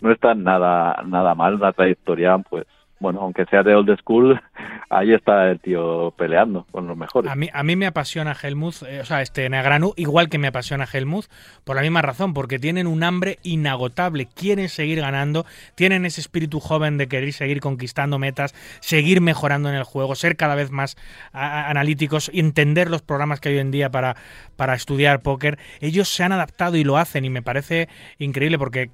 no 0.00 0.12
está 0.12 0.32
nada, 0.36 1.02
nada 1.04 1.34
mal, 1.34 1.54
una 1.54 1.72
trayectoria, 1.72 2.38
pues, 2.38 2.66
bueno, 3.00 3.20
aunque 3.20 3.44
sea 3.46 3.62
de 3.62 3.74
old 3.74 3.96
school, 3.98 4.40
ahí 4.90 5.12
está 5.12 5.50
el 5.50 5.60
tío 5.60 6.12
peleando 6.16 6.66
con 6.70 6.86
los 6.86 6.96
mejores. 6.96 7.30
A 7.30 7.36
mí, 7.36 7.48
a 7.52 7.62
mí 7.62 7.76
me 7.76 7.86
apasiona 7.86 8.36
Helmuth, 8.40 8.82
eh, 8.86 9.00
o 9.00 9.04
sea, 9.04 9.22
este 9.22 9.48
Negranu, 9.48 9.92
igual 9.96 10.28
que 10.28 10.38
me 10.38 10.48
apasiona 10.48 10.86
Helmuth, 10.90 11.26
por 11.64 11.76
la 11.76 11.82
misma 11.82 12.02
razón, 12.02 12.34
porque 12.34 12.58
tienen 12.58 12.86
un 12.86 13.02
hambre 13.02 13.38
inagotable, 13.42 14.26
quieren 14.26 14.68
seguir 14.68 15.00
ganando, 15.00 15.44
tienen 15.74 16.04
ese 16.06 16.20
espíritu 16.20 16.60
joven 16.60 16.98
de 16.98 17.08
querer 17.08 17.32
seguir 17.32 17.60
conquistando 17.60 18.18
metas, 18.18 18.54
seguir 18.80 19.20
mejorando 19.20 19.68
en 19.68 19.74
el 19.74 19.84
juego, 19.84 20.14
ser 20.14 20.36
cada 20.36 20.54
vez 20.54 20.70
más 20.70 20.96
analíticos, 21.32 22.30
entender 22.32 22.90
los 22.90 23.02
programas 23.02 23.40
que 23.40 23.48
hay 23.50 23.54
hoy 23.56 23.60
en 23.60 23.70
día 23.70 23.90
para, 23.90 24.16
para 24.56 24.74
estudiar 24.74 25.20
póker. 25.22 25.58
Ellos 25.80 26.08
se 26.08 26.22
han 26.22 26.32
adaptado 26.32 26.76
y 26.76 26.84
lo 26.84 26.96
hacen 26.96 27.24
y 27.24 27.30
me 27.30 27.42
parece 27.42 27.88
increíble 28.18 28.58
porque 28.58 28.90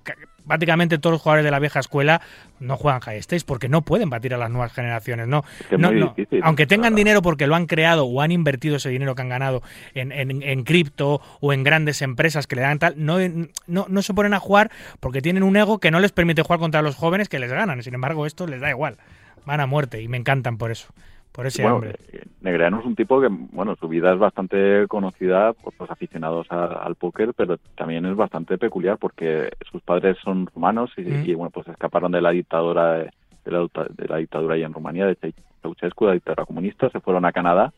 prácticamente 0.47 0.99
todos 0.99 1.13
los 1.13 1.23
jugadores 1.23 1.45
de 1.45 1.51
la 1.51 1.59
vieja 1.59 1.81
escuela 1.81 2.21
no 2.59 2.77
juegan 2.77 3.01
high 3.01 3.23
stakes 3.23 3.45
porque 3.45 3.69
no 3.69 3.83
pueden 3.83 4.11
batir 4.11 4.35
a 4.35 4.39
las 4.39 4.51
nuevas 4.51 4.73
generaciones, 4.73 5.29
¿no? 5.29 5.45
No, 5.71 5.91
no. 5.91 6.09
difícil. 6.09 6.41
Aunque 6.45 6.67
tengan 6.67 6.95
dinero 6.95 7.23
porque 7.23 7.47
lo 7.47 7.55
han 7.55 7.67
creado 7.67 8.05
o 8.05 8.21
han 8.21 8.33
invertido 8.33 8.77
ese 8.77 8.91
dinero 8.91 9.15
que 9.15 9.23
han 9.23 9.29
ganado 9.29 9.63
en, 9.95 10.13
en, 10.13 10.43
en 10.43 10.65
cripto 10.65 11.21
o 11.41 11.53
en 11.53 11.65
grandes 11.65 12.03
empresas 12.03 12.47
que 12.47 12.57
le 12.57 12.63
dan 12.63 12.79
tal, 12.79 12.95
no, 12.97 13.19
no, 13.67 13.87
no 13.89 14.03
se 14.03 14.15
ponen 14.15 14.35
a 14.35 14.41
jugar 14.41 14.71
porque 15.01 15.23
tienen 15.23 15.43
un 15.43 15.57
ego 15.57 15.79
que 15.79 15.91
no 15.91 16.01
les 16.01 16.13
permite 16.13 16.43
jugar 16.43 16.61
contra 16.61 16.83
los 16.83 16.97
jóvenes 16.97 17.29
que 17.29 17.39
les 17.39 17.51
ganan. 17.51 17.83
Sin 17.83 17.95
embargo, 17.95 18.27
esto 18.27 18.47
les 18.47 18.61
da 18.61 18.71
igual. 18.71 18.99
Van 19.47 19.61
a 19.61 19.67
muerte 19.67 20.03
y 20.03 20.09
me 20.09 20.17
encantan 20.17 20.59
por 20.59 20.71
eso. 20.71 20.93
Por 21.33 21.47
ese 21.47 21.63
bueno, 21.63 21.77
hambre. 21.77 21.95
eh, 22.13 22.25
Negreanu 22.41 22.81
es 22.81 22.87
un 22.87 22.97
tipo 22.97 23.21
que, 23.21 23.29
bueno, 23.31 23.77
su 23.77 23.87
vida 23.89 24.13
es 24.13 24.19
bastante 24.19 24.87
conocida 24.89 25.53
por 25.53 25.73
los 25.79 25.91
aficionados 25.91 26.47
a- 26.51 26.67
al 26.85 26.97
póker, 26.97 27.33
pero 27.35 27.57
también 27.77 28.05
es 28.07 28.17
bastante 28.17 28.59
peculiar 28.59 28.99
porque 28.99 29.51
sus 29.71 29.81
padres 29.83 30.17
son 30.25 30.47
rumanos 30.47 30.91
y, 30.97 31.03
Mm. 31.03 31.23
y, 31.31 31.35
bueno, 31.35 31.51
pues 31.51 31.69
escaparon 31.69 32.11
de 32.13 32.21
la 32.21 32.31
dictadura 32.31 32.95
de, 32.95 33.11
de 33.45 33.51
la, 33.53 33.61
de 33.91 34.09
la 34.09 34.17
dictadura 34.17 34.55
ahí 34.57 34.65
en 34.65 34.73
Rumanía, 34.75 35.07
de 35.07 35.17
Ceausescu, 35.63 36.07
la 36.07 36.13
dictadura 36.15 36.45
comunista, 36.47 36.91
se 36.91 37.01
fueron 37.01 37.25
a 37.25 37.33
Canadá 37.33 37.73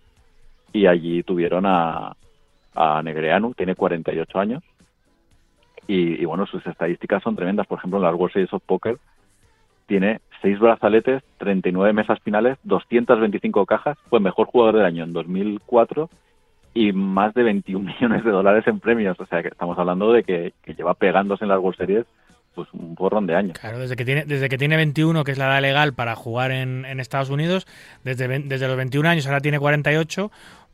y 0.73 0.87
allí 0.87 1.23
tuvieron 1.23 1.67
a, 1.67 2.17
a 2.75 3.03
Negreanu, 3.03 3.53
tiene 3.55 3.75
48 3.77 4.39
años 4.39 4.63
y, 5.87 6.21
y, 6.21 6.25
bueno, 6.25 6.47
sus 6.47 6.67
estadísticas 6.67 7.23
son 7.23 7.37
tremendas. 7.37 7.67
Por 7.67 7.79
ejemplo, 7.79 7.99
en 7.99 8.05
las 8.05 8.15
World 8.15 8.33
Series 8.33 8.53
of 8.55 8.63
Poker 8.65 8.97
tiene 9.87 10.21
seis 10.43 10.59
brazaletes, 10.59 11.23
39 11.39 11.93
mesas 11.93 12.19
finales, 12.21 12.59
225 12.65 13.65
cajas, 13.65 13.97
fue 14.11 14.21
mejor 14.21 14.49
jugador 14.49 14.77
del 14.77 14.85
año 14.85 15.05
en 15.05 15.13
2004 15.13 16.11
y 16.75 16.93
más 16.93 17.33
de 17.35 17.43
21 17.43 17.93
millones 17.95 18.25
de 18.25 18.31
dólares 18.31 18.67
en 18.67 18.81
premios. 18.81 19.19
O 19.21 19.27
sea 19.27 19.43
que 19.43 19.49
estamos 19.49 19.79
hablando 19.79 20.13
de 20.13 20.25
que, 20.25 20.53
lleva 20.77 20.95
pegándose 20.95 21.45
en 21.45 21.49
las 21.49 21.59
World 21.59 21.79
Series 21.79 22.07
pues 22.55 22.69
un 22.75 22.95
porrón 22.95 23.27
de 23.27 23.35
años. 23.35 23.59
Claro, 23.59 23.79
desde 23.79 23.97
que 23.97 24.05
tiene, 24.05 24.27
desde 24.27 24.51
que 24.51 24.59
tiene 24.59 24.77
21, 24.77 25.25
que 25.25 25.33
es 25.33 25.39
la 25.39 25.47
edad 25.47 25.63
legal 25.63 25.95
para 25.95 26.15
jugar 26.15 26.51
en, 26.51 26.85
en 26.85 27.01
Estados 27.01 27.31
Unidos, 27.31 27.67
desde, 28.05 28.29
desde 28.41 28.69
los 28.69 28.77
21 28.77 29.09
años, 29.09 29.27
ahora 29.27 29.41
tiene 29.41 29.59
48, 29.59 30.31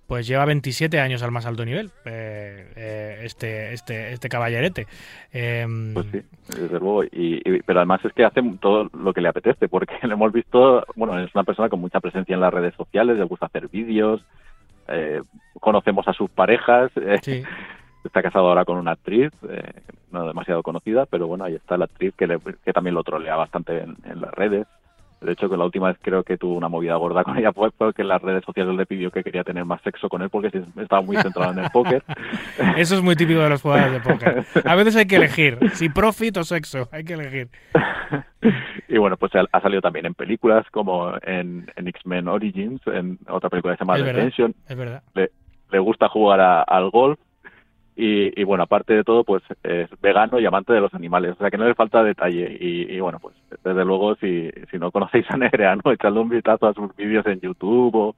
pues 0.08 0.26
lleva 0.26 0.46
27 0.46 0.98
años 1.00 1.22
al 1.22 1.30
más 1.30 1.44
alto 1.44 1.66
nivel, 1.66 1.90
eh, 2.06 2.66
eh, 2.76 3.20
este, 3.24 3.74
este, 3.74 4.12
este 4.14 4.30
caballerete. 4.30 4.86
Em, 5.32 5.92
Pues 5.92 6.06
sí, 6.10 6.22
desde 6.48 6.78
luego. 6.80 7.04
Y, 7.04 7.42
y- 7.44 7.62
pero 7.62 7.80
además 7.80 8.02
es 8.06 8.14
que 8.14 8.24
hace 8.24 8.40
todo 8.58 8.88
lo 8.94 9.12
que 9.12 9.20
le 9.20 9.28
apetece, 9.28 9.68
porque 9.68 9.94
lo 10.08 10.14
hemos 10.14 10.32
visto, 10.32 10.82
bueno, 10.96 11.18
es 11.20 11.32
una 11.34 11.44
persona 11.44 11.68
con 11.68 11.80
mucha 11.80 12.00
presencia 12.00 12.34
en 12.34 12.40
las 12.40 12.52
redes 12.54 12.74
sociales, 12.74 13.18
le 13.18 13.24
gusta 13.24 13.46
hacer 13.46 13.68
vídeos, 13.68 14.22
eh, 14.88 15.20
conocemos 15.60 16.08
a 16.08 16.14
sus 16.14 16.30
parejas, 16.30 16.90
eh, 16.96 17.18
Sí. 17.22 17.42
está 18.04 18.22
casado 18.22 18.48
ahora 18.48 18.64
con 18.64 18.78
una 18.78 18.92
actriz, 18.92 19.30
eh, 19.46 19.72
no 20.10 20.26
demasiado 20.26 20.62
conocida, 20.62 21.04
pero 21.04 21.26
bueno, 21.26 21.44
ahí 21.44 21.54
está 21.56 21.76
la 21.76 21.84
actriz 21.84 22.14
que, 22.16 22.26
le- 22.26 22.40
que 22.64 22.72
también 22.72 22.94
lo 22.94 23.04
trolea 23.04 23.36
bastante 23.36 23.80
en, 23.82 23.94
en 24.04 24.22
las 24.22 24.32
redes. 24.32 24.66
De 25.20 25.32
hecho, 25.32 25.48
que 25.50 25.56
la 25.56 25.64
última 25.64 25.88
vez 25.88 25.96
creo 26.00 26.22
que 26.22 26.36
tuvo 26.38 26.54
una 26.54 26.68
movida 26.68 26.94
gorda 26.96 27.24
con 27.24 27.36
ella 27.36 27.52
fue 27.52 27.70
porque 27.72 28.02
en 28.02 28.08
las 28.08 28.22
redes 28.22 28.44
sociales 28.44 28.74
le 28.76 28.86
pidió 28.86 29.10
que 29.10 29.24
quería 29.24 29.42
tener 29.44 29.64
más 29.64 29.80
sexo 29.82 30.08
con 30.08 30.22
él 30.22 30.30
porque 30.30 30.48
estaba 30.80 31.02
muy 31.02 31.16
centrado 31.16 31.52
en 31.52 31.58
el 31.58 31.70
póker. 31.70 32.04
Eso 32.76 32.94
es 32.94 33.02
muy 33.02 33.16
típico 33.16 33.40
de 33.40 33.48
los 33.50 33.60
jugadores 33.62 33.92
de 33.92 34.00
póker. 34.00 34.44
A 34.64 34.74
veces 34.76 34.94
hay 34.96 35.06
que 35.06 35.16
elegir, 35.16 35.58
si 35.74 35.88
profit 35.88 36.36
o 36.36 36.44
sexo, 36.44 36.88
hay 36.92 37.04
que 37.04 37.14
elegir. 37.14 37.48
y 38.88 38.96
bueno, 38.98 39.16
pues 39.16 39.32
ha 39.34 39.60
salido 39.60 39.80
también 39.82 40.06
en 40.06 40.14
películas 40.14 40.64
como 40.70 41.12
en, 41.22 41.70
en 41.76 41.88
X-Men 41.88 42.28
Origins, 42.28 42.80
en 42.86 43.18
otra 43.28 43.50
película 43.50 43.74
que 43.74 43.78
se 43.78 43.84
llama 43.84 43.96
Es 43.98 44.04
verdad, 44.04 44.22
Tension. 44.22 44.54
es 44.68 44.76
verdad. 44.76 45.02
Le, 45.14 45.30
le 45.70 45.78
gusta 45.80 46.08
jugar 46.08 46.40
a- 46.40 46.62
al 46.62 46.90
golf 46.90 47.18
y, 48.00 48.40
y 48.40 48.44
bueno, 48.44 48.62
aparte 48.62 48.94
de 48.94 49.02
todo, 49.02 49.24
pues 49.24 49.42
es 49.64 49.90
vegano 50.00 50.38
y 50.38 50.46
amante 50.46 50.72
de 50.72 50.80
los 50.80 50.94
animales. 50.94 51.32
O 51.32 51.38
sea 51.38 51.50
que 51.50 51.58
no 51.58 51.66
le 51.66 51.74
falta 51.74 52.04
detalle. 52.04 52.56
Y, 52.60 52.94
y 52.94 53.00
bueno, 53.00 53.18
pues 53.18 53.34
desde 53.64 53.84
luego, 53.84 54.14
si, 54.14 54.52
si 54.70 54.78
no 54.78 54.92
conocéis 54.92 55.28
a 55.30 55.36
Negreano, 55.36 55.82
echadle 55.92 56.20
un 56.20 56.28
vistazo 56.28 56.68
a 56.68 56.74
sus 56.74 56.94
vídeos 56.94 57.26
en 57.26 57.40
YouTube 57.40 57.94
o 57.96 58.14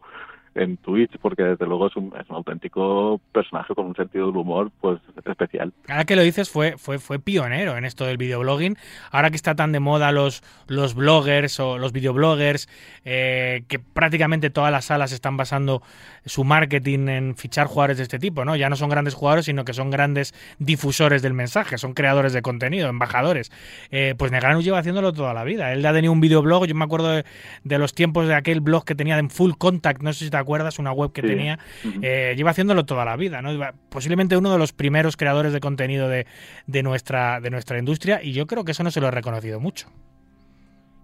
en 0.54 0.76
Twitch, 0.78 1.16
porque 1.20 1.42
desde 1.42 1.66
luego 1.66 1.86
es 1.86 1.96
un, 1.96 2.12
es 2.20 2.28
un 2.28 2.36
auténtico 2.36 3.20
personaje 3.32 3.74
con 3.74 3.86
un 3.86 3.94
sentido 3.94 4.26
del 4.26 4.36
humor 4.36 4.70
pues 4.80 5.00
especial. 5.24 5.72
Ahora 5.88 6.04
que 6.04 6.16
lo 6.16 6.22
dices, 6.22 6.50
fue, 6.50 6.76
fue, 6.76 6.98
fue 6.98 7.18
pionero 7.18 7.76
en 7.76 7.84
esto 7.84 8.04
del 8.04 8.16
videoblogging. 8.16 8.76
Ahora 9.10 9.30
que 9.30 9.36
está 9.36 9.54
tan 9.54 9.72
de 9.72 9.80
moda 9.80 10.12
los, 10.12 10.42
los 10.66 10.94
bloggers 10.94 11.60
o 11.60 11.78
los 11.78 11.92
videobloggers, 11.92 12.68
eh, 13.04 13.64
que 13.68 13.78
prácticamente 13.78 14.50
todas 14.50 14.72
las 14.72 14.86
salas 14.86 15.12
están 15.12 15.36
basando 15.36 15.82
su 16.26 16.44
marketing 16.44 17.08
en 17.08 17.36
fichar 17.36 17.66
jugadores 17.66 17.96
de 17.96 18.02
este 18.04 18.18
tipo, 18.18 18.44
¿no? 18.44 18.56
Ya 18.56 18.68
no 18.68 18.76
son 18.76 18.90
grandes 18.90 19.14
jugadores, 19.14 19.46
sino 19.46 19.64
que 19.64 19.72
son 19.72 19.90
grandes 19.90 20.34
difusores 20.58 21.22
del 21.22 21.34
mensaje, 21.34 21.78
son 21.78 21.94
creadores 21.94 22.32
de 22.32 22.42
contenido, 22.42 22.88
embajadores. 22.88 23.50
Eh, 23.90 24.14
pues 24.18 24.30
Negranu 24.32 24.62
lleva 24.62 24.78
haciéndolo 24.78 25.12
toda 25.12 25.34
la 25.34 25.44
vida. 25.44 25.72
Él 25.72 25.84
ha 25.86 25.92
tenido 25.92 26.12
un 26.12 26.20
videoblog, 26.20 26.66
yo 26.66 26.74
me 26.74 26.84
acuerdo 26.84 27.10
de, 27.10 27.78
los 27.78 27.94
tiempos 27.94 28.26
de 28.26 28.34
aquel 28.34 28.60
blog 28.60 28.84
que 28.84 28.94
tenía 28.94 29.18
en 29.18 29.30
Full 29.30 29.52
Contact, 29.56 30.02
no 30.02 30.12
sé 30.12 30.26
si 30.26 30.30
te 30.30 30.36
acuerdas, 30.40 30.78
una 30.78 30.92
web 30.92 31.12
que 31.12 31.20
Sí. 31.22 31.28
tenía. 31.28 31.58
Eh, 32.02 32.34
lleva 32.36 32.50
haciéndolo 32.50 32.84
toda 32.84 33.04
la 33.04 33.16
vida, 33.16 33.42
¿no? 33.42 33.50
Posiblemente 33.90 34.36
uno 34.36 34.50
de 34.52 34.58
los 34.58 34.72
primeros 34.72 35.16
creadores 35.16 35.52
de 35.52 35.60
contenido 35.60 36.08
de, 36.08 36.26
de 36.66 36.82
nuestra, 36.82 37.40
de 37.40 37.50
nuestra 37.50 37.78
industria 37.78 38.20
y 38.22 38.32
yo 38.32 38.46
creo 38.46 38.64
que 38.64 38.72
eso 38.72 38.82
no 38.82 38.90
se 38.90 39.00
lo 39.00 39.08
he 39.08 39.10
reconocido 39.10 39.60
mucho. 39.60 39.88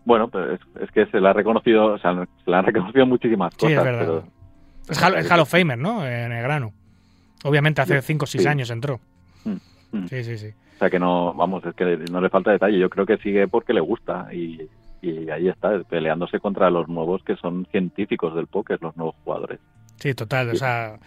Bueno, 0.05 0.29
pues 0.29 0.61
es, 0.61 0.83
es 0.83 0.91
que 0.93 1.07
se 1.07 1.21
le 1.21 1.29
ha 1.29 1.33
reconocido, 1.33 1.87
o 1.95 1.99
sea, 1.99 2.13
se 2.45 2.51
le 2.51 2.57
han 2.57 2.65
reconocido 2.65 3.07
muchísimas 3.07 3.53
Sí, 3.55 3.59
cosas. 3.67 3.79
es 3.79 3.85
verdad. 3.85 4.01
pero- 4.01 4.25
Es 4.89 5.03
Hall, 5.03 5.15
es 5.17 5.31
Hall 5.31 5.41
of 5.41 5.51
Famer, 5.51 5.77
¿no? 5.79 6.07
En 6.07 6.31
el 6.31 6.43
grano. 6.43 6.73
Obviamente 7.45 7.81
hace 7.81 8.01
Sí. 8.01 8.07
5 8.07 8.25
o 8.25 8.27
6 8.27 8.43
Sí. 8.45 8.49
años 8.49 8.71
entró. 8.71 9.01
Mm, 9.45 9.57
mm. 9.93 10.07
Sí, 10.09 10.23
sí, 10.23 10.39
sí. 10.39 10.49
O 10.77 10.79
sea 10.79 10.91
que 10.91 10.99
no, 11.01 11.35
vamos, 11.35 11.65
es 11.65 11.75
que 11.75 11.97
no 12.13 12.21
le 12.21 12.29
falta 12.31 12.53
detalle. 12.53 12.79
Yo 12.79 12.89
creo 12.89 13.05
que 13.05 13.17
sigue 13.19 13.49
porque 13.49 13.73
le 13.73 13.81
gusta 13.81 14.29
y, 14.33 14.69
y 15.03 15.31
ahí 15.31 15.49
está, 15.49 15.79
peleándose 15.89 16.41
contra 16.41 16.71
los 16.71 16.89
nuevos 16.89 17.23
que 17.23 17.37
son 17.37 17.67
científicos 17.71 18.35
del 18.35 18.47
póker, 18.47 18.79
los 18.81 18.97
nuevos 18.97 19.15
jugadores. 19.25 19.61
Sí, 19.97 20.15
total. 20.15 20.51
O 20.51 20.55
sea, 20.55 20.99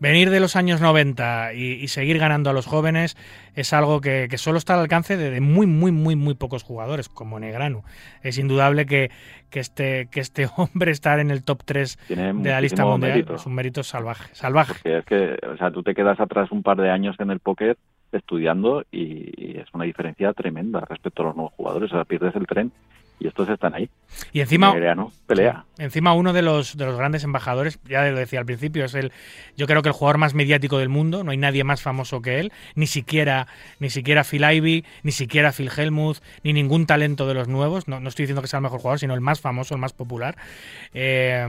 venir 0.00 0.30
de 0.30 0.40
los 0.40 0.56
años 0.56 0.80
90 0.80 1.54
y, 1.54 1.72
y 1.72 1.88
seguir 1.88 2.18
ganando 2.18 2.50
a 2.50 2.52
los 2.52 2.66
jóvenes 2.66 3.16
es 3.54 3.72
algo 3.72 4.00
que, 4.00 4.26
que 4.28 4.38
solo 4.38 4.58
está 4.58 4.74
al 4.74 4.80
alcance 4.80 5.16
de, 5.16 5.30
de 5.30 5.40
muy, 5.40 5.66
muy, 5.66 5.92
muy, 5.92 6.16
muy 6.16 6.34
pocos 6.34 6.62
jugadores, 6.62 7.08
como 7.08 7.38
Negranu. 7.38 7.82
Es 8.22 8.38
indudable 8.38 8.86
que, 8.86 9.10
que, 9.50 9.60
este, 9.60 10.08
que 10.10 10.20
este 10.20 10.48
hombre 10.56 10.90
estar 10.90 11.20
en 11.20 11.30
el 11.30 11.44
top 11.44 11.62
3 11.64 11.98
Tiene 12.06 12.32
de 12.34 12.50
la 12.50 12.60
lista 12.60 12.84
mundial 12.84 13.12
mérito. 13.12 13.34
es 13.36 13.46
un 13.46 13.54
mérito 13.54 13.82
salvaje. 13.82 14.28
Salvaje. 14.34 14.74
Porque 14.74 14.98
es 14.98 15.04
que, 15.04 15.46
o 15.46 15.56
sea, 15.56 15.70
tú 15.70 15.82
te 15.82 15.94
quedas 15.94 16.20
atrás 16.20 16.50
un 16.50 16.62
par 16.62 16.76
de 16.78 16.90
años 16.90 17.16
en 17.18 17.30
el 17.30 17.40
póker 17.40 17.76
estudiando 18.12 18.84
y, 18.92 19.32
y 19.36 19.58
es 19.58 19.66
una 19.72 19.84
diferencia 19.84 20.32
tremenda 20.32 20.80
respecto 20.80 21.22
a 21.22 21.26
los 21.26 21.36
nuevos 21.36 21.52
jugadores. 21.54 21.90
O 21.92 21.94
sea, 21.94 22.04
pierdes 22.04 22.34
el 22.36 22.46
tren 22.46 22.72
y 23.18 23.28
estos 23.28 23.48
están 23.48 23.74
ahí. 23.74 23.88
Y 24.32 24.40
encima, 24.40 24.72
pelea. 25.26 25.64
Encima 25.78 26.14
uno 26.14 26.32
de 26.32 26.42
los, 26.42 26.76
de 26.76 26.86
los 26.86 26.96
grandes 26.96 27.24
embajadores, 27.24 27.78
ya 27.88 28.04
lo 28.04 28.18
decía 28.18 28.38
al 28.38 28.46
principio, 28.46 28.84
es 28.84 28.94
el, 28.94 29.12
yo 29.56 29.66
creo 29.66 29.82
que 29.82 29.88
el 29.88 29.92
jugador 29.92 30.18
más 30.18 30.34
mediático 30.34 30.78
del 30.78 30.88
mundo, 30.88 31.24
no 31.24 31.30
hay 31.30 31.36
nadie 31.36 31.64
más 31.64 31.82
famoso 31.82 32.22
que 32.22 32.40
él, 32.40 32.52
ni 32.74 32.86
siquiera, 32.86 33.46
ni 33.80 33.90
siquiera 33.90 34.24
Phil 34.24 34.44
Ivey, 34.44 34.84
ni 35.02 35.12
siquiera 35.12 35.52
Phil 35.52 35.70
Hellmuth, 35.76 36.18
ni 36.42 36.52
ningún 36.52 36.86
talento 36.86 37.26
de 37.26 37.34
los 37.34 37.48
nuevos, 37.48 37.88
no, 37.88 38.00
no 38.00 38.08
estoy 38.08 38.24
diciendo 38.24 38.42
que 38.42 38.48
sea 38.48 38.58
el 38.58 38.62
mejor 38.62 38.80
jugador, 38.80 38.98
sino 38.98 39.14
el 39.14 39.20
más 39.20 39.40
famoso, 39.40 39.74
el 39.74 39.80
más 39.80 39.92
popular. 39.92 40.36
Eh, 40.92 41.46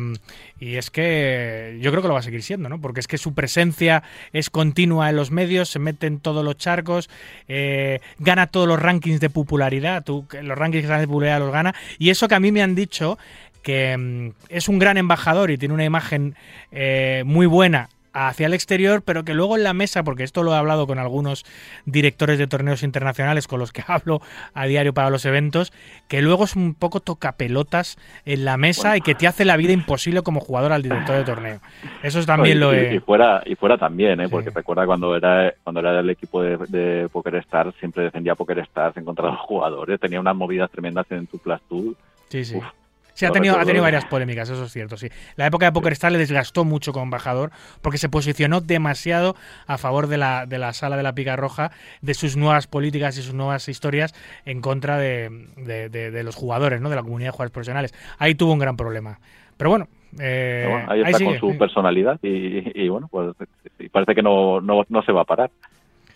y 0.59 0.75
es 0.75 0.89
que 0.89 1.77
yo 1.81 1.91
creo 1.91 2.01
que 2.01 2.07
lo 2.07 2.13
va 2.13 2.21
a 2.21 2.23
seguir 2.23 2.41
siendo, 2.41 2.69
¿no? 2.69 2.79
Porque 2.79 3.01
es 3.01 3.07
que 3.07 3.17
su 3.17 3.33
presencia 3.33 4.03
es 4.33 4.49
continua 4.49 5.09
en 5.09 5.17
los 5.17 5.29
medios, 5.29 5.69
se 5.69 5.79
mete 5.79 6.07
en 6.07 6.19
todos 6.19 6.43
los 6.43 6.57
charcos, 6.57 7.09
eh, 7.47 7.99
gana 8.19 8.47
todos 8.47 8.67
los 8.67 8.81
rankings 8.81 9.19
de 9.19 9.29
popularidad, 9.29 10.03
tú, 10.03 10.25
los 10.41 10.57
rankings 10.57 10.87
de 10.87 11.07
popularidad 11.07 11.39
los 11.39 11.51
gana, 11.51 11.75
y 11.99 12.09
eso 12.09 12.27
que 12.27 12.35
a 12.35 12.39
mí 12.39 12.51
me 12.55 12.63
han 12.63 12.73
dicho 12.73 13.19
que 13.61 13.97
mm, 13.97 14.29
es 14.49 14.69
un 14.69 14.79
gran 14.79 14.95
embajador 14.97 15.51
y 15.51 15.57
tiene 15.57 15.73
una 15.73 15.83
imagen 15.83 16.35
eh, 16.71 17.23
muy 17.25 17.45
buena 17.45 17.89
hacia 18.13 18.47
el 18.47 18.53
exterior, 18.53 19.01
pero 19.01 19.25
que 19.25 19.33
luego 19.33 19.57
en 19.57 19.63
la 19.63 19.73
mesa, 19.73 20.03
porque 20.03 20.23
esto 20.23 20.41
lo 20.41 20.53
he 20.53 20.57
hablado 20.57 20.87
con 20.87 20.99
algunos 20.99 21.43
directores 21.85 22.39
de 22.39 22.47
torneos 22.47 22.81
internacionales 22.81 23.45
con 23.45 23.59
los 23.59 23.73
que 23.73 23.83
hablo 23.87 24.21
a 24.53 24.65
diario 24.67 24.93
para 24.93 25.09
los 25.09 25.25
eventos, 25.25 25.73
que 26.07 26.21
luego 26.21 26.45
es 26.45 26.55
un 26.55 26.75
poco 26.75 27.01
tocapelotas 27.01 27.97
en 28.23 28.45
la 28.45 28.55
mesa 28.55 28.95
y 28.95 29.01
que 29.01 29.15
te 29.15 29.27
hace 29.27 29.43
la 29.43 29.57
vida 29.57 29.73
imposible 29.73 30.21
como 30.21 30.39
jugador 30.39 30.71
al 30.71 30.81
director 30.81 31.17
de 31.17 31.23
torneo. 31.25 31.59
Eso 32.03 32.19
es 32.19 32.25
también 32.25 32.59
No, 32.59 32.67
lo 32.71 32.73
y, 32.73 32.77
he... 32.77 32.95
y 32.95 32.99
fuera 32.99 33.43
y 33.45 33.55
fuera 33.55 33.77
también, 33.77 34.21
¿eh? 34.21 34.27
Sí. 34.27 34.31
porque 34.31 34.49
recuerda 34.49 34.85
cuando 34.85 35.13
era 35.13 35.53
cuando 35.63 35.81
era 35.81 35.99
el 35.99 36.09
equipo 36.09 36.41
de, 36.41 36.57
de 36.69 37.09
Poker 37.09 37.35
Stars 37.35 37.75
siempre 37.79 38.03
defendía 38.03 38.35
Poker 38.35 38.59
Stars 38.59 38.95
en 38.95 39.03
contra 39.03 39.25
de 39.25 39.31
los 39.31 39.41
jugadores, 39.41 39.99
tenía 39.99 40.21
unas 40.21 40.35
movidas 40.37 40.71
tremendas 40.71 41.05
en 41.09 41.27
tu 41.27 41.37
Plus 41.37 41.59
Tour. 41.67 41.95
Sí, 42.29 42.45
sí. 42.45 42.55
Uf, 42.55 42.65
Sí, 43.13 43.25
ha 43.25 43.31
tenido, 43.31 43.57
ha 43.57 43.63
tenido 43.63 43.81
varias 43.81 44.03
polémicas, 44.03 44.49
eso 44.49 44.65
es 44.65 44.73
cierto, 44.73 44.97
sí. 44.97 45.07
La 45.37 45.47
época 45.47 45.65
de 45.67 45.71
PokerStar 45.71 46.11
le 46.11 46.17
desgastó 46.17 46.65
mucho 46.65 46.91
como 46.91 47.05
embajador 47.05 47.51
porque 47.81 47.97
se 47.97 48.09
posicionó 48.09 48.59
demasiado 48.59 49.37
a 49.67 49.77
favor 49.77 50.07
de 50.07 50.17
la, 50.17 50.45
de 50.45 50.59
la 50.59 50.73
sala 50.73 50.97
de 50.97 51.03
la 51.03 51.15
pica 51.15 51.37
roja, 51.37 51.71
de 52.01 52.13
sus 52.13 52.35
nuevas 52.35 52.67
políticas 52.67 53.17
y 53.17 53.21
sus 53.21 53.33
nuevas 53.33 53.69
historias 53.69 54.13
en 54.45 54.59
contra 54.59 54.97
de, 54.97 55.47
de- 55.55 55.87
de- 55.87 56.11
de 56.11 56.23
los 56.23 56.35
jugadores, 56.35 56.81
¿no? 56.81 56.89
De 56.89 56.97
la 56.97 57.03
comunidad 57.03 57.29
de 57.29 57.31
jugadores 57.31 57.53
profesionales. 57.53 57.93
Ahí 58.19 58.35
tuvo 58.35 58.51
un 58.51 58.59
gran 58.59 58.75
problema. 58.75 59.17
Pero 59.55 59.69
bueno, 59.69 59.87
eh, 60.19 60.63
Pero 60.65 60.71
bueno, 60.71 60.91
ahí 60.91 61.01
está 61.03 61.17
sigue. 61.19 61.39
con 61.39 61.39
su 61.53 61.57
personalidad 61.57 62.19
y, 62.21 62.83
y 62.83 62.89
bueno, 62.89 63.07
pues 63.09 63.33
y 63.79 63.87
parece 63.87 64.13
que 64.13 64.23
no, 64.23 64.59
no, 64.59 64.83
no 64.89 65.01
se 65.03 65.13
va 65.13 65.21
a 65.21 65.25
parar. 65.25 65.51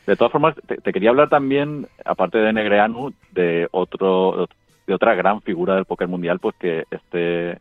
De 0.05 0.17
todas 0.17 0.33
formas, 0.33 0.53
te, 0.67 0.75
te 0.75 0.91
quería 0.91 1.11
hablar 1.11 1.29
también, 1.29 1.87
aparte 2.03 2.39
de 2.39 2.51
Negreanu, 2.51 3.13
de 3.31 3.69
otro 3.71 4.47
de 4.89 4.95
otra 4.95 5.13
gran 5.13 5.41
figura 5.41 5.75
del 5.75 5.85
póker 5.85 6.07
mundial, 6.07 6.39
pues 6.39 6.55
que 6.59 6.83
este 6.89 7.59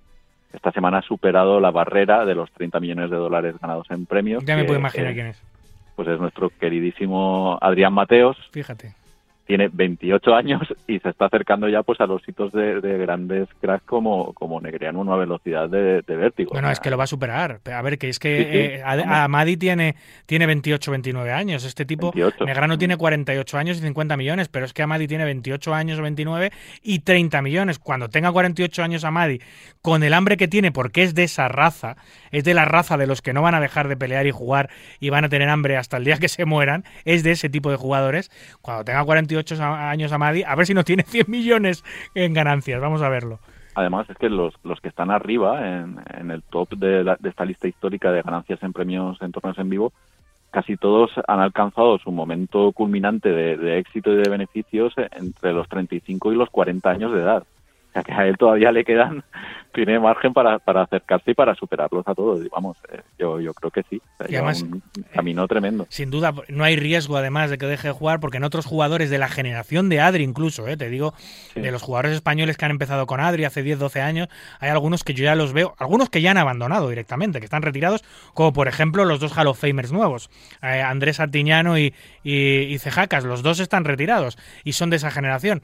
esta 0.52 0.72
semana 0.72 0.98
ha 0.98 1.02
superado 1.02 1.60
la 1.60 1.70
barrera 1.70 2.24
de 2.24 2.34
los 2.34 2.50
30 2.52 2.80
millones 2.80 3.10
de 3.10 3.16
dólares 3.16 3.54
ganados 3.60 3.86
en 3.90 4.06
premios. 4.06 4.42
Ya 4.46 4.56
me 4.56 4.64
puedo 4.64 4.78
imaginar 4.78 5.10
eh, 5.10 5.14
quién 5.14 5.26
es. 5.26 5.42
Pues 5.94 6.08
es 6.08 6.18
nuestro 6.18 6.48
queridísimo 6.48 7.58
Adrián 7.60 7.92
Mateos, 7.92 8.36
Fíjate. 8.50 8.94
Tiene 9.48 9.68
28 9.72 10.34
años 10.34 10.60
y 10.86 10.98
se 11.00 11.08
está 11.08 11.24
acercando 11.24 11.68
ya 11.70 11.82
pues 11.82 11.98
a 12.02 12.06
los 12.06 12.22
hitos 12.28 12.52
de, 12.52 12.80
de 12.82 12.98
grandes 12.98 13.48
cracks 13.62 13.82
como, 13.86 14.34
como 14.34 14.60
Negreanu, 14.60 15.00
una 15.00 15.16
velocidad 15.16 15.70
de, 15.70 16.02
de 16.02 16.16
vértigo. 16.16 16.52
No, 16.54 16.60
no, 16.62 16.70
es 16.70 16.78
que 16.80 16.90
lo 16.90 16.98
va 16.98 17.04
a 17.04 17.06
superar. 17.08 17.60
A 17.74 17.82
ver, 17.82 17.96
que 17.98 18.10
es 18.10 18.18
que 18.18 18.28
Sí, 18.28 18.44
sí. 18.44 18.50
eh, 18.52 18.82
a- 18.84 19.24
Amadi 19.24 19.56
tiene, 19.56 19.96
tiene 20.26 20.44
28, 20.46 20.90
29 20.90 21.32
años. 21.32 21.64
Este 21.64 21.86
tipo, 21.86 22.12
28. 22.12 22.44
Negrano 22.44 22.76
tiene 22.76 22.98
48 22.98 23.56
años 23.58 23.78
y 23.78 23.80
50 23.80 24.16
millones, 24.18 24.48
pero 24.50 24.66
es 24.66 24.74
que 24.74 24.82
Amadi 24.82 25.08
tiene 25.08 25.24
28 25.24 25.72
años 25.74 25.98
o 25.98 26.02
29 26.02 26.52
y 26.82 26.98
30 26.98 27.40
millones. 27.40 27.78
Cuando 27.78 28.10
tenga 28.10 28.30
48 28.30 28.82
años 28.82 29.02
Amadi, 29.04 29.40
con 29.80 30.02
el 30.02 30.12
hambre 30.12 30.36
que 30.36 30.46
tiene, 30.48 30.72
porque 30.72 31.02
es 31.02 31.14
de 31.14 31.24
esa 31.24 31.48
raza, 31.48 31.96
es 32.30 32.44
de 32.44 32.52
la 32.52 32.66
raza 32.66 32.98
de 32.98 33.06
los 33.06 33.22
que 33.22 33.32
no 33.32 33.40
van 33.40 33.54
a 33.54 33.60
dejar 33.60 33.88
de 33.88 33.96
pelear 33.96 34.26
y 34.26 34.30
jugar 34.30 34.68
y 35.00 35.08
van 35.08 35.24
a 35.24 35.30
tener 35.30 35.48
hambre 35.48 35.78
hasta 35.78 35.96
el 35.96 36.04
día 36.04 36.18
que 36.18 36.28
se 36.28 36.44
mueran, 36.44 36.84
es 37.06 37.22
de 37.22 37.30
ese 37.30 37.48
tipo 37.48 37.70
de 37.70 37.76
jugadores. 37.76 38.30
Cuando 38.60 38.84
tenga 38.84 39.02
48 39.04 39.37
años 39.60 40.12
Amadi, 40.12 40.42
a 40.42 40.54
ver 40.54 40.66
si 40.66 40.74
no 40.74 40.84
tiene 40.84 41.02
100 41.06 41.26
millones 41.28 41.84
en 42.14 42.32
ganancias. 42.34 42.80
Vamos 42.80 43.02
a 43.02 43.08
verlo. 43.08 43.38
Además, 43.74 44.08
es 44.10 44.16
que 44.16 44.28
los, 44.28 44.54
los 44.64 44.80
que 44.80 44.88
están 44.88 45.10
arriba, 45.10 45.66
en, 45.68 45.98
en 46.18 46.30
el 46.32 46.42
top 46.42 46.70
de, 46.70 47.04
la- 47.04 47.16
de 47.20 47.28
esta 47.28 47.44
lista 47.44 47.68
histórica 47.68 48.10
de 48.10 48.22
ganancias 48.22 48.60
en 48.62 48.72
premios 48.72 49.20
en 49.22 49.30
torneos 49.30 49.58
en 49.58 49.68
vivo, 49.70 49.92
casi 50.50 50.76
todos 50.76 51.12
han 51.28 51.38
alcanzado 51.40 51.98
su 51.98 52.10
momento 52.10 52.72
culminante 52.72 53.28
de, 53.28 53.56
de 53.56 53.78
éxito 53.78 54.12
y 54.12 54.16
de 54.16 54.28
beneficios 54.30 54.94
entre 55.12 55.52
los 55.52 55.68
35 55.68 56.32
y 56.32 56.36
los 56.36 56.50
40 56.50 56.90
años 56.90 57.12
de 57.12 57.20
edad. 57.20 57.44
Sea 57.98 58.02
que 58.02 58.12
a 58.12 58.26
él 58.26 58.36
todavía 58.38 58.70
le 58.72 58.84
quedan, 58.84 59.24
tiene 59.74 59.98
margen 59.98 60.32
para, 60.32 60.58
para 60.58 60.82
acercarse 60.82 61.30
y 61.30 61.34
para 61.34 61.54
superarlos 61.54 62.06
a 62.06 62.14
todos. 62.14 62.40
Vamos, 62.50 62.76
eh, 62.92 63.00
yo, 63.18 63.40
yo 63.40 63.52
creo 63.54 63.70
que 63.70 63.82
sí. 63.88 64.00
O 64.14 64.16
sea, 64.18 64.26
Y 64.28 64.30
lleva 64.32 64.50
además, 64.50 64.62
un 64.62 64.82
camino 65.14 65.46
tremendo. 65.46 65.86
Sin 65.88 66.10
duda, 66.10 66.32
no 66.48 66.64
hay 66.64 66.76
riesgo 66.76 67.16
además 67.16 67.50
de 67.50 67.58
que 67.58 67.66
deje 67.66 67.88
de 67.88 67.94
jugar, 67.94 68.20
porque 68.20 68.38
en 68.38 68.44
otros 68.44 68.66
jugadores 68.66 69.10
de 69.10 69.18
la 69.18 69.28
generación 69.28 69.88
de 69.88 70.00
Adri 70.00 70.24
incluso, 70.24 70.66
¿eh? 70.68 70.76
te 70.76 70.88
digo, 70.90 71.14
Sí. 71.54 71.60
de 71.60 71.70
los 71.70 71.82
jugadores 71.82 72.12
españoles 72.12 72.56
que 72.56 72.64
han 72.64 72.70
empezado 72.70 73.06
con 73.06 73.20
Adri 73.20 73.44
hace 73.44 73.62
10, 73.62 73.78
12 73.78 74.00
años, 74.00 74.28
hay 74.60 74.70
algunos 74.70 75.04
que 75.04 75.14
yo 75.14 75.24
ya 75.24 75.34
los 75.34 75.52
veo, 75.52 75.74
algunos 75.78 76.10
que 76.10 76.20
ya 76.22 76.30
han 76.30 76.38
abandonado 76.38 76.88
directamente, 76.88 77.38
que 77.38 77.44
están 77.44 77.62
retirados, 77.62 78.04
como 78.34 78.52
por 78.52 78.68
ejemplo 78.68 79.04
los 79.04 79.20
dos 79.20 79.36
Hall 79.36 79.46
of 79.48 79.60
Famers 79.60 79.92
nuevos, 79.92 80.30
eh, 80.62 80.82
Andrés 80.82 81.20
Artiñano 81.20 81.78
y, 81.78 81.94
y, 82.22 82.34
y 82.62 82.78
Cejacas, 82.78 83.24
los 83.24 83.42
dos 83.42 83.60
están 83.60 83.84
retirados 83.84 84.38
y 84.64 84.72
son 84.72 84.90
de 84.90 84.96
esa 84.96 85.10
generación. 85.10 85.62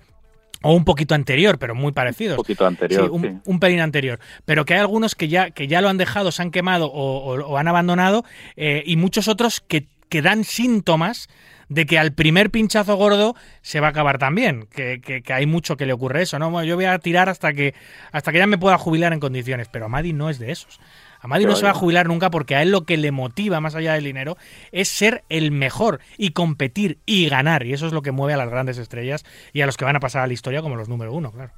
O 0.65 0.75
un 0.75 0.85
poquito 0.85 1.15
anterior, 1.15 1.59
pero 1.59 1.75
muy 1.75 1.93
parecidos. 1.93 2.33
Un 2.39 2.43
poquito 2.45 2.67
anterior, 2.67 3.05
Sí, 3.05 3.09
un, 3.13 3.23
sí. 3.23 3.31
un 3.45 3.61
pelín 3.61 3.81
anterior. 3.81 4.19
Pero 4.45 4.65
que 4.65 4.75
hay 4.75 4.81
algunos 4.81 5.15
que 5.15 5.29
ya, 5.29 5.51
que 5.51 5.67
ya 5.69 5.81
lo 5.81 5.89
han 5.89 5.97
dejado, 5.99 6.33
se 6.33 6.43
han 6.43 6.51
quemado 6.51 6.87
o, 6.87 7.19
o- 7.35 7.47
o 7.47 7.59
han 7.59 7.69
abandonado, 7.69 8.25
eh, 8.57 8.83
y 8.87 8.97
muchos 8.97 9.29
otros 9.29 9.61
que, 9.61 9.87
que 10.09 10.23
dan 10.23 10.45
síntomas 10.45 11.29
de 11.69 11.87
que 11.87 11.99
al 11.99 12.13
primer 12.13 12.51
pinchazo 12.51 12.95
gordo 12.97 13.35
se 13.63 13.81
va 13.81 13.87
a 13.87 13.91
acabar 13.91 14.19
también. 14.19 14.67
Que, 14.75 15.01
que- 15.01 15.23
que 15.23 15.33
hay 15.33 15.47
mucho 15.47 15.77
que 15.77 15.87
le 15.87 15.93
ocurre 15.93 16.23
eso, 16.23 16.39
¿no? 16.39 16.51
Bueno, 16.51 16.67
Yo 16.67 16.77
voy 16.77 16.85
a 16.85 16.99
tirar 16.99 17.29
hasta 17.29 17.53
que, 17.53 17.75
hasta 18.13 18.33
que 18.33 18.39
ya 18.39 18.47
me 18.47 18.59
pueda 18.59 18.77
jubilar 18.79 19.13
en 19.13 19.21
condiciones. 19.21 19.69
Pero 19.71 19.87
Amadi 19.87 20.13
no 20.13 20.29
es 20.31 20.39
de 20.39 20.53
esos. 20.53 20.79
Amadi 21.25 21.47
no 21.47 21.57
se 21.57 21.65
va 21.65 21.71
a 21.71 21.75
jubilar 21.75 22.07
nunca 22.07 22.31
porque 22.31 22.55
a 22.55 22.63
él 22.63 22.71
lo 22.71 22.83
que 22.85 22.97
le 22.99 23.11
motiva, 23.11 23.59
más 23.61 23.75
allá 23.75 23.95
del 23.95 24.05
dinero, 24.05 24.37
es 24.73 24.89
ser 24.89 25.25
el 25.31 25.51
mejor 25.51 26.01
y 26.19 26.31
competir 26.31 26.99
y 27.07 27.29
ganar. 27.29 27.65
Y 27.65 27.73
eso 27.73 27.87
es 27.87 27.93
lo 27.93 28.03
que 28.03 28.13
mueve 28.13 28.35
a 28.35 28.37
las 28.37 28.51
grandes 28.51 28.77
estrellas 28.79 29.25
y 29.53 29.63
a 29.63 29.67
los 29.67 29.77
que 29.77 29.85
van 29.87 29.97
a 29.97 30.01
pasar 30.01 30.23
a 30.23 30.27
la 30.27 30.35
historia 30.35 30.61
como 30.61 30.77
los 30.77 30.89
número 30.89 31.15
uno, 31.15 31.33
claro. 31.33 31.53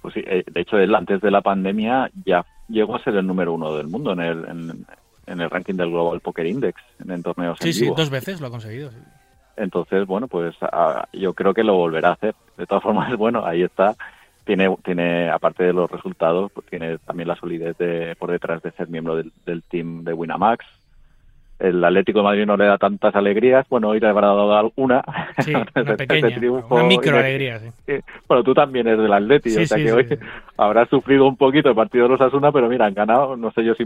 Pues 0.00 0.14
sí, 0.14 0.20
eh, 0.26 0.44
de 0.50 0.60
hecho, 0.60 0.78
él 0.78 0.94
antes 0.94 1.20
de 1.20 1.30
la 1.30 1.40
pandemia 1.40 2.10
ya 2.24 2.44
llegó 2.68 2.94
a 2.94 3.02
ser 3.02 3.16
el 3.16 3.26
número 3.26 3.52
uno 3.52 3.74
del 3.74 3.88
mundo 3.88 4.12
en 4.12 4.20
el, 4.20 4.44
en, 4.44 4.86
en 5.26 5.40
el 5.40 5.50
ranking 5.50 5.74
del 5.74 5.90
Global 5.90 6.20
Poker 6.20 6.46
Index, 6.46 6.80
en 7.08 7.22
torneos 7.22 7.58
Sí, 7.60 7.68
en 7.68 7.74
sí, 7.74 7.92
dos 7.96 8.10
veces 8.10 8.40
lo 8.40 8.46
ha 8.46 8.50
conseguido. 8.50 8.90
sí. 8.90 8.98
Entonces, 9.56 10.06
bueno, 10.06 10.26
pues 10.28 10.54
ah, 10.62 11.06
yo 11.12 11.32
creo 11.32 11.54
que 11.54 11.62
lo 11.62 11.74
volverá 11.74 12.10
a 12.10 12.12
hacer. 12.14 12.34
De 12.56 12.66
todas 12.66 12.82
formas, 12.82 13.12
bueno, 13.18 13.44
ahí 13.44 13.62
está. 13.62 13.94
Tiene, 14.44 14.74
tiene 14.84 15.30
aparte 15.30 15.64
de 15.64 15.72
los 15.72 15.90
resultados, 15.90 16.52
pues 16.52 16.66
tiene 16.66 16.98
también 16.98 17.28
la 17.28 17.36
solidez 17.36 17.78
de, 17.78 18.14
por 18.18 18.30
detrás 18.30 18.62
de 18.62 18.72
ser 18.72 18.88
miembro 18.88 19.16
del, 19.16 19.32
del 19.46 19.62
team 19.62 20.04
de 20.04 20.12
Winamax. 20.12 20.64
El 21.58 21.82
Atlético 21.84 22.18
de 22.18 22.24
Madrid 22.24 22.46
no 22.46 22.56
le 22.56 22.66
da 22.66 22.78
tantas 22.78 23.14
alegrías. 23.14 23.66
Bueno, 23.70 23.88
hoy 23.88 24.00
le 24.00 24.08
habrá 24.08 24.26
dado 24.26 24.72
una. 24.76 25.02
Sí, 25.38 25.54
una 25.54 25.66
ese 25.74 25.96
pequeña, 25.96 26.34
triunfo 26.34 26.74
una 26.74 26.84
micro 26.84 27.16
alegría, 27.16 27.60
sí. 27.60 27.68
Sí. 27.86 27.94
Bueno, 28.26 28.42
tú 28.42 28.52
también 28.54 28.86
eres 28.88 29.00
del 29.00 29.12
Atleti, 29.12 29.50
Sí, 29.50 29.62
o 29.62 29.66
sea 29.66 29.78
sí, 29.78 29.84
que 29.84 29.88
sí, 29.90 29.94
hoy 29.94 30.18
habrás 30.56 30.88
sufrido 30.88 31.26
un 31.26 31.36
poquito 31.36 31.68
el 31.68 31.74
partido 31.76 32.04
de 32.04 32.10
los 32.10 32.20
Asuna, 32.20 32.50
pero 32.50 32.68
mira, 32.68 32.86
han 32.86 32.94
ganado, 32.94 33.36
no 33.36 33.52
sé 33.52 33.64
yo 33.64 33.74
si 33.74 33.84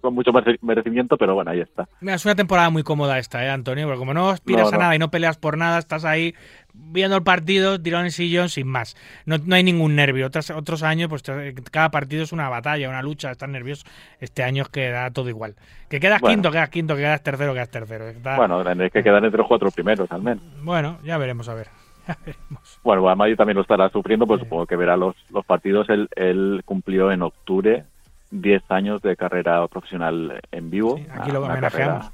con 0.00 0.14
mucho 0.14 0.30
merecimiento, 0.62 1.16
pero 1.18 1.34
bueno, 1.34 1.50
ahí 1.50 1.60
está. 1.60 1.86
Mira, 2.00 2.14
es 2.14 2.24
una 2.24 2.34
temporada 2.34 2.70
muy 2.70 2.82
cómoda 2.82 3.18
esta, 3.18 3.44
¿eh, 3.44 3.50
Antonio? 3.50 3.86
Porque 3.86 3.98
como 3.98 4.14
no 4.14 4.30
aspiras 4.30 4.70
No, 4.70 4.78
a 4.78 4.80
nada 4.80 4.96
y 4.96 4.98
no 4.98 5.10
peleas 5.10 5.36
por 5.36 5.58
nada, 5.58 5.78
estás 5.78 6.06
ahí 6.06 6.34
viendo 6.74 7.16
el 7.16 7.22
partido, 7.22 7.80
tirado 7.80 8.00
en 8.02 8.06
el 8.06 8.12
sillón, 8.12 8.48
sin 8.48 8.66
más. 8.66 8.96
No, 9.26 9.36
no 9.38 9.54
hay 9.54 9.62
ningún 9.62 9.94
nervio. 9.96 10.26
Otros, 10.26 10.50
otros 10.50 10.82
años, 10.82 11.08
pues 11.08 11.22
cada 11.70 11.90
partido 11.90 12.22
es 12.22 12.32
una 12.32 12.48
batalla, 12.48 12.88
una 12.88 13.02
lucha, 13.02 13.30
estás 13.30 13.48
nervioso. 13.48 13.84
Este 14.20 14.42
año 14.42 14.62
es 14.62 14.68
que 14.68 14.90
da 14.90 15.10
todo 15.10 15.28
igual. 15.28 15.54
Que 15.88 16.00
quedas 16.00 16.20
Bueno. 16.20 16.34
quinto, 16.36 16.50
quedas 16.50 16.68
quinto, 16.70 16.94
que 16.94 17.02
quedas 17.02 17.22
tercero, 17.22 17.52
quedas 17.52 17.70
tercero. 17.70 18.08
Está- 18.08 18.36
Bueno, 18.36 18.62
tendréis 18.64 18.92
que 18.92 19.02
quedar 19.02 19.24
entre 19.24 19.38
los 19.38 19.46
cuatro 19.48 19.70
primeros, 19.70 20.10
al 20.12 20.22
menos. 20.22 20.42
bueno, 20.62 20.98
ya 21.04 21.18
veremos, 21.18 21.48
a 21.48 21.54
ver. 21.54 21.68
Ya 22.08 22.16
veremos. 22.24 22.80
Bueno, 22.82 23.08
Amadi 23.08 23.36
también 23.36 23.56
lo 23.56 23.62
estará 23.62 23.88
sufriendo, 23.90 24.26
pues 24.26 24.40
Sí. 24.40 24.44
supongo 24.46 24.66
que 24.66 24.74
verá 24.74 24.96
los, 24.96 25.14
los 25.30 25.44
partidos. 25.44 25.88
Él, 25.90 26.08
él 26.16 26.62
cumplió 26.64 27.12
en 27.12 27.22
octubre 27.22 27.84
10 28.30 28.62
años 28.70 29.02
de 29.02 29.16
carrera 29.16 29.66
profesional 29.68 30.40
en 30.50 30.70
vivo. 30.70 30.96
Sí, 30.96 31.06
aquí 31.12 31.30
lo 31.30 31.42
homenajeamos. 31.44 32.06
carrera, 32.06 32.12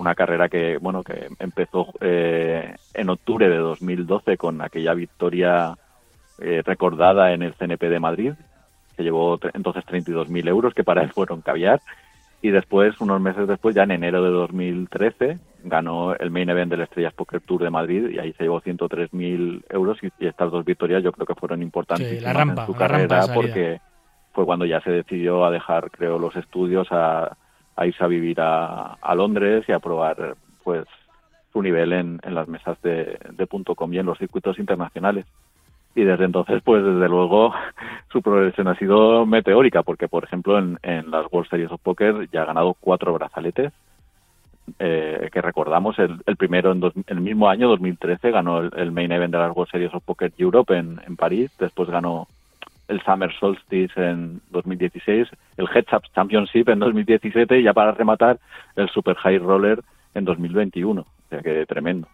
una 0.00 0.14
carrera 0.14 0.48
que, 0.48 0.78
bueno, 0.78 1.02
que 1.02 1.28
empezó 1.38 1.92
eh, 2.00 2.74
en 2.94 3.10
octubre 3.10 3.48
de 3.48 3.58
2012 3.58 4.38
con 4.38 4.62
aquella 4.62 4.94
victoria 4.94 5.76
eh, 6.40 6.62
recordada 6.64 7.32
en 7.32 7.42
el 7.42 7.54
CNP 7.54 7.90
de 7.90 8.00
Madrid, 8.00 8.32
que 8.96 9.02
llevó 9.02 9.38
entonces 9.52 9.84
32.000 9.84 10.48
euros, 10.48 10.72
que 10.72 10.84
para 10.84 11.02
él 11.02 11.12
fueron 11.12 11.42
caviar. 11.42 11.80
Y 12.40 12.48
después, 12.48 12.98
unos 13.02 13.20
meses 13.20 13.46
después, 13.46 13.74
ya 13.74 13.82
en 13.82 13.90
enero 13.90 14.24
de 14.24 14.30
2013, 14.30 15.38
ganó 15.64 16.14
el 16.14 16.30
main 16.30 16.48
event 16.48 16.70
del 16.70 16.80
Estrellas 16.80 17.12
Poker 17.12 17.42
Tour 17.42 17.64
de 17.64 17.70
Madrid 17.70 18.08
y 18.08 18.18
ahí 18.18 18.32
se 18.32 18.44
llevó 18.44 18.62
103.000 18.62 19.64
euros 19.68 19.98
y, 20.02 20.08
y 20.18 20.26
estas 20.26 20.50
dos 20.50 20.64
victorias 20.64 21.02
yo 21.02 21.12
creo 21.12 21.26
que 21.26 21.34
fueron 21.34 21.60
importantes 21.60 22.08
Sí, 22.08 22.24
en 22.24 22.66
su 22.66 22.74
carrera 22.74 23.26
porque 23.34 23.80
fue 24.32 24.46
cuando 24.46 24.64
ya 24.64 24.80
se 24.80 24.90
decidió 24.90 25.44
a 25.44 25.50
dejar, 25.50 25.90
creo, 25.90 26.18
los 26.18 26.34
estudios, 26.36 26.88
a, 26.90 27.36
a 27.80 27.86
irse 27.86 28.04
a 28.04 28.08
vivir 28.08 28.40
a, 28.40 28.94
a 29.00 29.14
Londres 29.14 29.64
y 29.66 29.72
a 29.72 29.78
probar 29.80 30.36
pues 30.62 30.84
su 31.52 31.62
nivel 31.62 31.92
en, 31.92 32.20
en 32.22 32.34
las 32.34 32.46
mesas 32.46 32.80
de, 32.82 33.18
de 33.32 33.46
punto 33.46 33.74
.com 33.74 33.92
y 33.92 33.98
en 33.98 34.06
los 34.06 34.18
circuitos 34.18 34.58
internacionales. 34.58 35.24
Y 35.94 36.04
desde 36.04 36.24
entonces, 36.26 36.62
pues 36.62 36.84
desde 36.84 37.08
luego, 37.08 37.52
su 38.12 38.20
progresión 38.22 38.68
ha 38.68 38.76
sido 38.76 39.24
meteórica, 39.26 39.82
porque 39.82 40.08
por 40.08 40.24
ejemplo 40.24 40.58
en, 40.58 40.78
en 40.82 41.10
las 41.10 41.26
World 41.32 41.48
Series 41.50 41.72
of 41.72 41.80
Poker 41.82 42.28
ya 42.30 42.42
ha 42.42 42.46
ganado 42.46 42.76
cuatro 42.78 43.12
brazaletes, 43.14 43.72
eh, 44.78 45.28
que 45.32 45.40
recordamos, 45.42 45.98
el, 45.98 46.20
el 46.26 46.36
primero 46.36 46.70
en 46.72 46.80
dos- 46.80 46.92
el 47.06 47.20
mismo 47.20 47.48
año, 47.48 47.68
2013, 47.68 48.30
ganó 48.30 48.60
el, 48.60 48.70
el 48.76 48.92
main 48.92 49.10
event 49.10 49.32
de 49.32 49.38
las 49.38 49.56
World 49.56 49.70
Series 49.70 49.94
of 49.94 50.04
Poker 50.04 50.32
Europe 50.38 50.76
en, 50.76 51.00
en 51.06 51.16
París, 51.16 51.50
después 51.58 51.88
ganó 51.90 52.28
el 52.90 53.00
Summer 53.02 53.32
Solstice 53.38 53.92
en 53.96 54.40
2016, 54.50 55.28
el 55.56 55.68
Heads 55.74 55.92
Up 55.92 56.02
Championship 56.14 56.68
en 56.68 56.80
2017 56.80 57.60
y 57.60 57.62
ya 57.62 57.72
para 57.72 57.92
rematar 57.92 58.38
el 58.76 58.88
Super 58.90 59.16
High 59.16 59.38
Roller 59.38 59.80
en 60.14 60.24
2021. 60.24 61.00
O 61.02 61.06
sea 61.30 61.40
que 61.40 61.64
tremendo. 61.66 62.08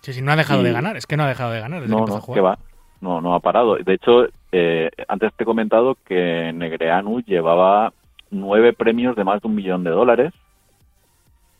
Sí, 0.00 0.12
sí, 0.12 0.20
no 0.22 0.32
ha 0.32 0.36
dejado 0.36 0.60
Y- 0.60 0.64
de 0.64 0.72
ganar. 0.72 0.96
Es 0.96 1.06
que 1.06 1.16
no 1.16 1.22
ha 1.24 1.28
dejado 1.28 1.52
de 1.52 1.60
ganar. 1.60 1.80
desde 1.80 1.92
que 1.94 1.98
No, 2.00 2.04
a 2.06 2.08
no, 2.08 2.20
jugar. 2.20 2.36
que 2.36 2.40
va. 2.40 2.58
No, 3.00 3.20
no 3.20 3.34
ha 3.34 3.40
parado. 3.40 3.76
De 3.76 3.94
hecho, 3.94 4.26
eh, 4.52 4.90
antes 5.06 5.32
te 5.34 5.44
he 5.44 5.46
comentado 5.46 5.96
que 6.04 6.52
Negreanu 6.52 7.20
llevaba 7.22 7.92
nueve 8.30 8.72
premios 8.72 9.14
de 9.16 9.24
más 9.24 9.40
de 9.40 9.48
un 9.48 9.54
millón 9.54 9.84
de 9.84 9.90
dólares 9.90 10.32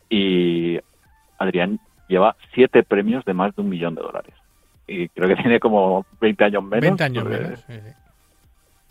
y 0.08 0.78
Adrián 1.38 1.78
lleva 2.08 2.36
siete 2.54 2.82
premios 2.82 3.24
de 3.24 3.34
más 3.34 3.54
de 3.54 3.62
un 3.62 3.68
millón 3.68 3.94
de 3.94 4.02
dólares. 4.02 4.34
Y 4.86 5.08
creo 5.10 5.28
que 5.28 5.36
tiene 5.42 5.60
como 5.60 6.06
20 6.20 6.44
años 6.44 6.62
menos. 6.64 6.80
20 6.82 7.04
años 7.04 7.22
porque- 7.24 7.38
menos. 7.38 7.60
sí, 7.66 7.72
sí. 7.74 7.92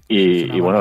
Y, 0.07 0.43
bueno, 0.61 0.79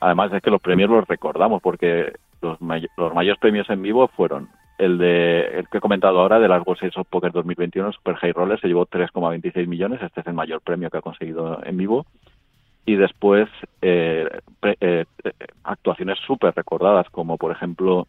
además 0.00 0.32
es 0.32 0.42
que 0.42 0.50
los 0.50 0.60
premios 0.60 0.90
los 0.90 1.06
recordamos 1.06 1.60
porque 1.62 2.12
los, 2.40 2.60
may- 2.60 2.88
los 2.96 3.14
mayores 3.14 3.38
premios 3.40 3.68
en 3.70 3.82
vivo 3.82 4.08
fueron 4.08 4.48
el 4.78 4.98
de 4.98 5.58
el 5.58 5.68
que 5.68 5.78
he 5.78 5.80
comentado 5.80 6.18
ahora 6.20 6.40
de 6.40 6.48
las 6.48 6.66
World 6.66 6.80
Series 6.80 6.96
of 6.96 7.06
Poker 7.08 7.30
2021, 7.30 7.92
Super 7.92 8.16
High 8.16 8.32
Roller, 8.32 8.58
se 8.60 8.66
llevó 8.68 8.86
3,26 8.86 9.66
millones, 9.68 10.00
este 10.02 10.20
es 10.22 10.26
el 10.26 10.32
mayor 10.34 10.60
premio 10.60 10.90
que 10.90 10.98
ha 10.98 11.02
conseguido 11.02 11.60
en 11.64 11.76
vivo. 11.76 12.06
Y 12.84 12.96
después 12.96 13.48
eh, 13.80 14.28
pre- 14.58 14.76
eh, 14.80 15.04
actuaciones 15.62 16.18
súper 16.26 16.52
recordadas, 16.56 17.08
como 17.10 17.36
por 17.36 17.52
ejemplo 17.52 18.08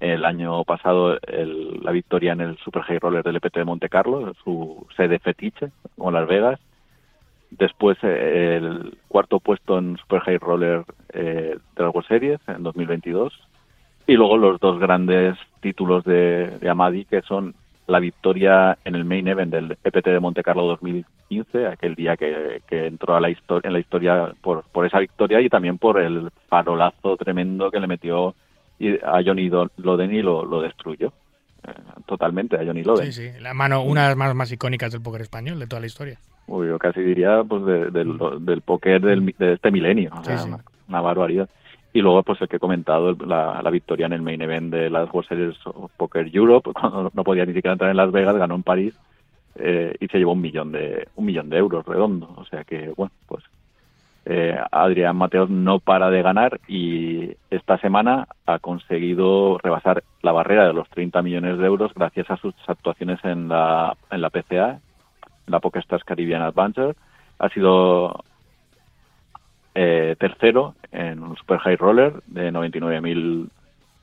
el 0.00 0.24
año 0.24 0.64
pasado 0.64 1.18
el- 1.26 1.80
la 1.82 1.92
victoria 1.92 2.32
en 2.32 2.40
el 2.40 2.58
Super 2.58 2.82
High 2.82 2.98
Roller 2.98 3.22
del 3.22 3.36
EPT 3.36 3.58
de 3.60 3.64
Monte 3.64 3.88
Carlo, 3.88 4.32
su 4.42 4.86
sede 4.96 5.18
fetiche, 5.20 5.70
como 5.96 6.10
Las 6.10 6.26
Vegas. 6.26 6.58
Después 7.58 7.96
eh, 8.02 8.56
el 8.60 8.98
cuarto 9.08 9.38
puesto 9.40 9.78
en 9.78 9.96
Super 9.98 10.20
High 10.20 10.38
Roller 10.38 10.84
eh, 11.12 11.56
de 11.76 11.82
las 11.82 11.94
World 11.94 12.08
Series 12.08 12.40
en 12.48 12.62
2022. 12.62 13.32
Y 14.06 14.14
luego 14.14 14.36
los 14.36 14.60
dos 14.60 14.78
grandes 14.78 15.36
títulos 15.60 16.04
de, 16.04 16.58
de 16.58 16.68
Amadi, 16.68 17.04
que 17.04 17.22
son 17.22 17.54
la 17.86 18.00
victoria 18.00 18.78
en 18.84 18.94
el 18.94 19.04
main 19.04 19.28
event 19.28 19.52
del 19.52 19.76
EPT 19.84 20.06
de 20.06 20.20
Monte 20.20 20.42
Carlo 20.42 20.66
2015, 20.66 21.66
aquel 21.66 21.94
día 21.94 22.16
que, 22.16 22.62
que 22.66 22.86
entró 22.86 23.14
a 23.14 23.20
la 23.20 23.28
en 23.28 23.72
la 23.72 23.78
historia 23.78 24.32
por, 24.42 24.64
por 24.72 24.86
esa 24.86 24.98
victoria 24.98 25.40
y 25.40 25.48
también 25.48 25.78
por 25.78 26.00
el 26.00 26.30
farolazo 26.48 27.16
tremendo 27.16 27.70
que 27.70 27.80
le 27.80 27.86
metió 27.86 28.34
a 29.04 29.22
Johnny 29.24 29.48
Do- 29.48 29.70
Loden 29.76 30.14
y 30.14 30.22
lo, 30.22 30.44
lo 30.44 30.60
destruyó 30.62 31.12
totalmente 32.06 32.56
a 32.56 32.64
Johnny 32.64 32.82
Loden. 32.84 33.12
Sí, 33.12 33.30
sí. 33.32 33.40
La 33.40 33.54
mano, 33.54 33.82
una 33.82 34.02
de 34.02 34.08
las 34.08 34.16
manos 34.16 34.34
más 34.34 34.50
icónicas 34.52 34.92
del 34.92 35.02
póker 35.02 35.22
español 35.22 35.58
de 35.58 35.66
toda 35.66 35.80
la 35.80 35.86
historia. 35.86 36.18
Uy, 36.46 36.66
yo 36.68 36.78
casi 36.78 37.00
diría 37.00 37.42
pues 37.44 37.64
de- 37.64 37.90
del, 37.90 38.18
del 38.40 38.60
póker 38.60 39.00
del, 39.00 39.34
de 39.38 39.54
este 39.54 39.70
milenio, 39.70 40.10
o 40.14 40.22
sea, 40.24 40.38
sí. 40.38 40.48
Una, 40.48 40.58
una 40.88 41.00
barbaridad. 41.00 41.48
Y 41.92 42.00
luego 42.00 42.22
pues 42.24 42.40
el 42.42 42.48
que 42.48 42.56
he 42.56 42.60
comentado, 42.60 43.12
la, 43.24 43.62
la 43.62 43.70
victoria 43.70 44.06
en 44.06 44.12
el 44.14 44.20
main 44.22 44.42
event 44.42 44.72
de 44.72 44.90
las 44.90 45.12
World 45.14 45.28
Series 45.28 45.56
of 45.64 45.90
Poker 45.96 46.28
Europe, 46.34 46.70
cuando 46.74 47.10
no 47.14 47.24
podía 47.24 47.46
ni 47.46 47.54
siquiera 47.54 47.72
entrar 47.72 47.90
en 47.90 47.96
Las 47.96 48.10
Vegas, 48.12 48.36
ganó 48.36 48.56
en 48.56 48.62
París 48.64 48.94
eh, 49.54 49.94
y 50.00 50.08
se 50.08 50.18
llevó 50.18 50.32
un 50.32 50.40
millón 50.40 50.72
de 50.72 51.06
un 51.14 51.24
millón 51.24 51.48
de 51.48 51.56
euros 51.58 51.86
redondo. 51.86 52.28
O 52.36 52.44
sea 52.46 52.64
que 52.64 52.92
bueno, 52.96 53.12
pues 53.28 53.44
eh, 54.26 54.58
Adrián 54.70 55.16
Mateos 55.16 55.50
no 55.50 55.80
para 55.80 56.10
de 56.10 56.22
ganar 56.22 56.60
y 56.66 57.36
esta 57.50 57.78
semana 57.78 58.26
ha 58.46 58.58
conseguido 58.58 59.58
rebasar 59.58 60.02
la 60.22 60.32
barrera 60.32 60.66
de 60.66 60.72
los 60.72 60.88
30 60.90 61.20
millones 61.22 61.58
de 61.58 61.66
euros 61.66 61.92
gracias 61.94 62.30
a 62.30 62.36
sus 62.38 62.54
actuaciones 62.66 63.22
en 63.24 63.48
la, 63.48 63.96
en 64.10 64.22
la 64.22 64.30
PCA, 64.30 64.80
la 65.46 65.60
Caribbean 66.06 66.42
Adventure. 66.42 66.94
Ha 67.38 67.48
sido 67.50 68.24
eh, 69.74 70.16
tercero 70.18 70.74
en 70.92 71.22
un 71.22 71.36
Super 71.36 71.58
High 71.58 71.76
Roller 71.76 72.14
de 72.26 72.50
99 72.50 73.00
mil 73.02 73.50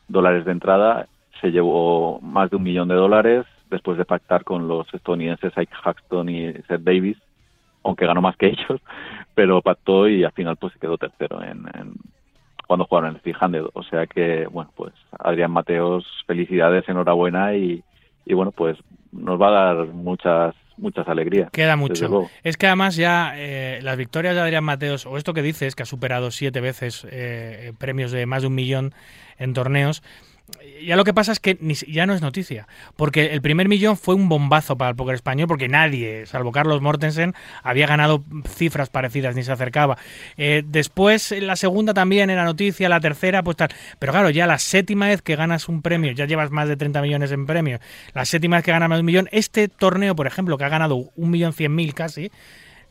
dólares 0.07 0.45
de 0.45 0.51
entrada. 0.51 1.07
Se 1.39 1.51
llevó 1.51 2.19
más 2.21 2.51
de 2.51 2.57
un 2.57 2.63
millón 2.63 2.89
de 2.89 2.95
dólares 2.95 3.45
después 3.71 3.97
de 3.97 4.05
pactar 4.05 4.43
con 4.43 4.67
los 4.67 4.93
estadounidenses 4.93 5.57
Ike 5.57 5.73
Haxton 5.83 6.29
y 6.29 6.53
Seth 6.67 6.81
Davis, 6.81 7.17
aunque 7.83 8.05
ganó 8.05 8.21
más 8.21 8.35
que 8.37 8.47
ellos, 8.47 8.81
pero 9.35 9.61
pactó 9.61 10.07
y 10.07 10.23
al 10.23 10.31
final 10.33 10.57
pues 10.57 10.73
se 10.73 10.79
quedó 10.79 10.97
tercero 10.97 11.41
en, 11.43 11.65
en- 11.73 11.93
cuando 12.67 12.85
jugaron 12.85 13.09
en 13.09 13.15
el 13.17 13.21
Three-Handed. 13.21 13.65
O 13.73 13.83
sea 13.83 14.07
que, 14.07 14.47
bueno, 14.47 14.71
pues 14.77 14.93
Adrián 15.19 15.51
Mateos, 15.51 16.05
felicidades, 16.25 16.87
enhorabuena 16.87 17.53
y, 17.53 17.83
y 18.25 18.33
bueno, 18.33 18.51
pues 18.51 18.77
nos 19.11 19.41
va 19.41 19.49
a 19.49 19.73
dar 19.73 19.87
muchas 19.87 20.55
muchas 20.77 21.07
alegrías. 21.09 21.51
Queda 21.51 21.75
mucho. 21.75 22.29
Es 22.43 22.55
que 22.57 22.65
además 22.67 22.95
ya 22.95 23.33
eh, 23.35 23.79
las 23.83 23.97
victorias 23.97 24.33
de 24.35 24.41
Adrián 24.41 24.63
Mateos, 24.63 25.05
o 25.05 25.17
esto 25.17 25.33
que 25.33 25.41
dices, 25.43 25.75
que 25.75 25.83
ha 25.83 25.85
superado 25.85 26.31
siete 26.31 26.59
veces 26.61 27.05
eh, 27.11 27.73
premios 27.77 28.11
de 28.11 28.25
más 28.25 28.41
de 28.41 28.47
un 28.47 28.55
millón 28.55 28.93
en 29.37 29.53
torneos, 29.53 30.01
ya 30.85 30.95
lo 30.95 31.03
que 31.03 31.13
pasa 31.13 31.31
es 31.31 31.39
que 31.39 31.57
ya 31.87 32.05
no 32.05 32.13
es 32.13 32.21
noticia, 32.21 32.67
porque 32.95 33.27
el 33.27 33.41
primer 33.41 33.67
millón 33.67 33.97
fue 33.97 34.15
un 34.15 34.29
bombazo 34.29 34.77
para 34.77 34.89
el 34.89 34.95
póker 34.95 35.15
español, 35.15 35.47
porque 35.47 35.67
nadie, 35.67 36.25
salvo 36.25 36.51
Carlos 36.51 36.81
Mortensen, 36.81 37.33
había 37.63 37.87
ganado 37.87 38.23
cifras 38.47 38.89
parecidas 38.89 39.35
ni 39.35 39.43
se 39.43 39.51
acercaba. 39.51 39.97
Eh, 40.37 40.63
después, 40.65 41.31
la 41.39 41.55
segunda 41.55 41.93
también 41.93 42.29
era 42.29 42.43
noticia, 42.43 42.89
la 42.89 42.99
tercera, 42.99 43.43
pues 43.43 43.57
tal. 43.57 43.69
Pero 43.99 44.11
claro, 44.11 44.29
ya 44.29 44.47
la 44.47 44.59
séptima 44.59 45.07
vez 45.07 45.21
que 45.21 45.35
ganas 45.35 45.69
un 45.69 45.81
premio, 45.81 46.11
ya 46.11 46.25
llevas 46.25 46.51
más 46.51 46.67
de 46.67 46.77
30 46.77 47.01
millones 47.01 47.31
en 47.31 47.45
premios, 47.45 47.79
la 48.13 48.25
séptima 48.25 48.57
vez 48.57 48.65
que 48.65 48.71
ganas 48.71 48.89
más 48.89 48.97
de 48.97 49.01
un 49.01 49.05
millón, 49.05 49.29
este 49.31 49.67
torneo, 49.67 50.15
por 50.15 50.27
ejemplo, 50.27 50.57
que 50.57 50.63
ha 50.63 50.69
ganado 50.69 51.11
un 51.15 51.31
millón 51.31 51.53
cien 51.53 51.73
mil 51.75 51.93
casi, 51.93 52.31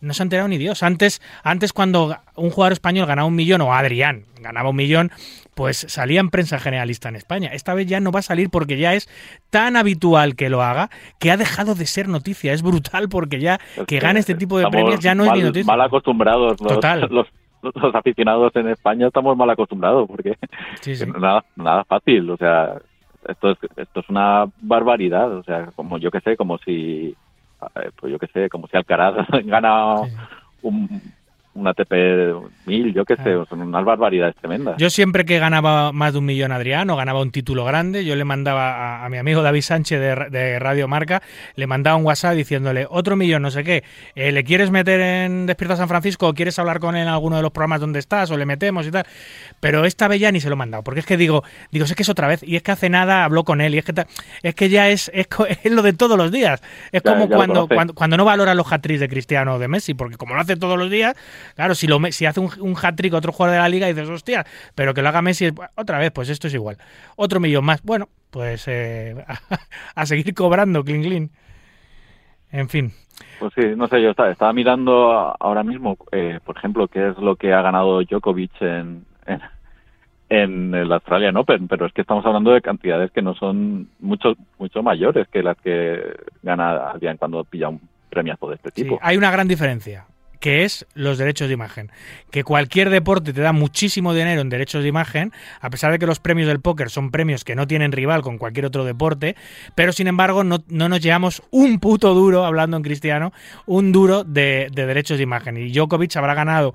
no 0.01 0.14
se 0.14 0.22
ha 0.22 0.24
enterado 0.24 0.48
ni 0.48 0.59
Dios. 0.59 0.82
Antes, 0.82 1.20
antes 1.43 1.72
cuando 1.72 2.16
un 2.36 2.51
jugador 2.51 2.72
español 2.72 3.06
ganaba 3.06 3.27
un 3.27 3.35
millón, 3.35 3.60
o 3.60 3.74
Adrián 3.74 4.24
ganaba 4.40 4.70
un 4.70 4.77
millón, 4.77 5.10
pues 5.55 5.85
salía 5.89 6.20
en 6.20 6.31
prensa 6.31 6.59
generalista 6.59 7.09
en 7.09 7.16
España. 7.16 7.51
Esta 7.52 7.74
vez 7.74 7.86
ya 7.86 8.01
no 8.01 8.12
va 8.12 8.20
a 8.20 8.22
salir 8.22 8.51
porque 8.51 8.78
ya 8.78 8.94
es 8.94 9.09
tan 9.51 9.77
habitual 9.77 10.36
que 10.36 10.48
lo 10.48 10.62
haga 10.62 10.90
que 11.18 11.31
ha 11.31 11.36
dejado 11.36 11.74
de 11.74 11.86
ser 11.86 12.09
noticia. 12.09 12.52
Es 12.52 12.62
brutal 12.62 13.09
porque 13.09 13.40
ya 13.40 13.60
Es 13.77 13.86
que 13.86 13.98
gane 13.98 14.20
este 14.20 14.35
tipo 14.35 14.59
de 14.59 14.68
premios 14.68 15.01
ya 15.01 15.14
no 15.14 15.24
es 15.24 15.31
mal, 15.31 15.39
ni 15.39 15.44
noticia. 15.44 15.66
Mal 15.66 15.81
acostumbrados 15.82 16.60
los, 16.60 16.72
Total. 16.74 17.01
los, 17.10 17.27
los 17.62 17.94
aficionados 17.94 18.55
en 18.56 18.68
España 18.68 19.06
estamos 19.06 19.36
mal 19.36 19.51
acostumbrados 19.51 20.09
porque 20.09 20.39
Sí, 20.81 20.97
sí. 20.97 21.05
nada, 21.18 21.44
nada 21.56 21.85
fácil, 21.85 22.31
o 22.31 22.36
sea, 22.36 22.81
esto 23.28 23.51
es, 23.51 23.59
esto 23.77 24.01
es 24.01 24.09
una 24.09 24.47
barbaridad, 24.62 25.31
o 25.36 25.43
sea, 25.43 25.66
como 25.77 25.98
yo 25.98 26.10
que 26.10 26.20
sé, 26.20 26.36
como 26.36 26.59
si, 26.59 27.14
pues 27.99 28.12
yo 28.12 28.19
que 28.19 28.27
sé, 28.28 28.49
como 28.49 28.66
si 28.69 28.77
Alcaraz 28.77 29.27
gana 29.45 29.97
Sí. 30.07 30.16
un, 30.62 31.03
un 31.61 31.69
ATP 31.69 31.93
1000, 32.66 32.95
yo 32.95 33.05
que 33.05 33.16
sé, 33.16 33.23
Claro. 33.23 33.47
son 33.47 33.61
unas 33.62 33.85
barbaridades 33.85 34.35
tremendas. 34.37 34.77
Yo 34.78 34.91
siempre 34.91 35.24
que 35.24 35.39
ganaba 35.39 35.93
más 35.93 36.12
de 36.12 36.19
un 36.19 36.24
millón 36.24 36.53
Adrián 36.53 36.89
o 36.91 36.97
ganaba 36.97 37.20
un 37.20 37.31
título 37.31 37.65
grande, 37.65 38.05
yo 38.05 38.16
le 38.16 38.24
mandaba 38.24 39.01
a, 39.03 39.05
a 39.05 39.09
mi 39.09 39.19
amigo 39.19 39.43
David 39.43 39.61
Sánchez 39.62 40.01
de, 40.01 40.15
Ra- 40.15 40.28
de 40.31 40.59
Radio 40.59 40.89
Marca, 40.89 41.23
le 41.57 41.66
mandaba 41.66 41.97
un 41.97 42.05
WhatsApp 42.05 42.35
diciéndole 42.35 42.87
otro 42.89 43.16
millón, 43.16 43.43
no 43.43 43.51
sé 43.51 43.62
qué, 43.65 43.85
eh, 44.15 44.32
¿le 44.32 44.45
quieres 44.45 44.70
meter 44.70 45.01
en 45.01 45.47
Despierta 45.47 45.77
San 45.77 45.89
Francisco 45.89 46.28
o 46.28 46.35
quieres 46.35 46.59
hablar 46.59 46.81
con 46.81 46.97
él 46.97 47.03
en 47.03 47.09
alguno 47.09 47.37
de 47.37 47.43
los 47.43 47.51
programas 47.53 47.81
donde 47.81 47.99
estás 47.99 48.31
o 48.31 48.37
le 48.37 48.47
metemos 48.47 48.87
y 48.87 48.91
tal? 48.91 49.05
Pero 49.61 49.85
esta 49.85 50.09
vez 50.09 50.20
ya 50.20 50.32
ni 50.32 50.41
se 50.41 50.49
lo 50.49 50.55
he 50.55 50.57
mandado, 50.57 50.82
porque 50.82 51.01
es 51.01 51.07
que 51.07 51.16
digo, 51.16 51.45
digo, 51.70 51.87
sé 51.87 51.95
que 51.95 52.03
es 52.03 52.09
otra 52.09 52.27
vez, 52.28 52.43
y 52.43 52.57
es 52.57 52.62
que 52.62 52.73
hace 52.73 52.89
nada 52.89 53.24
habló 53.24 53.45
con 53.45 53.61
él, 53.61 53.74
y 53.74 53.78
es 53.78 53.85
que, 53.85 53.93
ta- 53.93 54.07
es 54.43 54.55
que 54.55 54.69
ya 54.69 54.89
es, 54.89 55.11
es, 55.15 55.28
es 55.65 55.73
lo 55.73 55.82
de 55.82 55.93
todos 55.93 56.16
los 56.16 56.31
días. 56.32 56.62
Es 56.93 57.03
Ya- 57.03 57.12
como 57.12 57.28
ya 57.28 57.37
cuando, 57.37 57.69
cuando, 57.69 57.95
cuando 57.95 58.16
no 58.16 58.24
valora 58.24 58.55
los 58.55 58.70
hat-tricks 58.73 59.01
de 59.01 59.09
Cristiano 59.09 59.55
o 59.55 59.59
de 59.59 59.69
Messi, 59.69 59.95
porque 59.95 60.16
como 60.16 60.35
lo 60.35 60.41
hace 60.41 60.57
todos 60.57 60.78
los 60.78 60.91
días, 60.91 61.15
claro, 61.55 61.74
si, 61.74 61.86
lo, 61.86 61.98
me- 61.98 62.12
si 62.12 62.27
hace 62.27 62.40
un, 62.40 62.51
un 62.60 62.74
hat-trick 62.81 63.14
otro 63.14 63.32
jugador 63.32 63.55
de 63.56 63.62
la 63.62 63.68
liga, 63.68 63.86
dices, 63.86 64.09
hostia, 64.09 64.44
pero 64.74 64.94
que 64.94 65.02
lo 65.02 65.09
haga 65.09 65.22
Messi, 65.22 65.47
es- 65.47 65.55
otra 65.77 65.98
vez, 65.98 66.10
pues 66.12 66.28
esto 66.28 66.47
es 66.48 66.55
igual. 66.55 66.77
Otro 67.16 67.40
millón 67.40 67.64
más. 67.64 67.82
Bueno, 67.82 68.09
pues 68.31 68.64
eh, 68.68 69.14
a 69.94 70.06
seguir 70.06 70.35
cobrando, 70.35 70.85
clean, 70.85 71.02
clean. 71.02 71.31
En 72.52 72.68
fin. 72.68 72.93
Pues 73.39 73.52
sí, 73.55 73.62
no 73.77 73.86
sé, 73.89 74.02
yo 74.02 74.10
estaba, 74.10 74.31
estaba 74.31 74.52
mirando 74.52 75.12
ahora 75.39 75.62
mismo, 75.62 75.97
eh, 76.10 76.40
por 76.44 76.56
ejemplo, 76.56 76.89
qué 76.89 77.09
es 77.10 77.18
lo 77.18 77.36
que 77.36 77.52
ha 77.52 77.62
ganado 77.62 78.02
Djokovic 78.02 78.60
en, 78.62 79.05
en, 79.27 79.40
en 80.28 80.74
el 80.74 80.90
Australian 80.93 81.36
Open, 81.36 81.68
pero 81.68 81.86
es 81.86 81.93
que 81.93 82.01
estamos 82.01 82.24
hablando 82.27 82.52
de 82.52 82.60
cantidades 82.62 83.10
que 83.12 83.22
no 83.22 83.35
son 83.35 83.89
mucho, 84.01 84.35
mucho 84.59 84.82
mayores 84.82 85.28
que 85.28 85.43
las 85.43 85.56
que 85.59 86.01
gana 86.43 86.90
Adrián 86.90 87.18
cuando 87.18 87.44
pilla 87.44 87.68
un 87.68 87.81
premiazo 88.09 88.48
de 88.48 88.56
este 88.56 88.70
Sí, 88.70 88.82
tipo. 88.82 88.98
hay 89.02 89.16
una 89.16 89.31
gran 89.31 89.47
diferencia, 89.47 90.06
que 90.40 90.64
es 90.64 90.86
los 90.94 91.18
derechos 91.18 91.48
de 91.48 91.54
imagen. 91.54 91.92
Que 92.30 92.42
cualquier 92.42 92.90
deporte 92.90 93.32
te 93.32 93.40
da 93.40 93.52
muchísimo 93.52 94.14
dinero 94.14 94.40
en 94.40 94.48
derechos 94.48 94.82
de 94.82 94.88
imagen, 94.88 95.32
a 95.60 95.70
pesar 95.70 95.92
de 95.92 95.98
que 95.98 96.06
los 96.06 96.18
premios 96.18 96.48
del 96.48 96.60
póker 96.60 96.90
son 96.90 97.10
premios 97.10 97.44
que 97.44 97.54
no 97.54 97.66
tienen 97.66 97.92
rival 97.92 98.22
con 98.22 98.38
cualquier 98.38 98.66
otro 98.66 98.84
deporte, 98.84 99.36
pero 99.74 99.92
sin 99.92 100.08
embargo 100.08 100.42
no, 100.42 100.64
no 100.68 100.88
nos 100.88 101.00
llevamos 101.00 101.42
un 101.50 101.78
puto 101.78 102.14
duro, 102.14 102.44
hablando 102.44 102.76
en 102.76 102.82
cristiano, 102.82 103.32
un 103.66 103.92
duro 103.92 104.24
de, 104.24 104.68
de 104.72 104.86
derechos 104.86 105.18
de 105.18 105.24
imagen. 105.24 105.56
Y 105.56 105.70
Djokovic 105.70 106.16
habrá 106.16 106.34
ganado 106.34 106.74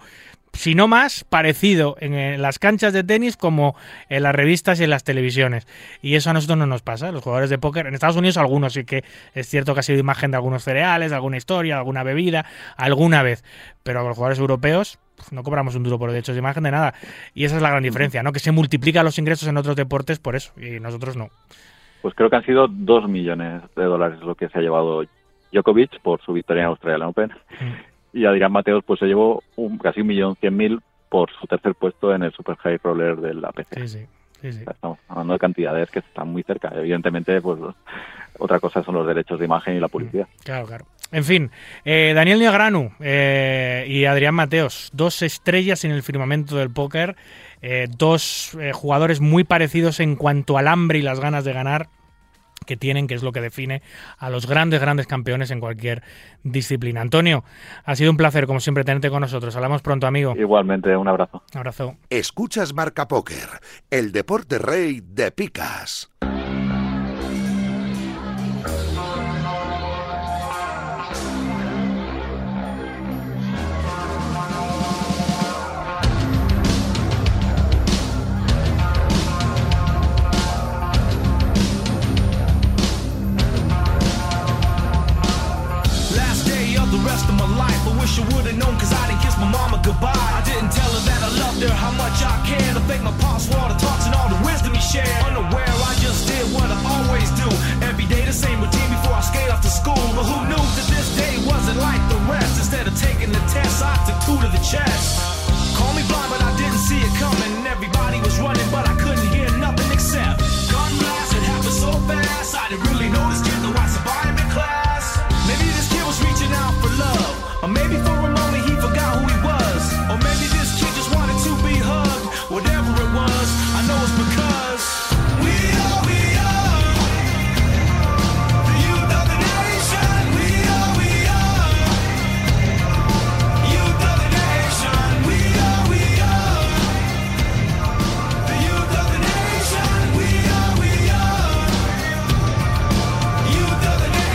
si 0.55 0.73
no 0.73 0.87
más, 0.87 1.23
parecido 1.23 1.95
en, 1.99 2.13
eh, 2.13 2.37
las 2.37 2.59
canchas 2.59 2.93
de 2.93 3.03
tenis 3.03 3.37
como 3.37 3.75
en 4.09 4.23
las 4.23 4.33
revistas 4.33 4.79
y 4.79 4.85
en 4.85 4.89
las 4.89 5.03
televisiones. 5.03 5.67
Y 6.01 6.15
eso 6.15 6.29
a 6.29 6.33
nosotros 6.33 6.57
no 6.57 6.65
nos 6.65 6.81
pasa. 6.81 7.11
Los 7.11 7.23
jugadores 7.23 7.49
de 7.49 7.57
póker, 7.57 7.87
en 7.87 7.93
Estados 7.93 8.15
Unidos 8.15 8.37
algunos 8.37 8.73
sí 8.73 8.85
que 8.85 9.03
es 9.33 9.47
cierto 9.47 9.73
que 9.73 9.81
ha 9.81 9.83
sido 9.83 9.99
imagen 9.99 10.31
de 10.31 10.37
algunos 10.37 10.63
cereales, 10.63 11.11
de 11.11 11.15
alguna 11.15 11.37
historia, 11.37 11.75
de 11.75 11.79
alguna 11.79 12.03
bebida, 12.03 12.45
alguna 12.77 13.21
vez. 13.21 13.43
Pero 13.83 13.99
a 13.99 14.03
los 14.03 14.15
jugadores 14.15 14.39
europeos, 14.39 14.97
no 15.31 15.43
cobramos 15.43 15.75
un 15.75 15.83
duro 15.83 15.99
por 15.99 16.11
derechos 16.11 16.35
de 16.35 16.39
imagen 16.39 16.63
de 16.63 16.71
nada. 16.71 16.93
Y 17.33 17.45
esa 17.45 17.57
es 17.57 17.61
la 17.61 17.69
gran 17.69 17.83
diferencia, 17.83 18.23
¿no? 18.23 18.31
Que 18.31 18.39
se 18.39 18.51
multiplican 18.51 19.05
los 19.05 19.19
ingresos 19.19 19.47
en 19.47 19.57
otros 19.57 19.75
deportes 19.75 20.19
por 20.19 20.35
eso, 20.35 20.53
y 20.59 20.79
nosotros 20.79 21.15
no. 21.15 21.29
Pues 22.01 22.13
creo 22.15 22.29
que 22.29 22.35
han 22.35 22.45
sido 22.45 22.67
dos 22.67 23.09
millones 23.09 23.63
de 23.75 23.83
dólares 23.83 24.19
lo 24.21 24.35
que 24.35 24.47
se 24.49 24.59
ha 24.59 24.61
llevado 24.61 25.03
Djokovic 25.51 25.99
por 26.01 26.21
su 26.21 26.33
victoria 26.33 26.63
en 26.63 26.69
Australian 26.69 27.09
Open. 27.09 27.31
Y 28.15 28.25
Adrián 28.25 28.53
Mateos 28.53 28.81
pues 28.85 28.99
se 28.99 29.07
llevó 29.07 29.43
un, 29.57 29.77
casi 29.77 29.99
un 29.99 30.07
millón 30.07 30.35
cien 30.37 30.55
mil 30.55 30.79
por 31.09 31.29
su 31.39 31.45
tercer 31.47 31.75
puesto 31.75 32.15
en 32.15 32.23
el 32.23 32.31
Super 32.31 32.55
High 32.55 32.79
Roller 32.81 33.17
del 33.17 33.43
APC. 33.43 33.67
Sí, 33.73 33.87
sí. 33.87 34.05
sí, 34.41 34.53
sí. 34.53 34.63
Estamos 34.65 34.99
hablando 35.09 35.33
de 35.33 35.39
cantidades 35.39 35.91
que 35.91 35.99
están 35.99 36.29
muy 36.29 36.41
cerca. 36.43 36.71
Evidentemente, 36.73 37.41
pues 37.41 37.59
otra 38.39 38.61
cosa 38.61 38.83
son 38.83 38.95
los 38.95 39.05
derechos 39.05 39.37
de 39.37 39.45
imagen 39.45 39.75
y 39.75 39.81
la 39.81 39.89
publicidad. 39.89 40.27
Claro, 40.45 40.65
claro. 40.65 40.85
En 41.11 41.23
fin, 41.23 41.51
eh, 41.83 42.13
Daniel 42.15 42.39
Niagranu 42.39 42.91
eh, 42.99 43.85
y 43.87 44.05
Adrián 44.05 44.33
Mateos, 44.33 44.89
dos 44.93 45.21
estrellas 45.21 45.85
en 45.85 45.91
el 45.91 46.01
firmamento 46.01 46.55
del 46.55 46.71
póker, 46.71 47.15
eh, 47.61 47.87
dos 47.97 48.57
jugadores 48.73 49.21
muy 49.21 49.43
parecidos 49.43 49.99
en 49.99 50.15
cuanto 50.15 50.57
al 50.57 50.67
hambre 50.67 50.99
y 50.99 51.01
las 51.01 51.19
ganas 51.19 51.45
de 51.45 51.53
ganar 51.53 51.89
que 52.65 52.77
tienen, 52.77 53.07
que 53.07 53.13
es 53.13 53.23
lo 53.23 53.31
que 53.31 53.41
define 53.41 53.81
a 54.17 54.29
los 54.29 54.47
grandes, 54.47 54.81
grandes 54.81 55.07
campeones 55.07 55.51
en 55.51 55.59
cualquier 55.59 56.03
disciplina. 56.43 57.01
Antonio, 57.01 57.43
ha 57.83 57.95
sido 57.95 58.11
un 58.11 58.17
placer, 58.17 58.47
como 58.47 58.59
siempre, 58.59 58.83
tenerte 58.83 59.09
con 59.09 59.21
nosotros. 59.21 59.55
Hablamos 59.55 59.81
pronto, 59.81 60.07
amigo. 60.07 60.35
Igualmente, 60.37 60.95
un 60.95 61.07
abrazo. 61.07 61.43
Un 61.53 61.59
abrazo. 61.59 61.95
Escuchas 62.09 62.73
Marca 62.73 63.07
Póker, 63.07 63.47
el 63.89 64.11
deporte 64.11 64.59
rey 64.59 65.01
de 65.01 65.31
picas. 65.31 66.09
Goodbye. 89.85 90.17
I 90.17 90.41
didn't 90.41 90.73
tell 90.73 90.89
her 90.89 91.03
that 91.05 91.21
I 91.21 91.31
loved 91.37 91.61
her, 91.61 91.69
how 91.69 91.93
much 91.93 92.17
I 92.25 92.33
cared. 92.41 92.75
I 92.75 92.81
thank 92.89 93.05
my 93.05 93.13
pops 93.21 93.45
for 93.45 93.55
all 93.61 93.69
the 93.69 93.77
talks 93.77 94.09
and 94.09 94.15
all 94.17 94.27
the 94.27 94.41
wisdom 94.41 94.73
he 94.73 94.81
shared. 94.81 95.21
Unaware, 95.29 95.69
I 95.69 95.93
just 96.01 96.25
did 96.27 96.45
what 96.51 96.65
I 96.65 96.79
always 96.81 97.29
do. 97.37 97.47
Every 97.85 98.09
day 98.09 98.25
the 98.25 98.33
same 98.33 98.59
routine 98.59 98.89
before 98.89 99.13
I 99.13 99.21
skate 99.21 99.49
off 99.53 99.61
to 99.61 99.69
school. 99.69 100.05
But 100.17 100.25
who 100.25 100.39
knew 100.49 100.65
that 100.65 100.87
this 100.89 101.07
day 101.13 101.37
wasn't 101.45 101.79
like 101.79 102.01
the 102.09 102.19
rest? 102.25 102.57
Instead 102.57 102.89
of 102.89 102.97
taking 102.97 103.31
the 103.31 103.43
test, 103.53 103.85
I 103.85 103.93
took 104.09 104.17
two 104.25 104.37
to 104.41 104.49
the 104.49 104.63
chest. 104.65 105.34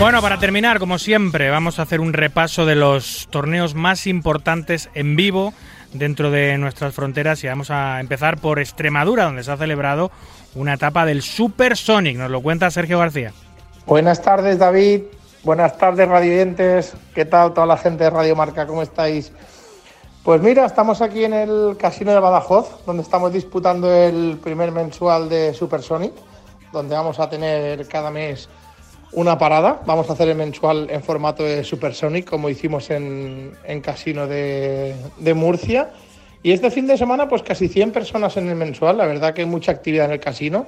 Bueno, 0.00 0.22
para 0.22 0.38
terminar, 0.38 0.78
como 0.78 0.98
siempre, 0.98 1.50
vamos 1.50 1.78
a 1.78 1.82
hacer 1.82 2.00
un 2.00 2.14
repaso 2.14 2.64
de 2.64 2.74
los 2.74 3.28
torneos 3.30 3.74
más 3.74 4.06
importantes 4.06 4.88
en 4.94 5.14
vivo 5.14 5.52
dentro 5.92 6.30
de 6.30 6.56
nuestras 6.56 6.94
fronteras 6.94 7.44
y 7.44 7.48
vamos 7.48 7.70
a 7.70 8.00
empezar 8.00 8.38
por 8.38 8.60
Extremadura, 8.60 9.24
donde 9.24 9.44
se 9.44 9.52
ha 9.52 9.58
celebrado 9.58 10.10
una 10.54 10.72
etapa 10.72 11.04
del 11.04 11.20
Super 11.20 11.76
Sonic. 11.76 12.16
Nos 12.16 12.30
lo 12.30 12.40
cuenta 12.40 12.70
Sergio 12.70 12.98
García. 12.98 13.34
Buenas 13.84 14.22
tardes, 14.22 14.58
David. 14.58 15.02
Buenas 15.44 15.76
tardes, 15.76 16.08
radioyentes. 16.08 16.94
¿Qué 17.14 17.26
tal 17.26 17.52
toda 17.52 17.66
la 17.66 17.76
gente 17.76 18.04
de 18.04 18.10
Radio 18.10 18.34
Marca? 18.34 18.66
¿Cómo 18.66 18.80
estáis? 18.80 19.30
Pues 20.24 20.40
mira, 20.40 20.64
estamos 20.64 21.02
aquí 21.02 21.24
en 21.24 21.34
el 21.34 21.76
Casino 21.78 22.12
de 22.12 22.20
Badajoz, 22.20 22.86
donde 22.86 23.02
estamos 23.02 23.34
disputando 23.34 23.92
el 23.92 24.38
primer 24.42 24.72
mensual 24.72 25.28
de 25.28 25.52
Super 25.52 25.82
Sonic, 25.82 26.14
donde 26.72 26.94
vamos 26.94 27.20
a 27.20 27.28
tener 27.28 27.86
cada 27.86 28.10
mes 28.10 28.48
una 29.12 29.38
parada. 29.38 29.80
Vamos 29.86 30.08
a 30.10 30.12
hacer 30.12 30.28
el 30.28 30.36
mensual 30.36 30.88
en 30.90 31.02
formato 31.02 31.42
de 31.42 31.64
Super 31.64 31.94
Sonic, 31.94 32.28
como 32.28 32.48
hicimos 32.48 32.90
en, 32.90 33.52
en 33.64 33.80
Casino 33.80 34.26
de, 34.26 34.94
de 35.18 35.34
Murcia. 35.34 35.90
Y 36.42 36.52
este 36.52 36.70
fin 36.70 36.86
de 36.86 36.96
semana, 36.96 37.28
pues 37.28 37.42
casi 37.42 37.68
100 37.68 37.92
personas 37.92 38.36
en 38.36 38.48
el 38.48 38.56
mensual. 38.56 38.96
La 38.96 39.06
verdad 39.06 39.34
que 39.34 39.42
hay 39.42 39.46
mucha 39.46 39.72
actividad 39.72 40.06
en 40.06 40.12
el 40.12 40.20
casino 40.20 40.66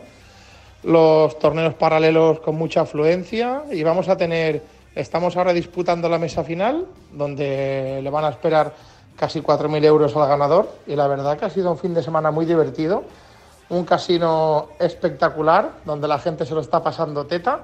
los 0.83 1.39
torneos 1.39 1.75
paralelos 1.75 2.41
con 2.41 2.57
mucha 2.57 2.83
afluencia 2.83 3.63
y 3.71 3.83
vamos 3.83 4.09
a 4.09 4.17
tener, 4.17 4.63
estamos 4.95 5.37
ahora 5.37 5.53
disputando 5.53 6.09
la 6.09 6.19
mesa 6.19 6.43
final, 6.43 6.87
donde 7.13 8.01
le 8.03 8.11
van 8.11 8.25
a 8.25 8.31
esperar 8.31 8.75
casi 9.17 9.41
4.000 9.41 9.85
euros 9.85 10.17
al 10.17 10.29
ganador 10.29 10.69
y 10.87 10.97
la 10.97 11.07
verdad 11.07 11.39
que 11.39 11.45
ha 11.45 11.51
sido 11.51 11.71
un 11.71 11.79
fin 11.79 11.95
de 11.95 12.03
semana 12.03 12.31
muy 12.31 12.47
divertido, 12.47 13.05
un 13.69 13.85
casino 13.85 14.69
espectacular, 14.79 15.71
donde 15.85 16.09
la 16.09 16.19
gente 16.19 16.45
se 16.45 16.55
lo 16.55 16.61
está 16.61 16.83
pasando 16.83 17.27
teta 17.27 17.61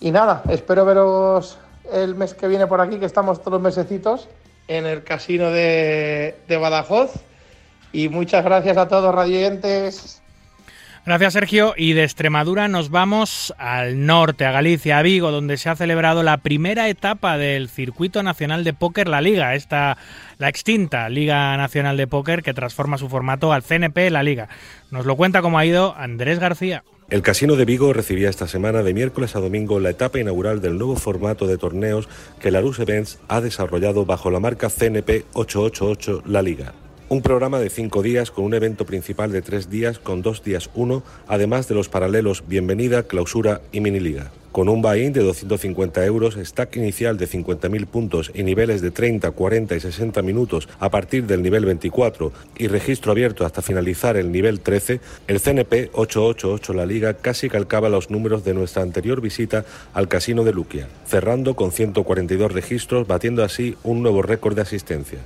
y 0.00 0.10
nada, 0.10 0.42
espero 0.48 0.84
veros 0.84 1.58
el 1.92 2.14
mes 2.14 2.34
que 2.34 2.48
viene 2.48 2.66
por 2.66 2.80
aquí, 2.80 2.98
que 2.98 3.06
estamos 3.06 3.40
todos 3.40 3.54
los 3.54 3.62
mesecitos 3.62 4.28
en 4.68 4.86
el 4.86 5.04
casino 5.04 5.50
de, 5.50 6.34
Badajoz 6.48 7.12
y 7.92 8.08
muchas 8.08 8.44
gracias 8.44 8.76
a 8.76 8.88
todos 8.88 9.14
radioyentes. 9.14 10.22
Gracias, 11.06 11.34
Sergio. 11.34 11.74
Y 11.76 11.92
de 11.92 12.02
Extremadura 12.02 12.66
nos 12.66 12.90
vamos 12.90 13.54
al 13.58 14.06
norte, 14.06 14.44
a 14.44 14.50
Galicia, 14.50 14.98
a 14.98 15.02
Vigo, 15.02 15.30
donde 15.30 15.56
se 15.56 15.68
ha 15.68 15.76
celebrado 15.76 16.24
la 16.24 16.38
primera 16.38 16.88
etapa 16.88 17.38
del 17.38 17.68
Circuito 17.68 18.24
Nacional 18.24 18.64
de 18.64 18.74
Póker 18.74 19.06
La 19.06 19.20
Liga, 19.20 19.54
esta 19.54 19.96
la 20.38 20.48
extinta 20.48 21.08
Liga 21.08 21.56
Nacional 21.56 21.96
de 21.96 22.08
Póker 22.08 22.42
que 22.42 22.54
transforma 22.54 22.98
su 22.98 23.08
formato 23.08 23.52
al 23.52 23.62
CNP 23.62 24.10
La 24.10 24.24
Liga. 24.24 24.48
Nos 24.90 25.06
lo 25.06 25.14
cuenta 25.14 25.42
cómo 25.42 25.60
ha 25.60 25.64
ido 25.64 25.94
Andrés 25.96 26.40
García. 26.40 26.82
El 27.08 27.22
Casino 27.22 27.54
de 27.54 27.64
Vigo 27.64 27.92
recibía 27.92 28.28
esta 28.28 28.48
semana 28.48 28.82
de 28.82 28.92
miércoles 28.92 29.36
a 29.36 29.40
domingo 29.40 29.78
la 29.78 29.90
etapa 29.90 30.18
inaugural 30.18 30.60
del 30.60 30.76
nuevo 30.76 30.96
formato 30.96 31.46
de 31.46 31.56
torneos 31.56 32.08
que 32.40 32.50
Larus 32.50 32.80
Events 32.80 33.20
ha 33.28 33.40
desarrollado 33.40 34.04
bajo 34.04 34.28
la 34.32 34.40
marca 34.40 34.68
CNP 34.68 35.24
888 35.32 36.24
La 36.26 36.42
Liga. 36.42 36.74
Un 37.08 37.22
programa 37.22 37.60
de 37.60 37.70
cinco 37.70 38.02
días 38.02 38.32
con 38.32 38.44
un 38.44 38.54
evento 38.54 38.84
principal 38.84 39.30
de 39.30 39.40
tres 39.40 39.70
días 39.70 40.00
con 40.00 40.22
dos 40.22 40.42
días 40.42 40.70
uno, 40.74 41.04
además 41.28 41.68
de 41.68 41.76
los 41.76 41.88
paralelos 41.88 42.42
Bienvenida, 42.48 43.04
Clausura 43.04 43.60
y 43.70 43.80
Miniliga. 43.80 44.32
Con 44.50 44.68
un 44.68 44.82
buy-in 44.82 45.12
de 45.12 45.22
250 45.22 46.04
euros, 46.04 46.36
stack 46.42 46.74
inicial 46.78 47.16
de 47.16 47.28
50.000 47.28 47.86
puntos 47.86 48.32
y 48.34 48.42
niveles 48.42 48.80
de 48.80 48.90
30, 48.90 49.30
40 49.30 49.76
y 49.76 49.80
60 49.80 50.20
minutos 50.22 50.68
a 50.80 50.90
partir 50.90 51.26
del 51.26 51.44
nivel 51.44 51.64
24 51.64 52.32
y 52.56 52.66
registro 52.66 53.12
abierto 53.12 53.46
hasta 53.46 53.62
finalizar 53.62 54.16
el 54.16 54.32
nivel 54.32 54.58
13, 54.58 54.98
el 55.28 55.40
CNP 55.40 55.90
888 55.92 56.74
La 56.74 56.86
Liga 56.86 57.14
casi 57.14 57.48
calcaba 57.48 57.88
los 57.88 58.10
números 58.10 58.42
de 58.42 58.54
nuestra 58.54 58.82
anterior 58.82 59.20
visita 59.20 59.64
al 59.94 60.08
Casino 60.08 60.42
de 60.42 60.52
Luquia, 60.52 60.88
cerrando 61.06 61.54
con 61.54 61.70
142 61.70 62.50
registros, 62.50 63.06
batiendo 63.06 63.44
así 63.44 63.76
un 63.84 64.02
nuevo 64.02 64.22
récord 64.22 64.56
de 64.56 64.62
asistencia. 64.62 65.20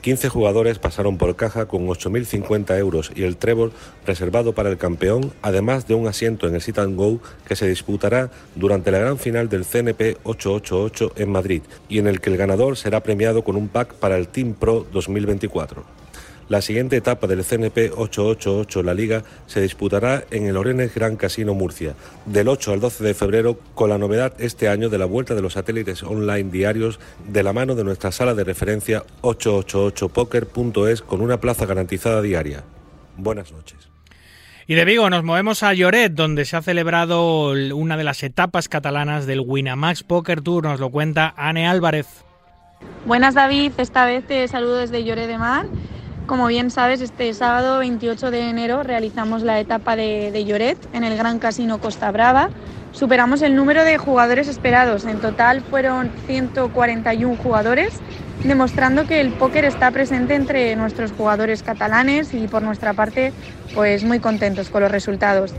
15 0.00 0.28
jugadores 0.28 0.78
pasaron 0.78 1.18
por 1.18 1.36
caja 1.36 1.66
con 1.66 1.86
8.050 1.86 2.78
euros 2.78 3.10
y 3.14 3.24
el 3.24 3.36
trébol 3.36 3.72
reservado 4.06 4.54
para 4.54 4.70
el 4.70 4.78
campeón, 4.78 5.32
además 5.42 5.86
de 5.86 5.94
un 5.94 6.06
asiento 6.06 6.46
en 6.46 6.54
el 6.54 6.62
Sit 6.62 6.78
and 6.78 6.96
Go 6.96 7.20
que 7.46 7.56
se 7.56 7.68
disputará 7.68 8.30
durante 8.54 8.90
la 8.90 8.98
gran 8.98 9.18
final 9.18 9.48
del 9.48 9.64
CNP 9.64 10.18
888 10.22 11.12
en 11.16 11.30
Madrid 11.30 11.62
y 11.88 11.98
en 11.98 12.06
el 12.06 12.20
que 12.20 12.30
el 12.30 12.36
ganador 12.36 12.76
será 12.76 13.02
premiado 13.02 13.42
con 13.42 13.56
un 13.56 13.68
pack 13.68 13.94
para 13.94 14.16
el 14.16 14.28
Team 14.28 14.54
Pro 14.54 14.86
2024. 14.92 16.07
La 16.48 16.62
siguiente 16.62 16.96
etapa 16.96 17.26
del 17.26 17.44
CNP 17.44 17.90
888 17.94 18.82
La 18.82 18.94
Liga 18.94 19.22
se 19.46 19.60
disputará 19.60 20.24
en 20.30 20.46
el 20.46 20.56
Orenes 20.56 20.94
Gran 20.94 21.16
Casino 21.16 21.52
Murcia, 21.52 21.94
del 22.24 22.48
8 22.48 22.72
al 22.72 22.80
12 22.80 23.04
de 23.04 23.12
febrero, 23.12 23.58
con 23.74 23.90
la 23.90 23.98
novedad 23.98 24.32
este 24.38 24.68
año 24.68 24.88
de 24.88 24.96
la 24.96 25.04
vuelta 25.04 25.34
de 25.34 25.42
los 25.42 25.52
satélites 25.52 26.02
online 26.02 26.50
diarios 26.50 27.00
de 27.26 27.42
la 27.42 27.52
mano 27.52 27.74
de 27.74 27.84
nuestra 27.84 28.12
sala 28.12 28.32
de 28.32 28.44
referencia 28.44 29.04
888poker.es 29.20 31.02
con 31.02 31.20
una 31.20 31.38
plaza 31.38 31.66
garantizada 31.66 32.22
diaria. 32.22 32.64
Buenas 33.18 33.52
noches. 33.52 33.90
Y 34.66 34.74
de 34.74 34.86
Vigo 34.86 35.10
nos 35.10 35.24
movemos 35.24 35.62
a 35.62 35.74
Lloret, 35.74 36.14
donde 36.14 36.46
se 36.46 36.56
ha 36.56 36.62
celebrado 36.62 37.52
una 37.74 37.98
de 37.98 38.04
las 38.04 38.22
etapas 38.22 38.68
catalanas 38.70 39.26
del 39.26 39.40
Winamax 39.40 40.02
Poker 40.02 40.40
Tour. 40.40 40.64
Nos 40.64 40.80
lo 40.80 40.88
cuenta 40.88 41.34
Ane 41.36 41.66
Álvarez. 41.66 42.06
Buenas 43.04 43.34
David, 43.34 43.72
esta 43.76 44.06
vez 44.06 44.26
te 44.26 44.46
saludo 44.48 44.76
desde 44.76 45.04
Lloret 45.04 45.26
de 45.26 45.36
Mar. 45.36 45.66
Como 46.28 46.46
bien 46.46 46.70
sabes, 46.70 47.00
este 47.00 47.32
sábado 47.32 47.78
28 47.78 48.30
de 48.30 48.50
enero 48.50 48.82
realizamos 48.82 49.42
la 49.42 49.58
etapa 49.60 49.96
de, 49.96 50.30
de 50.30 50.44
Lloret 50.44 50.76
en 50.92 51.02
el 51.02 51.16
Gran 51.16 51.38
Casino 51.38 51.80
Costa 51.80 52.10
Brava. 52.10 52.50
Superamos 52.92 53.40
el 53.40 53.56
número 53.56 53.82
de 53.82 53.96
jugadores 53.96 54.46
esperados. 54.46 55.06
En 55.06 55.20
total 55.20 55.62
fueron 55.62 56.10
141 56.26 57.34
jugadores, 57.36 57.94
demostrando 58.44 59.06
que 59.06 59.22
el 59.22 59.30
póker 59.30 59.64
está 59.64 59.90
presente 59.90 60.34
entre 60.34 60.76
nuestros 60.76 61.12
jugadores 61.12 61.62
catalanes 61.62 62.34
y 62.34 62.46
por 62.46 62.60
nuestra 62.60 62.92
parte, 62.92 63.32
pues 63.74 64.04
muy 64.04 64.18
contentos 64.18 64.68
con 64.68 64.82
los 64.82 64.92
resultados. 64.92 65.54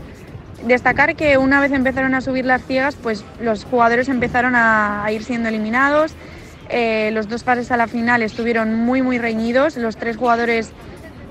Destacar 0.64 1.16
que 1.16 1.36
una 1.36 1.60
vez 1.60 1.72
empezaron 1.72 2.14
a 2.14 2.20
subir 2.20 2.44
las 2.44 2.64
ciegas, 2.64 2.94
pues 2.94 3.24
los 3.40 3.64
jugadores 3.64 4.08
empezaron 4.08 4.54
a, 4.54 5.04
a 5.04 5.10
ir 5.10 5.24
siendo 5.24 5.48
eliminados. 5.48 6.14
Eh, 6.70 7.10
los 7.12 7.28
dos 7.28 7.42
pases 7.42 7.70
a 7.72 7.76
la 7.76 7.88
final 7.88 8.22
estuvieron 8.22 8.74
muy 8.74 9.02
muy 9.02 9.18
reñidos. 9.18 9.76
Los 9.76 9.96
tres 9.96 10.16
jugadores 10.16 10.70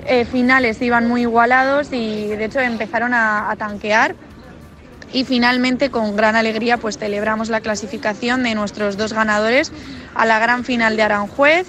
eh, 0.05 0.25
finales 0.25 0.81
iban 0.81 1.07
muy 1.07 1.21
igualados 1.21 1.93
y 1.93 2.27
de 2.27 2.45
hecho 2.45 2.59
empezaron 2.59 3.13
a, 3.13 3.49
a 3.49 3.55
tanquear. 3.55 4.15
Y 5.11 5.23
finalmente, 5.23 5.89
con 5.89 6.15
gran 6.15 6.35
alegría, 6.35 6.77
pues 6.77 6.97
celebramos 6.97 7.49
la 7.49 7.61
clasificación 7.61 8.43
de 8.43 8.53
nuestros 8.53 8.95
dos 8.95 9.13
ganadores 9.13 9.71
a 10.13 10.25
la 10.25 10.37
gran 10.39 10.63
final 10.63 10.95
de 10.97 11.03
Aranjuez. 11.03 11.67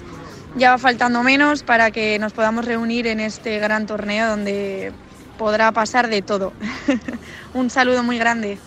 Ya 0.55 0.71
va 0.71 0.77
faltando 0.77 1.23
menos 1.23 1.63
para 1.63 1.91
que 1.91 2.19
nos 2.19 2.33
podamos 2.33 2.65
reunir 2.65 3.07
en 3.07 3.19
este 3.19 3.57
gran 3.59 3.87
torneo 3.87 4.27
donde 4.27 4.91
podrá 5.37 5.71
pasar 5.71 6.09
de 6.09 6.21
todo. 6.21 6.53
Un 7.53 7.69
saludo 7.69 8.03
muy 8.03 8.19
grande. 8.19 8.59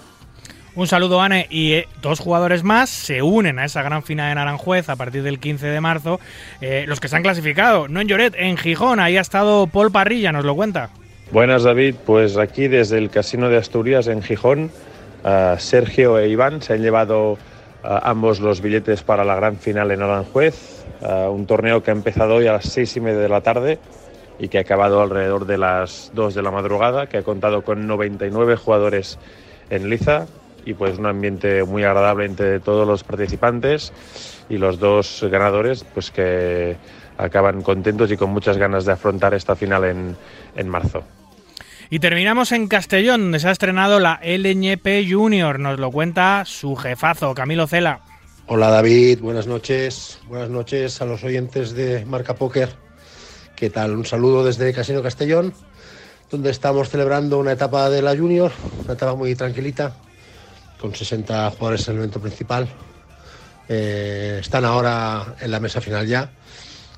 Un 0.77 0.89
saludo, 0.89 1.21
Anne. 1.21 1.47
Y 1.51 1.75
eh, 1.75 1.89
dos 2.03 2.19
jugadores 2.19 2.65
más 2.65 2.91
se 2.91 3.23
unen 3.23 3.61
a 3.61 3.65
esa 3.65 3.83
gran 3.83 4.03
final 4.03 4.33
en 4.33 4.39
Aranjuez 4.39 4.89
a 4.89 4.97
partir 4.97 5.23
del 5.23 5.39
15 5.39 5.69
de 5.69 5.81
marzo. 5.81 6.19
Eh, 6.61 6.85
los 6.89 6.99
que 6.99 7.07
se 7.07 7.17
han 7.17 7.23
clasificado, 7.23 7.87
no 7.87 8.01
en 8.01 8.09
Lloret, 8.09 8.35
en 8.37 8.57
Gijón. 8.57 8.99
Ahí 8.99 9.17
ha 9.17 9.21
estado 9.21 9.69
Paul 9.69 9.93
Parrilla, 9.93 10.33
nos 10.33 10.45
lo 10.45 10.57
cuenta. 10.57 10.91
Buenas 11.31 11.63
David, 11.63 11.95
pues 12.05 12.37
aquí 12.37 12.67
desde 12.67 12.99
el 12.99 13.09
Casino 13.09 13.49
de 13.49 13.57
Asturias 13.57 14.09
en 14.09 14.23
Gijón, 14.23 14.71
Sergio 15.59 16.19
e 16.19 16.29
Iván 16.29 16.61
se 16.61 16.75
han 16.75 16.83
llevado 16.83 17.39
ambos 17.83 18.41
los 18.41 18.61
billetes 18.61 19.03
para 19.03 19.25
la 19.25 19.35
gran 19.35 19.57
final 19.57 19.91
en 19.91 20.03
Aranjuez, 20.03 20.85
un 21.31 21.47
torneo 21.47 21.83
que 21.83 21.91
ha 21.91 21.95
empezado 21.95 22.35
hoy 22.35 22.47
a 22.47 22.53
las 22.53 22.67
seis 22.67 22.95
y 22.97 23.01
media 23.01 23.21
de 23.21 23.29
la 23.31 23.41
tarde 23.41 23.79
y 24.39 24.49
que 24.49 24.59
ha 24.59 24.61
acabado 24.61 25.01
alrededor 25.01 25.47
de 25.47 25.57
las 25.57 26.13
dos 26.15 26.35
de 26.35 26.43
la 26.43 26.51
madrugada, 26.51 27.09
que 27.09 27.17
ha 27.17 27.23
contado 27.23 27.65
con 27.65 27.87
99 27.87 28.57
jugadores 28.57 29.19
en 29.71 29.89
liza 29.89 30.27
y 30.65 30.75
pues 30.75 30.99
un 30.99 31.07
ambiente 31.07 31.65
muy 31.65 31.85
agradable 31.85 32.27
entre 32.27 32.61
todos 32.61 32.87
los 32.87 33.05
participantes 33.05 33.93
y 34.49 34.59
los 34.59 34.79
dos 34.79 35.25
ganadores 35.31 35.85
pues 35.85 36.11
que 36.11 36.77
acaban 37.19 37.63
contentos 37.63 38.11
y 38.11 38.17
con 38.17 38.31
muchas 38.31 38.57
ganas 38.57 38.85
de 38.85 38.93
afrontar 38.93 39.35
esta 39.35 39.55
final 39.57 39.85
en, 39.85 40.17
en 40.57 40.69
marzo. 40.69 41.05
Y 41.91 41.99
terminamos 41.99 42.51
en 42.53 42.67
Castellón, 42.67 43.23
donde 43.23 43.39
se 43.39 43.49
ha 43.49 43.53
estrenado 43.53 44.01
la 44.01 44.19
LñP 44.23 45.09
Junior. 45.09 45.61
Nos 45.61 45.79
lo 45.79 45.91
cuenta 45.91 46.45
su 46.47 46.75
jefazo, 46.77 47.35
Camilo 47.35 47.67
Cela. 47.67 48.01
Hola 48.47 48.69
David, 48.69 49.21
buenas 49.21 49.47
noches. 49.47 50.19
Buenas 50.27 50.51
noches 50.51 51.01
a 51.01 51.07
los 51.07 51.23
oyentes 51.25 51.73
de 51.73 52.05
Marca 52.05 52.35
Póker. 52.35 52.71
¿Qué 53.57 53.71
tal? 53.71 53.93
Un 53.93 54.05
saludo 54.05 54.45
desde 54.45 54.73
Casino 54.73 55.03
Castellón, 55.03 55.55
donde 56.31 56.51
estamos 56.51 56.91
celebrando 56.91 57.39
una 57.39 57.53
etapa 57.53 57.89
de 57.89 58.03
la 58.03 58.17
Junior, 58.17 58.51
una 58.85 58.95
etapa 58.95 59.15
muy 59.15 59.35
tranquilita, 59.35 59.95
con 60.85 60.95
60 60.95 61.51
jugadores 61.53 61.89
en 61.89 61.95
el 61.95 62.01
evento 62.01 62.21
principal. 62.21 62.69
Eh, 63.71 64.37
están 64.43 64.67
ahora 64.67 65.35
en 65.41 65.51
la 65.51 65.59
mesa 65.59 65.81
final 65.81 66.07
ya, 66.07 66.31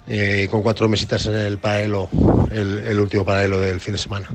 eh, 0.08 0.48
con 0.50 0.60
cuatro 0.64 0.88
mesitas 0.88 1.26
en 1.26 1.36
el 1.36 1.58
paralelo, 1.58 2.08
el, 2.50 2.98
último 2.98 3.24
paralelo 3.24 3.60
del 3.60 3.78
fin 3.78 3.92
de 3.92 3.98
semana. 3.98 4.28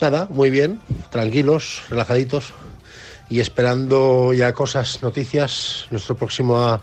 Nada, 0.00 0.26
muy 0.30 0.48
bien, 0.48 0.80
tranquilos, 1.10 1.82
relajaditos 1.90 2.54
y 3.28 3.40
esperando 3.40 4.32
ya 4.32 4.54
cosas, 4.54 5.02
noticias. 5.02 5.86
Nuestra 5.90 6.14
próxima 6.14 6.80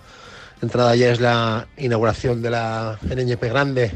entrada 0.61 0.95
ya 0.95 1.11
es 1.11 1.19
la 1.19 1.67
inauguración 1.75 2.39
de 2.43 2.51
la 2.51 2.99
NñP 3.01 3.45
Grande 3.45 3.91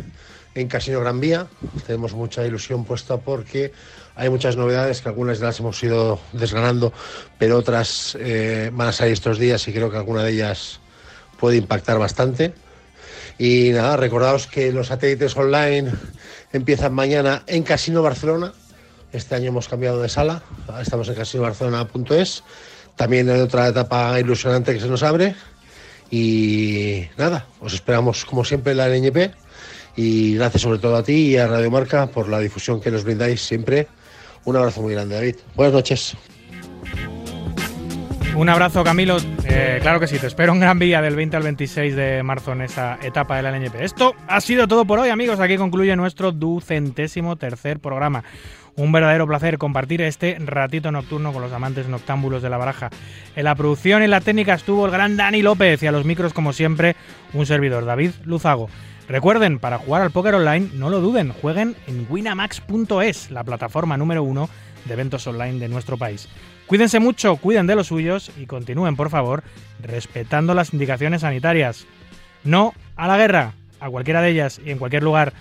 en 0.55 0.67
Casino 0.67 0.99
Gran 0.99 1.19
Vía. 1.19 1.45
Tenemos 1.85 2.13
mucha 2.13 2.43
ilusión 2.43 2.85
puesta 2.85 3.17
porque 3.17 3.71
hay 4.19 4.29
muchas 4.29 4.57
novedades 4.57 5.01
que 5.01 5.07
algunas 5.07 5.39
de 5.39 5.45
las 5.45 5.59
hemos 5.61 5.81
ido 5.81 6.19
desgranando, 6.33 6.91
pero 7.37 7.57
otras 7.57 8.17
eh, 8.19 8.69
van 8.73 8.89
a 8.89 8.91
salir 8.91 9.13
estos 9.13 9.39
días 9.39 9.65
y 9.69 9.71
creo 9.71 9.89
que 9.89 9.95
alguna 9.95 10.23
de 10.23 10.33
ellas 10.33 10.81
puede 11.39 11.55
impactar 11.55 11.97
bastante. 11.97 12.53
Y 13.37 13.69
nada, 13.69 13.95
recordaos 13.95 14.45
que 14.45 14.73
los 14.73 14.87
satélites 14.87 15.37
online 15.37 15.93
empiezan 16.51 16.93
mañana 16.93 17.43
en 17.47 17.63
Casino 17.63 18.01
Barcelona. 18.01 18.51
Este 19.13 19.35
año 19.35 19.47
hemos 19.47 19.69
cambiado 19.69 20.01
de 20.01 20.09
sala, 20.09 20.43
estamos 20.81 21.07
en 21.07 21.15
casinobarcelona.es. 21.15 22.43
También 22.97 23.29
hay 23.29 23.39
otra 23.39 23.69
etapa 23.69 24.19
ilusionante 24.19 24.73
que 24.73 24.81
se 24.81 24.89
nos 24.89 25.01
abre. 25.01 25.33
Y 26.11 27.07
nada, 27.15 27.45
os 27.61 27.73
esperamos 27.73 28.25
como 28.25 28.43
siempre 28.43 28.73
en 28.73 28.77
la 28.79 28.89
NñP. 28.89 29.33
Y 29.95 30.35
gracias 30.35 30.63
sobre 30.63 30.79
todo 30.79 30.97
a 30.97 31.03
ti 31.03 31.13
y 31.13 31.37
a 31.37 31.47
Radio 31.47 31.71
Marca 31.71 32.07
por 32.07 32.27
la 32.27 32.39
difusión 32.39 32.81
que 32.81 32.91
nos 32.91 33.05
brindáis 33.05 33.41
siempre. 33.41 33.87
Un 34.45 34.55
abrazo 34.55 34.81
muy 34.81 34.93
grande, 34.93 35.15
David. 35.15 35.35
Buenas 35.55 35.73
noches. 35.73 36.17
Un 38.35 38.47
abrazo, 38.47 38.83
Camilo. 38.85 39.17
Eh, 39.43 39.79
claro 39.81 39.99
que 39.99 40.07
sí, 40.07 40.17
te 40.17 40.27
espero 40.27 40.53
en 40.53 40.61
Gran 40.61 40.79
Vía 40.79 41.01
del 41.01 41.15
20 41.15 41.35
al 41.35 41.43
26 41.43 41.95
de 41.95 42.23
marzo 42.23 42.53
en 42.53 42.61
esa 42.61 42.97
etapa 43.01 43.35
de 43.35 43.43
la 43.43 43.49
LNP. 43.49 43.83
Esto 43.83 44.15
ha 44.27 44.39
sido 44.39 44.65
todo 44.67 44.85
por 44.85 44.97
hoy, 44.99 45.09
amigos. 45.09 45.41
Aquí 45.41 45.57
concluye 45.57 45.93
nuestro 45.97 46.31
ducentésimo 46.31 47.35
tercer 47.35 47.79
programa. 47.79 48.23
Un 48.77 48.93
verdadero 48.93 49.27
placer 49.27 49.57
compartir 49.57 50.01
este 50.01 50.37
ratito 50.39 50.89
nocturno 50.89 51.33
con 51.33 51.41
los 51.41 51.51
amantes 51.51 51.89
noctámbulos 51.89 52.41
de 52.41 52.49
la 52.49 52.57
baraja. 52.57 52.89
En 53.35 53.43
la 53.43 53.55
producción 53.55 54.03
y 54.03 54.05
en 54.05 54.11
la 54.11 54.21
técnica 54.21 54.53
estuvo 54.53 54.85
el 54.85 54.91
gran 54.91 55.17
Dani 55.17 55.41
López 55.41 55.83
y 55.83 55.87
a 55.87 55.91
los 55.91 56.05
micros, 56.05 56.31
como 56.31 56.53
siempre, 56.53 56.95
un 57.33 57.45
servidor, 57.45 57.83
David 57.83 58.11
Luzago. 58.23 58.69
Recuerden, 59.09 59.57
para 59.57 59.79
jugar 59.79 60.03
al 60.03 60.11
póker 60.11 60.35
online, 60.35 60.69
no 60.75 60.91
lo 60.91 61.01
duden, 61.01 61.33
jueguen 61.33 61.75
en 61.87 62.05
winamax.es, 62.07 63.31
la 63.31 63.43
plataforma 63.43 63.97
número 63.97 64.21
uno 64.21 64.49
de 64.85 64.93
eventos 64.93 65.25
online 65.25 65.57
de 65.57 65.67
nuestro 65.67 65.97
país. 65.97 66.29
Cuídense 66.67 66.99
mucho, 66.99 67.35
cuiden 67.37 67.65
de 67.65 67.75
los 67.75 67.87
suyos 67.87 68.31
y 68.37 68.45
continúen, 68.45 68.95
por 68.95 69.09
favor, 69.09 69.43
respetando 69.81 70.53
las 70.53 70.73
indicaciones 70.73 71.21
sanitarias. 71.21 71.87
No 72.43 72.75
a 72.95 73.07
la 73.07 73.17
guerra, 73.17 73.53
a 73.79 73.89
cualquiera 73.89 74.21
de 74.21 74.29
ellas 74.29 74.61
y 74.63 74.69
en 74.69 74.77
cualquier 74.77 75.01
lugar. 75.01 75.33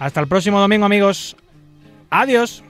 Hasta 0.00 0.18
el 0.18 0.26
próximo 0.26 0.58
domingo, 0.58 0.84
amigos. 0.84 1.36
Adiós. 2.10 2.64